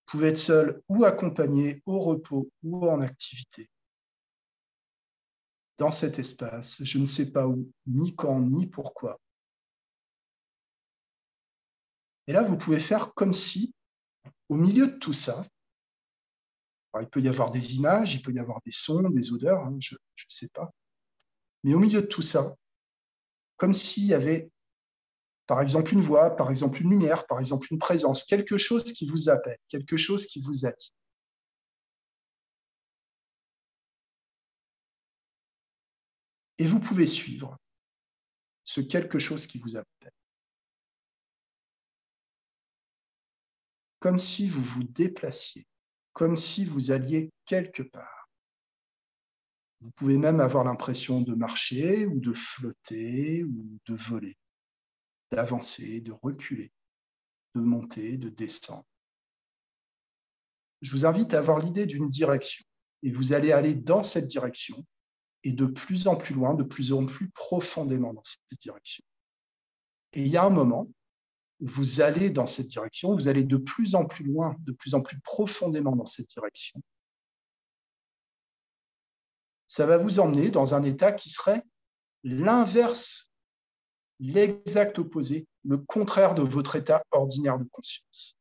pouvez 0.04 0.28
être 0.28 0.38
seul 0.38 0.82
ou 0.88 1.04
accompagné 1.04 1.82
au 1.86 2.00
repos 2.00 2.50
ou 2.62 2.86
en 2.86 3.00
activité. 3.00 3.70
Dans 5.78 5.90
cet 5.90 6.18
espace, 6.18 6.82
je 6.82 6.98
ne 6.98 7.06
sais 7.06 7.32
pas 7.32 7.46
où, 7.46 7.70
ni 7.86 8.14
quand, 8.14 8.40
ni 8.40 8.66
pourquoi. 8.66 9.20
Et 12.26 12.32
là, 12.32 12.42
vous 12.42 12.58
pouvez 12.58 12.80
faire 12.80 13.14
comme 13.14 13.32
si, 13.32 13.74
au 14.48 14.56
milieu 14.56 14.88
de 14.88 14.98
tout 14.98 15.12
ça, 15.12 15.46
il 17.00 17.08
peut 17.08 17.20
y 17.20 17.28
avoir 17.28 17.50
des 17.50 17.74
images, 17.74 18.14
il 18.14 18.22
peut 18.22 18.32
y 18.32 18.38
avoir 18.38 18.60
des 18.64 18.72
sons, 18.72 19.08
des 19.10 19.32
odeurs, 19.32 19.60
hein, 19.60 19.76
je 19.78 19.94
ne 19.94 20.28
sais 20.28 20.48
pas. 20.52 20.70
Mais 21.62 21.74
au 21.74 21.78
milieu 21.78 22.02
de 22.02 22.06
tout 22.06 22.22
ça, 22.22 22.54
comme 23.56 23.74
s'il 23.74 24.06
y 24.06 24.14
avait, 24.14 24.50
par 25.46 25.60
exemple, 25.60 25.92
une 25.94 26.02
voix, 26.02 26.36
par 26.36 26.50
exemple, 26.50 26.82
une 26.82 26.90
lumière, 26.90 27.26
par 27.26 27.40
exemple, 27.40 27.68
une 27.70 27.78
présence, 27.78 28.24
quelque 28.24 28.58
chose 28.58 28.84
qui 28.84 29.06
vous 29.06 29.28
appelle, 29.28 29.58
quelque 29.68 29.96
chose 29.96 30.26
qui 30.26 30.40
vous 30.40 30.66
attire. 30.66 30.94
Et 36.58 36.66
vous 36.66 36.80
pouvez 36.80 37.06
suivre 37.06 37.56
ce 38.64 38.80
quelque 38.80 39.18
chose 39.18 39.46
qui 39.46 39.58
vous 39.58 39.76
appelle. 39.76 40.12
Comme 44.00 44.18
si 44.18 44.48
vous 44.48 44.62
vous 44.62 44.84
déplaciez 44.84 45.66
comme 46.18 46.36
si 46.36 46.64
vous 46.64 46.90
alliez 46.90 47.30
quelque 47.44 47.84
part. 47.84 48.28
Vous 49.80 49.92
pouvez 49.92 50.18
même 50.18 50.40
avoir 50.40 50.64
l'impression 50.64 51.20
de 51.20 51.32
marcher 51.32 52.06
ou 52.06 52.18
de 52.18 52.32
flotter 52.32 53.44
ou 53.44 53.78
de 53.86 53.94
voler, 53.94 54.36
d'avancer, 55.30 56.00
de 56.00 56.10
reculer, 56.10 56.72
de 57.54 57.60
monter, 57.60 58.16
de 58.16 58.30
descendre. 58.30 58.84
Je 60.82 60.90
vous 60.90 61.06
invite 61.06 61.34
à 61.34 61.38
avoir 61.38 61.60
l'idée 61.60 61.86
d'une 61.86 62.08
direction 62.08 62.64
et 63.04 63.12
vous 63.12 63.32
allez 63.32 63.52
aller 63.52 63.76
dans 63.76 64.02
cette 64.02 64.26
direction 64.26 64.84
et 65.44 65.52
de 65.52 65.66
plus 65.66 66.06
en 66.06 66.16
plus 66.16 66.34
loin, 66.34 66.54
de 66.54 66.64
plus 66.64 66.92
en 66.92 67.06
plus 67.06 67.30
profondément 67.30 68.12
dans 68.12 68.24
cette 68.24 68.60
direction. 68.60 69.04
Et 70.14 70.22
il 70.22 70.28
y 70.28 70.36
a 70.36 70.44
un 70.44 70.50
moment 70.50 70.88
vous 71.60 72.00
allez 72.00 72.30
dans 72.30 72.46
cette 72.46 72.68
direction, 72.68 73.14
vous 73.14 73.28
allez 73.28 73.44
de 73.44 73.56
plus 73.56 73.94
en 73.94 74.06
plus 74.06 74.24
loin, 74.24 74.56
de 74.60 74.72
plus 74.72 74.94
en 74.94 75.02
plus 75.02 75.18
profondément 75.20 75.96
dans 75.96 76.06
cette 76.06 76.28
direction. 76.28 76.80
Ça 79.66 79.86
va 79.86 79.98
vous 79.98 80.20
emmener 80.20 80.50
dans 80.50 80.74
un 80.74 80.82
état 80.82 81.12
qui 81.12 81.30
serait 81.30 81.62
l'inverse, 82.22 83.30
l'exact 84.20 84.98
opposé, 84.98 85.46
le 85.64 85.78
contraire 85.78 86.34
de 86.34 86.42
votre 86.42 86.76
état 86.76 87.02
ordinaire 87.10 87.58
de 87.58 87.64
conscience. 87.64 88.38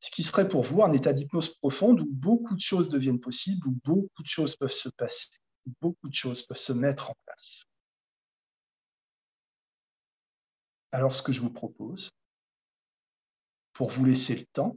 Ce 0.00 0.10
qui 0.10 0.22
serait 0.22 0.48
pour 0.48 0.62
vous 0.62 0.82
un 0.82 0.92
état 0.92 1.12
d'hypnose 1.12 1.54
profonde 1.56 2.00
où 2.00 2.08
beaucoup 2.08 2.54
de 2.54 2.60
choses 2.60 2.88
deviennent 2.88 3.20
possibles, 3.20 3.66
où 3.68 3.78
beaucoup 3.84 4.22
de 4.22 4.28
choses 4.28 4.56
peuvent 4.56 4.70
se 4.72 4.88
passer, 4.88 5.28
où 5.66 5.72
beaucoup 5.80 6.08
de 6.08 6.14
choses 6.14 6.42
peuvent 6.42 6.56
se 6.56 6.72
mettre 6.72 7.10
en 7.10 7.14
place. 7.26 7.64
Alors 10.92 11.14
ce 11.14 11.22
que 11.22 11.32
je 11.32 11.40
vous 11.40 11.52
propose, 11.52 12.10
pour 13.74 13.90
vous 13.90 14.04
laisser 14.06 14.36
le 14.36 14.46
temps, 14.46 14.76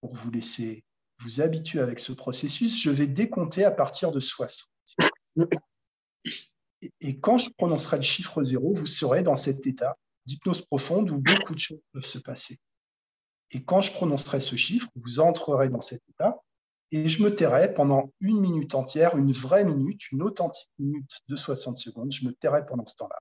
pour 0.00 0.14
vous 0.14 0.30
laisser 0.30 0.84
vous 1.18 1.40
habituer 1.40 1.80
avec 1.80 2.00
ce 2.00 2.12
processus, 2.12 2.82
je 2.82 2.90
vais 2.90 3.06
décompter 3.06 3.64
à 3.64 3.70
partir 3.70 4.12
de 4.12 4.18
60. 4.18 4.70
Et 7.00 7.20
quand 7.20 7.38
je 7.38 7.50
prononcerai 7.50 7.98
le 7.98 8.02
chiffre 8.02 8.42
zéro, 8.42 8.74
vous 8.74 8.88
serez 8.88 9.22
dans 9.22 9.36
cet 9.36 9.66
état 9.66 9.96
d'hypnose 10.26 10.62
profonde 10.62 11.10
où 11.10 11.18
beaucoup 11.18 11.54
de 11.54 11.58
choses 11.58 11.80
peuvent 11.92 12.04
se 12.04 12.18
passer. 12.18 12.58
Et 13.50 13.64
quand 13.64 13.80
je 13.80 13.92
prononcerai 13.92 14.40
ce 14.40 14.56
chiffre, 14.56 14.88
vous 14.96 15.20
entrerez 15.20 15.68
dans 15.68 15.80
cet 15.80 16.02
état 16.08 16.40
et 16.90 17.08
je 17.08 17.22
me 17.22 17.34
tairai 17.34 17.72
pendant 17.74 18.12
une 18.20 18.40
minute 18.40 18.74
entière, 18.74 19.16
une 19.16 19.32
vraie 19.32 19.64
minute, 19.64 20.10
une 20.12 20.22
authentique 20.22 20.70
minute 20.78 21.20
de 21.28 21.36
60 21.36 21.76
secondes. 21.76 22.12
Je 22.12 22.26
me 22.26 22.32
tairai 22.32 22.66
pendant 22.66 22.86
ce 22.86 22.96
temps-là. 22.96 23.18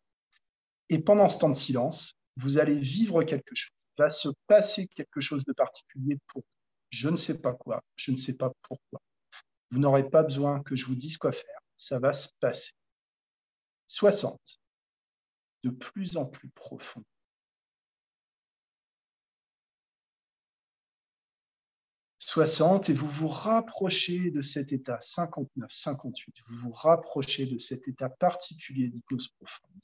Et 0.90 1.00
pendant 1.00 1.30
ce 1.30 1.40
temps 1.40 1.50
de 1.50 1.56
silence, 1.56 2.16
vous 2.38 2.58
allez 2.58 2.80
vivre 2.80 3.24
quelque 3.24 3.56
chose. 3.56 3.72
Il 3.98 4.04
va 4.04 4.10
se 4.10 4.30
passer 4.48 4.88
quelque 4.96 5.22
chose 5.22 5.46
de 5.46 5.54
particulier 5.54 6.18
pour 6.28 6.44
je 6.90 7.08
ne 7.08 7.16
sais 7.16 7.40
pas 7.40 7.54
quoi, 7.54 7.82
je 7.96 8.12
ne 8.12 8.18
sais 8.18 8.36
pas 8.36 8.52
pourquoi. 8.64 9.02
Vous 9.72 9.80
n'aurez 9.80 10.10
pas 10.10 10.24
besoin 10.24 10.62
que 10.64 10.76
je 10.76 10.86
vous 10.86 10.96
dise 10.96 11.18
quoi 11.18 11.32
faire. 11.32 11.60
Ça 11.78 12.00
va 12.00 12.12
se 12.12 12.28
passer. 12.42 12.74
60. 13.88 14.40
De 15.64 15.70
plus 15.70 16.18
en 16.18 16.26
plus 16.26 16.50
profond. 16.50 17.04
60 22.32 22.90
et 22.90 22.94
vous 22.94 23.10
vous 23.10 23.28
rapprochez 23.28 24.32
de 24.32 24.42
cet 24.42 24.72
état 24.72 24.98
59, 25.02 25.70
58, 25.70 26.34
vous 26.48 26.56
vous 26.56 26.72
rapprochez 26.72 27.46
de 27.46 27.58
cet 27.58 27.90
état 27.90 28.08
particulier 28.08 28.88
d'hypnose 28.88 29.28
profonde. 29.38 29.82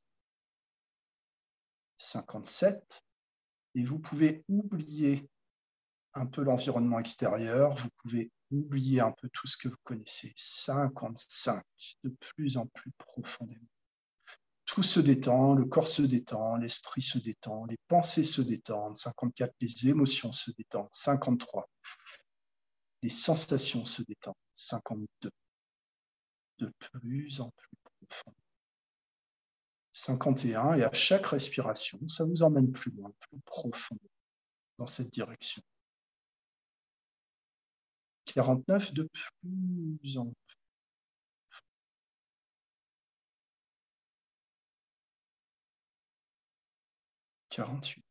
57 1.98 3.04
et 3.76 3.84
vous 3.84 4.00
pouvez 4.00 4.46
oublier 4.48 5.30
un 6.14 6.26
peu 6.26 6.42
l'environnement 6.42 7.00
extérieur, 7.00 7.76
vous 7.76 7.90
pouvez 7.98 8.32
oublier 8.50 9.02
un 9.02 9.12
peu 9.12 9.28
tout 9.28 9.48
ce 9.48 9.58
que 9.58 9.68
vous 9.68 9.76
connaissez. 9.84 10.34
55, 10.38 11.66
de 12.06 12.10
plus 12.12 12.56
en 12.56 12.68
plus 12.68 12.92
profondément. 12.98 13.68
Tout 14.68 14.84
se 14.84 15.00
détend, 15.00 15.56
le 15.56 15.66
corps 15.66 15.88
se 15.88 16.02
détend, 16.02 16.58
l'esprit 16.58 17.02
se 17.02 17.18
détend, 17.18 17.66
les 17.66 17.78
pensées 17.88 18.26
se 18.26 18.42
détendent. 18.42 18.98
54, 18.98 19.56
les 19.62 19.88
émotions 19.88 20.34
se 20.34 20.52
détendent. 20.52 20.90
53, 20.92 21.70
les 23.02 23.10
sensations 23.10 23.86
se 23.86 24.02
détendent. 24.04 24.36
52. 24.54 25.32
De 26.60 26.74
plus 26.80 27.40
en 27.40 27.50
plus 27.52 27.78
profond. 28.10 28.36
51. 29.94 30.74
Et 30.74 30.84
à 30.84 30.92
chaque 30.92 31.28
respiration, 31.28 32.06
ça 32.08 32.26
vous 32.26 32.44
emmène 32.44 32.72
plus 32.72 32.92
loin, 32.92 33.12
plus 33.22 33.40
profond 33.46 33.98
dans 34.78 34.86
cette 34.86 35.12
direction. 35.12 35.62
49. 38.26 38.94
De 38.94 39.10
plus 39.42 40.18
en 40.18 40.26
plus. 40.26 40.58
48 47.58 48.04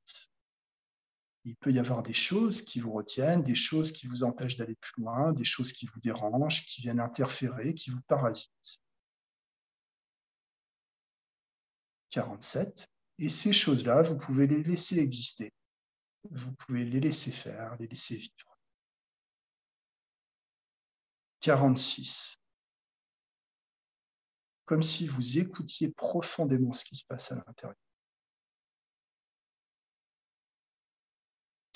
il 1.47 1.55
peut 1.55 1.73
y 1.73 1.79
avoir 1.79 2.03
des 2.03 2.13
choses 2.13 2.61
qui 2.61 2.81
vous 2.81 2.93
retiennent, 2.93 3.45
des 3.45 3.55
choses 3.55 3.93
qui 3.93 4.09
vous 4.09 4.25
empêchent 4.25 4.57
d'aller 4.57 4.75
plus 4.75 5.01
loin, 5.01 5.33
des 5.33 5.45
choses 5.45 5.73
qui 5.73 5.87
vous 5.87 6.01
dérangent, 6.01 6.67
qui 6.67 6.81
viennent 6.83 6.99
interférer, 6.99 7.73
qui 7.73 7.91
vous 7.91 8.01
parasitent. 8.09 8.81
47. 12.11 12.89
Et 13.19 13.29
ces 13.29 13.53
choses-là, 13.53 14.03
vous 14.03 14.19
pouvez 14.19 14.49
les 14.49 14.65
laisser 14.65 14.99
exister. 14.99 15.53
Vous 16.33 16.51
pouvez 16.55 16.85
les 16.85 16.99
laisser 16.99 17.31
faire, 17.31 17.77
les 17.79 17.87
laisser 17.87 18.17
vivre. 18.17 18.59
46. 21.43 22.41
Comme 24.65 24.83
si 24.83 25.07
vous 25.07 25.39
écoutiez 25.39 25.93
profondément 25.93 26.73
ce 26.73 26.85
qui 26.85 26.97
se 26.97 27.05
passe 27.07 27.31
à 27.31 27.37
l'intérieur. 27.37 27.86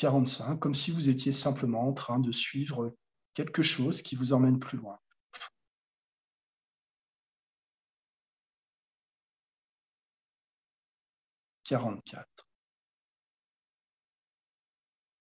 45, 0.01 0.59
comme 0.59 0.75
si 0.75 0.91
vous 0.91 1.11
étiez 1.11 1.33
simplement 1.33 1.87
en 1.89 1.93
train 1.93 2.19
de 2.21 2.33
suivre 2.33 2.97
quelque 3.35 3.63
chose 3.63 4.03
qui 4.03 4.17
vous 4.17 4.33
emmène 4.33 4.59
plus 4.59 4.79
loin. 4.79 4.99
Quarante-quatre. 11.65 12.49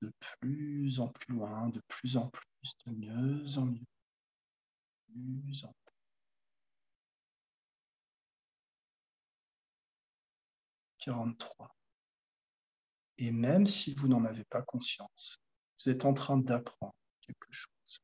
De 0.02 0.12
plus 0.40 1.00
en 1.02 1.10
plus 1.10 1.34
loin, 1.34 1.70
de 1.70 1.82
plus 1.90 2.16
en 2.16 2.30
plus, 2.30 2.72
de 2.86 2.92
mieux 2.94 3.58
en 3.58 3.66
mieux. 3.66 3.86
De 5.10 5.42
plus 5.42 5.66
en 5.66 5.74
plus. 5.74 5.94
43. 11.00 11.79
Et 13.22 13.32
même 13.32 13.68
si 13.68 13.94
vous 13.96 14.08
n'en 14.08 14.24
avez 14.24 14.46
pas 14.46 14.62
conscience, 14.62 15.41
vous 15.80 15.91
êtes 15.91 16.06
en 16.06 16.14
train 16.14 16.38
d'apprendre 16.38 16.96
quelque 17.20 17.52
chose. 17.52 18.02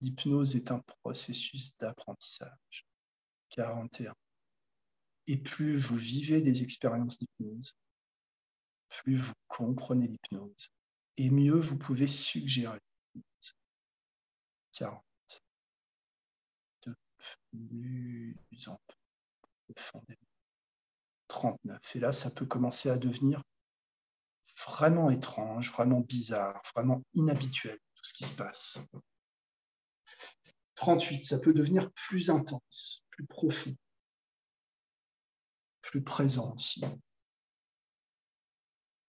L'hypnose 0.00 0.54
est 0.54 0.70
un 0.70 0.78
processus 0.78 1.76
d'apprentissage. 1.78 2.86
41. 3.50 4.14
Et 5.26 5.38
plus 5.38 5.76
vous 5.76 5.96
vivez 5.96 6.40
des 6.40 6.62
expériences 6.62 7.18
d'hypnose, 7.18 7.76
plus 8.90 9.16
vous 9.16 9.34
comprenez 9.48 10.06
l'hypnose, 10.06 10.70
et 11.16 11.28
mieux 11.28 11.58
vous 11.58 11.76
pouvez 11.76 12.06
suggérer 12.06 12.78
l'hypnose. 13.14 13.56
40. 14.72 15.02
De 16.86 16.94
plus 17.50 18.68
en 18.68 18.80
plus. 18.86 20.27
39. 21.28 21.96
Et 21.96 22.00
là, 22.00 22.12
ça 22.12 22.30
peut 22.30 22.46
commencer 22.46 22.90
à 22.90 22.98
devenir 22.98 23.42
vraiment 24.66 25.10
étrange, 25.10 25.70
vraiment 25.70 26.00
bizarre, 26.00 26.60
vraiment 26.74 27.02
inhabituel, 27.14 27.78
tout 27.94 28.04
ce 28.04 28.14
qui 28.14 28.24
se 28.24 28.34
passe. 28.34 28.78
38, 30.74 31.24
ça 31.24 31.40
peut 31.40 31.52
devenir 31.52 31.90
plus 31.92 32.30
intense, 32.30 33.04
plus 33.10 33.26
profond, 33.26 33.76
plus 35.82 36.02
présent 36.02 36.54
aussi. 36.54 36.84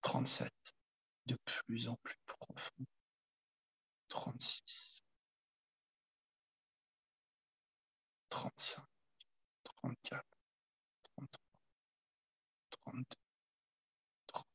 37, 0.02 0.52
de 1.28 1.38
plus 1.46 1.88
en 1.88 1.96
plus 2.04 2.18
profond. 2.26 2.86
36, 4.08 5.04
35, 8.30 8.84
34, 9.64 10.24
33, 10.24 10.39
32, 12.90 13.06
30. 14.28 14.48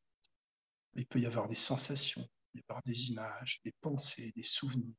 Il 0.95 1.07
peut 1.07 1.21
y 1.21 1.27
avoir 1.27 1.49
des 1.49 1.55
sensations, 1.55 2.29
il 2.53 2.61
y 2.61 2.65
avoir 2.69 2.83
des 2.83 3.11
images, 3.11 3.61
des 3.65 3.73
pensées, 3.81 4.33
des 4.35 4.43
souvenirs. 4.43 4.97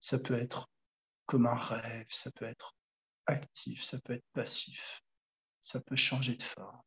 Ça 0.00 0.18
peut 0.18 0.34
être 0.34 0.68
comme 1.26 1.46
un 1.46 1.56
rêve, 1.56 2.06
ça 2.10 2.30
peut 2.32 2.44
être 2.44 2.74
actif, 3.26 3.82
ça 3.82 3.98
peut 4.02 4.12
être 4.12 4.26
passif, 4.32 5.00
ça 5.60 5.80
peut 5.80 5.96
changer 5.96 6.36
de 6.36 6.42
forme, 6.42 6.82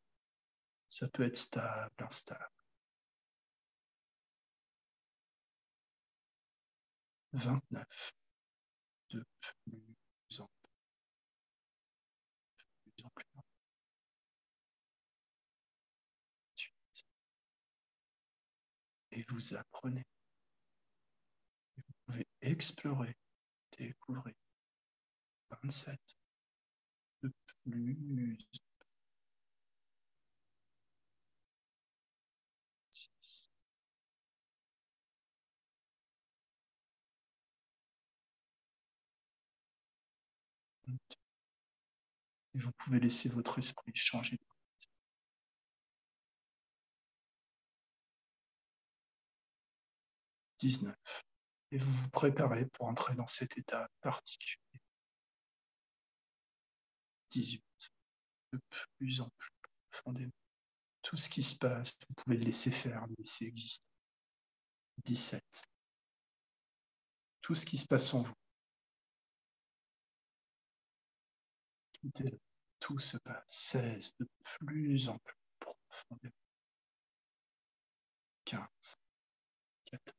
ça 0.87 1.09
peut 1.09 1.23
être 1.23 1.37
stable, 1.37 1.91
instable. 1.99 2.49
29. 7.33 7.85
De 9.09 9.25
plus 9.65 10.39
en 10.39 10.47
plus, 10.47 10.71
plus 12.83 13.05
en 13.05 13.09
plus. 13.09 13.25
Et 19.17 19.25
vous 19.29 19.55
apprenez. 19.55 20.05
Vous 21.75 21.93
pouvez 22.05 22.27
explorer 22.41 23.17
découvrez 23.75 24.35
27 25.63 25.99
de 27.23 27.33
plus. 27.63 28.37
6. 32.91 33.43
Et 42.53 42.59
vous 42.59 42.71
pouvez 42.77 42.99
laisser 42.99 43.29
votre 43.29 43.57
esprit 43.57 43.91
changer. 43.95 44.39
19 50.59 50.95
et 51.71 51.77
vous 51.77 51.91
vous 51.91 52.09
préparez 52.09 52.65
pour 52.65 52.87
entrer 52.87 53.15
dans 53.15 53.27
cet 53.27 53.57
état 53.57 53.89
particulier. 54.01 54.81
18. 57.29 57.63
De 58.53 58.59
plus 58.97 59.21
en 59.21 59.29
plus 59.37 59.51
profondément. 59.91 60.31
Tout 61.01 61.17
ce 61.17 61.29
qui 61.29 61.43
se 61.43 61.57
passe, 61.57 61.93
vous 62.07 62.15
pouvez 62.15 62.37
le 62.37 62.45
laisser 62.45 62.71
faire, 62.71 63.05
le 63.07 63.15
laisser 63.17 63.45
exister. 63.45 63.85
17. 65.03 65.43
Tout 67.41 67.55
ce 67.55 67.65
qui 67.65 67.77
se 67.77 67.85
passe 67.85 68.13
en 68.13 68.23
vous. 68.23 68.33
Tout, 71.93 72.11
tout 72.79 72.99
se 72.99 73.17
passe. 73.17 73.43
16. 73.47 74.15
De 74.19 74.27
plus 74.43 75.09
en 75.09 75.17
plus 75.19 75.37
profondément. 75.59 76.33
15. 78.45 78.97
14. 79.85 80.16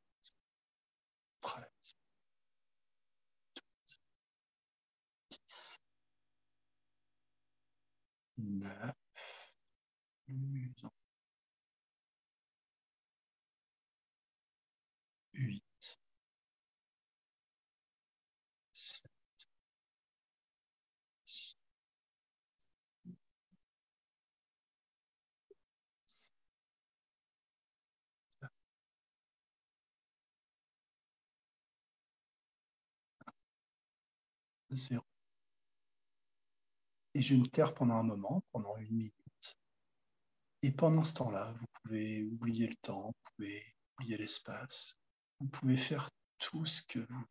9, 8.39 8.95
8, 10.29 10.87
7, 18.73 19.11
6, 21.25 21.57
zéro. 34.71 35.18
Et 37.19 37.23
je 37.23 37.35
me 37.35 37.49
taire 37.49 37.75
pendant 37.75 37.97
un 37.97 38.05
moment, 38.05 38.45
pendant 38.53 38.77
une 38.77 38.95
minute. 38.95 39.59
Et 40.63 40.71
pendant 40.71 41.03
ce 41.03 41.15
temps-là, 41.15 41.53
vous 41.59 41.67
pouvez 41.83 42.23
oublier 42.23 42.69
le 42.69 42.77
temps, 42.77 43.07
vous 43.09 43.31
pouvez 43.35 43.75
oublier 43.97 44.17
l'espace, 44.17 44.97
vous 45.41 45.49
pouvez 45.49 45.77
faire 45.77 46.11
tout 46.39 46.65
ce 46.65 46.81
que 46.81 47.01
vous 47.01 47.25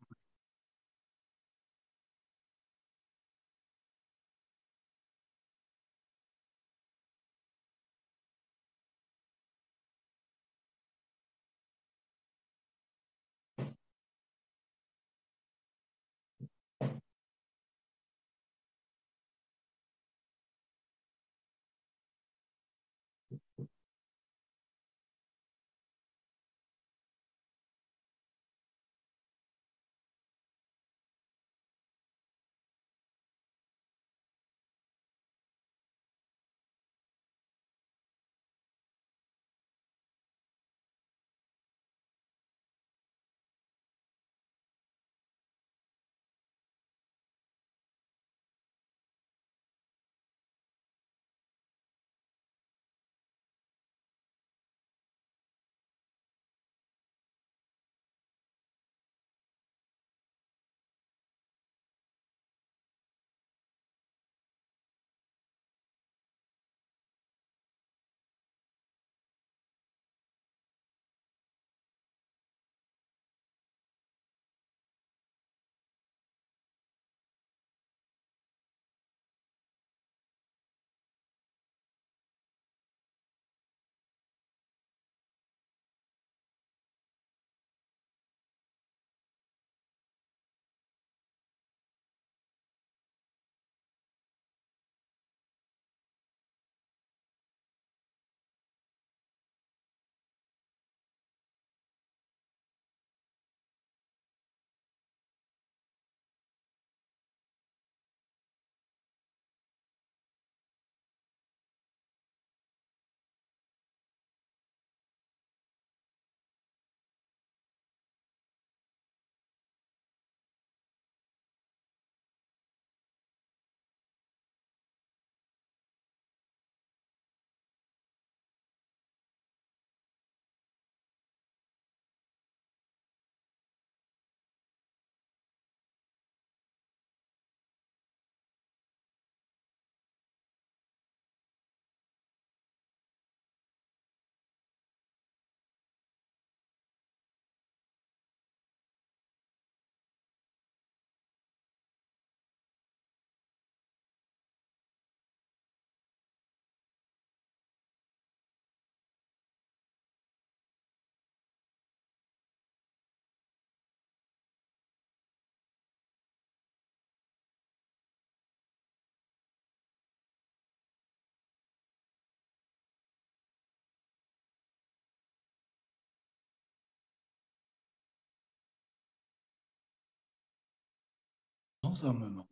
Dans 181.88 182.04
un 182.04 182.12
moment, 182.12 182.46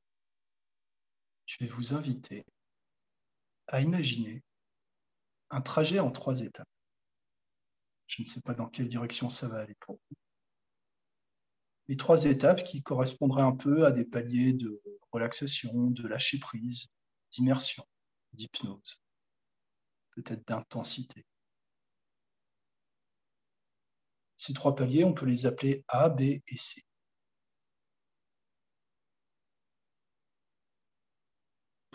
je 1.44 1.58
vais 1.62 1.70
vous 1.70 1.92
inviter 1.92 2.46
à 3.66 3.82
imaginer 3.82 4.42
un 5.50 5.60
trajet 5.60 5.98
en 5.98 6.10
trois 6.10 6.40
étapes. 6.40 6.66
Je 8.06 8.22
ne 8.22 8.26
sais 8.26 8.40
pas 8.40 8.54
dans 8.54 8.66
quelle 8.66 8.88
direction 8.88 9.28
ça 9.28 9.46
va 9.48 9.58
aller 9.58 9.74
pour 9.80 9.96
vous. 9.96 10.16
Les 11.88 11.98
trois 11.98 12.24
étapes 12.24 12.64
qui 12.64 12.82
correspondraient 12.82 13.42
un 13.42 13.54
peu 13.54 13.84
à 13.84 13.92
des 13.92 14.06
paliers 14.06 14.54
de 14.54 14.80
relaxation, 15.12 15.90
de 15.90 16.08
lâcher 16.08 16.38
prise, 16.38 16.86
d'immersion, 17.30 17.86
d'hypnose, 18.32 19.02
peut-être 20.12 20.48
d'intensité. 20.48 21.26
Ces 24.38 24.54
trois 24.54 24.74
paliers, 24.74 25.04
on 25.04 25.12
peut 25.12 25.26
les 25.26 25.44
appeler 25.44 25.84
A, 25.88 26.08
B 26.08 26.22
et 26.22 26.56
C. 26.56 26.85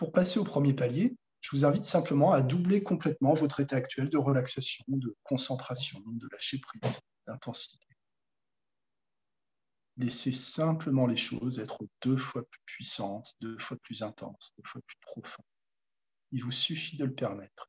Pour 0.02 0.10
passer 0.10 0.40
au 0.40 0.44
premier 0.44 0.74
palier, 0.74 1.14
je 1.40 1.52
vous 1.52 1.64
invite 1.64 1.84
simplement 1.84 2.32
à 2.32 2.42
doubler 2.42 2.82
complètement 2.82 3.34
votre 3.34 3.60
état 3.60 3.76
actuel 3.76 4.10
de 4.10 4.18
relaxation, 4.18 4.84
de 4.88 5.16
concentration, 5.22 6.00
de 6.04 6.28
lâcher 6.32 6.58
prise, 6.58 6.98
d'intensité. 7.28 7.86
Laissez 9.96 10.32
simplement 10.32 11.06
les 11.06 11.16
choses 11.16 11.60
être 11.60 11.86
deux 12.02 12.16
fois 12.16 12.42
plus 12.42 12.60
puissantes, 12.64 13.36
deux 13.40 13.56
fois 13.60 13.76
plus 13.76 14.02
intenses, 14.02 14.52
deux 14.58 14.64
fois 14.66 14.80
plus 14.84 14.96
profondes. 15.02 15.46
Il 16.32 16.42
vous 16.42 16.50
suffit 16.50 16.96
de 16.96 17.04
le 17.04 17.14
permettre. 17.14 17.68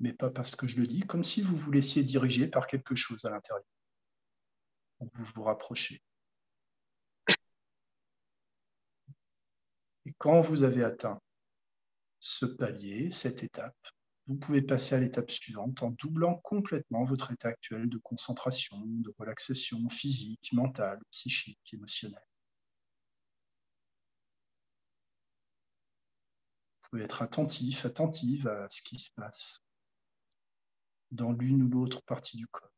Mais 0.00 0.14
pas 0.14 0.30
parce 0.30 0.56
que 0.56 0.66
je 0.66 0.80
le 0.80 0.86
dis, 0.86 1.00
comme 1.00 1.24
si 1.24 1.42
vous 1.42 1.58
vous 1.58 1.72
laissiez 1.72 2.02
diriger 2.02 2.48
par 2.48 2.66
quelque 2.66 2.94
chose 2.94 3.26
à 3.26 3.30
l'intérieur. 3.30 3.66
Vous 5.00 5.24
vous 5.34 5.42
rapprochez. 5.42 6.02
Et 10.06 10.12
quand 10.18 10.40
vous 10.40 10.62
avez 10.62 10.84
atteint 10.84 11.20
ce 12.20 12.46
palier, 12.46 13.10
cette 13.10 13.42
étape, 13.42 13.76
vous 14.26 14.36
pouvez 14.36 14.62
passer 14.62 14.94
à 14.94 15.00
l'étape 15.00 15.30
suivante 15.30 15.82
en 15.82 15.90
doublant 15.90 16.36
complètement 16.36 17.04
votre 17.04 17.30
état 17.32 17.48
actuel 17.48 17.88
de 17.88 17.98
concentration, 17.98 18.80
de 18.80 19.14
relaxation 19.18 19.88
physique, 19.90 20.50
mentale, 20.52 21.00
psychique, 21.10 21.74
émotionnelle. 21.74 22.26
Vous 26.82 26.90
pouvez 26.90 27.02
être 27.02 27.22
attentif, 27.22 27.84
attentive 27.84 28.48
à 28.48 28.66
ce 28.70 28.80
qui 28.82 28.98
se 28.98 29.12
passe 29.12 29.60
dans 31.10 31.32
l'une 31.32 31.62
ou 31.62 31.68
l'autre 31.68 32.02
partie 32.02 32.36
du 32.36 32.46
corps. 32.46 32.73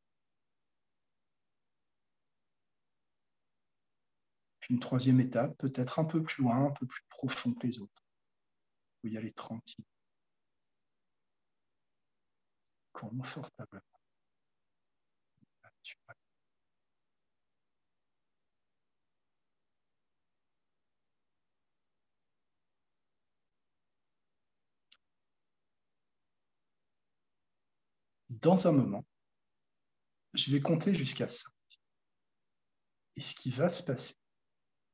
Une 4.69 4.81
troisième 4.81 5.21
étape, 5.21 5.57
peut-être 5.59 5.99
un 5.99 6.05
peu 6.05 6.23
plus 6.23 6.43
loin, 6.43 6.67
un 6.67 6.73
peu 6.73 6.87
plus 6.87 7.03
profond 7.09 7.53
que 7.55 7.67
les 7.67 7.79
autres. 7.79 8.05
Vous 9.03 9.11
y 9.11 9.17
aller 9.17 9.33
tranquille 9.33 9.85
confortablement. 12.97 13.83
Dans 28.31 28.67
un 28.67 28.73
moment, 28.73 29.05
je 30.35 30.53
vais 30.53 30.61
compter 30.61 30.95
jusqu'à 30.95 31.29
5. 31.29 31.51
Et 33.17 33.23
ce 33.23 33.35
qui 33.35 33.51
va 33.51 33.69
se 33.69 33.83
passer, 33.83 34.15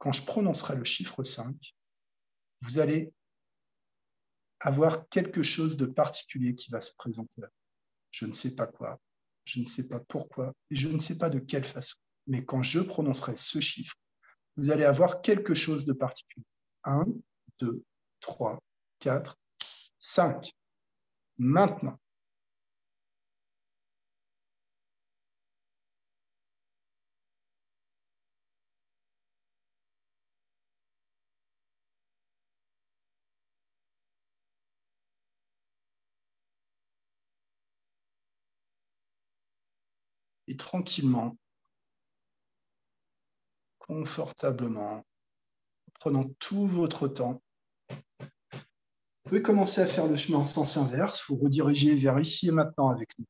quand 0.03 0.11
je 0.11 0.25
prononcerai 0.25 0.75
le 0.75 0.83
chiffre 0.83 1.23
5, 1.23 1.77
vous 2.63 2.81
allez 2.81 3.15
avoir 4.59 5.09
quelque 5.11 5.45
chose 5.45 5.77
de 5.77 5.87
particulier 5.87 6.57
qui 6.57 6.73
va 6.73 6.81
se 6.81 6.93
présenter 6.97 7.43
je 8.11 8.27
ne 8.27 8.33
sais 8.33 8.57
pas 8.57 8.67
quoi, 8.67 9.01
je 9.45 9.61
ne 9.61 9.65
sais 9.65 9.87
pas 9.87 10.01
pourquoi, 10.01 10.55
et 10.71 10.77
je 10.77 10.89
ne 10.89 10.99
sais 10.99 11.19
pas 11.19 11.31
de 11.31 11.39
quelle 11.39 11.65
façon. 11.65 11.97
Mais 12.27 12.45
quand 12.45 12.65
je 12.65 12.81
prononcerai 12.81 13.37
ce 13.37 13.61
chiffre, 13.61 13.95
vous 14.57 14.71
allez 14.71 14.85
avoir 14.85 15.23
quelque 15.23 15.55
chose 15.55 15.87
de 15.87 15.93
particulier. 15.93 16.45
1, 16.83 17.05
2, 17.61 17.85
3, 18.21 18.59
4, 18.99 19.39
5. 20.01 20.53
Maintenant. 21.39 21.99
Tranquillement, 40.57 41.37
confortablement, 43.79 45.05
prenant 45.95 46.29
tout 46.39 46.67
votre 46.67 47.09
temps. 47.09 47.43
Vous 47.91 49.29
pouvez 49.29 49.43
commencer 49.43 49.81
à 49.81 49.87
faire 49.87 50.07
le 50.09 50.17
chemin 50.17 50.39
en 50.39 50.45
sens 50.45 50.77
inverse, 50.77 51.25
vous 51.29 51.37
redirigez 51.37 51.95
vers 51.95 52.19
ici 52.19 52.49
et 52.49 52.53
maintenant 52.53 52.89
avec 52.89 53.17
nous. 53.19 53.27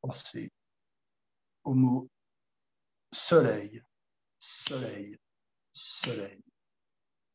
Pensez 0.00 0.50
au 1.64 1.74
mot 1.74 2.08
soleil, 3.12 3.82
soleil, 4.38 5.18
soleil, 5.72 6.42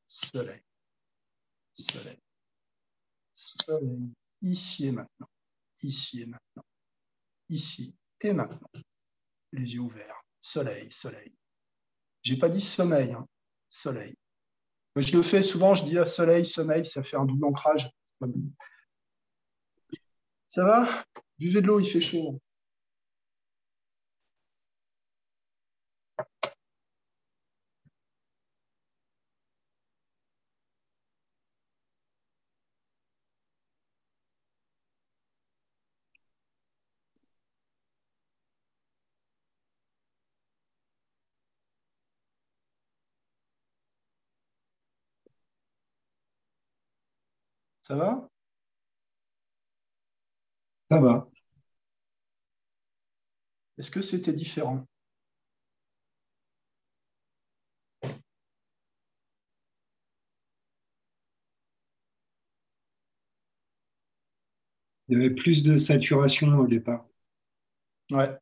soleil, 0.06 0.64
soleil, 1.74 2.20
soleil, 3.34 4.14
ici 4.42 4.88
et 4.88 4.92
maintenant, 4.92 5.30
ici 5.84 6.22
et 6.22 6.26
maintenant, 6.26 6.66
ici 7.50 7.96
et 8.22 8.34
maintenant 8.34 8.70
les 9.56 9.74
yeux 9.74 9.82
ouverts. 9.82 10.24
Soleil, 10.42 10.92
soleil. 10.92 11.34
J'ai 12.24 12.38
pas 12.38 12.50
dit 12.50 12.62
sommeil, 12.62 13.14
hein. 13.14 13.28
soleil. 13.68 14.16
je 14.96 15.16
le 15.16 15.24
fais 15.24 15.44
souvent, 15.44 15.76
je 15.76 15.84
dis 15.84 15.98
à 15.98 16.06
soleil, 16.06 16.46
sommeil, 16.46 16.86
ça 16.86 17.04
fait 17.04 17.18
un 17.18 17.26
double 17.26 17.46
ancrage. 17.46 17.90
Ça 20.48 20.66
va? 20.66 21.06
Buvez 21.38 21.62
de 21.62 21.68
l'eau, 21.68 21.80
il 21.80 21.90
fait 21.90 22.02
chaud. 22.02 22.40
Ça 47.86 47.96
va? 47.96 48.30
Ça 50.90 51.00
va. 51.00 51.28
Est-ce 53.78 53.90
que 53.90 54.02
c'était 54.02 54.34
différent? 54.34 54.86
Il 65.08 65.14
y 65.14 65.16
avait 65.26 65.34
plus 65.34 65.64
de 65.64 65.78
saturation 65.78 66.60
au 66.60 66.68
départ. 66.68 67.08
Ouais. 68.12 68.40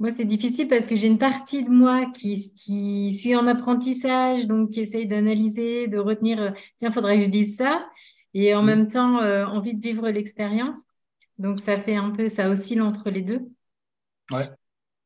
Moi, 0.00 0.12
c'est 0.12 0.24
difficile 0.24 0.66
parce 0.66 0.86
que 0.86 0.96
j'ai 0.96 1.08
une 1.08 1.18
partie 1.18 1.62
de 1.62 1.68
moi 1.68 2.06
qui, 2.06 2.54
qui 2.54 3.12
suit 3.12 3.36
en 3.36 3.46
apprentissage, 3.46 4.46
donc 4.46 4.70
qui 4.70 4.80
essaye 4.80 5.06
d'analyser, 5.06 5.88
de 5.88 5.98
retenir, 5.98 6.40
euh, 6.40 6.50
tiens, 6.78 6.90
faudrait 6.90 7.18
que 7.18 7.24
je 7.24 7.28
dise 7.28 7.56
ça, 7.56 7.86
et 8.32 8.54
en 8.54 8.62
mm. 8.62 8.66
même 8.66 8.88
temps, 8.88 9.20
euh, 9.20 9.44
envie 9.44 9.74
de 9.74 9.80
vivre 9.80 10.08
l'expérience. 10.08 10.84
Donc, 11.36 11.60
ça 11.60 11.78
fait 11.78 11.96
un 11.96 12.10
peu, 12.12 12.30
ça 12.30 12.48
oscille 12.48 12.80
entre 12.80 13.10
les 13.10 13.20
deux. 13.20 13.42
Ouais. 14.30 14.48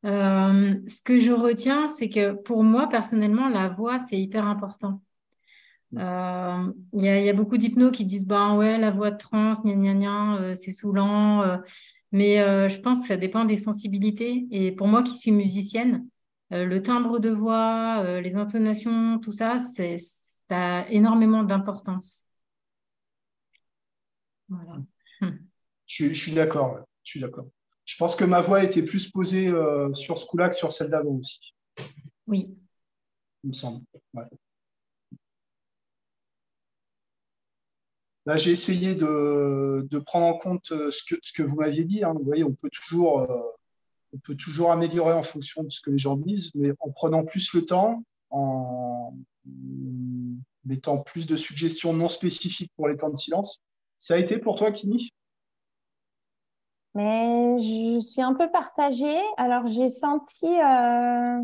Euh, 0.04 0.76
ce 0.86 1.00
que 1.02 1.18
je 1.18 1.32
retiens, 1.32 1.88
c'est 1.88 2.08
que 2.08 2.32
pour 2.32 2.62
moi, 2.62 2.88
personnellement, 2.88 3.48
la 3.48 3.68
voix, 3.68 3.98
c'est 3.98 4.20
hyper 4.20 4.46
important. 4.46 5.00
Mm. 5.90 6.72
Il 6.92 7.02
y, 7.02 7.06
y, 7.06 7.28
a 7.28 7.32
beaucoup 7.32 7.56
d'hypnos 7.56 7.90
qui 7.90 8.04
disent, 8.04 8.26
bah 8.26 8.54
ouais, 8.54 8.78
la 8.78 8.92
voix 8.92 9.10
de 9.10 9.18
trans, 9.18 9.54
gna 9.64 9.74
gna 9.74 9.94
gna, 9.94 10.54
c'est 10.54 10.72
saoulant. 10.72 11.58
Mais 12.14 12.38
euh, 12.38 12.68
je 12.68 12.78
pense 12.78 13.00
que 13.00 13.08
ça 13.08 13.16
dépend 13.16 13.44
des 13.44 13.56
sensibilités. 13.56 14.46
Et 14.52 14.70
pour 14.70 14.86
moi 14.86 15.02
qui 15.02 15.16
suis 15.16 15.32
musicienne, 15.32 16.06
le 16.50 16.78
timbre 16.80 17.18
de 17.18 17.30
voix, 17.30 18.20
les 18.20 18.36
intonations, 18.36 19.18
tout 19.18 19.32
ça, 19.32 19.58
ça 19.58 20.78
a 20.78 20.88
énormément 20.90 21.42
d'importance. 21.42 22.22
Voilà. 24.48 24.80
Je, 25.86 26.14
suis 26.14 26.32
d'accord. 26.32 26.78
Je 27.02 27.10
suis 27.10 27.20
d'accord. 27.20 27.48
Je 27.84 27.96
pense 27.96 28.14
que 28.14 28.24
ma 28.24 28.40
voix 28.40 28.62
était 28.62 28.84
plus 28.84 29.10
posée 29.10 29.50
sur 29.94 30.16
ce 30.16 30.24
coup-là 30.26 30.50
que 30.50 30.54
sur 30.54 30.70
celle 30.70 30.90
d'avant 30.90 31.16
aussi. 31.16 31.56
Oui. 32.28 32.56
Il 33.42 33.48
me 33.48 33.52
semble. 33.52 33.82
Là, 38.26 38.38
j'ai 38.38 38.52
essayé 38.52 38.94
de, 38.94 39.98
prendre 40.06 40.26
en 40.26 40.38
compte 40.38 40.72
euh, 40.72 40.90
ce 40.90 41.02
que, 41.04 41.42
vous 41.42 41.56
m'aviez 41.56 41.84
dit. 41.84 42.04
Hein. 42.04 42.14
Vous 42.14 42.24
voyez, 42.24 42.44
on 42.44 42.54
peut, 42.54 42.70
toujours, 42.70 43.20
euh, 43.20 43.42
on 44.14 44.18
peut 44.18 44.34
toujours 44.34 44.72
améliorer 44.72 45.12
en 45.12 45.22
fonction 45.22 45.62
de 45.62 45.70
ce 45.70 45.82
que 45.82 45.90
les 45.90 45.98
gens 45.98 46.16
disent, 46.16 46.50
mais 46.54 46.72
en 46.80 46.90
prenant 46.90 47.24
plus 47.24 47.52
le 47.52 47.64
temps, 47.64 48.02
en 48.30 49.14
mettant 50.64 50.98
plus 50.98 51.26
de 51.26 51.36
suggestions 51.36 51.92
non 51.92 52.08
spécifiques 52.08 52.72
pour 52.76 52.88
les 52.88 52.96
temps 52.96 53.10
de 53.10 53.16
silence. 53.16 53.62
Ça 53.98 54.14
a 54.14 54.18
été 54.18 54.38
pour 54.38 54.56
toi, 54.56 54.72
Kini 54.72 55.12
Mais 56.94 57.58
je 57.60 58.00
suis 58.00 58.22
un 58.22 58.32
peu 58.32 58.50
partagée. 58.50 59.20
Alors, 59.36 59.66
j'ai 59.66 59.90
senti 59.90 60.46
euh, 60.46 61.42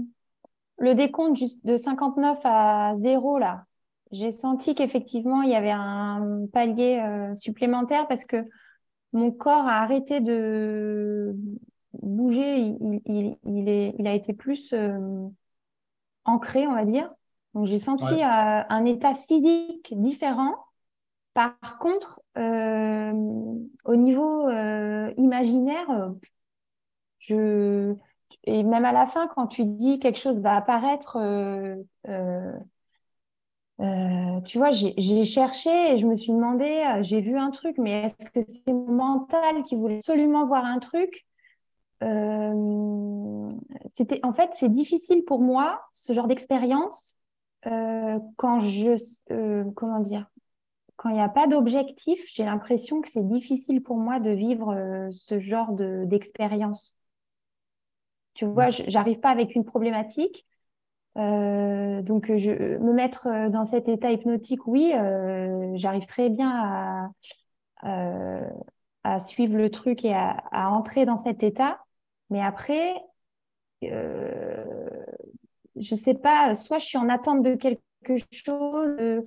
le 0.78 0.94
décompte 0.94 1.42
de 1.64 1.76
59 1.76 2.38
à 2.44 2.94
0 2.96 3.38
là 3.38 3.66
j'ai 4.12 4.32
senti 4.32 4.74
qu'effectivement, 4.74 5.42
il 5.42 5.50
y 5.50 5.54
avait 5.54 5.70
un 5.70 6.46
palier 6.52 7.00
euh, 7.00 7.34
supplémentaire 7.36 8.08
parce 8.08 8.24
que 8.24 8.44
mon 9.12 9.30
corps 9.30 9.66
a 9.66 9.82
arrêté 9.82 10.20
de 10.20 11.34
bouger. 11.92 12.58
Il, 12.58 13.36
il, 13.44 13.68
est, 13.68 13.94
il 13.98 14.06
a 14.06 14.14
été 14.14 14.32
plus 14.32 14.72
euh, 14.72 15.28
ancré, 16.24 16.66
on 16.66 16.74
va 16.74 16.84
dire. 16.84 17.12
Donc, 17.54 17.66
j'ai 17.66 17.78
senti 17.78 18.14
euh, 18.14 18.62
un 18.68 18.84
état 18.84 19.14
physique 19.14 19.94
différent. 19.96 20.54
Par 21.34 21.78
contre, 21.78 22.20
au 22.36 23.96
niveau 23.96 24.50
imaginaire, 25.16 26.12
je... 27.18 27.94
et 28.44 28.62
même 28.64 28.84
à 28.84 28.92
la 28.92 29.06
fin, 29.06 29.28
quand 29.28 29.46
tu 29.46 29.64
dis 29.64 30.00
quelque 30.00 30.18
chose 30.18 30.40
va 30.40 30.56
apparaître 30.56 31.18
euh, 33.80 34.40
tu 34.42 34.58
vois, 34.58 34.72
j'ai 34.72 35.24
cherché 35.24 35.70
et 35.70 35.96
je 35.96 36.06
me 36.06 36.14
suis 36.14 36.32
demandé, 36.32 36.64
euh, 36.64 37.02
j'ai 37.02 37.20
vu 37.20 37.38
un 37.38 37.50
truc, 37.50 37.78
mais 37.78 38.02
est-ce 38.02 38.26
que 38.26 38.40
c'est 38.46 38.72
mon 38.72 38.92
mental 38.92 39.62
qui 39.62 39.74
voulait 39.74 39.96
absolument 39.96 40.46
voir 40.46 40.66
un 40.66 40.78
truc? 40.80 41.26
Euh, 42.02 43.52
C'était, 43.94 44.20
en 44.22 44.34
fait, 44.34 44.50
c'est 44.52 44.68
difficile 44.72 45.24
pour 45.24 45.40
moi 45.40 45.80
ce 45.92 46.12
genre 46.12 46.26
d'expérience 46.26 47.16
quand 47.62 48.60
je, 48.62 48.96
comment 49.74 50.00
dire, 50.00 50.26
quand 50.96 51.10
il 51.10 51.16
n'y 51.16 51.20
a 51.20 51.28
pas 51.28 51.46
d'objectif. 51.46 52.18
J'ai 52.32 52.44
l'impression 52.44 53.02
que 53.02 53.10
c'est 53.10 53.26
difficile 53.26 53.82
pour 53.82 53.96
moi 53.96 54.18
de 54.18 54.30
vivre 54.30 55.08
ce 55.10 55.40
genre 55.40 55.72
d'expérience. 55.72 56.96
tu 58.34 58.46
vois, 58.46 58.68
mmh. 58.68 58.84
j'arrive 58.88 59.20
pas 59.20 59.28
avec 59.30 59.54
une 59.54 59.64
problématique 59.64 60.46
euh, 61.18 62.02
donc, 62.02 62.26
je, 62.26 62.78
me 62.78 62.92
mettre 62.92 63.26
euh, 63.26 63.48
dans 63.48 63.66
cet 63.66 63.88
état 63.88 64.12
hypnotique, 64.12 64.66
oui, 64.66 64.92
euh, 64.94 65.72
j'arrive 65.76 66.06
très 66.06 66.28
bien 66.30 67.12
à, 67.82 69.20
suivre 69.20 69.56
le 69.56 69.70
truc 69.70 70.04
et 70.04 70.14
à, 70.14 70.70
entrer 70.70 71.06
dans 71.06 71.18
cet 71.18 71.42
état. 71.42 71.80
Mais 72.30 72.42
après, 72.42 72.94
je 73.82 75.94
sais 75.94 76.14
pas, 76.14 76.54
soit 76.54 76.78
je 76.78 76.86
suis 76.86 76.98
en 76.98 77.08
attente 77.08 77.42
de 77.42 77.54
quelque 77.54 77.80
chose, 78.30 79.24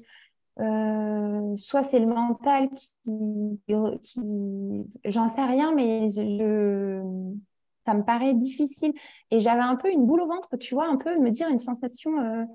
soit 1.58 1.84
c'est 1.86 2.00
le 2.00 2.06
mental 2.06 2.70
qui 2.70 2.92
j'en 5.06 5.30
sais 5.30 5.44
rien, 5.44 5.74
mais 5.74 6.10
je 6.10 7.02
ça 7.86 7.94
me 7.94 8.04
paraît 8.04 8.34
difficile. 8.34 8.94
Et 9.32 9.40
j'avais 9.40 9.62
un 9.62 9.76
peu 9.76 9.90
une 9.92 10.06
boule 10.06 10.22
au 10.22 10.28
ventre, 10.28 10.58
tu 10.58 10.74
vois, 10.76 10.88
un 10.88 10.98
peu 10.98 11.18
me 11.20 11.30
dire 11.32 11.50
une 11.50 11.60
sensation 11.60 12.20
euh, 12.20 12.46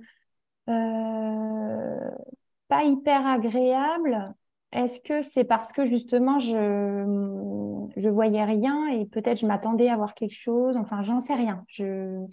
euh, 0.69 2.11
pas 2.69 2.85
hyper 2.85 3.27
agréable. 3.27 4.35
Est-ce 4.73 5.01
que 5.01 5.23
c'est 5.23 5.45
parce 5.45 5.73
que 5.73 5.87
justement 5.87 6.39
je 6.39 6.55
je 7.97 8.09
voyais 8.09 8.45
rien 8.45 8.87
et 8.89 9.07
peut-être 9.07 9.39
je 9.39 9.47
m'attendais 9.47 9.89
à 9.89 9.97
voir 9.97 10.15
quelque 10.15 10.35
chose? 10.35 10.77
Enfin, 10.77 11.03
j'en 11.03 11.21
sais 11.21 11.35
rien. 11.35 11.65
Je 11.69 12.27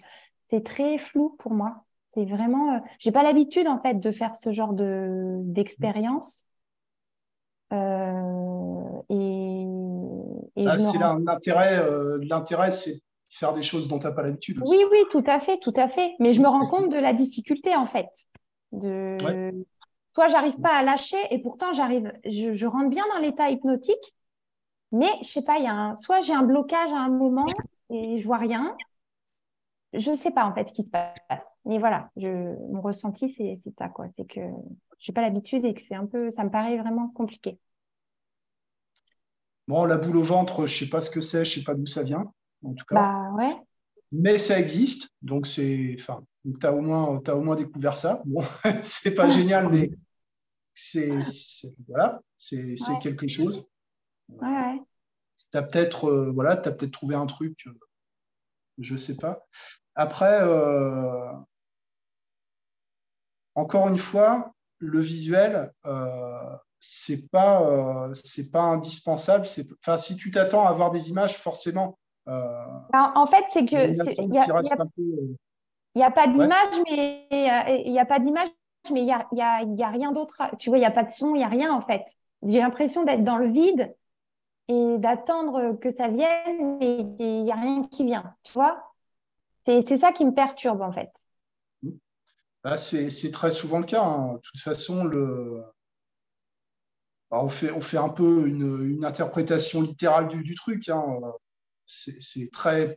c'est 0.48 0.64
très 0.64 0.98
flou 0.98 1.36
pour 1.38 1.52
moi. 1.52 1.84
C'est 2.14 2.24
vraiment. 2.24 2.74
Euh, 2.76 2.78
j'ai 2.98 3.12
pas 3.12 3.22
l'habitude 3.22 3.66
en 3.68 3.80
fait 3.80 3.94
de 4.00 4.12
faire 4.12 4.36
ce 4.36 4.52
genre 4.52 4.72
de 4.74 5.38
d'expérience. 5.44 6.44
Ah, 10.64 10.78
c'est 10.78 10.98
l'intérêt, 10.98 11.78
euh, 11.78 12.18
l'intérêt, 12.22 12.72
c'est 12.72 13.00
faire 13.28 13.52
des 13.52 13.62
choses 13.62 13.88
dont 13.88 13.98
tu 13.98 14.06
n'as 14.06 14.12
pas 14.12 14.22
l'habitude. 14.22 14.58
Oui, 14.66 14.78
oui, 14.90 14.98
tout 15.10 15.24
à 15.26 15.40
fait, 15.40 15.58
tout 15.58 15.74
à 15.76 15.88
fait. 15.88 16.14
Mais 16.20 16.32
je 16.32 16.40
me 16.40 16.48
rends 16.48 16.66
compte 16.68 16.90
de 16.90 16.96
la 16.96 17.12
difficulté, 17.12 17.74
en 17.76 17.86
fait. 17.86 18.08
De... 18.72 19.18
Soit 20.14 20.28
j'arrive 20.28 20.58
pas 20.60 20.74
à 20.74 20.82
lâcher, 20.82 21.18
et 21.30 21.38
pourtant 21.40 21.74
j'arrive, 21.74 22.10
je, 22.24 22.66
rentre 22.66 22.88
bien 22.88 23.04
dans 23.12 23.20
l'état 23.20 23.50
hypnotique, 23.50 24.14
mais 24.90 25.10
je 25.20 25.28
sais 25.28 25.42
pas, 25.42 25.58
il 25.58 25.64
y 25.64 25.68
a 25.68 25.74
un... 25.74 25.96
soit 25.96 26.22
j'ai 26.22 26.32
un 26.32 26.42
blocage 26.42 26.90
à 26.90 26.96
un 26.96 27.10
moment 27.10 27.44
et 27.90 28.18
je 28.18 28.26
vois 28.26 28.38
rien. 28.38 28.74
Je 29.92 30.10
ne 30.10 30.16
sais 30.16 30.30
pas 30.30 30.46
en 30.46 30.54
fait 30.54 30.68
ce 30.68 30.72
qui 30.72 30.84
se 30.84 30.90
passe. 30.90 31.56
Mais 31.66 31.78
voilà, 31.78 32.10
je... 32.16 32.28
mon 32.72 32.80
ressenti, 32.80 33.34
c'est 33.36 33.60
ça, 33.78 33.88
quoi. 33.88 34.06
C'est 34.16 34.26
que 34.26 34.40
je 34.98 35.10
n'ai 35.10 35.14
pas 35.14 35.20
l'habitude 35.20 35.64
et 35.66 35.74
que 35.74 35.82
c'est 35.82 35.94
un 35.94 36.06
peu, 36.06 36.30
ça 36.30 36.44
me 36.44 36.50
paraît 36.50 36.78
vraiment 36.78 37.08
compliqué. 37.08 37.58
Bon, 39.68 39.84
la 39.84 39.98
boule 39.98 40.16
au 40.16 40.22
ventre, 40.22 40.66
je 40.66 40.74
ne 40.74 40.78
sais 40.78 40.90
pas 40.90 41.00
ce 41.00 41.10
que 41.10 41.20
c'est, 41.20 41.44
je 41.44 41.50
ne 41.50 41.54
sais 41.56 41.64
pas 41.64 41.74
d'où 41.74 41.86
ça 41.86 42.02
vient, 42.02 42.32
en 42.62 42.74
tout 42.74 42.84
cas. 42.86 42.94
Bah, 42.94 43.30
ouais. 43.34 43.56
Mais 44.12 44.38
ça 44.38 44.60
existe, 44.60 45.10
donc 45.22 45.46
c'est, 45.46 45.96
enfin, 45.98 46.24
tu 46.44 46.66
as 46.66 46.72
au 46.72 46.80
moins, 46.80 47.20
as 47.26 47.34
au 47.34 47.42
moins 47.42 47.56
découvert 47.56 47.96
ça. 47.96 48.22
Bon, 48.24 48.44
c'est 48.82 49.14
pas 49.14 49.28
génial, 49.28 49.68
mais 49.72 49.90
c'est, 50.72 51.22
voilà, 51.88 52.20
c'est 52.36 52.76
quelque 53.02 53.26
chose. 53.26 53.66
Ouais, 54.28 54.48
ouais. 54.48 54.80
Tu 55.50 55.58
as 55.58 55.62
peut-être, 55.62 56.08
euh, 56.08 56.30
voilà, 56.32 56.56
peut-être 56.56 56.92
trouvé 56.92 57.14
un 57.14 57.26
truc, 57.26 57.66
euh, 57.66 57.78
je 58.78 58.94
ne 58.94 58.98
sais 58.98 59.16
pas. 59.16 59.44
Après, 59.94 60.42
euh, 60.42 61.32
encore 63.54 63.88
une 63.88 63.98
fois, 63.98 64.54
le 64.78 65.00
visuel, 65.00 65.72
c'est 66.88 67.28
pas 67.30 67.62
euh, 67.62 68.14
c'est 68.14 68.50
pas 68.50 68.62
indispensable. 68.62 69.46
C'est 69.46 69.66
enfin 69.80 69.98
si 69.98 70.16
tu 70.16 70.30
t'attends 70.30 70.66
à 70.66 70.70
avoir 70.70 70.92
des 70.92 71.10
images, 71.10 71.36
forcément. 71.36 71.98
Euh, 72.28 72.64
en 72.92 73.26
fait, 73.26 73.44
c'est 73.52 73.64
que 73.64 73.90
il 74.22 74.28
n'y 74.30 74.38
a, 74.38 74.44
a, 76.06 76.10
pas 76.10 76.26
d'image, 76.26 76.80
mais 76.88 77.26
il 77.84 77.92
n'y 77.92 77.98
a 77.98 78.04
pas 78.04 78.18
d'image, 78.18 78.48
mais 78.92 79.02
il 79.02 79.06
y 79.06 79.12
a, 79.12 79.26
y, 79.32 79.40
a, 79.40 79.62
y 79.62 79.82
a 79.82 79.88
rien 79.88 80.12
d'autre. 80.12 80.42
Tu 80.58 80.70
vois, 80.70 80.78
il 80.78 80.80
n'y 80.82 80.86
a 80.86 80.90
pas 80.90 81.04
de 81.04 81.10
son, 81.10 81.34
il 81.34 81.38
n'y 81.38 81.44
a 81.44 81.48
rien 81.48 81.72
en 81.72 81.82
fait. 81.82 82.04
J'ai 82.42 82.60
l'impression 82.60 83.04
d'être 83.04 83.24
dans 83.24 83.38
le 83.38 83.48
vide 83.48 83.94
et 84.68 84.98
d'attendre 84.98 85.78
que 85.80 85.92
ça 85.92 86.08
vienne, 86.08 86.78
mais 86.78 86.98
il 87.18 87.44
n'y 87.44 87.52
a 87.52 87.56
rien 87.56 87.82
qui 87.84 88.04
vient. 88.04 88.34
Tu 88.44 88.52
vois 88.52 88.94
C'est 89.64 89.98
ça 89.98 90.12
qui 90.12 90.24
me 90.24 90.32
perturbe 90.34 90.82
en 90.82 90.92
fait. 90.92 91.10
Bah, 92.62 92.76
c'est 92.76 93.30
très 93.32 93.52
souvent 93.52 93.78
le 93.78 93.86
cas. 93.86 94.02
Hein. 94.02 94.34
De 94.34 94.40
toute 94.40 94.60
façon, 94.60 95.04
le, 95.04 95.62
bah, 95.62 95.75
on, 97.30 97.48
fait, 97.48 97.72
on 97.72 97.80
fait 97.80 97.98
un 97.98 98.08
peu 98.08 98.46
une, 98.46 99.04
interprétation 99.04 99.82
littérale 99.82 100.28
du, 100.28 100.54
truc. 100.54 100.88
Hein. 100.88 101.04
C'est 101.86 102.50
très. 102.52 102.94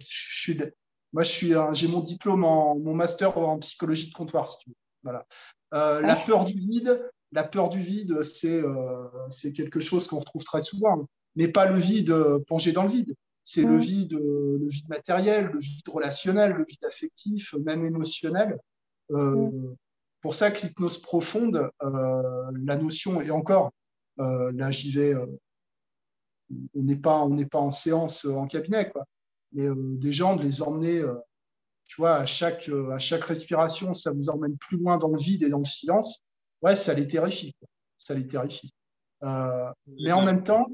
moi, 1.13 1.23
je 1.23 1.29
suis, 1.29 1.53
j'ai 1.73 1.87
mon 1.87 2.01
diplôme, 2.01 2.43
en, 2.43 2.77
mon 2.77 2.93
master 2.93 3.37
en 3.37 3.59
psychologie 3.59 4.09
de 4.09 4.13
comptoir, 4.13 4.47
si 4.47 4.59
tu 4.59 4.69
veux. 4.69 4.75
Voilà. 5.03 5.25
Euh, 5.73 6.01
la 6.01 6.15
peur 6.15 6.45
du 6.45 6.53
vide, 6.53 7.01
la 7.31 7.43
peur 7.43 7.69
du 7.69 7.79
vide, 7.79 8.23
c'est 8.23 8.61
euh, 8.61 9.07
c'est 9.29 9.53
quelque 9.53 9.79
chose 9.79 10.07
qu'on 10.07 10.19
retrouve 10.19 10.43
très 10.43 10.61
souvent, 10.61 11.07
mais 11.35 11.47
pas 11.47 11.65
le 11.65 11.77
vide 11.77 12.13
plongé 12.47 12.71
dans 12.71 12.83
le 12.83 12.89
vide. 12.89 13.13
C'est 13.43 13.63
le 13.63 13.77
vide, 13.77 14.13
le 14.13 14.67
vide 14.67 14.87
matériel, 14.89 15.45
le 15.45 15.59
vide 15.59 15.87
relationnel, 15.89 16.51
le 16.51 16.65
vide 16.67 16.85
affectif, 16.85 17.55
même 17.65 17.83
émotionnel. 17.83 18.59
Euh, 19.11 19.49
pour 20.21 20.35
ça 20.35 20.51
que 20.51 20.61
l'hypnose 20.61 20.99
profonde, 20.99 21.71
la 21.81 22.77
notion, 22.77 23.21
et 23.21 23.31
encore, 23.31 23.67
euh, 23.67 23.78
là, 24.19 24.71
j'y 24.71 24.91
vais. 24.91 25.13
Euh, 25.13 25.25
on 26.75 26.83
n'est 26.83 26.95
pas, 26.95 27.19
en 27.19 27.71
séance 27.71 28.25
euh, 28.25 28.33
en 28.33 28.47
cabinet. 28.47 28.91
Mais 29.51 29.67
des 29.75 30.11
gens, 30.11 30.35
de 30.35 30.43
les 30.43 30.61
emmener, 30.61 31.03
tu 31.85 31.99
vois, 31.99 32.17
à 32.17 32.25
chaque, 32.25 32.69
respiration, 33.23 33.93
ça 33.93 34.11
vous 34.11 34.29
emmène 34.29 34.55
plus 34.57 34.77
loin 34.77 34.97
dans 34.97 35.09
le 35.09 35.19
vide 35.19 35.43
et 35.43 35.49
dans 35.49 35.59
le 35.59 35.65
silence. 35.65 36.23
Ouais, 36.61 36.75
ça 36.75 36.93
les 36.93 37.07
terrifie. 37.07 37.55
Mais 39.23 40.11
en 40.11 40.23
même 40.23 40.43
temps, 40.43 40.67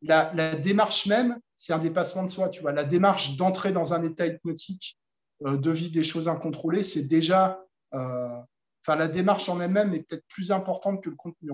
la, 0.00 0.56
démarche 0.56 1.06
même, 1.06 1.38
c'est 1.56 1.74
un 1.74 1.78
dépassement 1.78 2.24
de 2.24 2.30
soi. 2.30 2.48
Tu 2.48 2.62
vois, 2.62 2.72
la 2.72 2.84
démarche 2.84 3.36
d'entrer 3.36 3.72
dans 3.72 3.92
un 3.92 4.02
état 4.02 4.26
hypnotique 4.26 4.98
de 5.42 5.70
vivre 5.70 5.92
des 5.92 6.04
choses 6.04 6.28
incontrôlées, 6.28 6.84
c'est 6.84 7.04
déjà, 7.04 7.60
enfin, 7.92 8.96
la 8.96 9.08
démarche 9.08 9.50
en 9.50 9.60
elle-même 9.60 9.92
est 9.92 10.04
peut-être 10.04 10.24
plus 10.28 10.52
importante 10.52 11.04
que 11.04 11.10
le 11.10 11.16
contenu. 11.16 11.50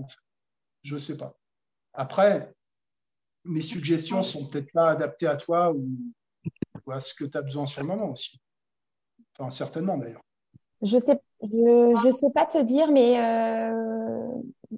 Je 0.82 0.94
ne 0.94 1.00
sais 1.00 1.16
pas. 1.16 1.36
Après, 1.94 2.52
mes 3.44 3.62
suggestions 3.62 4.22
sont 4.22 4.48
peut-être 4.48 4.72
pas 4.72 4.90
adaptées 4.90 5.26
à 5.26 5.36
toi 5.36 5.72
ou, 5.72 5.86
à 6.90 7.00
ce 7.00 7.14
que 7.14 7.24
tu 7.24 7.36
as 7.36 7.42
besoin 7.42 7.66
sur 7.66 7.82
le 7.82 7.88
moment 7.88 8.10
aussi. 8.10 8.40
Enfin, 9.36 9.50
certainement 9.50 9.96
d'ailleurs. 9.96 10.22
Je 10.82 10.98
sais, 10.98 11.20
je, 11.42 12.10
sais 12.10 12.32
pas 12.34 12.46
te 12.46 12.60
dire, 12.60 12.90
mais 12.90 13.20
euh, 13.20 14.26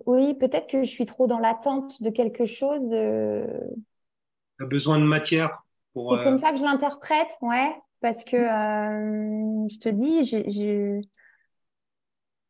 oui, 0.07 0.35
peut-être 0.35 0.69
que 0.69 0.85
je 0.85 0.91
suis 0.91 1.07
trop 1.07 1.27
dans 1.27 1.39
l'attente 1.39 2.03
de 2.03 2.11
quelque 2.11 2.45
chose. 2.45 2.91
Tu 2.91 4.65
as 4.65 4.67
besoin 4.67 4.99
de 4.99 5.05
matière 5.05 5.63
pour. 5.93 6.15
C'est 6.15 6.25
comme 6.25 6.35
euh, 6.35 6.39
ça 6.39 6.53
que 6.53 6.59
je 6.59 6.63
l'interprète, 6.63 7.37
ouais, 7.41 7.75
parce 8.01 8.23
que 8.25 8.37
euh, 8.37 9.67
je 9.71 9.79
te 9.79 9.89
dis, 9.89 10.25
j'ai, 10.25 11.01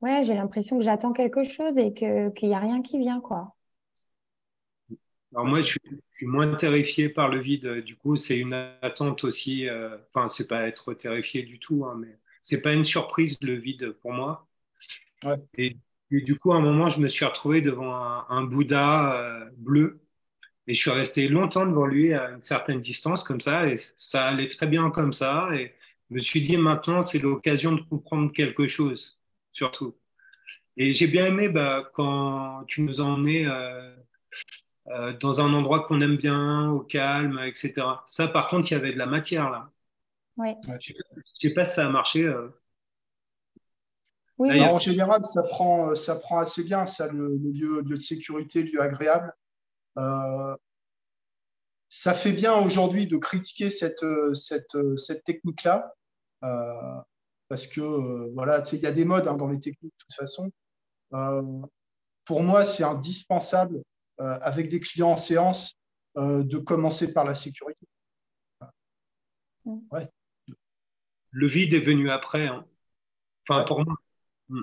ouais, 0.05 0.25
j'ai 0.25 0.35
l'impression 0.35 0.79
que 0.79 0.85
j'attends 0.85 1.13
quelque 1.13 1.45
chose 1.45 1.77
et 1.77 1.95
que 1.95 2.31
qu'il 2.31 2.49
n'y 2.49 2.55
a 2.55 2.61
rien 2.61 2.83
qui 2.83 2.99
vient, 2.99 3.21
quoi. 3.21 3.55
Alors 5.35 5.47
moi, 5.47 5.63
je 5.63 5.77
suis, 6.13 6.27
moins 6.27 6.55
terrifié 6.55 7.09
par 7.09 7.29
le 7.29 7.41
vide. 7.41 7.83
Du 7.85 7.97
coup, 7.97 8.17
c'est 8.17 8.39
une 8.39 8.55
attente 8.83 9.25
aussi. 9.25 9.69
Euh, 9.69 9.97
enfin, 10.15 10.29
c'est 10.29 10.47
pas 10.47 10.69
être 10.69 10.95
terrifié 10.95 11.43
du 11.43 11.59
tout, 11.59 11.85
hein, 11.85 11.97
mais 11.99 12.19
c'est 12.41 12.61
pas 12.61 12.73
une 12.73 12.85
surprise 12.85 13.37
le 13.43 13.55
vide 13.55 13.91
pour 14.01 14.13
moi. 14.13 14.47
Et, 15.59 15.77
du 16.11 16.37
coup, 16.37 16.53
à 16.53 16.57
un 16.57 16.61
moment, 16.61 16.89
je 16.89 17.01
me 17.01 17.09
suis 17.09 17.25
retrouvé 17.25 17.63
devant 17.63 17.95
un, 18.29 18.45
Bouddha 18.45 19.15
euh, 19.15 19.51
bleu 19.57 20.01
et 20.67 20.75
je 20.75 20.81
suis 20.81 20.91
resté 20.91 21.29
longtemps 21.29 21.67
devant 21.67 21.87
lui 21.87 22.15
à 22.15 22.31
une 22.31 22.43
certaine 22.43 22.81
distance 22.81 23.23
comme 23.25 23.41
ça 23.41 23.67
et 23.67 23.79
ça 23.97 24.27
allait 24.27 24.49
très 24.49 24.67
bien 24.67 24.91
comme 24.91 25.13
ça. 25.13 25.49
Et 25.55 25.75
je 26.11 26.15
me 26.15 26.21
suis 26.21 26.43
dit 26.43 26.57
maintenant, 26.57 27.03
c'est 27.03 27.19
l'occasion 27.19 27.73
de 27.73 27.83
comprendre 27.83 28.33
quelque 28.33 28.67
chose, 28.67 29.19
surtout. 29.55 29.97
Et 30.77 30.93
j'ai 30.93 31.07
bien 31.07 31.27
aimé 31.27 31.49
bah, 31.49 31.89
quand 31.95 32.65
tu 32.67 32.83
nous 32.83 33.01
as 33.01 33.05
emmenés. 33.05 33.47
Euh, 33.47 33.95
euh, 34.89 35.15
dans 35.15 35.41
un 35.41 35.55
endroit 35.55 35.87
qu'on 35.87 36.03
aime 36.03 36.19
bien, 36.19 36.71
au 36.71 36.81
calme, 36.81 37.41
etc. 37.47 37.73
Ça, 38.07 38.29
par 38.29 38.49
contre, 38.49 38.71
il 38.71 38.75
y 38.75 38.77
avait 38.77 38.93
de 38.93 38.99
la 38.99 39.07
matière 39.07 39.49
là. 39.49 39.71
Oui. 40.37 40.49
Je 40.79 40.93
ne 40.93 41.23
sais, 41.33 41.55
pas 41.55 41.65
si 41.65 41.77
ça 41.77 41.87
a 41.87 41.89
marché. 41.89 42.23
Euh. 42.25 42.49
Oui, 44.37 44.61
en 44.61 44.79
général, 44.79 45.25
ça 45.25 45.43
prend, 45.45 45.95
ça 45.95 46.17
prend 46.17 46.39
assez 46.39 46.65
bien, 46.65 46.85
ça, 46.85 47.11
le, 47.11 47.35
lieu, 47.35 47.83
de 47.83 47.97
sécurité, 47.97 48.63
le 48.63 48.73
lieu 48.73 48.83
agréable. 48.83 49.33
ça 51.89 52.13
fait 52.13 52.33
bien 52.33 52.55
aujourd'hui 52.57 53.07
de 53.07 53.17
critiquer 53.17 53.71
cette, 53.71 54.05
cette, 54.35 54.77
cette 54.99 55.25
technique-là, 55.25 55.95
parce 57.49 57.67
que 57.67 58.33
voilà, 58.35 58.63
il 58.73 58.79
y 58.81 58.87
a 58.87 58.93
des 58.93 59.05
modes 59.05 59.29
hein, 59.29 59.37
dans 59.37 59.49
les 59.49 59.61
techniques 59.61 59.93
de 59.93 59.99
toute 59.99 60.15
façon. 60.15 60.51
pour 62.25 62.43
moi, 62.43 62.65
c'est 62.65 62.85
indispensable 62.85 63.83
euh, 64.21 64.39
avec 64.43 64.69
des 64.69 64.79
clients 64.79 65.11
en 65.11 65.17
séance, 65.17 65.77
euh, 66.17 66.45
de 66.45 66.59
commencer 66.59 67.13
par 67.13 67.25
la 67.25 67.35
sécurité. 67.35 67.85
Ouais. 69.65 70.09
Le 71.31 71.49
vide 71.49 71.75
est 71.75 71.81
venu 71.81 72.11
après. 72.11 72.47
Hein. 72.47 72.65
Enfin, 73.49 73.65
pour 73.65 73.85
moi. 73.85 73.97
Hmm. 74.49 74.63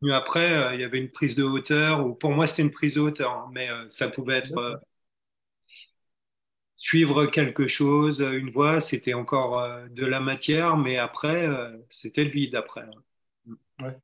Venu 0.00 0.12
après, 0.12 0.52
euh, 0.52 0.74
il 0.74 0.80
y 0.80 0.84
avait 0.84 0.98
une 0.98 1.12
prise 1.12 1.36
de 1.36 1.44
hauteur, 1.44 2.04
ou 2.04 2.14
pour 2.14 2.32
moi, 2.32 2.48
c'était 2.48 2.62
une 2.62 2.72
prise 2.72 2.94
de 2.94 3.00
hauteur, 3.00 3.30
hein, 3.30 3.50
mais 3.52 3.68
ça 3.88 4.08
pouvait 4.08 4.38
être 4.38 4.80
suivre 6.82 7.26
quelque 7.26 7.68
chose, 7.68 8.20
une 8.20 8.50
voie, 8.50 8.80
c'était 8.80 9.14
encore 9.14 9.64
de 9.88 10.04
la 10.04 10.18
matière, 10.18 10.76
mais 10.76 10.98
après, 10.98 11.48
c'était 11.90 12.24
le 12.24 12.30
vide 12.30 12.56
après. 12.56 12.84
Ouais. 13.80 13.96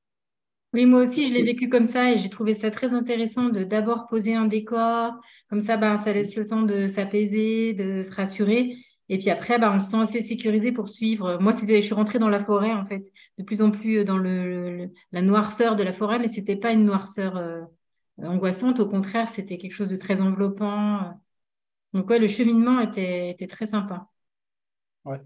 Oui, 0.74 0.86
moi 0.86 1.02
aussi, 1.02 1.26
je 1.26 1.34
l'ai 1.34 1.42
vécu 1.42 1.68
comme 1.68 1.86
ça 1.86 2.12
et 2.12 2.18
j'ai 2.18 2.28
trouvé 2.28 2.54
ça 2.54 2.70
très 2.70 2.94
intéressant 2.94 3.48
de 3.48 3.64
d'abord 3.64 4.06
poser 4.06 4.34
un 4.34 4.44
décor. 4.44 5.14
Comme 5.50 5.60
ça, 5.60 5.76
ben, 5.76 5.96
ça 5.96 6.12
laisse 6.12 6.36
le 6.36 6.46
temps 6.46 6.62
de 6.62 6.86
s'apaiser, 6.86 7.72
de 7.72 8.04
se 8.04 8.14
rassurer. 8.14 8.76
Et 9.08 9.18
puis 9.18 9.30
après, 9.30 9.58
ben, 9.58 9.74
on 9.74 9.78
se 9.80 9.90
sent 9.90 9.96
assez 10.00 10.20
sécurisé 10.20 10.70
pour 10.70 10.88
suivre. 10.88 11.38
Moi, 11.40 11.52
c'était, 11.52 11.80
je 11.80 11.86
suis 11.86 11.94
rentrée 11.94 12.20
dans 12.20 12.28
la 12.28 12.44
forêt, 12.44 12.72
en 12.72 12.86
fait, 12.86 13.02
de 13.38 13.42
plus 13.42 13.60
en 13.60 13.72
plus 13.72 14.04
dans 14.04 14.18
le, 14.18 14.88
la 15.10 15.22
noirceur 15.22 15.74
de 15.74 15.82
la 15.82 15.94
forêt, 15.94 16.20
mais 16.20 16.28
c'était 16.28 16.56
pas 16.56 16.70
une 16.70 16.84
noirceur 16.84 17.36
euh, 17.38 17.62
angoissante. 18.22 18.78
Au 18.78 18.88
contraire, 18.88 19.28
c'était 19.30 19.58
quelque 19.58 19.74
chose 19.74 19.88
de 19.88 19.96
très 19.96 20.20
enveloppant. 20.20 21.18
Donc, 21.92 22.08
ouais, 22.10 22.18
le 22.18 22.28
cheminement 22.28 22.80
était, 22.80 23.30
était 23.30 23.46
très 23.46 23.66
sympa. 23.66 24.06
Ouais. 25.04 25.20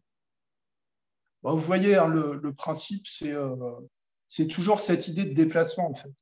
vous 1.43 1.57
voyez, 1.59 1.97
hein, 1.97 2.09
le, 2.09 2.35
le, 2.35 2.55
principe, 2.55 3.07
c'est 3.07 3.33
euh, 3.33 3.57
c'est 4.29 4.47
toujours 4.47 4.81
cette 4.81 5.09
idée 5.09 5.25
de 5.25 5.35
déplacement, 5.35 5.91
en 5.91 5.95
fait. 5.95 6.15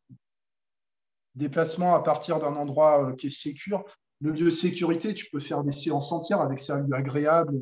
Déplacement 1.37 1.95
à 1.95 2.03
partir 2.03 2.41
d'un 2.41 2.57
endroit 2.57 3.11
euh, 3.11 3.15
qui 3.15 3.29
est 3.29 3.31
sécur. 3.31 3.85
Le 4.21 4.33
lieu 4.33 4.47
de 4.47 4.51
sécurité, 4.51 5.15
tu 5.15 5.31
peux 5.31 5.39
faire 5.39 5.63
des 5.63 5.71
séances 5.71 6.11
entières 6.11 6.41
avec 6.41 6.59
ça 6.59 6.81
lieu 6.81 6.93
agréable, 6.93 7.61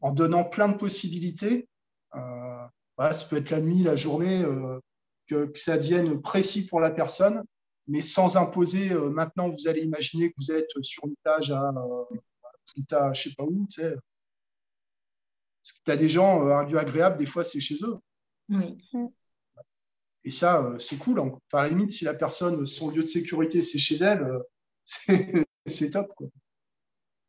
en 0.00 0.12
donnant 0.12 0.42
plein 0.42 0.68
de 0.68 0.76
possibilités. 0.76 1.68
Euh, 2.16 2.66
ça 2.98 3.26
peut 3.28 3.36
être 3.36 3.50
la 3.50 3.60
nuit, 3.60 3.84
la 3.84 3.94
journée, 3.94 4.42
euh, 4.42 4.80
que, 5.28 5.50
ça 5.54 5.78
devienne 5.78 6.20
précis 6.20 6.66
pour 6.66 6.80
la 6.80 6.90
personne, 6.90 7.44
mais 7.88 8.02
sans 8.02 8.36
imposer. 8.36 8.94
maintenant, 8.94 9.48
vous 9.48 9.68
allez 9.68 9.82
imaginer 9.82 10.30
que 10.30 10.36
vous 10.38 10.52
êtes 10.52 10.70
sur 10.82 11.06
une 11.06 11.14
plage 11.22 11.50
à, 11.50 11.68
à 12.92 13.12
je 13.12 13.22
sais 13.22 13.34
pas 13.36 13.44
où, 13.44 13.66
tu 13.68 13.80
sais. 13.80 13.96
Parce 15.62 15.72
que 15.72 15.84
tu 15.84 15.90
as 15.90 15.96
des 15.96 16.08
gens, 16.08 16.46
un 16.48 16.64
lieu 16.64 16.78
agréable, 16.78 17.18
des 17.18 17.26
fois, 17.26 17.44
c'est 17.44 17.60
chez 17.60 17.76
eux. 17.82 17.98
Oui. 18.48 18.78
Et 20.24 20.30
ça, 20.30 20.62
euh, 20.62 20.78
c'est 20.78 20.98
cool. 20.98 21.18
Enfin, 21.18 21.38
à 21.52 21.62
la 21.62 21.68
limite, 21.68 21.92
si 21.92 22.04
la 22.04 22.14
personne, 22.14 22.66
son 22.66 22.90
lieu 22.90 23.02
de 23.02 23.08
sécurité, 23.08 23.62
c'est 23.62 23.78
chez 23.78 23.96
elle, 23.96 24.22
euh, 24.22 24.42
c'est 25.66 25.90
top. 25.90 26.12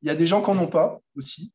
Il 0.02 0.07
y 0.07 0.10
a 0.10 0.15
des 0.15 0.26
gens 0.26 0.41
qui 0.41 0.52
n'en 0.52 0.64
ont 0.64 0.68
pas 0.68 0.99
aussi. 1.15 1.53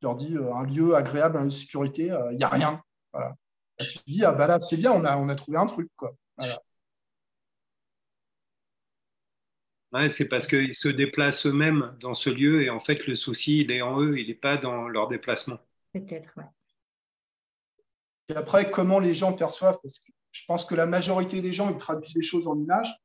Je 0.00 0.06
leur 0.06 0.16
dis 0.16 0.36
euh, 0.36 0.52
un 0.54 0.64
lieu 0.64 0.94
agréable, 0.94 1.36
un 1.36 1.42
lieu 1.42 1.50
de 1.50 1.54
sécurité, 1.54 2.14
il 2.30 2.36
n'y 2.36 2.44
a 2.44 2.48
rien. 2.48 2.82
Voilà. 3.12 3.36
tu 3.78 3.98
te 3.98 4.04
dis, 4.06 4.24
ah 4.24 4.32
bah 4.32 4.46
là, 4.46 4.60
c'est 4.60 4.76
bien, 4.76 4.92
on 4.92 5.04
a, 5.04 5.16
on 5.16 5.28
a 5.28 5.34
trouvé 5.34 5.56
un 5.56 5.66
truc. 5.66 5.90
Quoi. 5.96 6.14
C'est 10.08 10.28
parce 10.28 10.46
qu'ils 10.46 10.74
se 10.74 10.88
déplacent 10.88 11.46
eux-mêmes 11.46 11.94
dans 12.00 12.14
ce 12.14 12.30
lieu 12.30 12.62
et 12.62 12.70
en 12.70 12.80
fait, 12.80 13.06
le 13.06 13.14
souci, 13.14 13.60
il 13.60 13.70
est 13.70 13.82
en 13.82 14.00
eux, 14.00 14.18
il 14.18 14.28
n'est 14.28 14.34
pas 14.34 14.56
dans 14.56 14.88
leur 14.88 15.08
déplacement. 15.08 15.58
Peut-être, 15.92 16.30
ouais. 16.36 16.44
Et 18.28 18.34
après, 18.34 18.70
comment 18.70 18.98
les 18.98 19.14
gens 19.14 19.34
perçoivent? 19.34 19.78
Parce 19.82 19.98
que 19.98 20.10
je 20.30 20.44
pense 20.46 20.64
que 20.64 20.74
la 20.74 20.86
majorité 20.86 21.40
des 21.40 21.52
gens, 21.52 21.70
ils 21.70 21.78
traduisent 21.78 22.14
les 22.14 22.22
choses 22.22 22.46
en 22.46 22.58
images. 22.58 22.96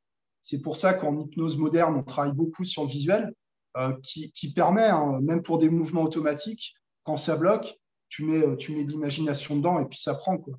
C'est 0.41 0.61
pour 0.61 0.77
ça 0.77 0.93
qu'en 0.93 1.18
hypnose 1.18 1.57
moderne, 1.57 1.95
on 1.95 2.03
travaille 2.03 2.34
beaucoup 2.34 2.64
sur 2.64 2.84
le 2.84 2.89
visuel, 2.89 3.34
euh, 3.76 3.93
qui, 4.01 4.53
permet, 4.53 4.85
hein, 4.85 5.19
même 5.22 5.43
pour 5.43 5.57
des 5.57 5.69
mouvements 5.69 6.03
automatiques, 6.03 6.76
quand 7.03 7.18
ça 7.18 7.35
bloque, 7.35 7.77
tu 8.07 8.23
mets, 8.23 8.43
euh, 8.43 8.55
tu 8.55 8.72
mets 8.72 8.85
de 8.85 8.91
l'imagination 8.91 9.57
dedans 9.57 9.80
et 9.80 9.85
puis 9.85 9.99
ça 9.99 10.15
prend. 10.15 10.38
Quoi. 10.38 10.53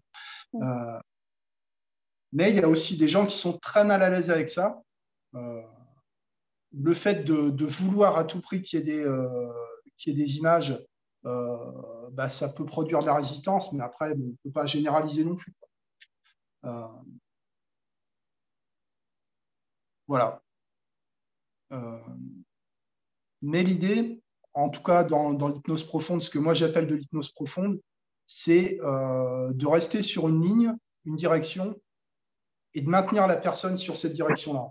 Euh, 0.56 1.00
mais 2.32 2.50
il 2.50 2.56
y 2.56 2.62
a 2.62 2.68
aussi 2.68 2.98
des 2.98 3.08
gens 3.08 3.26
qui 3.26 3.36
sont 3.36 3.56
très 3.56 3.84
mal 3.84 4.02
à 4.02 4.10
l'aise 4.10 4.30
avec 4.30 4.50
ça. 4.50 4.82
Le 6.72 6.94
fait 6.94 7.24
de, 7.24 7.64
vouloir 7.64 8.16
à 8.16 8.24
tout 8.24 8.40
prix 8.40 8.62
qu'il 8.62 8.78
y, 8.78 8.82
ait 8.82 9.04
des, 10.04 10.12
des 10.12 10.36
images 10.36 10.78
euh, 11.24 12.10
bah, 12.12 12.28
ça 12.28 12.48
peut 12.48 12.64
produire 12.64 13.00
de 13.00 13.06
la 13.06 13.14
résistance, 13.14 13.72
mais 13.72 13.82
après, 13.82 14.12
on 14.12 14.16
ne 14.16 14.32
peut 14.44 14.50
pas 14.50 14.66
généraliser 14.66 15.24
non 15.24 15.36
plus. 15.36 15.52
Euh, 16.64 16.88
voilà. 20.06 20.42
Euh, 21.72 21.98
mais 23.42 23.62
l'idée, 23.62 24.22
en 24.54 24.70
tout 24.70 24.82
cas 24.82 25.04
dans, 25.04 25.48
l'hypnose 25.48 25.84
profonde, 25.84 26.20
ce 26.22 26.30
que 26.30 26.38
moi 26.38 26.54
j'appelle 26.54 26.86
de 26.86 26.94
l'hypnose 26.94 27.30
profonde, 27.30 27.80
c'est 28.24 28.78
de 28.78 29.66
rester 29.66 30.02
sur 30.02 30.28
une 30.28 30.42
ligne, 30.42 30.76
une 31.04 31.16
direction, 31.16 31.80
et 32.74 32.82
de 32.82 32.88
maintenir 32.88 33.26
la 33.26 33.36
personne 33.36 33.76
sur 33.76 33.96
cette 33.96 34.12
direction-là. 34.12 34.68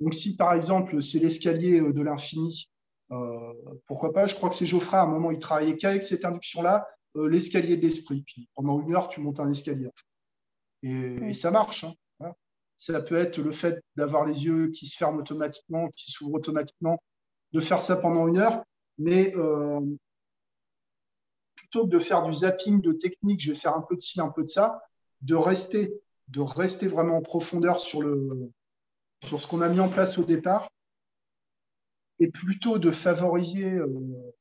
Donc 0.00 0.14
si 0.14 0.36
par 0.36 0.54
exemple 0.54 1.02
c'est 1.02 1.18
l'escalier 1.18 1.80
de 1.80 2.02
l'infini 2.02 2.70
euh, 3.10 3.52
pourquoi 3.86 4.12
pas? 4.12 4.26
Je 4.26 4.34
crois 4.34 4.48
que 4.48 4.54
c'est 4.54 4.66
Geoffrey, 4.66 4.96
à 4.96 5.02
un 5.02 5.06
moment, 5.06 5.30
il 5.30 5.38
travaillait 5.38 5.76
qu'avec 5.76 6.02
cette 6.02 6.24
induction-là, 6.24 6.86
euh, 7.16 7.28
l'escalier 7.28 7.76
de 7.76 7.82
l'esprit. 7.82 8.22
Puis 8.26 8.48
pendant 8.54 8.80
une 8.80 8.94
heure, 8.94 9.08
tu 9.08 9.20
montes 9.20 9.40
un 9.40 9.50
escalier. 9.50 9.88
Et, 10.82 11.32
ça 11.32 11.50
marche. 11.50 11.84
Hein. 12.20 12.32
Ça 12.76 13.00
peut 13.02 13.16
être 13.16 13.38
le 13.38 13.52
fait 13.52 13.82
d'avoir 13.96 14.24
les 14.26 14.44
yeux 14.44 14.70
qui 14.70 14.86
se 14.86 14.96
ferment 14.96 15.18
automatiquement, 15.18 15.88
qui 15.96 16.12
s'ouvrent 16.12 16.34
automatiquement, 16.34 17.02
de 17.52 17.60
faire 17.60 17.82
ça 17.82 17.96
pendant 17.96 18.28
une 18.28 18.38
heure. 18.38 18.62
Mais 18.98 19.34
euh, 19.36 19.80
plutôt 21.54 21.84
que 21.84 21.90
de 21.90 21.98
faire 21.98 22.24
du 22.24 22.34
zapping 22.34 22.80
de 22.80 22.92
technique, 22.92 23.40
je 23.40 23.52
vais 23.52 23.58
faire 23.58 23.74
un 23.74 23.82
peu 23.82 23.96
de 23.96 24.00
ci, 24.00 24.20
un 24.20 24.30
peu 24.30 24.42
de 24.42 24.48
ça, 24.48 24.80
de 25.22 25.34
rester, 25.34 25.92
de 26.28 26.40
rester 26.40 26.86
vraiment 26.86 27.16
en 27.16 27.22
profondeur 27.22 27.80
sur, 27.80 28.02
le, 28.02 28.50
sur 29.24 29.40
ce 29.40 29.46
qu'on 29.46 29.60
a 29.60 29.68
mis 29.68 29.80
en 29.80 29.88
place 29.88 30.18
au 30.18 30.24
départ 30.24 30.70
et 32.20 32.28
plutôt 32.28 32.78
de 32.78 32.90
favoriser 32.90 33.72
euh, 33.72 34.34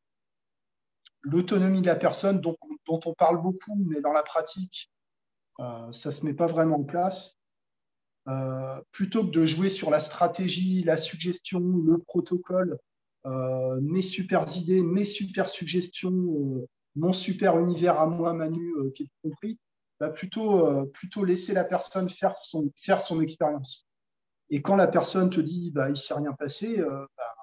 l'autonomie 1.21 1.81
de 1.81 1.87
la 1.87 1.95
personne, 1.95 2.41
dont 2.41 2.57
on 2.87 3.13
parle 3.13 3.41
beaucoup, 3.41 3.75
mais 3.75 4.01
dans 4.01 4.13
la 4.13 4.23
pratique, 4.23 4.89
ça 5.57 5.87
ne 5.87 6.11
se 6.11 6.25
met 6.25 6.33
pas 6.33 6.47
vraiment 6.47 6.77
en 6.77 6.83
place. 6.83 7.37
plutôt 8.91 9.25
que 9.25 9.31
de 9.31 9.45
jouer 9.45 9.69
sur 9.69 9.89
la 9.89 9.99
stratégie, 9.99 10.83
la 10.83 10.97
suggestion, 10.97 11.59
le 11.59 11.97
protocole, 11.97 12.77
mes 13.25 14.01
super 14.01 14.45
idées, 14.55 14.81
mes 14.81 15.05
super 15.05 15.49
suggestions, 15.49 16.67
mon 16.95 17.13
super 17.13 17.59
univers 17.59 17.99
à 17.99 18.07
moi, 18.07 18.33
Manu, 18.33 18.73
qui 18.93 19.03
est 19.03 19.11
compris, 19.21 19.59
bah 19.99 20.09
plutôt, 20.09 20.85
plutôt 20.87 21.23
laisser 21.23 21.53
la 21.53 21.63
personne 21.63 22.09
faire 22.09 22.37
son, 22.37 22.71
faire 22.75 23.01
son 23.01 23.21
expérience. 23.21 23.86
Et 24.49 24.61
quand 24.61 24.75
la 24.75 24.87
personne 24.87 25.29
te 25.29 25.41
dit 25.41 25.71
bah, 25.71 25.87
il 25.87 25.91
ne 25.91 25.95
s'est 25.95 26.13
rien 26.13 26.33
passé, 26.33 26.77
bah, 26.77 27.35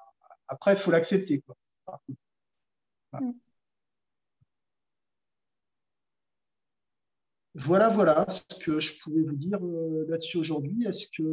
après, 0.47 0.73
il 0.73 0.77
faut 0.77 0.91
l'accepter. 0.91 1.43
Mm. 3.13 3.31
Voilà, 7.55 7.87
voilà 7.87 8.25
ce 8.29 8.41
que 8.59 8.79
je 8.81 8.99
pouvais 9.01 9.21
vous 9.21 9.35
dire 9.35 9.59
euh, 9.63 10.05
là-dessus 10.09 10.37
aujourd'hui. 10.37 10.85
Est-ce 10.85 11.07
que, 11.07 11.23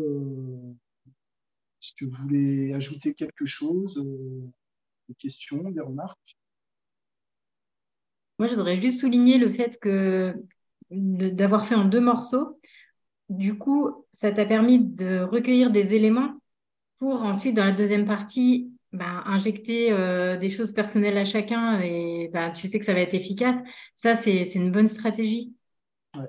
est 1.83 1.99
que, 1.99 2.05
vous 2.05 2.23
voulez 2.23 2.73
ajouter 2.75 3.13
quelque 3.13 3.45
chose 3.45 3.99
euh, 3.99 4.49
Des 5.09 5.17
questions, 5.17 5.69
des 5.71 5.81
remarques? 5.81 6.39
Moi, 8.39 8.47
je 8.47 8.55
voudrais 8.55 8.81
juste 8.81 9.01
souligner 9.01 9.37
le 9.39 9.53
fait 9.53 9.81
que 9.81 10.35
d'avoir 10.91 11.67
fait 11.67 11.75
en 11.75 11.87
deux 11.87 12.01
morceaux, 12.01 12.61
du 13.37 13.59
coup, 13.59 14.05
ça 14.13 14.33
t'a 14.33 14.45
permis 14.45 14.79
de 14.79 15.23
recueillir 15.23 15.71
des 15.71 15.95
éléments 15.95 16.35
pour 16.99 17.23
ensuite, 17.23 17.57
dans 17.57 17.65
la 17.65 17.73
deuxième 17.73 18.07
partie, 18.07 18.73
bah, 18.93 19.23
injecter 19.27 19.91
euh, 19.91 20.37
des 20.37 20.51
choses 20.51 20.73
personnelles 20.73 21.19
à 21.19 21.25
chacun 21.25 21.81
et 21.81 22.31
bah, 22.33 22.51
tu 22.51 22.69
sais 22.69 22.79
que 22.79 22.85
ça 22.85 22.95
va 22.95 23.01
être 23.01 23.15
efficace, 23.15 23.57
ça, 23.97 24.15
c'est 24.15 24.45
une 24.55 24.71
bonne 24.71 24.87
stratégie. 24.87 25.55
Ouais. 26.17 26.29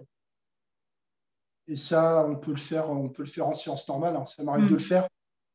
Et 1.67 1.75
ça, 1.75 2.25
on 2.27 2.37
peut 2.37 2.51
le 2.51 2.57
faire, 2.57 2.89
on 2.89 3.09
peut 3.09 3.23
le 3.23 3.29
faire 3.29 3.47
en 3.47 3.53
sciences 3.53 3.87
normales. 3.87 4.15
Hein. 4.15 4.25
Ça 4.25 4.43
m'arrive 4.43 4.65
de 4.65 4.69
mm. 4.69 4.73
le 4.73 4.79
faire 4.79 5.07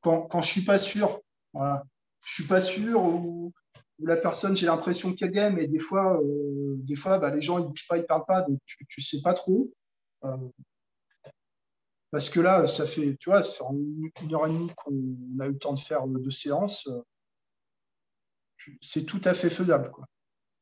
quand, 0.02 0.22
quand 0.22 0.42
je 0.42 0.50
suis 0.50 0.64
pas 0.64 0.78
sûr. 0.78 1.20
Voilà. 1.52 1.82
Je 2.24 2.34
suis 2.34 2.46
pas 2.46 2.60
sûr 2.60 3.02
ou, 3.02 3.52
la 4.00 4.16
personne, 4.16 4.54
j'ai 4.54 4.66
l'impression 4.66 5.12
qu'elle 5.12 5.32
gagne, 5.32 5.54
mais 5.56 5.66
des 5.66 5.80
fois, 5.80 6.22
euh, 6.22 6.76
des 6.76 6.94
fois 6.94 7.18
bah, 7.18 7.34
les 7.34 7.42
gens, 7.42 7.58
ils 7.58 7.66
bougent 7.66 7.88
pas, 7.88 7.98
ils 7.98 8.06
parlent 8.06 8.26
pas, 8.26 8.42
donc 8.42 8.60
tu, 8.64 8.86
ne 8.96 9.02
sais 9.02 9.22
pas 9.22 9.34
trop. 9.34 9.72
Euh, 10.24 10.36
parce 12.10 12.30
que 12.30 12.40
là, 12.40 12.66
ça 12.66 12.86
fait, 12.86 13.16
tu 13.16 13.30
vois, 13.30 13.42
ça 13.42 13.64
fait 13.66 14.24
une 14.24 14.34
heure 14.34 14.46
et 14.46 14.50
demie 14.50 14.70
qu'on 14.76 14.92
a 15.40 15.46
eu 15.46 15.52
le 15.52 15.58
temps 15.58 15.74
de 15.74 15.80
faire 15.80 16.06
deux 16.06 16.30
séances. 16.30 16.88
C'est 18.80 19.04
tout 19.04 19.20
à 19.24 19.34
fait 19.34 19.50
faisable, 19.50 19.90
quoi. 19.90 20.06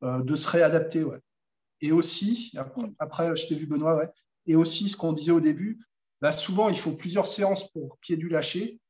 Euh, 0.03 0.23
de 0.23 0.37
se 0.37 0.49
réadapter, 0.49 1.05
ouais. 1.05 1.21
Et 1.81 1.93
aussi, 1.93 2.53
après, 2.99 3.37
je 3.37 3.47
t'ai 3.47 3.55
vu 3.55 3.67
Benoît, 3.67 3.97
ouais. 3.97 4.09
Et 4.47 4.57
aussi, 4.57 4.89
ce 4.89 4.97
qu'on 4.97 5.13
disait 5.13 5.33
au 5.33 5.41
début, 5.41 5.81
bah, 6.21 6.33
souvent, 6.33 6.69
il 6.69 6.79
faut 6.79 6.93
plusieurs 6.93 7.27
séances 7.27 7.71
pour 7.71 7.99
qu'il 8.01 8.15
y 8.15 8.19
ait 8.19 8.21
du 8.21 8.29
lâcher. 8.29 8.81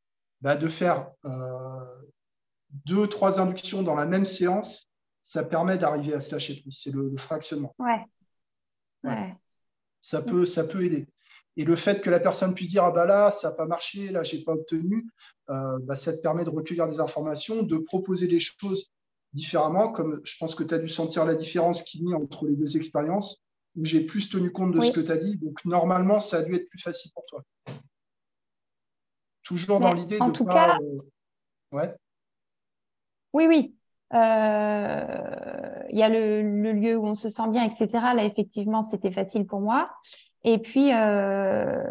Bah, 0.43 0.55
de 0.57 0.69
faire 0.69 1.11
euh, 1.25 2.03
deux, 2.85 3.09
trois 3.09 3.41
inductions 3.41 3.83
dans 3.83 3.95
la 3.95 4.05
même 4.05 4.27
séance, 4.27 4.91
ça 5.23 5.45
permet 5.45 5.79
d'arriver 5.79 6.15
à 6.15 6.21
se 6.21 6.31
lâcher 6.33 6.63
C'est 6.71 6.93
le, 6.93 7.17
fractionnement. 7.17 7.75
Ouais. 7.79 8.05
ouais. 9.05 9.35
Ça, 10.01 10.23
peut, 10.23 10.45
ça 10.45 10.65
peut 10.65 10.85
aider. 10.85 11.07
Et 11.57 11.65
le 11.65 11.77
fait 11.77 12.03
que 12.03 12.11
la 12.11 12.21
personne 12.21 12.55
puisse 12.55 12.71
dire 12.71 12.85
ah 12.85 12.91
bah 12.91 13.07
là 13.07 13.31
ça 13.31 13.51
n'a 13.51 13.55
pas 13.55 13.67
marché, 13.67 14.11
là 14.11 14.23
j'ai 14.23 14.45
pas 14.45 14.53
obtenu, 14.53 15.07
euh, 15.49 15.79
bah, 15.83 15.97
ça 15.97 16.15
te 16.15 16.21
permet 16.21 16.45
de 16.45 16.51
recueillir 16.51 16.87
des 16.89 17.01
informations, 17.01 17.63
de 17.63 17.79
proposer 17.79 18.29
des 18.29 18.41
choses 18.41 18.93
différemment. 19.33 19.91
Comme 19.91 20.21
je 20.25 20.37
pense 20.39 20.55
que 20.55 20.65
tu 20.65 20.75
as 20.75 20.79
dû 20.79 20.89
sentir 20.89 21.25
la 21.25 21.35
différence 21.35 21.83
qu'il 21.83 22.09
y 22.09 22.13
a 22.13 22.17
entre 22.17 22.47
les 22.47 22.57
deux 22.57 22.77
expériences, 22.77 23.43
où 23.77 23.85
j'ai 23.85 24.05
plus 24.05 24.29
tenu 24.29 24.53
compte 24.53 24.73
de 24.73 24.83
ce 24.83 24.93
que 24.93 25.01
tu 25.01 25.11
as 25.11 25.17
dit. 25.17 25.39
Donc 25.39 25.65
normalement 25.65 26.21
ça 26.21 26.39
a 26.39 26.43
dû 26.43 26.55
être 26.55 26.69
plus 26.69 26.81
facile 26.81 27.11
pour 27.15 27.25
toi. 27.27 27.43
Toujours 29.43 29.81
dans 29.81 29.95
l'idée 29.95 30.19
de 30.19 30.31
tout 30.33 30.45
cas, 30.45 30.77
euh, 30.83 30.99
ouais. 31.73 31.95
Oui 33.33 33.47
oui. 33.47 33.73
Euh, 34.15 35.83
il 35.91 35.99
y 35.99 36.03
a 36.03 36.09
le, 36.09 36.43
le, 36.43 36.73
lieu 36.73 36.97
où 36.97 37.07
on 37.07 37.17
se 37.17 37.29
sent 37.29 37.49
bien, 37.51 37.65
etc. 37.65 37.89
Là, 38.15 38.25
effectivement, 38.25 38.85
c'était 38.85 39.11
facile 39.11 39.47
pour 39.47 39.61
moi. 39.61 39.91
Et 40.47 40.59
puis, 40.59 40.93
euh, 40.95 41.83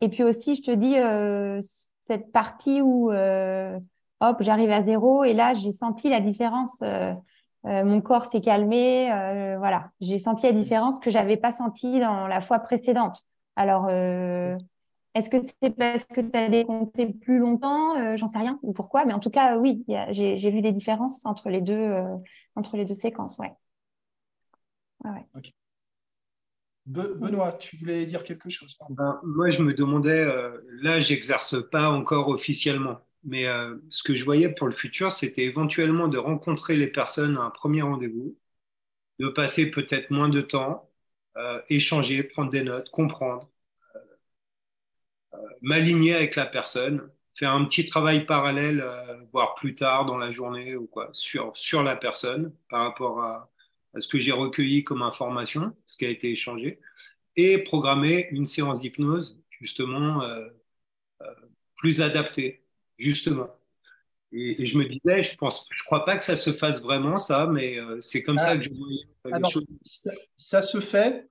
et 0.00 0.08
puis 0.08 0.24
aussi, 0.24 0.56
je 0.56 0.62
te 0.62 0.72
dis, 0.72 0.98
euh, 0.98 1.62
cette 2.08 2.32
partie 2.32 2.82
où, 2.82 3.12
euh, 3.12 3.78
hop, 4.20 4.38
j'arrive 4.42 4.72
à 4.72 4.82
zéro 4.82 5.24
et 5.24 5.32
là, 5.32 5.54
j'ai 5.54 5.72
senti 5.72 6.10
la 6.10 6.20
différence. 6.20 6.82
mon 7.64 8.00
corps 8.00 8.26
s'est 8.26 8.40
calmé. 8.40 9.08
voilà, 9.58 9.90
j'ai 10.00 10.18
senti 10.18 10.46
la 10.46 10.52
différence 10.52 11.00
que 11.00 11.10
j'avais 11.10 11.36
pas 11.36 11.52
sentie 11.52 12.00
dans 12.00 12.26
la 12.26 12.40
fois 12.40 12.58
précédente. 12.58 13.22
Alors, 13.56 13.88
est-ce 15.14 15.30
que 15.30 15.38
c'est 15.62 15.70
parce 15.70 16.04
que 16.04 16.20
tu 16.20 16.36
as 16.36 16.48
décompté 16.48 17.06
plus 17.06 17.38
longtemps? 17.38 18.16
J'en 18.16 18.28
sais 18.28 18.38
rien 18.38 18.58
ou 18.62 18.72
pourquoi, 18.72 19.04
mais 19.04 19.14
en 19.14 19.20
tout 19.20 19.30
cas, 19.30 19.56
oui, 19.58 19.84
j'ai 20.10 20.50
vu 20.50 20.60
des 20.60 20.72
différences 20.72 21.24
entre 21.24 21.50
les 21.50 21.60
deux, 21.60 21.94
entre 22.56 22.76
les 22.76 22.84
deux 22.84 22.94
séquences. 22.94 23.38
Ouais. 23.38 23.54
Benoît, 26.86 27.52
tu 27.54 27.76
voulais 27.76 28.06
dire 28.06 28.22
quelque 28.22 28.48
chose 28.48 28.78
ben, 28.90 29.20
Moi, 29.24 29.50
je 29.50 29.62
me 29.62 29.74
demandais, 29.74 30.10
euh, 30.10 30.56
là, 30.82 31.00
j'exerce 31.00 31.56
pas 31.70 31.90
encore 31.90 32.28
officiellement, 32.28 33.04
mais 33.24 33.46
euh, 33.46 33.76
ce 33.90 34.04
que 34.04 34.14
je 34.14 34.24
voyais 34.24 34.50
pour 34.50 34.68
le 34.68 34.72
futur, 34.72 35.10
c'était 35.10 35.44
éventuellement 35.44 36.06
de 36.08 36.18
rencontrer 36.18 36.76
les 36.76 36.86
personnes 36.86 37.36
à 37.38 37.42
un 37.42 37.50
premier 37.50 37.82
rendez-vous, 37.82 38.38
de 39.18 39.28
passer 39.28 39.70
peut-être 39.70 40.10
moins 40.10 40.28
de 40.28 40.40
temps, 40.40 40.90
euh, 41.36 41.60
échanger, 41.70 42.22
prendre 42.22 42.50
des 42.50 42.62
notes, 42.62 42.90
comprendre, 42.90 43.50
m'aligner 45.62 46.14
avec 46.14 46.36
la 46.36 46.46
personne, 46.46 47.10
faire 47.34 47.52
un 47.52 47.64
petit 47.64 47.86
travail 47.86 48.26
parallèle, 48.26 48.84
voire 49.32 49.54
plus 49.54 49.74
tard 49.74 50.06
dans 50.06 50.18
la 50.18 50.32
journée 50.32 50.76
ou 50.76 50.86
quoi, 50.86 51.10
sur, 51.12 51.52
sur 51.56 51.82
la 51.82 51.96
personne 51.96 52.52
par 52.70 52.84
rapport 52.84 53.20
à, 53.20 53.50
ce 53.98 54.08
que 54.08 54.18
j'ai 54.18 54.32
recueilli 54.32 54.84
comme 54.84 55.02
information, 55.02 55.74
ce 55.86 55.96
qui 55.98 56.06
a 56.06 56.10
été 56.10 56.30
échangé, 56.30 56.80
et 57.36 57.58
programmer 57.58 58.28
une 58.30 58.46
séance 58.46 58.80
d'hypnose 58.80 59.38
justement 59.50 60.22
euh, 60.22 60.48
euh, 61.22 61.34
plus 61.76 62.02
adaptée, 62.02 62.64
justement. 62.98 63.48
Et, 64.32 64.66
je 64.66 64.76
me 64.76 64.84
disais, 64.84 65.22
je 65.22 65.36
pense, 65.36 65.66
je 65.70 65.84
crois 65.84 66.04
pas 66.04 66.18
que 66.18 66.24
ça 66.24 66.36
se 66.36 66.52
fasse 66.52 66.82
vraiment 66.82 67.18
ça, 67.18 67.46
mais 67.46 67.78
euh, 67.78 68.00
c'est 68.00 68.22
comme 68.22 68.38
ça 68.38 68.50
ah. 68.50 68.58
que 68.58 68.64
je 68.64 68.70
vois 68.70 69.38
les 69.38 69.50
choses. 69.50 69.66
Ça, 70.36 70.62
se 70.62 70.80
fait, 70.80 71.28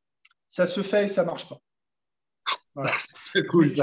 ça 0.48 0.66
se 0.66 0.82
fait 0.82 1.06
et 1.06 1.08
ça 1.08 1.24
marche 1.26 1.50
pas. 1.50 1.60
cool, 3.50 3.70
je, 3.70 3.82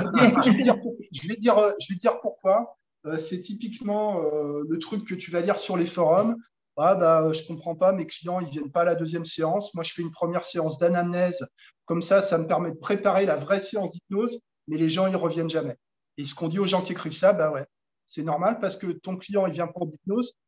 vais 0.50 0.62
dire, 0.62 0.76
je, 1.12 1.28
vais 1.28 1.36
dire, 1.36 1.56
je 1.80 1.92
vais 1.92 1.98
dire 1.98 2.20
pourquoi. 2.20 2.76
c'est 3.18 3.40
typiquement 3.40 4.20
le 4.20 4.78
truc 4.78 5.06
que 5.06 5.14
tu 5.14 5.30
vas 5.30 5.40
lire 5.40 5.58
sur 5.58 5.78
les 5.78 5.86
forums 5.86 6.36
ah 6.76 6.94
bah 6.94 7.32
je 7.32 7.46
comprends 7.46 7.74
pas, 7.74 7.92
mes 7.92 8.06
clients 8.06 8.40
ils 8.40 8.48
viennent 8.48 8.72
pas 8.72 8.82
à 8.82 8.84
la 8.84 8.94
deuxième 8.94 9.24
séance. 9.24 9.74
Moi 9.74 9.84
je 9.84 9.92
fais 9.92 10.02
une 10.02 10.12
première 10.12 10.44
séance 10.44 10.78
d'anamnèse, 10.78 11.46
comme 11.84 12.02
ça 12.02 12.22
ça 12.22 12.38
me 12.38 12.46
permet 12.46 12.72
de 12.72 12.78
préparer 12.78 13.26
la 13.26 13.36
vraie 13.36 13.60
séance 13.60 13.92
d'hypnose, 13.92 14.40
mais 14.68 14.78
les 14.78 14.88
gens 14.88 15.06
ils 15.06 15.16
reviennent 15.16 15.50
jamais. 15.50 15.76
Et 16.16 16.24
ce 16.24 16.34
qu'on 16.34 16.48
dit 16.48 16.58
aux 16.58 16.66
gens 16.66 16.82
qui 16.82 16.92
écrivent 16.92 17.16
ça, 17.16 17.32
bah 17.32 17.52
ouais, 17.52 17.66
c'est 18.06 18.22
normal 18.22 18.58
parce 18.60 18.76
que 18.76 18.86
ton 18.86 19.16
client 19.16 19.46
il 19.46 19.52
vient 19.52 19.66
pour 19.66 19.86
l'hypnose 19.86 20.38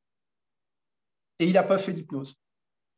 et 1.38 1.46
il 1.46 1.52
n'a 1.52 1.62
pas 1.62 1.78
fait 1.78 1.92
d'hypnose. 1.92 2.36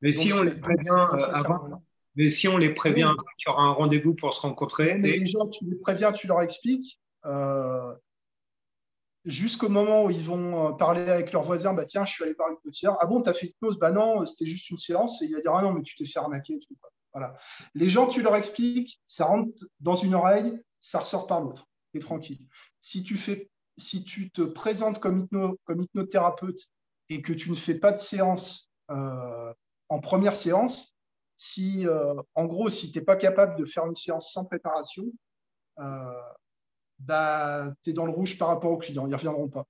Mais 0.03 0.13
si 0.13 0.33
on 0.33 0.43
les 0.43 0.59
prévient 0.59 0.91
euh, 0.91 1.33
avant, 1.33 1.83
mais 2.17 2.31
si 2.31 2.49
on 2.49 2.57
les 2.57 2.73
prévient, 2.73 3.13
tu 3.37 3.51
auras 3.51 3.63
un 3.63 3.73
rendez-vous 3.73 4.15
pour 4.15 4.33
se 4.33 4.41
rencontrer. 4.41 4.95
Mais 4.95 5.19
les 5.19 5.27
gens, 5.27 5.47
tu 5.49 5.65
les 5.67 5.77
préviens, 5.77 6.13
tu 6.13 6.27
leur 6.27 6.41
expliques. 6.41 7.01
Euh, 7.27 7.95
jusqu'au 9.27 9.69
moment 9.69 10.05
où 10.05 10.11
ils 10.11 10.23
vont 10.23 10.69
euh, 10.69 10.73
parler 10.73 11.03
avec 11.03 11.33
leurs 11.33 11.43
voisins, 11.43 11.75
bah 11.75 11.85
tiens, 11.85 12.05
je 12.07 12.13
suis 12.13 12.25
allé 12.25 12.33
voir 12.35 12.49
une 12.51 12.59
petite 12.59 12.89
Ah 13.01 13.07
bon, 13.07 13.21
tu 13.21 13.29
as 13.29 13.35
fait 13.35 13.49
hypnose 13.49 13.79
Bah 13.79 13.91
non, 13.91 14.25
c'était 14.25 14.47
juste 14.47 14.71
une 14.71 14.79
séance. 14.79 15.21
Et 15.21 15.27
il 15.27 15.35
va 15.35 15.41
dire, 15.41 15.55
ah 15.55 15.63
non, 15.63 15.73
mais 15.73 15.83
tu 15.83 15.97
t'es 15.97 16.07
fait 16.07 16.19
arnaquer. 16.19 16.59
Voilà. 17.13 17.37
Les 17.75 17.89
gens, 17.89 18.07
tu 18.07 18.23
leur 18.23 18.37
expliques, 18.37 19.03
ça 19.07 19.27
rentre 19.27 19.65
dans 19.81 19.95
une 19.95 20.15
oreille, 20.15 20.59
ça 20.81 21.01
ressort 21.01 21.27
par 21.27 21.41
l'autre. 21.41 21.67
Et 21.95 21.99
tranquille. 21.99 22.39
Si 22.81 23.03
tu, 23.03 23.17
fais, 23.17 23.51
si 23.77 24.05
tu 24.05 24.31
te 24.31 24.43
présentes 24.43 25.01
comme, 25.01 25.25
hypno, 25.25 25.59
comme 25.65 25.83
hypnothérapeute 25.83 26.61
et 27.09 27.23
que 27.23 27.33
tu 27.33 27.51
ne 27.51 27.57
fais 27.57 27.75
pas 27.75 27.93
de 27.93 27.99
séance 27.99 28.71
euh, 28.91 29.53
en 29.89 30.01
première 30.01 30.37
séance, 30.37 30.95
si, 31.37 31.87
euh, 31.87 32.15
en 32.35 32.47
gros, 32.47 32.71
si 32.71 32.93
tu 32.93 32.99
n'es 32.99 33.05
pas 33.05 33.17
capable 33.17 33.59
de 33.59 33.65
faire 33.65 33.87
une 33.87 33.97
séance 33.97 34.33
sans 34.33 34.45
préparation, 34.45 35.05
bah, 36.99 37.73
tu 37.83 37.91
es 37.91 37.93
dans 37.93 38.07
le 38.07 38.13
rouge 38.13 38.39
par 38.39 38.49
rapport 38.49 38.73
aux 38.73 38.79
clients. 38.79 39.07
Ils 39.07 39.11
ne 39.11 39.17
reviendront 39.17 39.49
pas. 39.49 39.67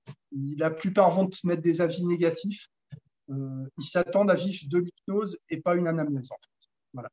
La 0.57 0.71
plupart 0.71 1.11
vont 1.11 1.27
te 1.27 1.45
mettre 1.45 1.61
des 1.61 1.81
avis 1.81 2.05
négatifs. 2.05 2.67
Euh, 3.29 3.65
ils 3.77 3.83
s'attendent 3.83 4.31
à 4.31 4.35
vivre 4.35 4.63
de 4.69 4.79
l'hypnose 4.79 5.37
et 5.49 5.61
pas 5.61 5.75
une 5.75 5.87
anamnèse. 5.87 6.31
En 6.31 6.35
fait. 6.35 6.69
voilà. 6.93 7.09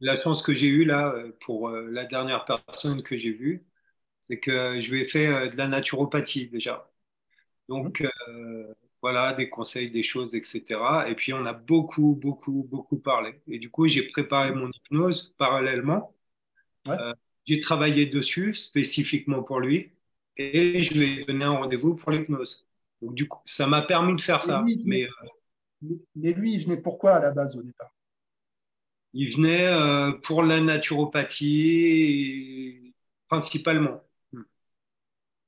La 0.00 0.20
chance 0.22 0.42
que 0.42 0.54
j'ai 0.54 0.68
eue 0.68 0.84
là, 0.84 1.12
euh, 1.12 1.32
pour 1.40 1.68
euh, 1.68 1.86
la 1.90 2.06
dernière 2.06 2.44
personne 2.44 3.02
que 3.02 3.16
j'ai 3.16 3.32
vue, 3.32 3.66
c'est 4.20 4.38
que 4.38 4.80
je 4.80 4.90
lui 4.92 5.02
ai 5.02 5.08
fait 5.08 5.48
de 5.48 5.56
la 5.56 5.68
naturopathie 5.68 6.48
déjà. 6.48 6.90
Donc, 7.68 8.00
mmh. 8.00 8.74
voilà, 9.00 9.32
des 9.32 9.48
conseils, 9.48 9.90
des 9.90 10.02
choses, 10.02 10.34
etc. 10.34 10.64
Et 11.08 11.14
puis, 11.14 11.32
on 11.32 11.46
a 11.46 11.52
beaucoup, 11.52 12.18
beaucoup, 12.20 12.66
beaucoup 12.68 12.98
parlé. 12.98 13.40
Et 13.46 13.58
du 13.58 13.70
coup, 13.70 13.86
j'ai 13.86 14.08
préparé 14.08 14.52
mon 14.52 14.70
hypnose 14.70 15.34
parallèlement. 15.38 16.14
Euh, 16.88 17.14
j'ai 17.46 17.60
travaillé 17.60 18.06
dessus 18.06 18.54
spécifiquement 18.54 19.42
pour 19.42 19.60
lui 19.60 19.92
et 20.36 20.82
je 20.82 20.94
lui 20.94 21.20
ai 21.20 21.24
donné 21.24 21.44
un 21.44 21.56
rendez-vous 21.56 21.94
pour 21.94 22.10
l'hypnose. 22.10 22.66
Donc, 23.02 23.14
du 23.14 23.28
coup, 23.28 23.40
ça 23.44 23.66
m'a 23.66 23.82
permis 23.82 24.16
de 24.16 24.20
faire 24.20 24.42
ça. 24.42 24.64
mais, 24.84 25.04
euh, 25.04 25.08
mais 26.14 26.32
lui, 26.32 26.54
il 26.54 26.64
venait 26.64 26.80
pourquoi 26.80 27.16
à 27.16 27.20
la 27.20 27.32
base 27.32 27.56
au 27.56 27.62
départ? 27.62 27.92
Il 29.12 29.34
venait 29.34 29.66
euh, 29.66 30.12
pour 30.22 30.42
la 30.42 30.60
naturopathie 30.60 32.94
principalement. 33.28 34.02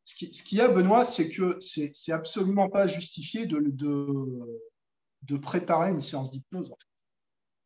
Ce 0.05 0.17
qu'il 0.17 0.59
y 0.59 0.61
a, 0.61 0.69
Benoît, 0.69 1.05
c'est 1.05 1.31
que 1.31 1.59
c'est 1.61 2.13
absolument 2.13 2.69
pas 2.69 2.89
justifié 2.89 3.47
de, 3.47 3.61
de, 5.23 5.37
préparer 5.37 5.91
une 5.91 6.01
séance 6.01 6.33
d'hypnose. 6.33 6.75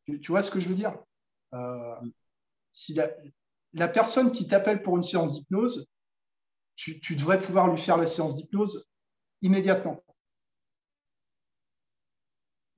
tu, 0.06 0.20
vois 0.28 0.42
ce 0.42 0.50
que 0.50 0.60
je 0.60 0.68
veux 0.68 0.74
dire? 0.74 0.98
Euh, 1.54 1.94
Si 2.72 2.92
la, 2.92 3.08
personne 3.88 4.32
qui 4.32 4.46
t'appelle 4.46 4.82
pour 4.82 4.96
une 4.96 5.02
séance 5.02 5.32
d'hypnose, 5.32 5.86
tu, 6.76 7.16
devrais 7.16 7.40
pouvoir 7.40 7.70
lui 7.70 7.78
faire 7.78 7.96
la 7.96 8.06
séance 8.06 8.36
d'hypnose 8.36 8.88
immédiatement. 9.42 10.02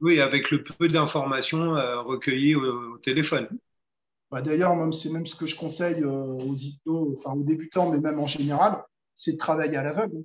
Oui, 0.00 0.20
avec 0.20 0.50
le 0.50 0.62
peu 0.62 0.88
d'informations 0.88 1.76
euh, 1.76 2.00
recueillies 2.02 2.54
au, 2.54 2.98
téléphone. 2.98 3.48
Bah, 4.30 4.42
d'ailleurs, 4.42 4.76
c'est 4.94 5.10
même 5.10 5.26
ce 5.26 5.34
que 5.34 5.46
je 5.46 5.56
conseille 5.56 6.02
euh, 6.02 6.08
aux 6.08 6.54
hypnos, 6.54 7.16
enfin 7.16 7.32
aux 7.32 7.42
débutants, 7.42 7.90
mais 7.90 8.00
même 8.00 8.20
en 8.20 8.26
général 8.26 8.82
c'est 9.14 9.32
de 9.32 9.38
travailler 9.38 9.76
à 9.76 9.82
l'aveugle. 9.82 10.22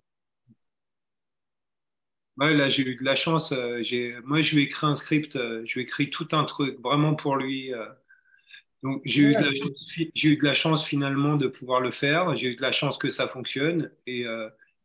Ouais, 2.38 2.54
là, 2.54 2.70
j'ai 2.70 2.84
eu 2.84 2.96
de 2.96 3.04
la 3.04 3.16
chance. 3.16 3.52
Euh, 3.52 3.82
moi, 4.24 4.42
je 4.42 4.56
lui 4.56 4.64
ai 4.64 4.66
écrit 4.66 4.86
un 4.86 4.94
script, 4.94 5.34
je 5.34 5.74
lui 5.74 5.82
ai 5.82 5.84
écrit 5.84 6.12
tout 6.12 6.28
un 6.32 6.46
truc 6.46 6.80
vraiment 6.80 7.16
pour 7.16 7.38
lui. 7.38 7.72
Euh. 8.84 8.88
donc, 8.88 9.02
j'ai 9.06 9.22
eu, 9.22 9.32
eu, 9.32 10.38
de 10.38 10.46
la 10.46 10.54
chance 10.54 10.84
finalement 10.84 11.36
de 11.36 11.48
pouvoir 11.48 11.82
le 11.82 11.92
faire. 11.92 12.36
J'ai 12.36 12.50
eu 12.50 12.56
de 12.56 12.62
la 12.62 12.72
chance 12.72 12.98
que 12.98 13.10
ça 13.10 13.28
fonctionne. 13.28 13.92
Et, 14.08 14.26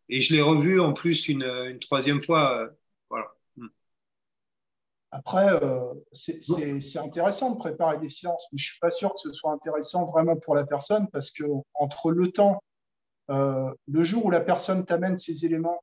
et 0.08 0.20
je 0.20 0.34
l'ai 0.34 0.42
revu 0.42 0.80
en 0.80 0.92
plus 0.92 1.28
une, 1.28 1.44
une 1.44 1.78
troisième 1.78 2.22
fois. 2.22 2.70
voilà. 3.10 3.26
Hmm. 3.56 3.68
Après, 5.10 5.60
c'est 6.12 6.98
intéressant 6.98 7.54
de 7.54 7.58
préparer 7.58 7.98
des 7.98 8.10
séances, 8.10 8.46
mais 8.52 8.58
je 8.58 8.66
ne 8.66 8.70
suis 8.70 8.80
pas 8.80 8.90
sûr 8.90 9.12
que 9.12 9.20
ce 9.20 9.32
soit 9.32 9.52
intéressant 9.52 10.06
vraiment 10.06 10.36
pour 10.36 10.54
la 10.54 10.64
personne 10.64 11.08
parce 11.12 11.30
que 11.30 11.44
entre 11.74 12.10
le 12.10 12.30
temps 12.32 12.62
euh, 13.30 13.72
le 13.86 14.02
jour 14.02 14.24
où 14.24 14.30
la 14.30 14.40
personne 14.40 14.84
t'amène 14.84 15.18
ces 15.18 15.44
éléments, 15.44 15.82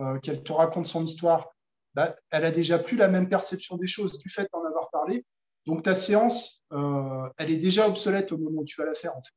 euh, 0.00 0.18
qu'elle 0.18 0.42
te 0.42 0.52
raconte 0.52 0.86
son 0.86 1.04
histoire, 1.04 1.54
bah, 1.94 2.14
elle 2.30 2.44
a 2.44 2.50
déjà 2.50 2.78
plus 2.78 2.96
la 2.96 3.08
même 3.08 3.28
perception 3.28 3.76
des 3.76 3.86
choses 3.86 4.18
du 4.18 4.28
fait 4.28 4.48
d'en 4.52 4.64
avoir 4.64 4.90
parlé. 4.90 5.24
Donc 5.66 5.82
ta 5.82 5.94
séance, 5.94 6.64
euh, 6.72 7.28
elle 7.38 7.50
est 7.50 7.56
déjà 7.56 7.88
obsolète 7.88 8.32
au 8.32 8.38
moment 8.38 8.60
où 8.62 8.64
tu 8.64 8.80
vas 8.80 8.86
la 8.86 8.94
faire. 8.94 9.16
En 9.16 9.22
fait. 9.22 9.34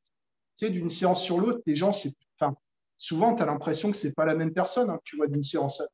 Tu 0.57 0.65
sais, 0.65 0.69
d'une 0.71 0.89
séance 0.89 1.23
sur 1.23 1.39
l'autre, 1.39 1.61
les 1.65 1.75
gens, 1.75 1.91
c'est, 1.91 2.13
enfin, 2.39 2.55
souvent, 2.95 3.35
tu 3.35 3.43
as 3.43 3.45
l'impression 3.45 3.91
que 3.91 3.97
c'est 3.97 4.15
pas 4.15 4.25
la 4.25 4.35
même 4.35 4.53
personne 4.53 4.89
hein, 4.89 4.99
tu 5.03 5.17
vois 5.17 5.27
d'une 5.27 5.43
séance 5.43 5.81
à 5.81 5.85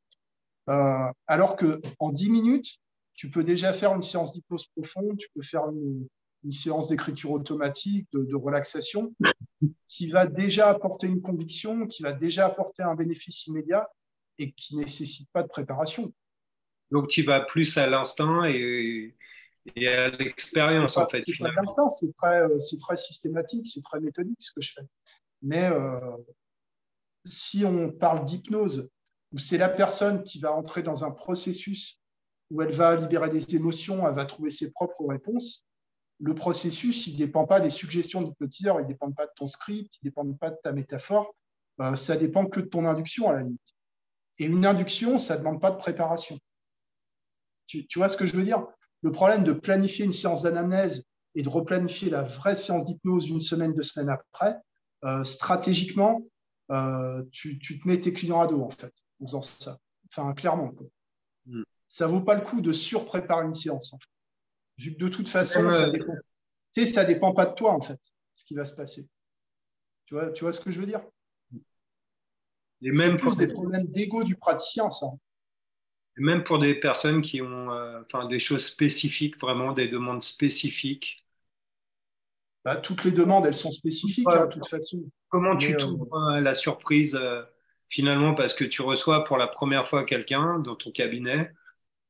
alors 1.28 1.56
que 1.56 1.82
en 2.00 2.12
10 2.12 2.30
minutes, 2.30 2.78
tu 3.14 3.30
peux 3.30 3.44
déjà 3.44 3.74
faire 3.74 3.94
une 3.94 4.02
séance 4.02 4.34
d'hypnose 4.34 4.68
profonde, 4.68 5.18
tu 5.18 5.28
peux 5.36 5.42
faire 5.42 5.64
une, 5.70 6.08
séance 6.52 6.88
d'écriture 6.88 7.32
automatique, 7.32 8.08
de, 8.14 8.36
relaxation, 8.36 9.14
qui 9.88 10.08
va 10.08 10.26
déjà 10.26 10.70
apporter 10.70 11.06
une 11.06 11.22
conviction, 11.22 11.86
qui 11.86 12.02
va 12.02 12.14
déjà 12.14 12.48
apporter 12.48 12.82
un 12.82 12.96
bénéfice 12.96 13.46
immédiat 13.46 13.88
et 14.40 14.52
qui 14.52 14.76
nécessite 14.76 15.30
pas 15.32 15.44
de 15.44 15.48
préparation. 15.48 16.12
Donc 16.90 17.10
tu 17.10 17.22
vas 17.22 17.42
plus 17.42 17.78
à 17.78 17.86
l'instinct 17.86 18.46
et, 18.46 19.16
à 19.68 20.10
l'expérience 20.10 20.98
en 20.98 21.08
fait. 21.08 21.24
C'est 21.24 21.38
pas 21.38 21.52
l'instinct, 21.52 21.90
c'est 21.90 22.16
très, 22.18 22.42
euh, 22.42 22.58
très, 22.80 22.98
systématique, 22.98 23.68
c'est 23.68 23.82
très 23.82 24.00
méthodique 24.00 24.42
ce 24.42 24.52
que 24.54 24.62
je 24.62 24.74
fais. 24.74 24.88
Mais 25.42 25.70
euh, 25.72 26.00
si 27.26 27.66
on 27.66 27.92
parle 27.92 28.26
d'hypnose, 28.26 28.90
où 29.34 29.40
c'est 29.40 29.58
la 29.58 29.70
personne 29.70 30.24
qui 30.24 30.40
va 30.40 30.52
entrer 30.52 30.84
dans 30.84 31.04
un 31.04 31.12
processus 31.12 32.00
où 32.50 32.62
elle 32.62 32.74
va 32.74 32.96
libérer 32.96 33.30
des 33.30 33.56
émotions, 33.56 34.08
elle 34.08 34.16
va 34.16 34.26
trouver 34.26 34.50
ses 34.50 34.72
propres 34.72 35.06
réponses, 35.06 35.66
le 36.20 36.36
processus, 36.36 37.08
il 37.08 37.14
ne 37.14 37.18
dépend 37.26 37.46
pas 37.46 37.60
des 37.60 37.70
suggestions 37.70 38.22
du 38.22 38.34
petit, 38.34 38.64
il 38.64 38.74
ne 38.74 38.88
dépend 38.88 39.12
pas 39.12 39.26
de 39.26 39.32
ton 39.36 39.48
script, 39.48 39.96
il 39.96 40.06
ne 40.06 40.10
dépend 40.10 40.32
pas 40.34 40.52
de 40.52 40.58
ta 40.64 40.72
métaphore, 40.72 41.36
euh, 41.80 41.96
ça 41.96 42.16
dépend 42.16 42.46
que 42.46 42.60
de 42.60 42.68
ton 42.68 42.86
induction 42.86 43.30
à 43.30 43.34
la 43.34 43.42
limite. 43.42 43.76
Et 44.38 44.46
une 44.46 44.66
induction, 44.66 45.18
ça 45.18 45.36
ne 45.36 45.40
demande 45.40 45.62
pas 45.62 45.72
de 45.72 45.78
préparation. 45.78 46.38
Tu, 47.68 47.88
vois 47.96 48.10
ce 48.10 48.18
que 48.18 48.26
je 48.26 48.36
veux 48.36 48.44
dire? 48.44 48.68
Le 49.02 49.12
problème 49.12 49.44
de 49.44 49.54
planifier 49.54 50.06
une 50.06 50.14
séance 50.14 50.44
d'anamnèse 50.44 51.04
et 51.36 51.44
de 51.44 51.50
replanifier 51.50 52.10
la 52.10 52.24
vraie 52.24 52.56
séance 52.56 52.86
d'hypnose 52.86 53.30
une 53.30 53.42
semaine, 53.42 53.74
deux 53.74 53.84
semaines 53.84 54.10
après, 54.10 54.58
euh, 55.04 55.24
stratégiquement, 55.24 56.22
euh, 56.72 57.24
tu, 57.32 57.60
te 57.60 57.88
mets 57.88 58.00
tes 58.00 58.14
clients 58.14 58.42
à 58.42 58.48
dos, 58.48 58.62
en 58.62 58.70
fait, 58.70 58.94
en 59.22 59.26
faisant 59.26 59.42
ça. 59.42 59.78
Enfin, 60.10 60.34
clairement. 60.34 60.72
Mm. 61.46 61.64
Ça 61.88 62.08
ne 62.08 62.12
vaut 62.12 62.22
pas 62.22 62.36
le 62.36 62.42
coup 62.42 62.62
de 62.62 62.74
surpréparer 62.74 63.46
une 63.46 63.54
séance, 63.54 63.94
en 63.94 63.98
fait 63.98 64.12
vu 64.82 64.94
que 64.94 65.00
de 65.00 65.10
toute 65.10 65.30
façon, 65.30 65.70
ça 65.70 65.90
dépend. 65.90 66.14
Tu 66.74 66.86
sais, 66.86 66.92
ça 66.92 67.06
dépend 67.06 67.34
pas 67.34 67.46
de 67.46 67.54
toi, 67.54 67.74
en 67.74 67.82
fait, 67.82 68.00
ce 68.36 68.46
qui 68.46 68.56
va 68.56 68.66
se 68.66 68.76
passer. 68.76 69.10
Tu 70.06 70.14
vois, 70.14 70.32
tu 70.32 70.44
vois 70.44 70.54
ce 70.54 70.60
que 70.60 70.72
je 70.72 70.80
veux 70.80 70.86
dire? 70.86 71.02
Et 72.82 72.92
même 72.92 73.18
plus 73.18 73.38
des 73.38 73.48
problèmes 73.48 73.88
d'ego 73.88 74.24
du 74.24 74.36
praticien, 74.36 74.90
ça. 74.90 75.08
Même 76.18 76.44
pour 76.44 76.60
des 76.60 76.76
personnes 76.76 77.22
qui 77.22 77.42
ont 77.42 77.72
euh, 77.72 78.02
enfin, 78.02 78.28
des 78.28 78.40
choses 78.40 78.66
spécifiques, 78.66 79.40
vraiment 79.40 79.72
des 79.72 79.88
demandes 79.88 80.24
spécifiques. 80.24 81.26
Bah, 82.64 82.76
toutes 82.76 83.04
les 83.06 83.12
demandes, 83.12 83.48
elles 83.48 83.56
sont 83.56 83.72
spécifiques, 83.72 84.28
hein, 84.30 84.46
de 84.46 84.52
toute 84.52 84.68
façon. 84.68 85.04
Comment 85.30 85.58
tu 85.58 85.76
trouves 85.78 86.08
euh, 86.14 86.42
la 86.42 86.54
surprise 86.54 87.20
finalement 87.90 88.36
parce 88.36 88.54
que 88.54 88.64
tu 88.64 88.82
reçois 88.82 89.24
pour 89.24 89.38
la 89.38 89.48
première 89.48 89.88
fois 89.88 90.06
quelqu'un 90.06 90.60
dans 90.60 90.76
ton 90.76 90.92
cabinet 90.92 91.52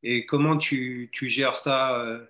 et 0.04 0.26
comment 0.26 0.58
tu, 0.58 1.10
tu 1.14 1.28
gères 1.30 1.56
ça 1.56 2.22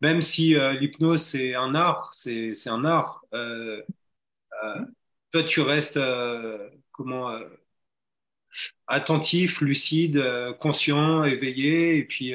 même 0.00 0.22
si 0.22 0.56
euh, 0.56 0.72
l'hypnose 0.72 1.22
c'est 1.22 1.54
un 1.54 1.74
art, 1.74 2.10
c'est 2.14 2.52
un 2.68 2.84
art. 2.84 3.24
Euh, 3.34 3.82
euh, 4.64 4.84
toi, 5.32 5.44
tu 5.44 5.60
restes 5.60 6.00
comment 6.92 7.38
attentif, 8.86 9.60
lucide, 9.60 10.22
conscient, 10.60 11.24
éveillé, 11.24 11.96
et 11.96 12.04
puis 12.04 12.32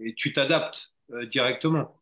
et 0.00 0.14
tu 0.14 0.32
t'adaptes 0.32 0.92
directement. 1.30 2.00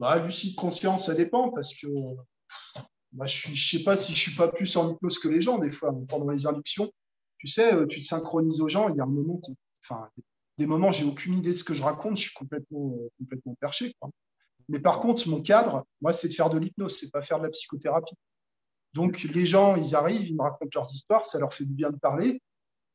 Bah, 0.00 0.18
lucide, 0.24 0.54
conscient, 0.54 0.96
ça 0.96 1.14
dépend 1.14 1.50
parce 1.50 1.74
que 1.74 1.86
bah, 3.12 3.26
je 3.26 3.50
ne 3.50 3.56
sais 3.56 3.84
pas 3.84 3.96
si 3.96 4.14
je 4.14 4.20
suis 4.20 4.36
pas 4.36 4.48
plus 4.48 4.76
en 4.76 4.92
hypnose 4.92 5.18
que 5.18 5.28
les 5.28 5.40
gens 5.40 5.58
des 5.58 5.70
fois 5.70 5.94
pendant 6.08 6.30
les 6.30 6.46
inductions. 6.46 6.92
Tu 7.38 7.46
sais, 7.46 7.86
tu 7.88 8.00
te 8.00 8.04
synchronises 8.06 8.60
aux 8.60 8.68
gens. 8.68 8.88
Il 8.88 8.96
y 8.96 9.00
a 9.00 9.04
un 9.04 9.06
moment, 9.06 9.40
enfin, 9.84 10.08
des 10.58 10.66
moments, 10.66 10.92
j'ai 10.92 11.04
aucune 11.04 11.38
idée 11.38 11.50
de 11.50 11.54
ce 11.54 11.64
que 11.64 11.74
je 11.74 11.82
raconte, 11.82 12.16
je 12.16 12.22
suis 12.22 12.34
complètement, 12.34 12.94
euh, 12.98 13.08
complètement 13.18 13.54
perché. 13.60 13.94
Mais 14.68 14.80
par 14.80 15.00
contre, 15.00 15.28
mon 15.28 15.42
cadre, 15.42 15.84
moi, 16.00 16.12
c'est 16.12 16.28
de 16.28 16.34
faire 16.34 16.50
de 16.50 16.58
l'hypnose, 16.58 16.98
c'est 16.98 17.10
pas 17.10 17.22
faire 17.22 17.38
de 17.38 17.44
la 17.44 17.50
psychothérapie. 17.50 18.14
Donc, 18.92 19.22
les 19.22 19.46
gens, 19.46 19.76
ils 19.76 19.94
arrivent, 19.94 20.28
ils 20.28 20.36
me 20.36 20.42
racontent 20.42 20.70
leurs 20.74 20.92
histoires, 20.92 21.26
ça 21.26 21.38
leur 21.38 21.52
fait 21.52 21.64
du 21.64 21.74
bien 21.74 21.90
de 21.90 21.96
parler. 21.96 22.40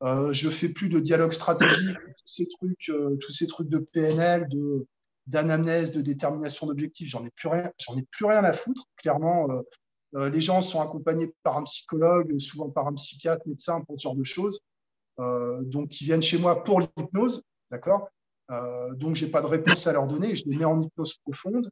Euh, 0.02 0.32
je 0.32 0.48
fais 0.48 0.68
plus 0.68 0.88
de 0.88 0.98
dialogue 0.98 1.32
stratégique, 1.32 1.96
tous 1.96 2.26
ces 2.26 2.48
trucs, 2.48 2.88
euh, 2.88 3.16
tous 3.20 3.32
ces 3.32 3.46
trucs 3.46 3.68
de 3.68 3.78
PNL, 3.78 4.48
de 4.48 4.86
d'anamnèse, 5.26 5.92
de 5.92 6.00
détermination 6.00 6.66
d'objectifs. 6.66 7.08
J'en 7.08 7.24
ai 7.24 7.30
plus 7.30 7.48
rien, 7.48 7.70
j'en 7.78 7.96
ai 7.96 8.02
plus 8.10 8.24
rien 8.24 8.42
à 8.42 8.52
foutre. 8.52 8.84
Clairement, 8.96 9.48
euh, 10.14 10.28
les 10.30 10.40
gens 10.40 10.60
sont 10.60 10.80
accompagnés 10.80 11.32
par 11.44 11.56
un 11.58 11.62
psychologue, 11.64 12.36
souvent 12.40 12.68
par 12.70 12.88
un 12.88 12.94
psychiatre, 12.94 13.46
médecin 13.46 13.82
pour 13.82 14.00
ce 14.00 14.04
genre 14.04 14.16
de 14.16 14.24
choses. 14.24 14.60
donc, 15.18 16.00
ils 16.00 16.04
viennent 16.06 16.22
chez 16.22 16.38
moi 16.38 16.64
pour 16.64 16.80
l'hypnose. 16.80 17.44
D'accord 17.70 18.08
euh, 18.50 18.92
Donc, 18.94 19.16
je 19.16 19.24
n'ai 19.24 19.30
pas 19.30 19.42
de 19.42 19.46
réponse 19.46 19.86
à 19.86 19.92
leur 19.92 20.06
donner. 20.06 20.34
Je 20.34 20.44
les 20.46 20.56
mets 20.56 20.64
en 20.64 20.80
hypnose 20.80 21.14
profonde 21.18 21.70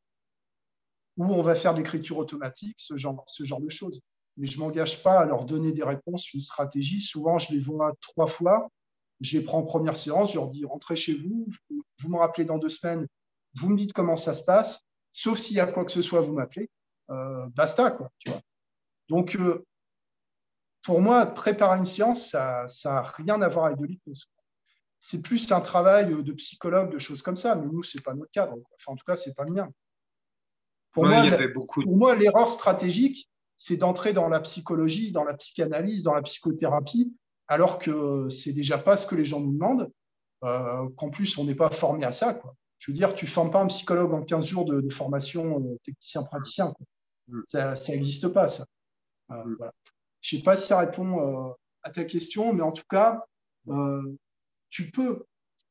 où 1.16 1.24
on 1.24 1.42
va 1.42 1.56
faire 1.56 1.72
de 1.74 1.78
l'écriture 1.78 2.18
automatique, 2.18 2.76
ce 2.78 2.96
genre, 2.96 3.24
ce 3.26 3.42
genre 3.42 3.60
de 3.60 3.68
choses. 3.68 4.00
Mais 4.38 4.46
je 4.46 4.58
ne 4.58 4.64
m'engage 4.64 5.02
pas 5.02 5.20
à 5.20 5.26
leur 5.26 5.44
donner 5.44 5.72
des 5.72 5.82
réponses, 5.82 6.32
une 6.32 6.40
stratégie. 6.40 7.00
Souvent, 7.00 7.38
je 7.38 7.52
les 7.52 7.60
vois 7.60 7.92
trois 8.00 8.26
fois. 8.26 8.70
Je 9.20 9.38
les 9.38 9.44
prends 9.44 9.58
en 9.58 9.64
première 9.64 9.98
séance. 9.98 10.32
Je 10.32 10.38
leur 10.38 10.50
dis 10.50 10.64
rentrez 10.64 10.96
chez 10.96 11.14
vous. 11.14 11.46
Vous 12.00 12.08
me 12.08 12.16
rappelez 12.16 12.44
dans 12.44 12.58
deux 12.58 12.68
semaines. 12.68 13.06
Vous 13.54 13.68
me 13.68 13.76
dites 13.76 13.92
comment 13.92 14.16
ça 14.16 14.34
se 14.34 14.44
passe. 14.44 14.80
Sauf 15.12 15.38
s'il 15.38 15.56
y 15.56 15.60
a 15.60 15.66
quoi 15.66 15.84
que 15.84 15.92
ce 15.92 16.02
soit, 16.02 16.20
vous 16.20 16.32
m'appelez. 16.32 16.70
Euh, 17.10 17.46
basta, 17.54 17.90
quoi. 17.90 18.10
Tu 18.18 18.30
vois. 18.30 18.40
Donc, 19.08 19.34
euh, 19.34 19.64
pour 20.82 21.00
moi, 21.00 21.26
préparer 21.26 21.78
une 21.78 21.86
séance, 21.86 22.30
ça 22.30 22.66
n'a 22.84 23.02
rien 23.02 23.42
à 23.42 23.48
voir 23.48 23.66
avec 23.66 23.78
de 23.78 23.86
l'hypnose 23.86 24.30
c'est 25.00 25.22
plus 25.22 25.50
un 25.52 25.60
travail 25.60 26.22
de 26.22 26.32
psychologue, 26.32 26.92
de 26.92 26.98
choses 26.98 27.22
comme 27.22 27.36
ça. 27.36 27.54
Mais 27.54 27.66
nous, 27.66 27.82
ce 27.82 27.96
n'est 27.96 28.02
pas 28.02 28.14
notre 28.14 28.30
cadre. 28.30 28.54
Enfin, 28.76 28.92
en 28.92 28.96
tout 28.96 29.04
cas, 29.04 29.16
ce 29.16 29.28
n'est 29.28 29.34
pas 29.34 29.44
le 29.44 29.52
mien. 29.52 29.70
Pour, 30.92 31.06
moi, 31.06 32.14
l'erreur 32.16 32.50
stratégique, 32.50 33.30
c'est 33.58 33.76
d'entrer 33.76 34.12
dans 34.12 34.28
la 34.28 34.40
psychologie, 34.40 35.12
dans 35.12 35.24
la 35.24 35.34
psychanalyse, 35.34 36.04
dans 36.04 36.14
la 36.14 36.22
psychothérapie, 36.22 37.14
alors 37.48 37.78
que 37.78 38.28
c'est 38.28 38.52
déjà 38.52 38.78
pas 38.78 38.96
ce 38.96 39.06
que 39.06 39.16
les 39.16 39.24
gens 39.24 39.40
nous 39.40 39.52
demandent. 39.52 39.90
qu'en 40.40 41.10
plus, 41.10 41.36
on 41.38 41.44
n'est 41.44 41.56
pas 41.56 41.70
formé 41.70 42.04
à 42.04 42.12
ça. 42.12 42.34
Quoi. 42.34 42.54
Je 42.78 42.90
veux 42.90 42.96
dire, 42.96 43.14
tu 43.14 43.24
ne 43.24 43.30
formes 43.30 43.50
pas 43.50 43.60
un 43.60 43.66
psychologue 43.66 44.14
en 44.14 44.22
15 44.22 44.46
jours 44.46 44.64
de, 44.64 44.88
formation 44.90 45.76
technicien-praticien. 45.82 46.72
Mm. 47.26 47.40
Ça 47.46 47.74
n'existe 47.88 48.28
pas, 48.28 48.46
ça. 48.46 48.64
Mm. 49.28 49.56
Je 50.20 50.36
ne 50.36 50.40
sais 50.40 50.44
pas 50.44 50.56
si 50.56 50.66
ça 50.68 50.78
répond 50.78 51.54
à 51.82 51.90
ta 51.90 52.04
question, 52.04 52.52
mais 52.52 52.62
en 52.62 52.72
tout 52.72 52.86
cas, 52.88 53.24
tu 54.70 54.90
peux, 54.90 55.24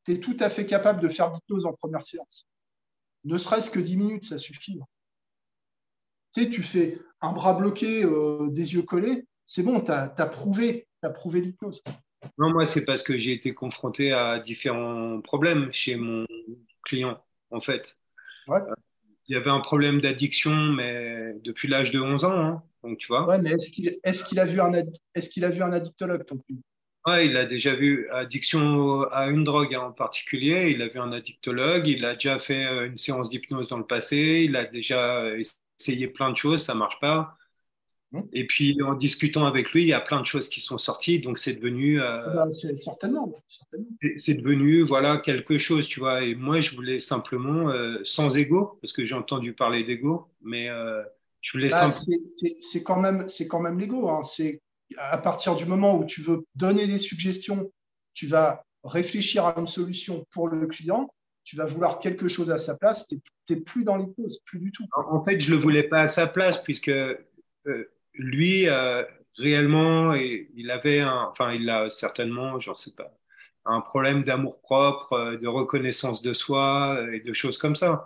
tu 0.06 0.14
es 0.14 0.20
tout 0.20 0.38
à 0.40 0.50
fait 0.50 0.66
capable 0.66 1.02
de 1.02 1.08
faire 1.08 1.32
l'hypnose 1.32 1.66
en 1.66 1.74
première 1.74 2.04
séance. 2.04 2.48
Ne 3.24 3.38
serait-ce 3.38 3.72
que 3.72 3.80
10 3.80 3.98
minutes, 3.98 4.26
ça 4.26 4.38
suffit. 4.38 4.80
Tu 6.34 6.44
sais, 6.44 6.50
tu 6.50 6.64
fais 6.64 7.00
un 7.22 7.32
bras 7.32 7.54
bloqué, 7.54 8.04
euh, 8.04 8.50
des 8.50 8.74
yeux 8.74 8.84
collés, 8.84 9.26
c'est 9.46 9.64
bon, 9.64 9.82
tu 9.82 9.92
as, 9.92 10.08
prouvé, 10.32 10.88
as 11.02 11.10
prouvé 11.10 11.42
l'hypnose. 11.42 11.84
Non, 12.38 12.52
moi, 12.52 12.66
c'est 12.66 12.86
parce 12.86 13.04
que 13.04 13.18
j'ai 13.18 13.34
été 13.34 13.54
confronté 13.54 14.12
à 14.12 14.40
différents 14.40 15.22
problèmes 15.22 15.72
chez 15.72 15.96
mon 15.96 16.26
client, 16.84 17.24
en 17.52 17.62
fait. 17.62 17.98
Euh, 18.50 18.60
il 19.28 19.34
y 19.34 19.38
avait 19.38 19.50
un 19.50 19.60
problème 19.60 20.02
d'addiction, 20.02 20.54
mais 20.54 21.34
depuis 21.44 21.68
l'âge 21.68 21.92
de 21.92 22.00
11 22.00 22.26
ans, 22.26 22.32
hein, 22.32 22.64
donc 22.84 22.98
tu 22.98 23.08
vois. 23.08 23.28
Ouais, 23.28 23.40
mais 23.40 23.52
est-ce 23.52 23.72
qu'il 23.72 23.88
est 23.88 24.40
a, 24.40 24.46
vu 24.46 24.62
un, 24.62 24.74
est 24.74 25.30
qu'il 25.30 25.46
a 25.46 25.50
vu 25.50 25.62
un 25.62 25.74
addictologue, 25.74 26.26
ton 26.26 26.38
client? 26.38 26.62
Il 27.16 27.38
a 27.38 27.46
déjà 27.46 27.74
vu 27.74 28.10
addiction 28.10 29.04
à 29.12 29.28
une 29.28 29.46
drogue 29.46 29.74
en 29.76 29.94
particulier. 29.94 30.72
Il 30.72 30.82
a 30.82 30.90
vu 30.90 31.00
un 31.00 31.14
addictologue. 31.14 31.88
Il 31.88 32.04
a 32.04 32.16
déjà 32.16 32.38
fait 32.38 32.66
euh, 32.66 32.88
une 32.88 32.98
séance 32.98 33.30
d'hypnose 33.30 33.70
dans 33.70 33.78
le 33.78 33.86
passé. 33.86 34.44
Il 34.44 34.58
a 34.58 34.66
déjà 34.66 35.32
essayé 35.80 36.08
plein 36.08 36.32
de 36.32 36.38
choses, 36.38 36.64
ça 36.64 36.74
marche 36.74 37.00
pas. 37.00 37.38
Mmh. 38.12 38.22
Et 38.32 38.48
puis 38.48 38.82
en 38.82 38.94
discutant 38.94 39.46
avec 39.46 39.72
lui, 39.72 39.84
il 39.84 39.88
y 39.88 39.94
a 39.94 40.00
plein 40.00 40.22
de 40.22 40.26
choses 40.26 40.48
qui 40.48 40.62
sont 40.62 40.78
sorties. 40.78 41.20
Donc 41.20 41.40
c'est 41.40 41.54
devenu. 41.54 42.02
Euh, 42.02 42.40
ah 42.40 42.46
bah, 42.46 42.54
certainement. 42.54 43.34
C'est 44.18 44.36
devenu 44.36 44.84
voilà 44.84 45.18
quelque 45.18 45.58
chose, 45.58 45.88
tu 45.88 46.00
vois. 46.00 46.24
Et 46.24 46.36
moi, 46.36 46.62
je 46.62 46.76
voulais 46.76 47.00
simplement 47.00 47.70
euh, 47.70 48.00
sans 48.04 48.38
ego, 48.38 48.78
parce 48.82 48.94
que 48.94 49.04
j'ai 49.06 49.16
entendu 49.16 49.54
parler 49.54 49.84
d'ego, 49.84 50.28
mais 50.42 50.68
je 51.42 51.52
voulais 51.52 51.70
bah, 51.70 51.92
simplement. 51.92 52.28
C'est 52.62 52.84
quand 52.84 53.00
même, 53.00 53.28
c'est 53.28 53.48
quand 53.48 53.60
même 53.60 53.80
l'ego. 53.80 54.10
Hein. 54.10 54.24
C'est 54.24 54.62
à 54.98 55.18
partir 55.18 55.56
du 55.56 55.66
moment 55.66 55.98
où 55.98 56.06
tu 56.06 56.22
veux 56.22 56.46
donner 56.56 56.88
des 56.88 57.00
suggestions, 57.00 57.72
tu 58.14 58.28
vas 58.28 58.64
réfléchir 58.84 59.46
à 59.46 59.60
une 59.60 59.68
solution 59.68 60.26
pour 60.32 60.48
le 60.48 60.66
client, 60.68 61.10
tu 61.44 61.56
vas 61.56 61.66
vouloir 61.66 62.00
quelque 62.00 62.28
chose 62.28 62.52
à 62.52 62.58
sa 62.58 62.78
place, 62.78 63.08
tu 63.08 63.20
n'es 63.50 63.62
plus 63.62 63.84
dans 63.84 63.98
l'hypnose, 63.98 64.40
plus 64.46 64.60
du 64.60 64.72
tout. 64.72 64.86
En 64.96 65.24
fait, 65.24 65.40
je 65.40 65.52
ne 65.52 65.56
le 65.56 65.62
voulais 65.62 65.84
pas 65.84 66.02
à 66.02 66.08
sa 66.08 66.28
place, 66.28 66.58
puisque 66.58 66.90
euh, 66.90 67.18
lui, 68.14 68.68
euh, 68.68 69.04
réellement, 69.38 70.14
il 70.14 70.72
avait 70.72 71.00
un, 71.00 71.28
enfin, 71.32 71.54
il 71.54 71.70
a 71.70 71.90
certainement, 71.90 72.60
j'en 72.60 72.76
sais 72.76 72.94
pas, 72.96 73.14
un 73.66 73.82
problème 73.82 74.24
d'amour 74.24 74.60
propre, 74.62 75.14
euh, 75.14 75.38
de 75.38 75.48
reconnaissance 75.48 76.22
de 76.22 76.34
soi 76.34 77.00
et 77.14 77.20
de 77.20 77.34
choses 77.34 77.58
comme 77.58 77.76
ça. 77.76 78.06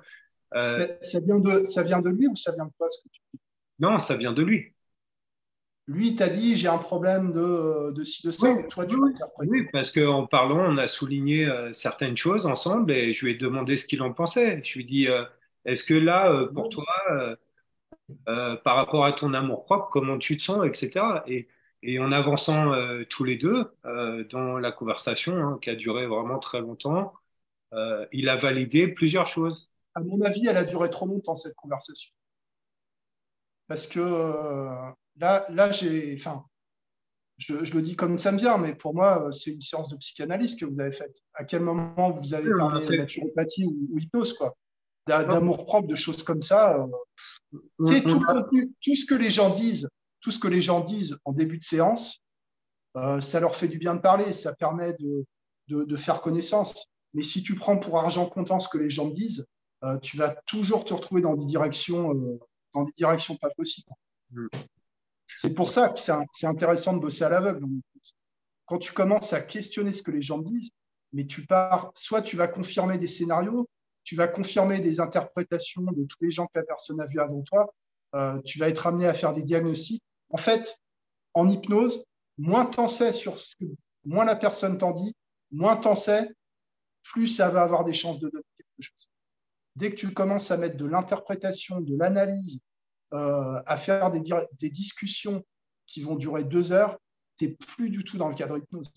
ça, 0.53 1.19
vient 1.19 1.39
de, 1.39 1.63
ça 1.63 1.83
vient 1.83 2.01
de 2.01 2.09
lui 2.09 2.27
ou 2.27 2.35
ça 2.35 2.51
vient 2.53 2.65
de 2.65 2.71
toi 2.77 2.89
ce 2.89 3.03
que 3.03 3.09
tu 3.09 3.21
dis? 3.33 3.39
Non, 3.79 3.99
ça 3.99 4.17
vient 4.17 4.33
de 4.33 4.43
lui. 4.43 4.73
Lui, 5.91 6.15
t'a 6.15 6.29
dit 6.29 6.55
j'ai 6.55 6.69
un 6.69 6.77
problème 6.77 7.33
de, 7.33 7.91
de 7.91 8.03
ci, 8.05 8.25
de 8.25 8.31
ça. 8.31 8.49
Oui, 8.49 8.65
toi, 8.69 8.85
tu 8.85 8.95
oui, 8.95 9.11
oui, 9.39 9.67
parce 9.73 9.91
qu'en 9.91 10.25
parlant, 10.25 10.73
on 10.73 10.77
a 10.77 10.87
souligné 10.87 11.45
euh, 11.45 11.73
certaines 11.73 12.15
choses 12.15 12.45
ensemble 12.45 12.93
et 12.93 13.13
je 13.13 13.25
lui 13.25 13.33
ai 13.33 13.35
demandé 13.35 13.75
ce 13.75 13.85
qu'il 13.85 14.01
en 14.01 14.13
pensait. 14.13 14.61
Je 14.63 14.75
lui 14.75 14.85
ai 14.85 14.87
dit 14.87 15.07
euh, 15.09 15.25
est-ce 15.65 15.83
que 15.83 15.93
là, 15.93 16.31
euh, 16.31 16.47
pour 16.47 16.69
toi, 16.69 16.85
par 18.63 18.75
rapport 18.77 19.03
à 19.03 19.11
ton 19.11 19.33
amour 19.33 19.65
propre, 19.65 19.89
comment 19.91 20.17
tu 20.17 20.37
te 20.37 20.43
sens, 20.43 20.65
etc. 20.65 21.05
Et, 21.27 21.49
et 21.83 21.99
en 21.99 22.13
avançant 22.13 22.71
tous 23.09 23.25
les 23.25 23.35
deux 23.35 23.69
dans 23.83 24.59
la 24.59 24.71
conversation, 24.71 25.35
hein, 25.35 25.59
qui 25.61 25.69
a 25.69 25.75
duré 25.75 26.07
vraiment 26.07 26.39
très 26.39 26.61
longtemps, 26.61 27.13
il 28.13 28.29
a 28.29 28.37
validé 28.37 28.87
plusieurs 28.87 29.27
choses. 29.27 29.69
À 29.93 29.99
mon 29.99 30.21
avis, 30.21 30.47
elle 30.47 30.57
a 30.57 30.63
duré 30.63 30.89
trop 30.89 31.05
longtemps, 31.05 31.35
cette 31.35 31.55
conversation. 31.55 32.13
Parce 33.67 33.87
que 33.87 33.99
Là, 35.21 35.45
là 35.49 35.71
j'ai, 35.71 36.15
enfin, 36.17 36.43
je, 37.37 37.53
le 37.53 37.81
dis 37.81 37.95
comme 37.95 38.17
ça 38.17 38.31
me 38.31 38.39
vient, 38.39 38.57
mais 38.57 38.73
pour 38.73 38.95
moi, 38.95 39.27
euh, 39.27 39.31
c'est 39.31 39.51
une 39.51 39.61
séance 39.61 39.89
de 39.89 39.97
psychanalyse 39.97 40.55
que 40.55 40.65
vous 40.65 40.79
avez 40.79 40.91
faite. 40.91 41.21
À 41.35 41.43
quel 41.43 41.61
moment 41.61 42.09
vous 42.09 42.33
avez 42.33 42.49
parlé 42.57 42.85
de 42.87 42.95
naturopathie 42.95 43.65
ou, 43.65 43.99
hypnose, 43.99 44.33
quoi? 44.33 44.57
D'amour 45.07 45.65
propre, 45.65 45.87
de 45.87 45.95
choses 45.95 46.23
comme 46.23 46.41
ça. 46.41 46.75
Euh, 46.75 47.57
mm, 47.79 48.01
tout, 48.01 48.19
mm. 48.19 48.73
tout 48.81 48.95
ce 48.95 49.05
que 49.05 49.13
les 49.13 49.29
gens 49.29 49.53
disent, 49.53 49.87
tout 50.21 50.31
ce 50.31 50.39
que 50.39 50.47
les 50.47 50.61
gens 50.61 50.81
disent 50.81 51.17
en 51.23 51.33
début 51.33 51.59
de 51.59 51.63
séance, 51.63 52.23
euh, 52.97 53.21
ça 53.21 53.39
leur 53.39 53.55
fait 53.55 53.67
du 53.67 53.77
bien 53.77 53.93
de 53.93 54.01
parler, 54.01 54.33
ça 54.33 54.55
permet 54.55 54.93
de, 54.93 55.25
de, 55.67 55.97
faire 55.97 56.21
connaissance. 56.21 56.89
Mais 57.13 57.23
si 57.23 57.43
tu 57.43 57.53
prends 57.53 57.77
pour 57.77 57.99
argent 57.99 58.27
comptant 58.27 58.57
ce 58.57 58.69
que 58.69 58.79
les 58.79 58.89
gens 58.89 59.07
disent, 59.07 59.45
tu 60.01 60.17
vas 60.17 60.35
toujours 60.45 60.85
te 60.85 60.93
retrouver 60.93 61.21
dans 61.21 61.35
des 61.35 61.45
directions, 61.45 62.39
dans 62.73 62.83
des 62.83 62.93
directions 62.95 63.35
pas 63.35 63.49
possibles. 63.57 63.91
C'est 65.35 65.53
pour 65.55 65.71
ça 65.71 65.89
que 65.89 65.99
c'est 65.99 66.47
intéressant 66.47 66.93
de 66.93 66.99
bosser 66.99 67.23
à 67.23 67.29
l'aveugle. 67.29 67.65
Quand 68.65 68.77
tu 68.77 68.93
commences 68.93 69.33
à 69.33 69.41
questionner 69.41 69.91
ce 69.91 70.03
que 70.03 70.11
les 70.11 70.21
gens 70.21 70.39
disent, 70.39 70.71
mais 71.13 71.25
tu 71.25 71.45
pars, 71.45 71.91
soit 71.95 72.21
tu 72.21 72.35
vas 72.35 72.47
confirmer 72.47 72.97
des 72.97 73.07
scénarios, 73.07 73.69
tu 74.03 74.15
vas 74.15 74.27
confirmer 74.27 74.79
des 74.79 74.99
interprétations 74.99 75.83
de 75.83 76.05
tous 76.05 76.17
les 76.21 76.31
gens 76.31 76.45
que 76.47 76.59
la 76.59 76.63
personne 76.63 76.99
a 77.01 77.05
vus 77.05 77.19
avant 77.19 77.41
toi, 77.41 77.73
euh, 78.15 78.41
tu 78.41 78.59
vas 78.59 78.69
être 78.69 78.87
amené 78.87 79.07
à 79.07 79.13
faire 79.13 79.33
des 79.33 79.43
diagnostics. 79.43 80.03
En 80.29 80.37
fait, 80.37 80.77
en 81.33 81.47
hypnose, 81.47 82.05
moins 82.37 82.65
t'en 82.65 82.87
sais 82.87 83.13
sur 83.13 83.39
ce 83.39 83.55
que, 83.55 83.65
moins 84.05 84.25
la 84.25 84.35
personne 84.35 84.77
t'en 84.77 84.91
dit, 84.91 85.15
moins 85.51 85.75
t'en 85.75 85.95
sais, 85.95 86.29
plus 87.03 87.27
ça 87.27 87.49
va 87.49 87.63
avoir 87.63 87.83
des 87.83 87.93
chances 87.93 88.19
de 88.19 88.29
donner 88.29 88.43
quelque 88.57 88.81
chose. 88.81 89.09
Dès 89.75 89.89
que 89.91 89.95
tu 89.95 90.13
commences 90.13 90.51
à 90.51 90.57
mettre 90.57 90.77
de 90.77 90.85
l'interprétation, 90.85 91.81
de 91.81 91.95
l'analyse, 91.97 92.61
euh, 93.13 93.61
à 93.65 93.77
faire 93.77 94.09
des, 94.09 94.21
des, 94.59 94.69
discussions 94.69 95.43
qui 95.85 96.01
vont 96.01 96.15
durer 96.15 96.45
deux 96.45 96.71
heures, 96.71 96.97
tu 97.37 97.45
n'es 97.45 97.55
plus 97.55 97.89
du 97.89 98.05
tout 98.05 98.17
dans 98.17 98.29
le 98.29 98.35
cadre 98.35 98.57
hypnose. 98.57 98.91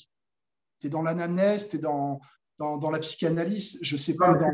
Tu 0.80 0.86
es 0.86 0.90
dans 0.90 1.02
l'anamnèse, 1.02 1.68
tu 1.68 1.76
es 1.76 1.78
dans, 1.80 2.20
dans, 2.58 2.76
dans, 2.76 2.90
la 2.90 3.00
psychanalyse, 3.00 3.78
je 3.82 3.94
ne 3.94 3.98
sais 3.98 4.16
pas 4.16 4.34
dans, 4.34 4.52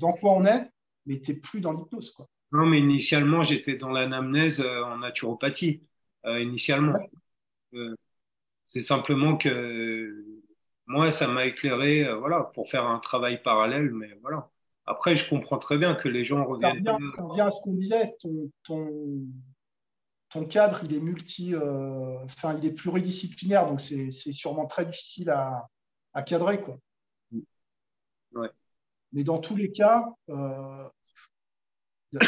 dans, 0.00 0.12
quoi 0.14 0.32
on 0.32 0.46
est, 0.46 0.70
mais 1.04 1.20
tu 1.20 1.32
n'es 1.32 1.38
plus 1.38 1.60
dans 1.60 1.72
l'hypnose. 1.72 2.14
Non, 2.52 2.64
mais 2.64 2.78
initialement, 2.78 3.42
j'étais 3.42 3.76
dans 3.76 3.90
l'anamnèse 3.90 4.60
euh, 4.60 4.84
en 4.84 4.98
naturopathie, 4.98 5.82
euh, 6.24 6.40
initialement. 6.40 6.98
c'est 8.64 8.80
simplement 8.80 9.36
que 9.36 10.40
moi, 10.86 11.10
ça 11.10 11.28
m'a 11.28 11.44
éclairé 11.44 12.10
voilà, 12.18 12.44
pour 12.54 12.70
faire 12.70 12.86
un 12.86 13.00
travail 13.00 13.42
parallèle, 13.42 13.90
mais 13.90 14.16
voilà. 14.22 14.50
Après, 14.86 15.16
je 15.16 15.28
comprends 15.28 15.58
très 15.58 15.78
bien 15.78 15.94
que 15.94 16.08
les 16.08 16.24
gens 16.24 16.44
reviennent. 16.44 16.84
Ça 16.84 17.22
revient, 17.22 17.40
à 17.40 17.50
ce 17.50 17.60
qu'on 17.62 17.72
disait. 17.72 18.14
Ton, 18.18 18.50
ton, 20.30 20.44
cadre, 20.46 20.80
il 20.84 20.94
est 20.94 21.00
multi, 21.00 21.54
euh, 21.54 22.18
enfin, 22.24 22.56
il 22.58 22.66
est 22.66 22.72
pluridisciplinaire, 22.72 23.68
donc 23.68 23.80
c'est 23.80 24.10
sûrement 24.10 24.66
très 24.66 24.84
difficile 24.84 25.30
à, 25.30 26.22
cadrer, 26.24 26.60
quoi. 26.60 26.78
Ouais. 28.32 28.50
Mais 29.12 29.22
dans 29.22 29.38
tous 29.38 29.54
les 29.54 29.70
cas, 29.70 30.04
euh, 30.28 30.88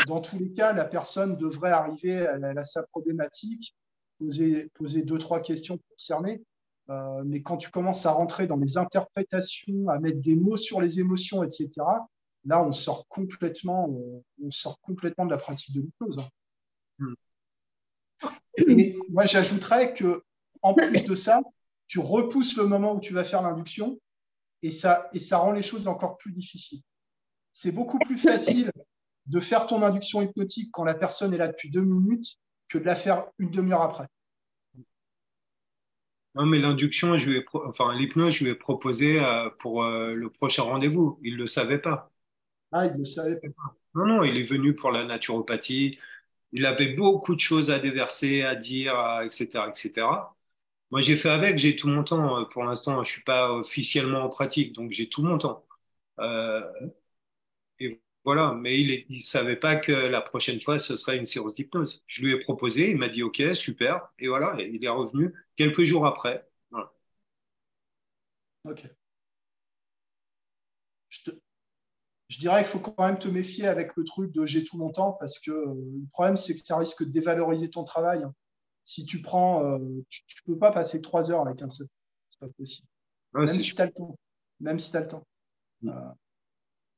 dans 0.07 0.21
tous 0.21 0.39
les 0.39 0.53
cas, 0.53 0.73
la 0.73 0.85
personne 0.85 1.37
devrait 1.37 1.73
arriver, 1.73 2.13
elle, 2.13 2.45
a 2.45 2.65
sa 2.65 2.85
problématique, 2.85 3.77
poser, 4.19 4.71
poser 4.75 5.03
deux, 5.03 5.19
trois 5.19 5.41
questions 5.41 5.79
concernées. 5.91 6.43
Euh, 6.89 7.23
mais 7.25 7.43
quand 7.43 7.57
tu 7.57 7.71
commences 7.71 8.07
à 8.07 8.13
rentrer 8.13 8.47
dans 8.47 8.57
les 8.57 8.79
interprétations, 8.79 9.89
à 9.89 9.99
mettre 9.99 10.21
des 10.21 10.37
mots 10.37 10.57
sur 10.57 10.81
les 10.81 11.01
émotions, 11.01 11.43
etc., 11.43 11.71
là, 12.47 12.63
on 12.63 12.73
sort 12.73 13.07
complètement, 13.09 13.89
on, 14.43 14.51
sort 14.51 14.81
complètement 14.81 15.27
de 15.27 15.31
la 15.31 15.37
pratique 15.37 15.75
de 15.75 15.81
l'hypnose. 15.83 16.21
Hmm. 16.99 17.15
Et 18.69 18.97
moi, 19.11 19.27
j'ajouterais 19.27 19.93
que, 19.95 20.23
en 20.63 20.73
plus 20.73 21.05
de 21.05 21.15
ça, 21.15 21.43
tu 21.89 21.99
repousses 21.99 22.57
le 22.57 22.67
moment 22.67 22.95
où 22.95 23.01
tu 23.01 23.13
vas 23.13 23.25
faire 23.25 23.43
l'induction 23.43 24.01
et 24.63 24.71
ça, 24.71 25.11
et 25.13 25.19
ça 25.19 25.39
rend 25.39 25.53
les 25.53 25.63
choses 25.63 25.87
encore 25.89 26.17
plus 26.17 26.33
difficiles. 26.33 26.81
C'est 27.53 27.73
beaucoup 27.73 27.99
plus 27.99 28.17
facile 28.17 28.71
de 29.27 29.41
faire 29.41 29.67
ton 29.67 29.83
induction 29.83 30.23
hypnotique 30.23 30.71
quand 30.73 30.85
la 30.85 30.95
personne 30.95 31.35
est 31.35 31.39
là 31.39 31.49
depuis 31.49 31.71
deux 31.71 31.83
minutes 31.83 32.37
que 32.69 32.79
de 32.79 32.85
la 32.85 32.97
faire 32.97 33.27
une 33.39 33.51
demi-heure 33.51 33.83
après. 33.83 34.07
Non, 36.35 36.45
mais 36.45 36.59
l'induction, 36.59 37.17
je 37.17 37.31
enfin 37.67 37.95
l'hypnose, 37.95 38.35
je 38.35 38.45
lui 38.45 38.51
ai 38.51 38.55
proposé 38.55 39.19
euh, 39.19 39.49
pour 39.59 39.85
euh, 39.85 40.13
le 40.13 40.29
prochain 40.29 40.65
rendez-vous. 40.65 41.19
Il 41.23 41.35
ne 41.35 41.39
le 41.39 41.47
savait 41.47 41.79
pas. 41.79 42.13
Ah, 42.73 42.87
il 42.87 42.99
ne 43.01 43.05
savait 43.05 43.41
pas. 43.41 43.49
Non, 43.95 44.07
non, 44.07 44.25
il 44.25 44.37
est 44.37 44.43
venu 44.43 44.75
pour 44.75 44.91
la 44.91 45.05
naturopathie. 45.05 45.99
Il 46.53 46.67
avait 46.67 46.95
beaucoup 46.95 47.35
de 47.35 47.41
choses 47.41 47.71
à 47.71 47.79
déverser, 47.81 48.43
à 48.43 48.55
dire, 48.57 48.95
etc., 49.25 49.69
etc. 49.71 50.37
Moi, 50.91 51.01
j'ai 51.03 51.17
fait 51.17 51.31
avec, 51.31 51.59
j'ai 51.59 51.77
tout 51.77 51.89
mon 51.89 52.05
temps. 52.05 52.45
Pour 52.47 52.65
l'instant, 52.65 52.95
je 52.97 53.01
ne 53.01 53.05
suis 53.15 53.23
pas 53.25 53.53
officiellement 53.53 54.23
en 54.25 54.29
pratique, 54.31 54.75
donc 54.75 54.93
j'ai 54.93 55.09
tout 55.09 55.23
mon 55.23 55.39
temps. 55.39 55.67
Euh, 56.21 56.63
et 57.79 58.01
voilà, 58.25 58.53
mais 58.55 58.79
il 58.81 59.07
ne 59.11 59.21
savait 59.23 59.57
pas 59.57 59.77
que 59.77 59.93
la 59.93 60.21
prochaine 60.21 60.61
fois, 60.61 60.79
ce 60.79 60.97
serait 60.97 61.17
une 61.19 61.27
séance 61.27 61.55
d'hypnose. 61.55 62.03
Je 62.07 62.23
lui 62.25 62.33
ai 62.33 62.39
proposé, 62.41 62.91
il 62.91 62.97
m'a 62.99 63.09
dit 63.09 63.23
OK, 63.23 63.43
super, 63.55 64.09
et 64.19 64.29
voilà, 64.29 64.57
il 64.63 64.85
est 64.85 64.89
revenu 64.89 65.33
quelques 65.57 65.85
jours 65.85 66.07
après. 66.07 66.47
Ok. 68.65 68.97
je 71.09 71.31
dirais 72.29 72.63
qu'il 72.63 72.71
faut 72.71 72.79
quand 72.81 73.07
même 73.07 73.19
te 73.19 73.29
méfier 73.29 73.67
avec 73.67 73.97
le 73.97 74.05
truc 74.05 74.33
de 74.33 74.45
j'ai 74.47 74.65
tout 74.65 74.77
mon 74.79 74.91
temps 74.91 75.13
parce 75.13 75.39
que 75.39 75.51
le 75.51 76.09
problème, 76.13 76.37
c'est 76.37 76.55
que 76.55 76.61
ça 76.61 76.77
risque 76.79 77.05
de 77.05 77.11
dévaloriser 77.11 77.71
ton 77.71 77.85
travail. 77.85 78.25
Si 78.85 79.05
tu 79.05 79.23
prends, 79.23 79.79
tu 80.09 80.25
ne 80.47 80.53
peux 80.53 80.59
pas 80.59 80.73
passer 80.73 81.01
trois 81.01 81.31
heures 81.31 81.47
avec 81.47 81.63
un 81.63 81.71
seul. 81.71 81.87
C'est 82.31 82.41
pas 82.41 82.49
possible. 82.57 82.89
même, 83.33 83.59
si 83.59 83.75
tu 83.75 83.81
as 83.81 83.87
le 83.87 83.93
temps. 83.93 84.19
même 84.61 84.79
si 84.79 84.91
tu 84.91 84.97
as 84.97 85.01
le 85.01 85.09
temps. 85.09 85.27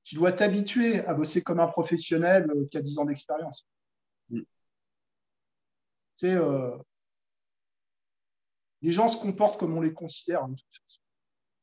tu 0.04 0.14
dois 0.14 0.32
t'habituer 0.32 1.04
à 1.04 1.14
bosser 1.14 1.42
comme 1.42 1.60
un 1.60 1.68
professionnel 1.68 2.50
qui 2.70 2.78
a 2.78 2.82
10 2.82 2.98
ans 2.98 3.04
d'expérience. 3.04 3.66
Mm. 4.30 4.40
Tu 6.16 6.28
sais, 6.28 6.38
les 8.82 8.92
gens 8.92 9.08
se 9.08 9.18
comportent 9.18 9.58
comme 9.58 9.76
on 9.76 9.80
les 9.80 9.92
considère, 9.92 10.44
hein, 10.44 10.48
de 10.48 10.54
toute 10.54 10.74
façon. 10.82 11.00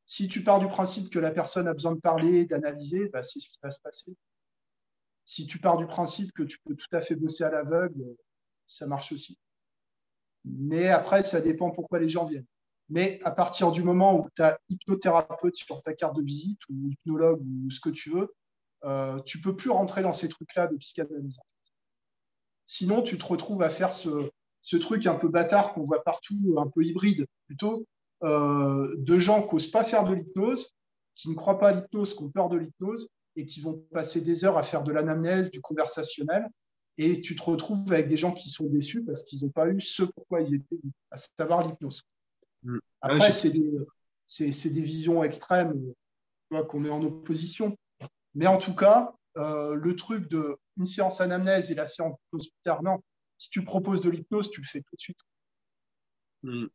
Si 0.05 0.27
tu 0.27 0.43
pars 0.43 0.59
du 0.59 0.67
principe 0.67 1.09
que 1.09 1.19
la 1.19 1.31
personne 1.31 1.67
a 1.67 1.73
besoin 1.73 1.95
de 1.95 1.99
parler, 1.99 2.45
d'analyser, 2.45 3.09
bah, 3.09 3.23
c'est 3.23 3.39
ce 3.39 3.49
qui 3.49 3.59
va 3.61 3.71
se 3.71 3.81
passer. 3.81 4.15
Si 5.25 5.47
tu 5.47 5.57
pars 5.57 5.77
du 5.77 5.87
principe 5.87 6.31
que 6.33 6.43
tu 6.43 6.59
peux 6.59 6.75
tout 6.75 6.87
à 6.91 7.01
fait 7.01 7.15
bosser 7.15 7.43
à 7.43 7.51
l'aveugle, 7.51 8.15
ça 8.67 8.85
marche 8.85 9.11
aussi. 9.11 9.39
Mais 10.43 10.89
après, 10.89 11.23
ça 11.23 11.41
dépend 11.41 11.71
pourquoi 11.71 11.99
les 11.99 12.09
gens 12.09 12.25
viennent. 12.25 12.45
Mais 12.89 13.19
à 13.23 13.31
partir 13.31 13.71
du 13.71 13.81
moment 13.81 14.19
où 14.19 14.29
tu 14.35 14.43
as 14.43 14.59
hypnothérapeute 14.69 15.55
sur 15.55 15.81
ta 15.81 15.93
carte 15.93 16.15
de 16.15 16.21
visite 16.21 16.59
ou 16.69 16.89
hypnologue 16.89 17.41
ou 17.41 17.71
ce 17.71 17.79
que 17.79 17.89
tu 17.89 18.11
veux, 18.11 18.35
euh, 18.83 19.19
tu 19.23 19.41
peux 19.41 19.55
plus 19.55 19.71
rentrer 19.71 20.03
dans 20.03 20.13
ces 20.13 20.29
trucs-là 20.29 20.67
de 20.67 20.77
psychanalyse. 20.77 21.39
Sinon, 22.67 23.01
tu 23.01 23.17
te 23.17 23.25
retrouves 23.25 23.63
à 23.63 23.71
faire 23.71 23.95
ce, 23.95 24.29
ce 24.61 24.77
truc 24.77 25.07
un 25.07 25.15
peu 25.15 25.29
bâtard 25.29 25.73
qu'on 25.73 25.83
voit 25.83 26.03
partout, 26.03 26.55
un 26.59 26.67
peu 26.67 26.83
hybride 26.83 27.25
plutôt, 27.47 27.87
euh, 28.25 28.95
de 28.97 29.19
gens 29.19 29.47
qui 29.47 29.53
n'osent 29.53 29.71
pas 29.71 29.83
faire 29.83 30.03
de 30.03 30.15
l'hypnose, 30.15 30.73
qui 31.13 31.29
ne 31.29 31.35
croient 31.35 31.59
pas 31.59 31.69
à 31.69 31.71
l'hypnose, 31.73 32.15
qui 32.15 32.23
ont 32.23 32.29
peur 32.29 32.49
de 32.49 32.57
l'hypnose 32.57 33.07
et 33.35 33.45
qui 33.45 33.61
vont 33.61 33.85
passer 33.91 34.21
des 34.21 34.45
heures 34.45 34.57
à 34.57 34.63
faire 34.63 34.83
de 34.83 34.91
l'anamnèse, 34.91 35.51
du 35.51 35.61
conversationnel. 35.61 36.47
Et 36.97 37.21
tu 37.21 37.35
te 37.35 37.43
retrouves 37.43 37.91
avec 37.93 38.07
des 38.07 38.17
gens 38.17 38.33
qui 38.33 38.49
sont 38.49 38.65
déçus 38.65 39.03
parce 39.03 39.23
qu'ils 39.23 39.43
n'ont 39.43 39.51
pas 39.51 39.69
eu 39.69 39.79
ce 39.79 40.03
pourquoi 40.03 40.41
ils 40.41 40.55
étaient, 40.55 40.79
à 41.11 41.17
savoir 41.17 41.67
l'hypnose. 41.67 42.01
Mm. 42.63 42.79
Après, 43.01 43.31
c'est 43.31 43.51
des, 43.51 44.81
visions 44.81 45.23
extrêmes 45.23 45.93
qu'on 46.67 46.79
met 46.79 46.89
en 46.89 47.03
opposition. 47.03 47.77
Mais 48.33 48.47
en 48.47 48.57
tout 48.57 48.75
cas, 48.75 49.13
euh, 49.37 49.75
le 49.75 49.95
truc 49.95 50.29
de 50.29 50.57
une 50.77 50.85
séance 50.85 51.21
anamnèse 51.21 51.69
et 51.69 51.75
la 51.75 51.85
séance 51.85 52.15
d'hypnose 52.17 52.47
plus 52.47 52.63
tard, 52.63 52.81
non, 52.81 52.97
si 53.37 53.49
tu 53.51 53.63
proposes 53.63 54.01
de 54.01 54.09
l'hypnose, 54.09 54.49
tu 54.49 54.61
le 54.61 54.67
fais 54.67 54.79
tout 54.79 54.95
de 54.95 55.01
suite. 55.01 55.19
Hmm. 56.43 56.67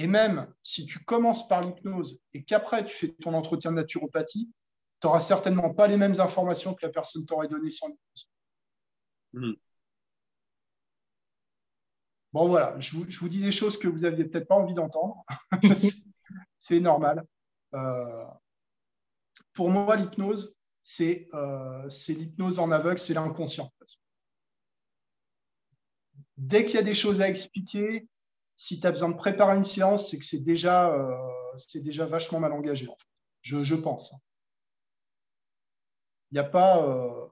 Et 0.00 0.06
même 0.06 0.50
si 0.62 0.86
tu 0.86 0.98
commences 1.04 1.46
par 1.46 1.60
l'hypnose 1.60 2.22
et 2.32 2.42
qu'après 2.42 2.86
tu 2.86 2.96
fais 2.96 3.08
ton 3.20 3.34
entretien 3.34 3.70
de 3.70 3.76
naturopathie, 3.76 4.50
tu 4.98 5.06
n'auras 5.06 5.20
certainement 5.20 5.74
pas 5.74 5.88
les 5.88 5.98
mêmes 5.98 6.18
informations 6.20 6.72
que 6.72 6.86
la 6.86 6.90
personne 6.90 7.26
t'aurait 7.26 7.48
donné 7.48 7.70
sans 7.70 7.88
l'hypnose. 7.88 8.30
Hmm. 9.34 9.52
Bon, 12.32 12.48
voilà, 12.48 12.80
je 12.80 12.96
vous, 12.96 13.28
dis 13.28 13.42
des 13.42 13.52
choses 13.52 13.78
que 13.78 13.88
vous 13.88 14.00
n'aviez 14.00 14.24
peut-être 14.24 14.48
pas 14.48 14.54
envie 14.54 14.72
d'entendre. 14.72 15.22
c'est 16.58 16.80
normal. 16.80 17.22
Euh, 17.74 18.24
pour 19.52 19.68
moi, 19.68 19.96
l'hypnose, 19.96 20.56
euh, 21.00 21.90
c'est 21.90 22.14
l'hypnose 22.14 22.58
en 22.58 22.70
aveugle, 22.70 22.98
c'est 22.98 23.12
l'inconscient 23.12 23.70
dès 26.40 26.64
qu'il 26.64 26.76
y 26.76 26.78
a 26.78 26.82
des 26.82 26.94
choses 26.94 27.20
à 27.20 27.28
expliquer, 27.28 28.06
si 28.60 28.78
tu 28.78 28.86
as 28.86 28.90
besoin 28.90 29.08
de 29.08 29.16
préparer 29.16 29.56
une 29.56 29.64
séance, 29.64 30.10
c'est 30.10 30.18
que 30.18 30.24
c'est 30.26 30.40
déjà, 30.42 30.92
euh, 30.92 31.56
déjà 31.76 32.04
vachement 32.04 32.40
mal 32.40 32.52
engagé, 32.52 32.86
je, 33.40 33.74
pense. 33.74 34.12
Il 36.30 36.34
n'y 36.34 36.40
a 36.40 36.44
pas, 36.44 36.86
euh, 36.86 37.26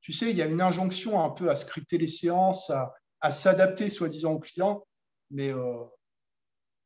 tu 0.00 0.14
sais, 0.14 0.30
il 0.30 0.36
y 0.36 0.40
a 0.40 0.46
une 0.46 0.62
injonction 0.62 1.22
un 1.22 1.28
peu 1.28 1.50
à 1.50 1.56
scripter 1.56 1.98
les 1.98 2.08
séances, 2.08 2.70
à, 2.70 3.30
s'adapter 3.30 3.90
soi-disant 3.90 4.32
au 4.32 4.38
client, 4.38 4.86
mais 5.30 5.52
euh, 5.52 5.84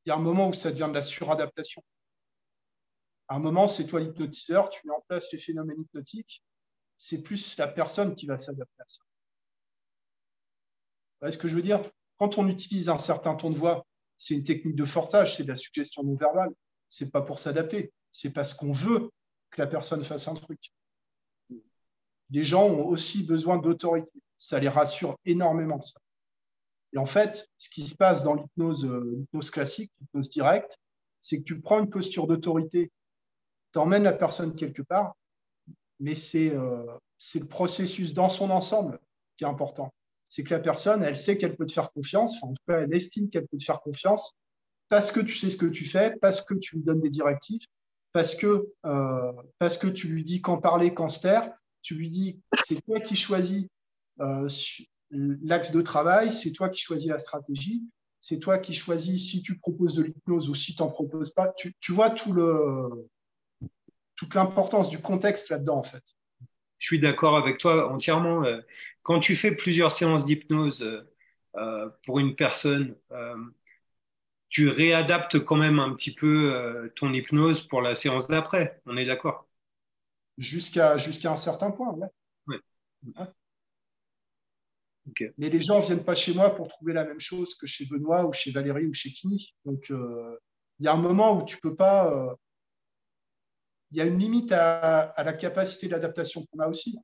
il 0.04 0.08
y 0.08 0.12
a 0.12 0.16
un 0.16 0.20
moment 0.20 0.48
où 0.48 0.52
ça 0.52 0.72
devient 0.72 0.88
de 0.88 0.94
la 0.94 1.02
suradaptation. 1.02 1.80
À 3.28 3.36
un 3.36 3.38
moment, 3.38 3.68
c'est 3.68 3.86
toi 3.86 4.00
l'hypnotiseur, 4.00 4.68
tu 4.68 4.84
mets 4.84 4.94
en 4.94 5.04
place 5.06 5.30
les 5.30 5.38
phénomènes 5.38 5.80
hypnotiques, 5.80 6.42
c'est 6.98 7.22
plus 7.22 7.56
la 7.56 7.68
personne 7.68 8.16
qui 8.16 8.26
va 8.26 8.36
s'adapter 8.36 8.82
à 8.82 8.88
ça 8.88 9.04
voyez 11.20 11.32
ce 11.32 11.38
que 11.38 11.46
je 11.46 11.54
veux 11.54 11.62
dire? 11.62 11.80
Quand 12.18 12.38
on 12.38 12.48
utilise 12.48 12.88
un 12.88 12.98
certain 12.98 13.34
ton 13.34 13.51
de 13.51 13.59
voix, 13.59 13.86
c'est 14.16 14.34
une 14.34 14.43
technique 14.43 14.76
de 14.76 14.84
forçage, 14.84 15.36
c'est 15.36 15.44
de 15.44 15.48
la 15.48 15.56
suggestion 15.56 16.02
non 16.02 16.14
verbale. 16.14 16.51
C'est 16.88 17.10
pas 17.10 17.22
pour 17.22 17.38
s'adapter, 17.38 17.93
c'est 18.10 18.32
parce 18.32 18.55
qu'on 18.55 18.72
veut 18.72 19.10
que 19.51 19.60
la 19.60 19.66
personne 19.66 20.02
fasse 20.05 20.28
un 20.28 20.34
truc. 20.34 20.72
Les 22.30 22.44
gens 22.44 22.64
ont 22.64 22.86
aussi 22.86 23.24
besoin 23.24 23.59
d'autorité. 23.59 24.12
Ça 24.36 24.59
les 24.59 24.68
rassure 24.68 25.16
énormément. 25.24 25.78
Et 26.93 26.98
en 26.98 27.06
fait, 27.06 27.48
ce 27.59 27.68
qui 27.68 27.86
se 27.86 27.94
passe 27.94 28.22
dans 28.22 28.34
l'hypnose, 28.34 28.86
euh, 28.86 29.26
classique, 29.52 29.93
l'hypnose 30.01 30.28
directe, 30.28 30.78
c'est 31.20 31.38
que 31.38 31.44
tu 31.44 31.60
prends 31.60 31.80
une 31.80 31.90
posture 31.90 32.26
d'autorité, 32.26 32.90
tu 33.72 33.78
emmènes 33.78 34.05
la 34.05 34.12
personne 34.12 34.55
quelque 34.55 34.82
part, 34.82 35.14
mais 35.98 36.14
euh, 36.34 36.86
c'est 37.18 37.40
le 37.40 37.47
processus 37.47 38.14
dans 38.14 38.28
son 38.28 38.51
ensemble 38.51 39.01
qui 39.36 39.44
est 39.44 39.48
important 39.48 39.93
c'est 40.28 40.43
que 40.43 40.51
la 40.51 40.61
personne, 40.61 41.03
elle 41.03 41.16
sait 41.16 41.36
qu'elle 41.36 41.57
peut 41.57 41.66
te 41.66 41.73
faire 41.73 41.93
confiance, 41.93 42.43
en 42.43 42.48
tout 42.48 42.62
cas, 42.69 42.81
elle 42.82 42.94
estime 42.94 43.31
qu'elle 43.31 43.47
peut 43.47 43.59
te 43.59 43.65
faire 43.65 43.81
confiance 43.81 44.36
parce 44.89 45.12
que 45.12 45.20
tu 45.20 45.35
sais 45.35 45.51
ce 45.51 45.57
que 45.57 45.66
tu 45.66 45.85
fais, 45.85 46.15
parce 46.20 46.40
que 46.40 46.55
tu 46.55 46.77
lui 46.77 46.85
donnes 46.85 47.01
des 47.01 47.11
directives, 47.11 47.66
parce 48.12 48.35
que, 48.35 48.69
euh, 48.85 49.32
parce 49.59 49.78
que 49.78 49.89
tu 49.89 50.09
lui 50.09 50.24
dis 50.24 50.40
quand 50.40 50.59
parler, 50.59 50.94
quand 50.94 51.09
se 51.09 51.20
taire, 51.20 51.53
tu 51.82 51.94
lui 51.94 52.09
dis 52.09 52.40
c'est 52.65 52.81
toi 52.82 53.01
qui 53.01 53.16
choisis 53.16 53.66
euh, 54.20 54.48
l'axe 55.11 55.73
de 55.73 55.82
travail, 55.82 56.32
c'est 56.32 56.53
toi 56.53 56.69
qui 56.69 56.81
choisis 56.81 57.09
la 57.09 57.19
stratégie, 57.19 57.82
c'est 58.20 58.39
toi 58.39 58.59
qui 58.59 58.74
choisis 58.74 59.31
si 59.31 59.43
tu 59.43 59.59
proposes 59.59 59.94
de 59.94 60.03
l'hypnose 60.03 60.48
ou 60.48 60.55
si 60.55 60.74
tu 60.74 60.82
n'en 60.82 60.89
proposes 60.89 61.32
pas. 61.32 61.53
Tu, 61.57 61.93
vois 61.93 62.11
toute 62.11 62.35
l'importance 64.35 64.89
du 64.89 64.98
contexte 64.98 65.48
là-dedans, 65.48 65.78
en 65.78 65.85
fait. 65.85 66.03
Je 66.78 66.86
suis 66.86 67.01
d'accord 67.01 67.36
avec 67.36 67.59
toi 67.59 67.93
entièrement. 67.93 68.43
Quand 69.06 69.20
tu 69.20 69.36
fais 69.36 69.52
plusieurs 69.52 69.92
séances 69.92 70.26
d'hypnose 70.26 70.82
euh, 70.82 71.08
euh, 71.54 71.88
pour 72.04 72.18
une 72.18 72.34
personne, 72.34 72.96
euh, 73.12 73.36
tu 74.48 74.68
réadaptes 74.68 75.38
quand 75.44 75.54
même 75.54 75.78
un 75.78 75.94
petit 75.94 76.12
peu 76.12 76.90
ton 76.96 77.12
hypnose 77.12 77.60
pour 77.60 77.82
la 77.82 77.94
séance 77.94 78.26
d'après. 78.26 78.80
On 78.84 78.96
est 78.96 79.04
d'accord? 79.04 79.46
Jusqu'à 80.38 80.94
un 80.94 81.36
certain 81.36 81.70
point, 81.70 81.92
ouais. 81.92 82.08
Mais 85.38 85.50
les 85.50 85.60
gens 85.60 85.78
ne 85.78 85.86
viennent 85.86 86.04
pas 86.04 86.16
chez 86.16 86.34
moi 86.34 86.56
pour 86.56 86.66
trouver 86.66 86.92
la 86.92 87.04
même 87.04 87.20
chose 87.20 87.54
que 87.54 87.68
chez 87.68 87.86
Benoît 87.86 88.26
ou 88.26 88.32
chez 88.32 88.50
Valérie 88.50 88.86
ou 88.86 88.92
chez 88.92 89.10
Kini. 89.10 89.54
Donc, 89.64 89.88
il 89.88 90.84
y 90.84 90.88
a 90.88 90.92
un 90.92 90.96
moment 90.96 91.40
où 91.40 91.44
tu 91.44 91.58
peux 91.58 91.76
pas. 91.76 92.36
Il 93.92 93.98
y 93.98 94.00
a 94.00 94.04
une 94.04 94.18
limite 94.18 94.50
à, 94.50 95.02
à 95.02 95.22
la 95.22 95.32
capacité 95.32 95.86
d'adaptation 95.86 96.44
qu'on 96.46 96.58
a 96.58 96.66
aussi 96.66 96.98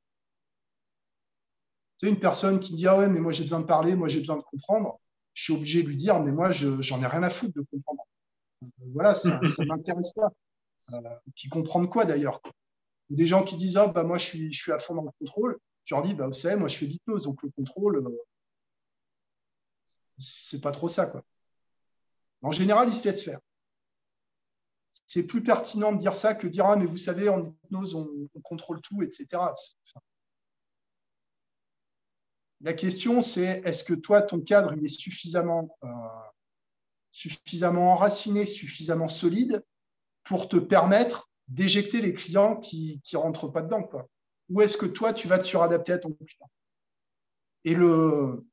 une 2.09 2.19
personne 2.19 2.61
qui 2.61 2.73
me 2.73 2.79
dit 2.79 2.87
Ah 2.87 2.99
ouais, 2.99 3.09
mais 3.09 3.21
moi 3.21 3.33
j'ai 3.33 3.45
besoin 3.45 3.61
de 3.61 3.67
parler, 3.67 3.95
moi 3.95 4.09
j'ai 4.09 4.21
besoin 4.21 4.37
de 4.37 4.43
comprendre, 4.43 5.01
je 5.35 5.45
suis 5.45 5.53
obligé 5.53 5.83
de 5.83 5.89
lui 5.89 5.97
dire 5.97 6.21
Mais 6.21 6.33
moi, 6.33 6.51
j'en 6.51 7.03
ai 7.03 7.07
rien 7.07 7.23
à 7.23 7.31
foutre 7.31 7.55
de 7.55 7.63
comprendre. 7.63 8.03
Voilà, 8.93 9.15
ça 9.15 9.29
ne 9.59 9.65
m'intéresse 9.67 10.13
pas. 10.13 10.31
Euh, 10.95 11.01
qui 11.37 11.49
comprennent 11.49 11.89
quoi 11.89 12.05
d'ailleurs? 12.05 12.41
Des 13.11 13.27
gens 13.27 13.45
qui 13.45 13.57
disent 13.57 13.77
Ah, 13.77 13.89
bah 13.89 14.05
moi 14.05 14.19
je 14.19 14.25
suis, 14.25 14.53
je 14.53 14.63
suis 14.63 14.73
à 14.73 14.79
fond 14.79 14.95
dans 14.95 15.03
le 15.03 15.11
contrôle. 15.19 15.59
Je 15.85 15.95
leur 15.95 16.03
dis 16.05 16.15
Bah 16.15 16.27
vous 16.27 16.33
savez, 16.33 16.57
moi 16.57 16.69
je 16.69 16.77
fais 16.77 16.87
l'hypnose, 16.87 17.25
donc 17.25 17.43
le 17.43 17.51
contrôle, 17.51 17.97
euh, 17.97 18.19
c'est 20.19 20.61
pas 20.61 20.73
trop 20.73 20.89
ça. 20.89 21.07
Quoi. 21.07 21.25
En 22.43 22.53
général, 22.53 22.89
ils 22.89 22.95
se 22.95 23.05
laissent 23.05 23.23
faire. 23.23 23.41
C'est 25.07 25.27
plus 25.27 25.43
pertinent 25.43 25.93
de 25.93 25.99
dire 25.99 26.17
ça 26.17 26.35
que 26.35 26.47
de 26.47 26.53
dire 26.53 26.67
Ah, 26.67 26.77
mais 26.77 26.87
vous 26.87 26.99
savez, 26.99 27.29
en 27.29 27.45
hypnose, 27.65 27.95
on, 27.95 28.09
on 28.35 28.41
contrôle 28.41 28.81
tout, 28.81 29.03
etc. 29.03 29.27
La 32.63 32.75
question, 32.75 33.23
c'est 33.23 33.61
est-ce 33.65 33.83
que 33.83 33.93
toi, 33.93 34.23
ton 34.23 34.41
cadre, 34.41 34.73
il 34.77 34.85
est 34.85 34.89
suffisamment, 34.89 35.77
euh, 35.83 35.89
enraciné, 37.81 38.47
suffisamment 38.47 39.09
solide 39.09 39.65
pour 40.23 40.49
te 40.49 40.57
permettre 40.57 41.29
d'éjecter 41.49 42.01
les 42.01 42.15
clients 42.15 42.57
qui 42.57 43.03
ne 43.13 43.19
rentrent 43.19 43.49
pas 43.49 43.63
dedans 43.63 43.83
quoi? 43.83 44.09
Ou 44.49 44.61
est-ce 44.61 44.77
que 44.77 44.87
toi, 44.87 45.13
tu 45.13 45.27
vas 45.27 45.41
te 45.41 45.45
suradapter 45.45 45.93
à 45.93 45.99
ton 45.99 46.13
client? 46.13 46.51
Et 47.65 47.75
le, 47.75 48.47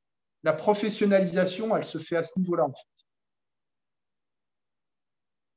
la 0.44 0.54
professionnalisation, 0.54 1.76
elle 1.76 1.86
se 1.86 2.00
fait 2.00 2.16
à 2.16 2.24
ce 2.24 2.40
niveau-là. 2.40 2.68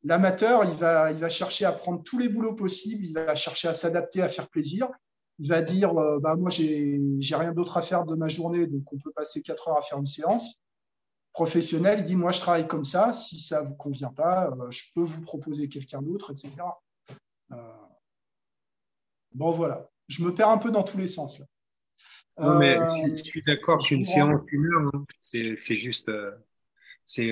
L'amateur, 0.04 0.64
il 0.64 0.74
va 0.76 1.30
chercher 1.30 1.64
à 1.64 1.72
prendre 1.72 2.02
tous 2.02 2.18
les 2.18 2.28
boulots 2.28 2.54
possibles, 2.54 3.04
il 3.04 3.14
va 3.14 3.34
chercher 3.34 3.68
à 3.68 3.74
s'adapter, 3.74 4.20
à 4.20 4.28
faire 4.28 4.50
plaisir, 4.50 4.90
il 5.38 5.48
va 5.48 5.62
dire 5.62 5.96
euh, 5.98 6.18
bah, 6.20 6.36
Moi, 6.36 6.50
j'ai 6.50 7.00
rien 7.32 7.52
d'autre 7.52 7.76
à 7.76 7.82
faire 7.82 8.04
de 8.04 8.14
ma 8.14 8.28
journée, 8.28 8.66
donc 8.66 8.92
on 8.92 8.98
peut 8.98 9.12
passer 9.12 9.42
quatre 9.42 9.68
heures 9.68 9.78
à 9.78 9.82
faire 9.82 9.98
une 9.98 10.06
séance. 10.06 10.60
Professionnel, 11.32 12.00
il 12.00 12.04
dit 12.04 12.16
Moi, 12.16 12.32
je 12.32 12.40
travaille 12.40 12.68
comme 12.68 12.84
ça. 12.84 13.12
Si 13.12 13.38
ça 13.38 13.62
ne 13.62 13.68
vous 13.68 13.74
convient 13.74 14.12
pas, 14.12 14.50
euh, 14.50 14.70
je 14.70 14.84
peux 14.94 15.02
vous 15.02 15.22
proposer 15.22 15.68
quelqu'un 15.68 16.02
d'autre, 16.02 16.32
etc. 16.32 16.50
Euh, 17.52 17.56
Bon, 19.34 19.50
voilà. 19.50 19.88
Je 20.08 20.22
me 20.22 20.34
perds 20.34 20.50
un 20.50 20.58
peu 20.58 20.70
dans 20.70 20.82
tous 20.82 20.98
les 20.98 21.08
sens 21.08 21.38
là. 21.38 21.46
Non, 22.38 22.58
mais 22.58 22.76
je, 23.16 23.22
suis 23.24 23.42
d'accord 23.42 23.78
qu'une 23.78 24.04
séance 24.04 24.40
une 24.48 24.66
heure, 24.66 24.90
hein. 24.94 25.04
c'est 25.20 25.56
juste. 25.78 26.10
c'est 27.06 27.30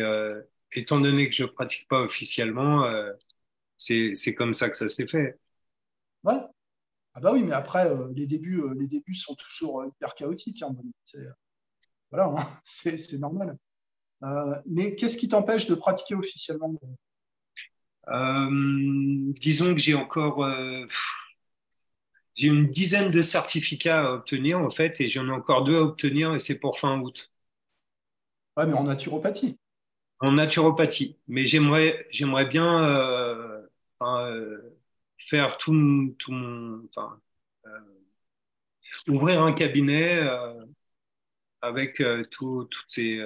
étant 0.72 1.01
donné 1.01 1.28
que 1.28 1.35
je 1.35 1.44
ne 1.44 1.48
pratique 1.48 1.89
pas 1.89 2.01
officiellement, 2.01 2.90
c'est 3.77 4.35
comme 4.35 4.55
ça 4.55 4.70
que 4.70 4.78
ça 4.78 4.89
s'est 4.89 5.06
fait. 5.06 5.39
Ouais. 6.24 6.40
Ah 7.14 7.20
bah 7.20 7.32
oui, 7.32 7.42
mais 7.42 7.52
après, 7.52 7.88
euh, 7.88 8.12
les, 8.14 8.26
débuts, 8.26 8.60
euh, 8.60 8.74
les 8.74 8.86
débuts 8.86 9.16
sont 9.16 9.34
toujours 9.34 9.80
euh, 9.82 9.88
hyper 9.88 10.14
chaotiques. 10.14 10.62
Hein. 10.62 10.74
voilà, 12.10 12.26
hein, 12.26 12.46
c'est 12.64 13.18
normal. 13.18 13.56
mais 14.66 14.94
qu'est-ce 14.94 15.16
qui 15.16 15.28
t'empêche 15.28 15.66
de 15.66 15.74
pratiquer 15.74 16.14
officiellement? 16.14 16.74
Disons 18.06 19.74
que 19.74 19.80
j'ai 19.80 19.94
encore 19.94 20.46
j'ai 22.36 22.46
une 22.46 22.70
dizaine 22.70 23.10
de 23.10 23.22
certificats 23.22 24.06
à 24.06 24.12
obtenir 24.12 24.58
en 24.58 24.70
fait, 24.70 25.00
et 25.00 25.08
j'en 25.08 25.26
ai 25.26 25.30
encore 25.30 25.64
deux 25.64 25.76
à 25.76 25.82
obtenir, 25.82 26.34
et 26.34 26.40
c'est 26.40 26.58
pour 26.58 26.78
fin 26.78 27.00
août. 27.00 27.30
Ouais, 28.56 28.66
mais 28.66 28.74
en 28.74 28.84
naturopathie? 28.84 29.58
En 30.20 30.32
naturopathie, 30.32 31.16
mais 31.28 31.46
j'aimerais 31.46 32.06
j'aimerais 32.10 32.46
bien 32.46 33.68
faire 35.31 35.57
tout, 35.57 36.15
tout 36.19 36.32
mon. 36.32 36.85
Enfin, 36.86 37.20
euh, 37.66 37.81
ouvrir 39.09 39.43
un 39.43 39.52
cabinet 39.52 40.19
euh, 40.19 40.65
avec 41.62 42.01
euh, 42.01 42.24
toutes 42.31 42.74
ces 42.89 43.20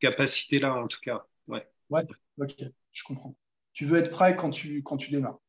capacités-là, 0.00 0.74
en 0.74 0.86
tout 0.86 1.00
cas. 1.02 1.26
Ouais. 1.48 1.66
ouais, 1.90 2.06
ok, 2.38 2.54
je 2.92 3.04
comprends. 3.04 3.36
Tu 3.72 3.84
veux 3.84 3.98
être 3.98 4.10
prêt 4.10 4.36
quand 4.36 4.50
tu, 4.50 4.82
quand 4.82 4.96
tu 4.96 5.10
démarres? 5.10 5.40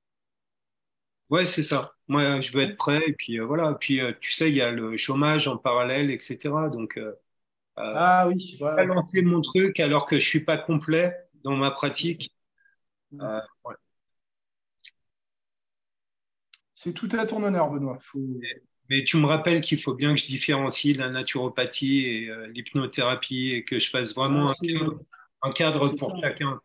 Ouais, 1.29 1.45
c'est 1.45 1.63
ça. 1.63 1.93
Moi, 2.07 2.41
je 2.41 2.51
veux 2.53 2.63
être 2.63 2.77
prêt. 2.77 3.01
Et 3.05 3.13
puis 3.13 3.39
voilà. 3.39 3.75
Puis 3.75 3.99
tu 4.21 4.31
sais, 4.31 4.49
il 4.49 4.55
y 4.55 4.61
a 4.61 4.71
le 4.71 4.97
chômage 4.97 5.47
en 5.47 5.57
parallèle, 5.57 6.09
etc. 6.09 6.69
Donc, 6.69 6.99
ah 7.75 8.27
oui. 8.27 8.57
Ouais. 8.59 8.85
lancer 8.85 9.21
mon 9.21 9.41
truc 9.41 9.79
alors 9.79 10.05
que 10.05 10.19
je 10.19 10.27
suis 10.27 10.43
pas 10.43 10.57
complet 10.57 11.15
dans 11.43 11.55
ma 11.55 11.71
pratique. 11.71 12.33
ouais. 13.11 13.75
C'est 16.77 16.93
tout 16.93 17.09
à 17.13 17.25
ton 17.25 17.43
honneur, 17.43 17.71
Benoît. 17.71 17.97
Mais 18.87 19.03
tu 19.03 19.17
me 19.17 19.25
rappelles 19.25 19.61
qu'il 19.61 19.81
faut 19.81 19.95
bien 19.95 20.13
que 20.13 20.21
je 20.21 20.27
différencie 20.27 20.95
la 20.95 21.09
naturopathie 21.09 22.05
et 22.05 22.29
euh, 22.29 22.45
l'hypnothérapie 22.49 23.49
et 23.49 23.65
que 23.65 23.79
je 23.79 23.89
fasse 23.89 24.13
vraiment 24.13 24.45
un, 25.41 25.51
cadre, 25.53 25.89
pour 25.95 26.21
chacun. 26.21 26.59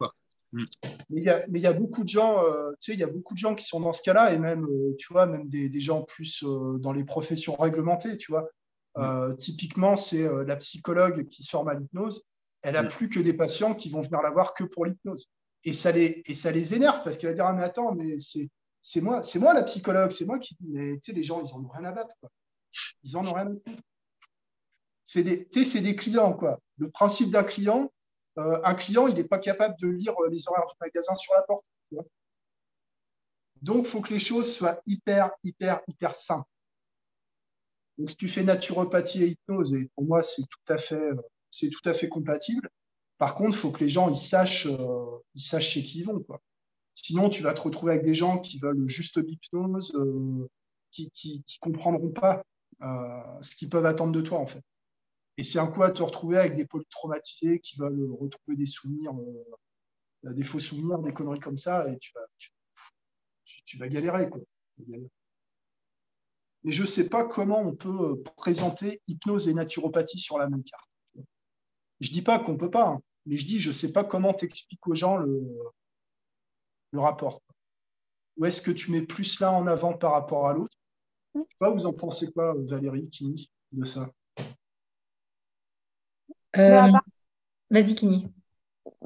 Mm. 0.52 0.64
Mais 1.08 1.22
il 1.22 1.60
y, 1.60 1.66
a 1.66 1.72
beaucoup 1.72 2.04
de 2.04 2.10
gens, 2.10 2.44
euh, 2.44 2.72
tu 2.72 2.92
sais, 2.92 2.92
il 2.92 3.00
y 3.00 3.04
a 3.04 3.06
beaucoup 3.06 3.32
de 3.32 3.38
gens 3.38 3.54
qui 3.54 3.64
sont 3.64 3.80
dans 3.80 3.94
ce 3.94 4.02
cas-là 4.02 4.34
et 4.34 4.38
même, 4.38 4.66
euh, 4.66 4.94
tu 4.98 5.10
vois, 5.14 5.24
même 5.24 5.48
des, 5.48 5.80
gens 5.80 6.02
plus 6.02 6.44
dans 6.44 6.92
les 6.92 7.04
professions 7.04 7.56
réglementées, 7.56 8.18
tu 8.18 8.32
vois. 8.32 8.50
Mm. 8.96 9.36
typiquement, 9.36 9.96
c'est 9.96 10.28
la 10.44 10.56
psychologue 10.56 11.26
qui 11.28 11.42
se 11.42 11.48
forme 11.48 11.68
à 11.68 11.74
l'hypnose. 11.74 12.22
Elle 12.60 12.76
a 12.76 12.82
mm. 12.82 12.88
plus 12.90 13.08
que 13.08 13.18
des 13.18 13.32
patients 13.32 13.74
qui 13.74 13.88
vont 13.88 14.02
venir 14.02 14.20
la 14.20 14.30
voir 14.30 14.52
que 14.52 14.64
pour 14.64 14.84
l'hypnose. 14.84 15.30
Et 15.64 15.72
ça 15.72 15.90
les, 15.90 16.22
et 16.26 16.34
ça 16.34 16.50
les 16.50 16.74
énerve 16.74 17.02
parce 17.02 17.16
qu'elle 17.16 17.30
va 17.30 17.34
dire 17.34 17.46
ah 17.46 17.52
mais 17.54 17.62
attends 17.62 17.94
mais 17.94 18.18
c'est 18.18 18.50
c'est 18.82 19.00
moi, 19.00 19.22
c'est 19.22 19.38
moi 19.38 19.54
la 19.54 19.62
psychologue, 19.62 20.10
c'est 20.10 20.26
moi 20.26 20.38
qui 20.38 20.56
dis, 20.60 20.68
mais 20.68 20.94
tu 20.96 21.00
sais, 21.04 21.12
les 21.12 21.22
gens, 21.22 21.40
ils 21.42 21.52
en 21.54 21.64
ont 21.64 21.68
rien 21.68 21.84
à 21.84 21.92
battre. 21.92 22.16
Ils 23.04 23.16
en 23.16 23.26
ont 23.26 23.32
rien 23.32 23.46
à 23.46 23.50
battre. 23.50 23.82
C'est 25.04 25.22
des, 25.22 25.48
c'est 25.64 25.80
des 25.80 25.94
clients, 25.94 26.32
quoi. 26.32 26.58
Le 26.78 26.90
principe 26.90 27.30
d'un 27.30 27.44
client, 27.44 27.92
euh, 28.38 28.60
un 28.64 28.74
client, 28.74 29.06
il 29.06 29.14
n'est 29.14 29.24
pas 29.24 29.38
capable 29.38 29.76
de 29.78 29.88
lire 29.88 30.14
euh, 30.20 30.28
les 30.30 30.48
horaires 30.48 30.66
du 30.66 30.74
magasin 30.80 31.14
sur 31.14 31.34
la 31.34 31.42
porte. 31.42 31.64
Donc, 33.62 33.86
il 33.86 33.90
faut 33.90 34.00
que 34.00 34.12
les 34.12 34.18
choses 34.18 34.52
soient 34.52 34.80
hyper, 34.86 35.30
hyper, 35.44 35.80
hyper 35.86 36.16
simples. 36.16 36.48
Donc, 37.98 38.10
si 38.10 38.16
tu 38.16 38.28
fais 38.28 38.42
naturopathie 38.42 39.22
et 39.22 39.28
hypnose, 39.28 39.74
et 39.74 39.88
pour 39.94 40.04
moi, 40.04 40.22
c'est 40.22 40.42
tout 40.42 40.72
à 40.72 40.78
fait, 40.78 41.10
c'est 41.50 41.70
tout 41.70 41.88
à 41.88 41.94
fait 41.94 42.08
compatible. 42.08 42.68
Par 43.18 43.36
contre, 43.36 43.56
il 43.56 43.60
faut 43.60 43.70
que 43.70 43.84
les 43.84 43.90
gens, 43.90 44.10
ils 44.10 44.16
sachent, 44.16 44.66
euh, 44.66 45.18
ils 45.34 45.42
sachent 45.42 45.70
chez 45.70 45.84
qui 45.84 46.00
ils 46.00 46.06
vont, 46.06 46.18
quoi. 46.20 46.40
Sinon, 46.94 47.30
tu 47.30 47.42
vas 47.42 47.54
te 47.54 47.60
retrouver 47.60 47.92
avec 47.92 48.04
des 48.04 48.14
gens 48.14 48.38
qui 48.38 48.58
veulent 48.58 48.88
juste 48.88 49.16
l'hypnose, 49.16 49.92
euh, 49.94 50.48
qui 50.90 51.10
ne 51.38 51.60
comprendront 51.60 52.10
pas 52.10 52.44
euh, 52.82 53.42
ce 53.42 53.56
qu'ils 53.56 53.70
peuvent 53.70 53.86
attendre 53.86 54.12
de 54.12 54.20
toi, 54.20 54.38
en 54.38 54.46
fait. 54.46 54.62
Et 55.38 55.44
c'est 55.44 55.58
un 55.58 55.66
coup 55.66 55.82
à 55.82 55.90
te 55.90 56.02
retrouver 56.02 56.36
avec 56.38 56.54
des 56.54 56.66
polytraumatisés 56.66 57.60
qui 57.60 57.78
veulent 57.78 58.12
retrouver 58.12 58.56
des 58.56 58.66
souvenirs, 58.66 59.12
euh, 60.24 60.34
des 60.34 60.44
faux 60.44 60.60
souvenirs, 60.60 60.98
des 60.98 61.12
conneries 61.12 61.40
comme 61.40 61.56
ça, 61.56 61.90
et 61.90 61.98
tu 61.98 62.12
vas, 62.14 62.26
tu, 63.64 63.78
vas 63.78 63.88
galérer. 63.88 64.28
Mais 66.64 66.72
je 66.72 66.82
ne 66.82 66.86
sais 66.86 67.08
pas 67.08 67.24
comment 67.24 67.60
on 67.60 67.74
peut 67.74 68.22
présenter 68.36 69.00
hypnose 69.06 69.48
et 69.48 69.54
naturopathie 69.54 70.18
sur 70.18 70.38
la 70.38 70.48
même 70.48 70.62
carte. 70.62 70.90
Je 72.00 72.10
ne 72.10 72.12
dis 72.14 72.22
pas 72.22 72.38
qu'on 72.38 72.52
ne 72.52 72.58
peut 72.58 72.70
pas, 72.70 72.88
hein, 72.88 73.02
mais 73.26 73.36
je 73.36 73.46
dis 73.46 73.60
je 73.60 73.68
ne 73.68 73.74
sais 73.74 73.92
pas 73.92 74.04
comment 74.04 74.34
t'expliques 74.34 74.86
aux 74.86 74.94
gens 74.94 75.16
le, 75.16 75.40
le 76.92 77.00
rapport 77.00 77.42
Ou 78.36 78.46
est-ce 78.46 78.62
que 78.62 78.70
tu 78.70 78.90
mets 78.90 79.02
plus 79.02 79.40
là 79.40 79.52
en 79.52 79.66
avant 79.66 79.94
par 79.94 80.12
rapport 80.12 80.48
à 80.48 80.54
l'autre? 80.54 80.76
Vous 81.60 81.86
en 81.86 81.92
pensez 81.92 82.30
quoi, 82.32 82.54
Valérie, 82.68 83.08
Kini, 83.08 83.50
de 83.72 83.84
ça? 83.84 84.10
Euh, 86.56 86.90
bah, 86.90 87.00
Vas-y, 87.70 87.94
Kini. 87.94 88.28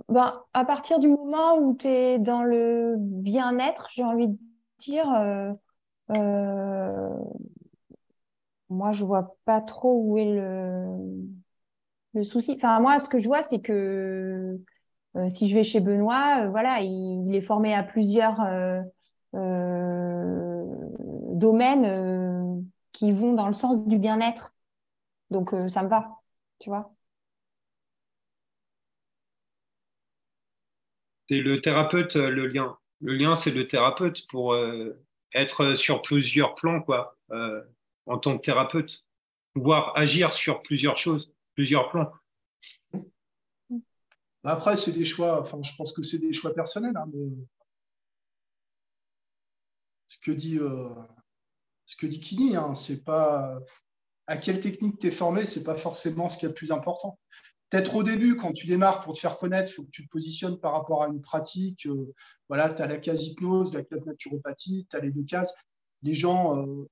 Bah, 0.08 0.44
à 0.54 0.64
partir 0.64 0.98
du 0.98 1.08
moment 1.08 1.58
où 1.58 1.76
tu 1.76 1.86
es 1.88 2.18
dans 2.18 2.42
le 2.42 2.94
bien-être, 2.98 3.88
j'ai 3.92 4.04
envie 4.04 4.28
de 4.28 4.38
dire, 4.78 5.08
euh, 5.12 5.52
euh, 6.16 7.10
moi, 8.68 8.92
je 8.92 9.04
vois 9.04 9.36
pas 9.44 9.60
trop 9.60 10.00
où 10.02 10.18
est 10.18 10.24
le, 10.24 10.86
le 12.14 12.24
souci. 12.24 12.52
Enfin, 12.56 12.80
moi, 12.80 12.98
ce 12.98 13.08
que 13.08 13.18
je 13.18 13.28
vois, 13.28 13.42
c'est 13.44 13.60
que 13.60 13.72
euh, 13.72 14.64
si 15.30 15.48
je 15.48 15.54
vais 15.54 15.64
chez 15.64 15.80
Benoît, 15.80 16.42
euh, 16.42 16.48
voilà, 16.50 16.80
il, 16.80 17.34
est 17.34 17.40
formé 17.40 17.74
à 17.74 17.82
plusieurs 17.82 18.40
euh, 18.40 18.82
domaines 21.34 22.66
qui 22.92 23.12
vont 23.12 23.32
dans 23.32 23.46
le 23.46 23.54
sens 23.54 23.86
du 23.86 23.98
bien-être. 23.98 24.54
Donc, 25.30 25.50
ça 25.68 25.82
me 25.82 25.88
va, 25.88 26.20
tu 26.58 26.70
vois. 26.70 26.94
C'est 31.28 31.40
le 31.40 31.60
thérapeute, 31.60 32.14
le 32.14 32.46
lien. 32.46 32.76
Le 33.00 33.14
lien, 33.14 33.34
c'est 33.34 33.50
le 33.50 33.66
thérapeute 33.66 34.26
pour 34.28 34.56
être 35.34 35.74
sur 35.74 36.00
plusieurs 36.00 36.54
plans, 36.54 36.80
quoi, 36.80 37.18
en 38.06 38.18
tant 38.18 38.38
que 38.38 38.44
thérapeute. 38.44 39.04
Pouvoir 39.52 39.92
agir 39.96 40.32
sur 40.32 40.62
plusieurs 40.62 40.96
choses, 40.96 41.32
plusieurs 41.54 41.90
plans. 41.90 42.12
Après, 44.46 44.76
c'est 44.76 44.92
des 44.92 45.04
choix, 45.04 45.40
enfin, 45.40 45.58
je 45.62 45.72
pense 45.76 45.92
que 45.92 46.02
c'est 46.02 46.18
des 46.18 46.32
choix 46.32 46.54
personnels, 46.54 46.96
hein, 46.96 47.10
ce 50.06 50.18
que 50.18 50.30
dit, 50.30 50.58
euh, 50.58 50.88
ce 51.84 52.06
dit 52.06 52.20
Kini, 52.20 52.56
hein, 52.56 52.74
c'est 52.74 53.04
pas 53.04 53.58
à 54.26 54.36
quelle 54.36 54.60
technique 54.60 54.98
tu 54.98 55.08
es 55.08 55.10
formé, 55.10 55.46
c'est 55.46 55.64
pas 55.64 55.74
forcément 55.74 56.28
ce 56.28 56.38
qui 56.38 56.46
est 56.46 56.48
le 56.48 56.54
plus 56.54 56.72
important. 56.72 57.18
Peut-être 57.70 57.96
au 57.96 58.02
début, 58.02 58.36
quand 58.36 58.52
tu 58.52 58.66
démarres 58.66 59.02
pour 59.02 59.14
te 59.14 59.18
faire 59.18 59.38
connaître, 59.38 59.70
il 59.70 59.74
faut 59.74 59.82
que 59.84 59.90
tu 59.90 60.04
te 60.04 60.10
positionnes 60.10 60.58
par 60.60 60.72
rapport 60.72 61.02
à 61.02 61.08
une 61.08 61.20
pratique. 61.20 61.86
Euh, 61.86 62.14
voilà, 62.48 62.72
tu 62.72 62.80
as 62.82 62.86
la 62.86 62.98
case 62.98 63.24
hypnose, 63.26 63.74
la 63.74 63.82
case 63.82 64.04
naturopathie, 64.06 64.86
tu 64.88 64.96
as 64.96 65.00
les 65.00 65.10
deux 65.10 65.24
cases. 65.24 65.52
Les 66.02 66.14
gens 66.14 66.56
euh, 66.62 66.88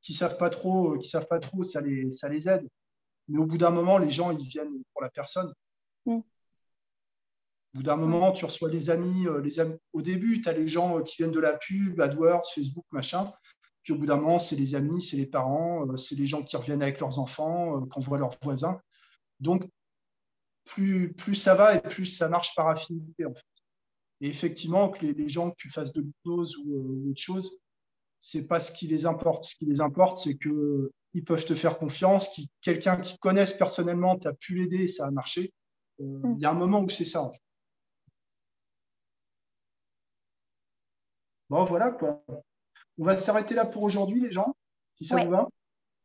qui 0.00 0.14
savent 0.14 0.38
pas 0.38 0.48
trop, 0.48 0.98
qui 0.98 1.08
savent 1.08 1.28
pas 1.28 1.40
trop, 1.40 1.62
ça 1.62 1.82
les, 1.82 2.10
ça 2.10 2.30
les 2.30 2.48
aide. 2.48 2.66
Mais 3.28 3.38
au 3.38 3.46
bout 3.46 3.58
d'un 3.58 3.70
moment, 3.70 3.98
les 3.98 4.10
gens, 4.10 4.30
ils 4.30 4.46
viennent 4.46 4.82
pour 4.92 5.02
la 5.02 5.10
personne. 5.10 5.52
Mm. 6.06 6.20
Au 7.74 7.78
bout 7.78 7.82
d'un 7.82 7.96
moment, 7.96 8.30
tu 8.30 8.44
reçois 8.44 8.70
les 8.70 8.88
amis, 8.88 9.26
euh, 9.26 9.40
les 9.40 9.58
amis. 9.58 9.76
Au 9.92 10.00
début, 10.00 10.40
tu 10.40 10.48
as 10.48 10.52
les 10.52 10.68
gens 10.68 10.98
euh, 10.98 11.02
qui 11.02 11.16
viennent 11.16 11.32
de 11.32 11.40
la 11.40 11.58
pub, 11.58 12.00
AdWords, 12.00 12.44
Facebook, 12.54 12.84
machin. 12.92 13.32
Puis 13.82 13.92
au 13.92 13.98
bout 13.98 14.06
d'un 14.06 14.16
moment, 14.16 14.38
c'est 14.38 14.54
les 14.54 14.76
amis, 14.76 15.02
c'est 15.02 15.16
les 15.16 15.26
parents, 15.26 15.84
euh, 15.88 15.96
c'est 15.96 16.14
les 16.14 16.26
gens 16.26 16.44
qui 16.44 16.56
reviennent 16.56 16.82
avec 16.82 17.00
leurs 17.00 17.18
enfants, 17.18 17.84
qu'on 17.86 18.00
voit 18.00 18.18
leurs 18.18 18.36
voisins. 18.42 18.80
Donc, 19.40 19.68
plus, 20.64 21.12
plus 21.14 21.34
ça 21.34 21.56
va 21.56 21.74
et 21.74 21.80
plus 21.80 22.06
ça 22.06 22.28
marche 22.28 22.54
par 22.54 22.68
affinité, 22.68 23.26
en 23.26 23.34
fait. 23.34 23.42
Et 24.20 24.28
effectivement, 24.28 24.90
que 24.90 25.04
les, 25.04 25.28
gens, 25.28 25.50
que 25.50 25.56
tu 25.58 25.68
fasses 25.68 25.92
de 25.92 26.00
l'hypnose 26.00 26.56
ou, 26.64 27.10
autre 27.10 27.20
chose, 27.20 27.58
c'est 28.20 28.46
pas 28.46 28.60
ce 28.60 28.70
qui 28.70 28.86
les 28.86 29.04
importe. 29.04 29.42
Ce 29.42 29.56
qui 29.56 29.66
les 29.66 29.80
importe, 29.80 30.18
c'est 30.18 30.38
qu'ils 30.38 31.24
peuvent 31.26 31.44
te 31.44 31.56
faire 31.56 31.76
confiance, 31.76 32.40
quelqu'un 32.62 32.98
qui 32.98 33.18
connaisse 33.18 33.52
personnellement, 33.52 34.16
tu 34.16 34.28
as 34.28 34.32
pu 34.32 34.54
l'aider 34.54 34.86
ça 34.86 35.06
a 35.06 35.10
marché. 35.10 35.52
Mm. 35.98 36.34
Il 36.36 36.40
y 36.40 36.46
a 36.46 36.52
un 36.52 36.54
moment 36.54 36.80
où 36.80 36.88
c'est 36.88 37.04
ça, 37.04 37.22
en 37.22 37.32
fait. 37.32 37.43
Bon, 41.54 41.62
voilà 41.62 41.92
quoi. 41.92 42.20
On 42.98 43.04
va 43.04 43.16
s'arrêter 43.16 43.54
là 43.54 43.64
pour 43.64 43.84
aujourd'hui, 43.84 44.20
les 44.20 44.32
gens, 44.32 44.56
si 44.96 45.04
ça 45.04 45.22
vous 45.22 45.30
va. 45.30 45.46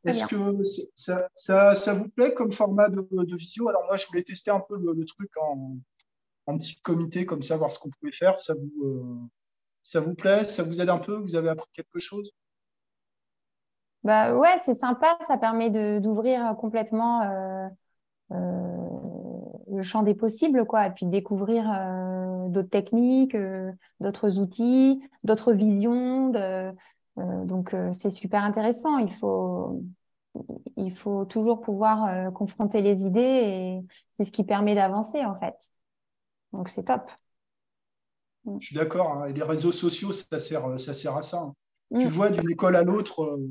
Est-ce 0.05 0.27
que 0.27 0.63
ça, 0.93 1.93
vous 1.95 2.07
plaît 2.09 2.35
comme 2.35 2.51
format 2.51 2.87
de, 2.87 3.35
visio 3.35 3.67
Alors 3.67 3.83
moi, 3.85 3.97
je 3.97 4.05
voulais 4.05 4.21
tester 4.21 4.51
un 4.51 4.59
peu 4.59 4.77
le, 4.77 5.05
truc 5.05 5.31
en, 5.41 6.59
petit 6.59 6.79
comité, 6.81 7.25
comme 7.25 7.41
ça, 7.41 7.57
voir 7.57 7.71
ce 7.71 7.79
qu'on 7.79 7.89
pouvait 7.89 8.11
faire. 8.11 8.37
Ça 8.37 8.53
vous, 8.53 8.85
euh, 8.85 9.27
ça 9.81 10.01
vous 10.01 10.13
plaît? 10.13 10.43
Ça 10.43 10.61
vous 10.61 10.81
aide 10.81 10.89
un 10.89 10.99
peu? 10.99 11.15
Vous 11.15 11.35
avez 11.35 11.49
appris 11.49 11.71
quelque 11.73 11.97
chose? 11.97 12.31
Bah 14.03 14.37
ouais, 14.37 14.61
c'est 14.67 14.75
sympa, 14.75 15.17
ça 15.27 15.39
permet 15.39 15.71
d'ouvrir 15.99 16.55
complètement 16.59 17.23
le 19.71 19.83
champ 19.83 20.03
des 20.03 20.15
possibles, 20.15 20.65
quoi, 20.65 20.87
et 20.87 20.91
puis 20.91 21.05
découvrir 21.05 21.65
d'autres 22.49 22.69
techniques, 22.69 23.35
d'autres 23.99 24.39
outils, 24.39 25.01
d'autres 25.23 25.53
visions. 25.53 26.31
donc 27.17 27.75
c'est 27.93 28.09
super 28.09 28.43
intéressant. 28.43 28.97
Il 28.97 29.13
faut, 29.13 29.83
il 30.77 30.95
faut 30.95 31.25
toujours 31.25 31.61
pouvoir 31.61 32.31
confronter 32.33 32.81
les 32.81 33.05
idées 33.05 33.19
et 33.19 33.79
c'est 34.13 34.25
ce 34.25 34.31
qui 34.31 34.43
permet 34.43 34.75
d'avancer 34.75 35.23
en 35.25 35.39
fait. 35.39 35.55
Donc 36.53 36.69
c'est 36.69 36.83
top. 36.83 37.09
Je 38.59 38.65
suis 38.65 38.75
d'accord. 38.75 39.11
Hein. 39.11 39.27
Et 39.27 39.33
les 39.33 39.43
réseaux 39.43 39.71
sociaux, 39.71 40.11
ça 40.11 40.39
sert, 40.39 40.79
ça 40.79 40.93
sert 40.93 41.15
à 41.15 41.21
ça. 41.21 41.41
Hein. 41.41 41.53
Tu 41.99 42.07
mm. 42.07 42.09
vois 42.09 42.29
d'une 42.29 42.49
école 42.49 42.75
à 42.75 42.83
l'autre 42.83 43.23
euh, 43.23 43.49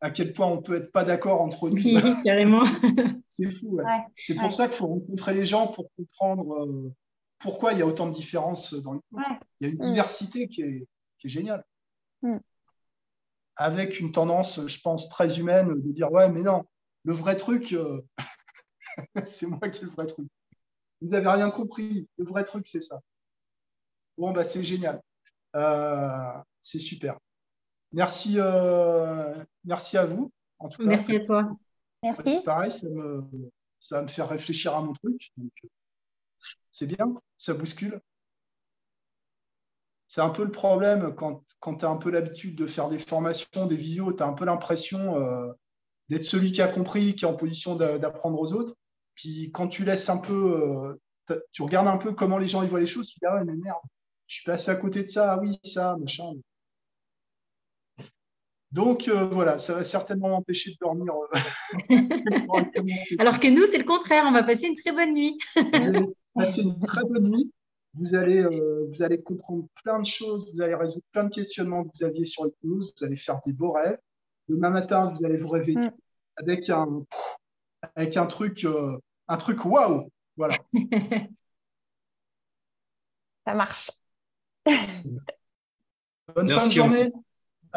à 0.00 0.10
quel 0.10 0.32
point 0.32 0.46
on 0.46 0.62
peut 0.62 0.76
être 0.76 0.92
pas 0.92 1.04
d'accord 1.04 1.42
entre 1.42 1.68
nous. 1.68 1.76
Oui, 1.76 2.00
carrément. 2.24 2.62
c'est 3.28 3.50
fou. 3.50 3.78
c'est 4.16 4.34
pour 4.34 4.52
ça 4.52 4.66
qu'il 4.66 4.76
faut 4.76 4.86
rencontrer 4.86 5.34
les 5.34 5.44
gens 5.44 5.68
pour 5.68 5.90
comprendre 5.96 6.64
euh, 6.64 6.92
pourquoi 7.38 7.72
il 7.72 7.78
y 7.78 7.82
a 7.82 7.86
autant 7.86 8.08
de 8.08 8.14
différences 8.14 8.74
dans 8.74 8.94
les 8.94 9.00
cours. 9.10 9.20
Il 9.60 9.66
y 9.66 9.70
a 9.70 9.72
une 9.72 9.78
mm. 9.78 9.90
diversité 9.90 10.48
qui 10.48 10.62
est, 10.62 10.88
qui 11.18 11.26
est 11.26 11.30
géniale. 11.30 11.64
Mm. 12.22 12.38
Avec 13.56 14.00
une 14.00 14.12
tendance, 14.12 14.66
je 14.66 14.80
pense, 14.80 15.10
très 15.10 15.38
humaine 15.38 15.80
de 15.80 15.92
dire 15.92 16.10
Ouais, 16.10 16.30
mais 16.30 16.42
non, 16.42 16.64
le 17.04 17.12
vrai 17.12 17.36
truc, 17.36 17.72
euh, 17.72 18.00
c'est 19.24 19.46
moi 19.46 19.68
qui 19.68 19.82
ai 19.82 19.84
le 19.84 19.90
vrai 19.90 20.06
truc. 20.06 20.26
Vous 21.02 21.08
n'avez 21.08 21.28
rien 21.28 21.50
compris. 21.50 22.08
Le 22.16 22.24
vrai 22.24 22.44
truc, 22.44 22.66
c'est 22.66 22.82
ça. 22.82 23.00
Bon, 24.16 24.32
bah, 24.32 24.44
c'est 24.44 24.64
génial. 24.64 25.00
Euh, 25.56 26.32
c'est 26.60 26.78
super. 26.78 27.18
Merci, 27.92 28.34
euh, 28.38 29.34
merci 29.64 29.96
à 29.96 30.06
vous. 30.06 30.32
En 30.58 30.68
tout 30.68 30.82
cas, 30.82 30.88
merci 30.88 31.16
à 31.16 31.20
toi. 31.20 31.50
Merci. 32.02 32.22
C'est 32.36 32.44
pareil, 32.44 32.70
ça, 32.70 33.96
va 33.96 34.02
me 34.02 34.08
faire 34.08 34.28
réfléchir 34.28 34.74
à 34.74 34.82
mon 34.82 34.92
truc. 34.94 35.32
c'est 36.70 36.86
bien, 36.86 37.14
ça 37.36 37.54
bouscule. 37.54 38.00
C'est 40.06 40.20
un 40.20 40.30
peu 40.30 40.44
le 40.44 40.50
problème 40.50 41.14
quand, 41.14 41.44
quand 41.60 41.76
tu 41.76 41.84
as 41.84 41.88
un 41.88 41.96
peu 41.96 42.10
l'habitude 42.10 42.56
de 42.56 42.66
faire 42.66 42.88
des 42.88 42.98
formations, 42.98 43.66
des 43.66 43.76
vidéos, 43.76 44.12
tu 44.12 44.22
as 44.22 44.26
un 44.26 44.32
peu 44.32 44.44
l'impression 44.44 45.20
euh, 45.20 45.52
d'être 46.08 46.24
celui 46.24 46.52
qui 46.52 46.62
a 46.62 46.68
compris, 46.68 47.14
qui 47.14 47.24
est 47.24 47.28
en 47.28 47.36
position 47.36 47.76
d'apprendre 47.76 48.40
aux 48.40 48.52
autres. 48.52 48.74
Puis 49.14 49.50
quand 49.52 49.68
tu 49.68 49.84
laisses 49.84 50.08
un 50.08 50.18
peu, 50.18 50.98
tu 51.52 51.62
regardes 51.62 51.88
un 51.88 51.98
peu 51.98 52.12
comment 52.12 52.38
les 52.38 52.48
gens 52.48 52.62
ils 52.62 52.68
voient 52.68 52.80
les 52.80 52.86
choses, 52.86 53.08
tu 53.08 53.20
te 53.20 53.20
dis 53.20 53.26
ah 53.26 53.36
ouais 53.36 53.44
mais 53.44 53.54
merde, 53.56 53.78
je 54.26 54.36
suis 54.36 54.44
passé 54.44 54.70
à 54.70 54.76
côté 54.76 55.02
de 55.02 55.08
ça, 55.08 55.34
ah 55.34 55.38
oui, 55.40 55.58
ça, 55.64 55.96
machin. 56.00 56.32
Donc 58.72 59.08
euh, 59.08 59.24
voilà, 59.24 59.58
ça 59.58 59.74
va 59.74 59.84
certainement 59.84 60.28
m'empêcher 60.28 60.70
de 60.70 60.76
dormir. 60.80 61.12
Euh, 61.12 61.38
Alors 63.18 63.40
que 63.40 63.48
nous, 63.48 63.66
c'est 63.66 63.78
le 63.78 63.84
contraire, 63.84 64.24
on 64.26 64.32
va 64.32 64.44
passer 64.44 64.66
une 64.66 64.76
très 64.76 64.92
bonne 64.92 65.12
nuit. 65.12 65.36
vous 65.56 65.62
allez 65.72 66.06
passer 66.34 66.62
une 66.62 66.78
très 66.86 67.02
bonne 67.02 67.30
nuit. 67.30 67.52
Vous 67.94 68.14
allez, 68.14 68.38
euh, 68.44 68.86
vous 68.88 69.02
allez 69.02 69.20
comprendre 69.20 69.66
plein 69.82 69.98
de 69.98 70.06
choses, 70.06 70.52
vous 70.54 70.60
allez 70.60 70.76
résoudre 70.76 71.04
plein 71.10 71.24
de 71.24 71.34
questionnements 71.34 71.82
que 71.82 71.90
vous 71.98 72.04
aviez 72.04 72.26
sur 72.26 72.44
l'hypnose, 72.44 72.94
vous 72.96 73.04
allez 73.04 73.16
faire 73.16 73.40
des 73.44 73.52
beaux 73.52 73.72
rêves. 73.72 73.98
Demain 74.48 74.70
matin, 74.70 75.12
vous 75.16 75.24
allez 75.24 75.36
vous 75.36 75.48
réveiller 75.48 75.88
mm. 75.88 75.92
avec, 76.36 76.70
un, 76.70 77.04
avec 77.96 78.16
un 78.16 78.26
truc, 78.26 78.64
un 79.26 79.36
truc 79.36 79.64
waouh. 79.64 80.08
Voilà. 80.36 80.56
ça 83.44 83.54
marche. 83.54 83.90
Bonne 84.64 86.48
fin 86.48 86.68
de 86.68 86.72
journée. 86.72 87.10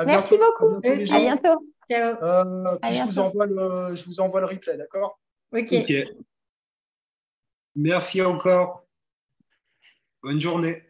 Merci 0.06 0.38
beaucoup. 0.38 0.80
À 0.84 1.20
bientôt. 1.20 1.74
Euh, 1.91 2.78
je, 2.84 3.06
Vous 3.06 3.20
envoie 3.20 3.45
le, 3.45 3.95
je 3.95 4.06
vous 4.06 4.20
envoie 4.20 4.40
le 4.40 4.48
replay, 4.48 4.78
d'accord? 4.78 5.20
Ok. 5.52 5.74
Merci 7.76 8.22
encore. 8.22 8.86
Bonne 10.22 10.40
journée. 10.40 10.84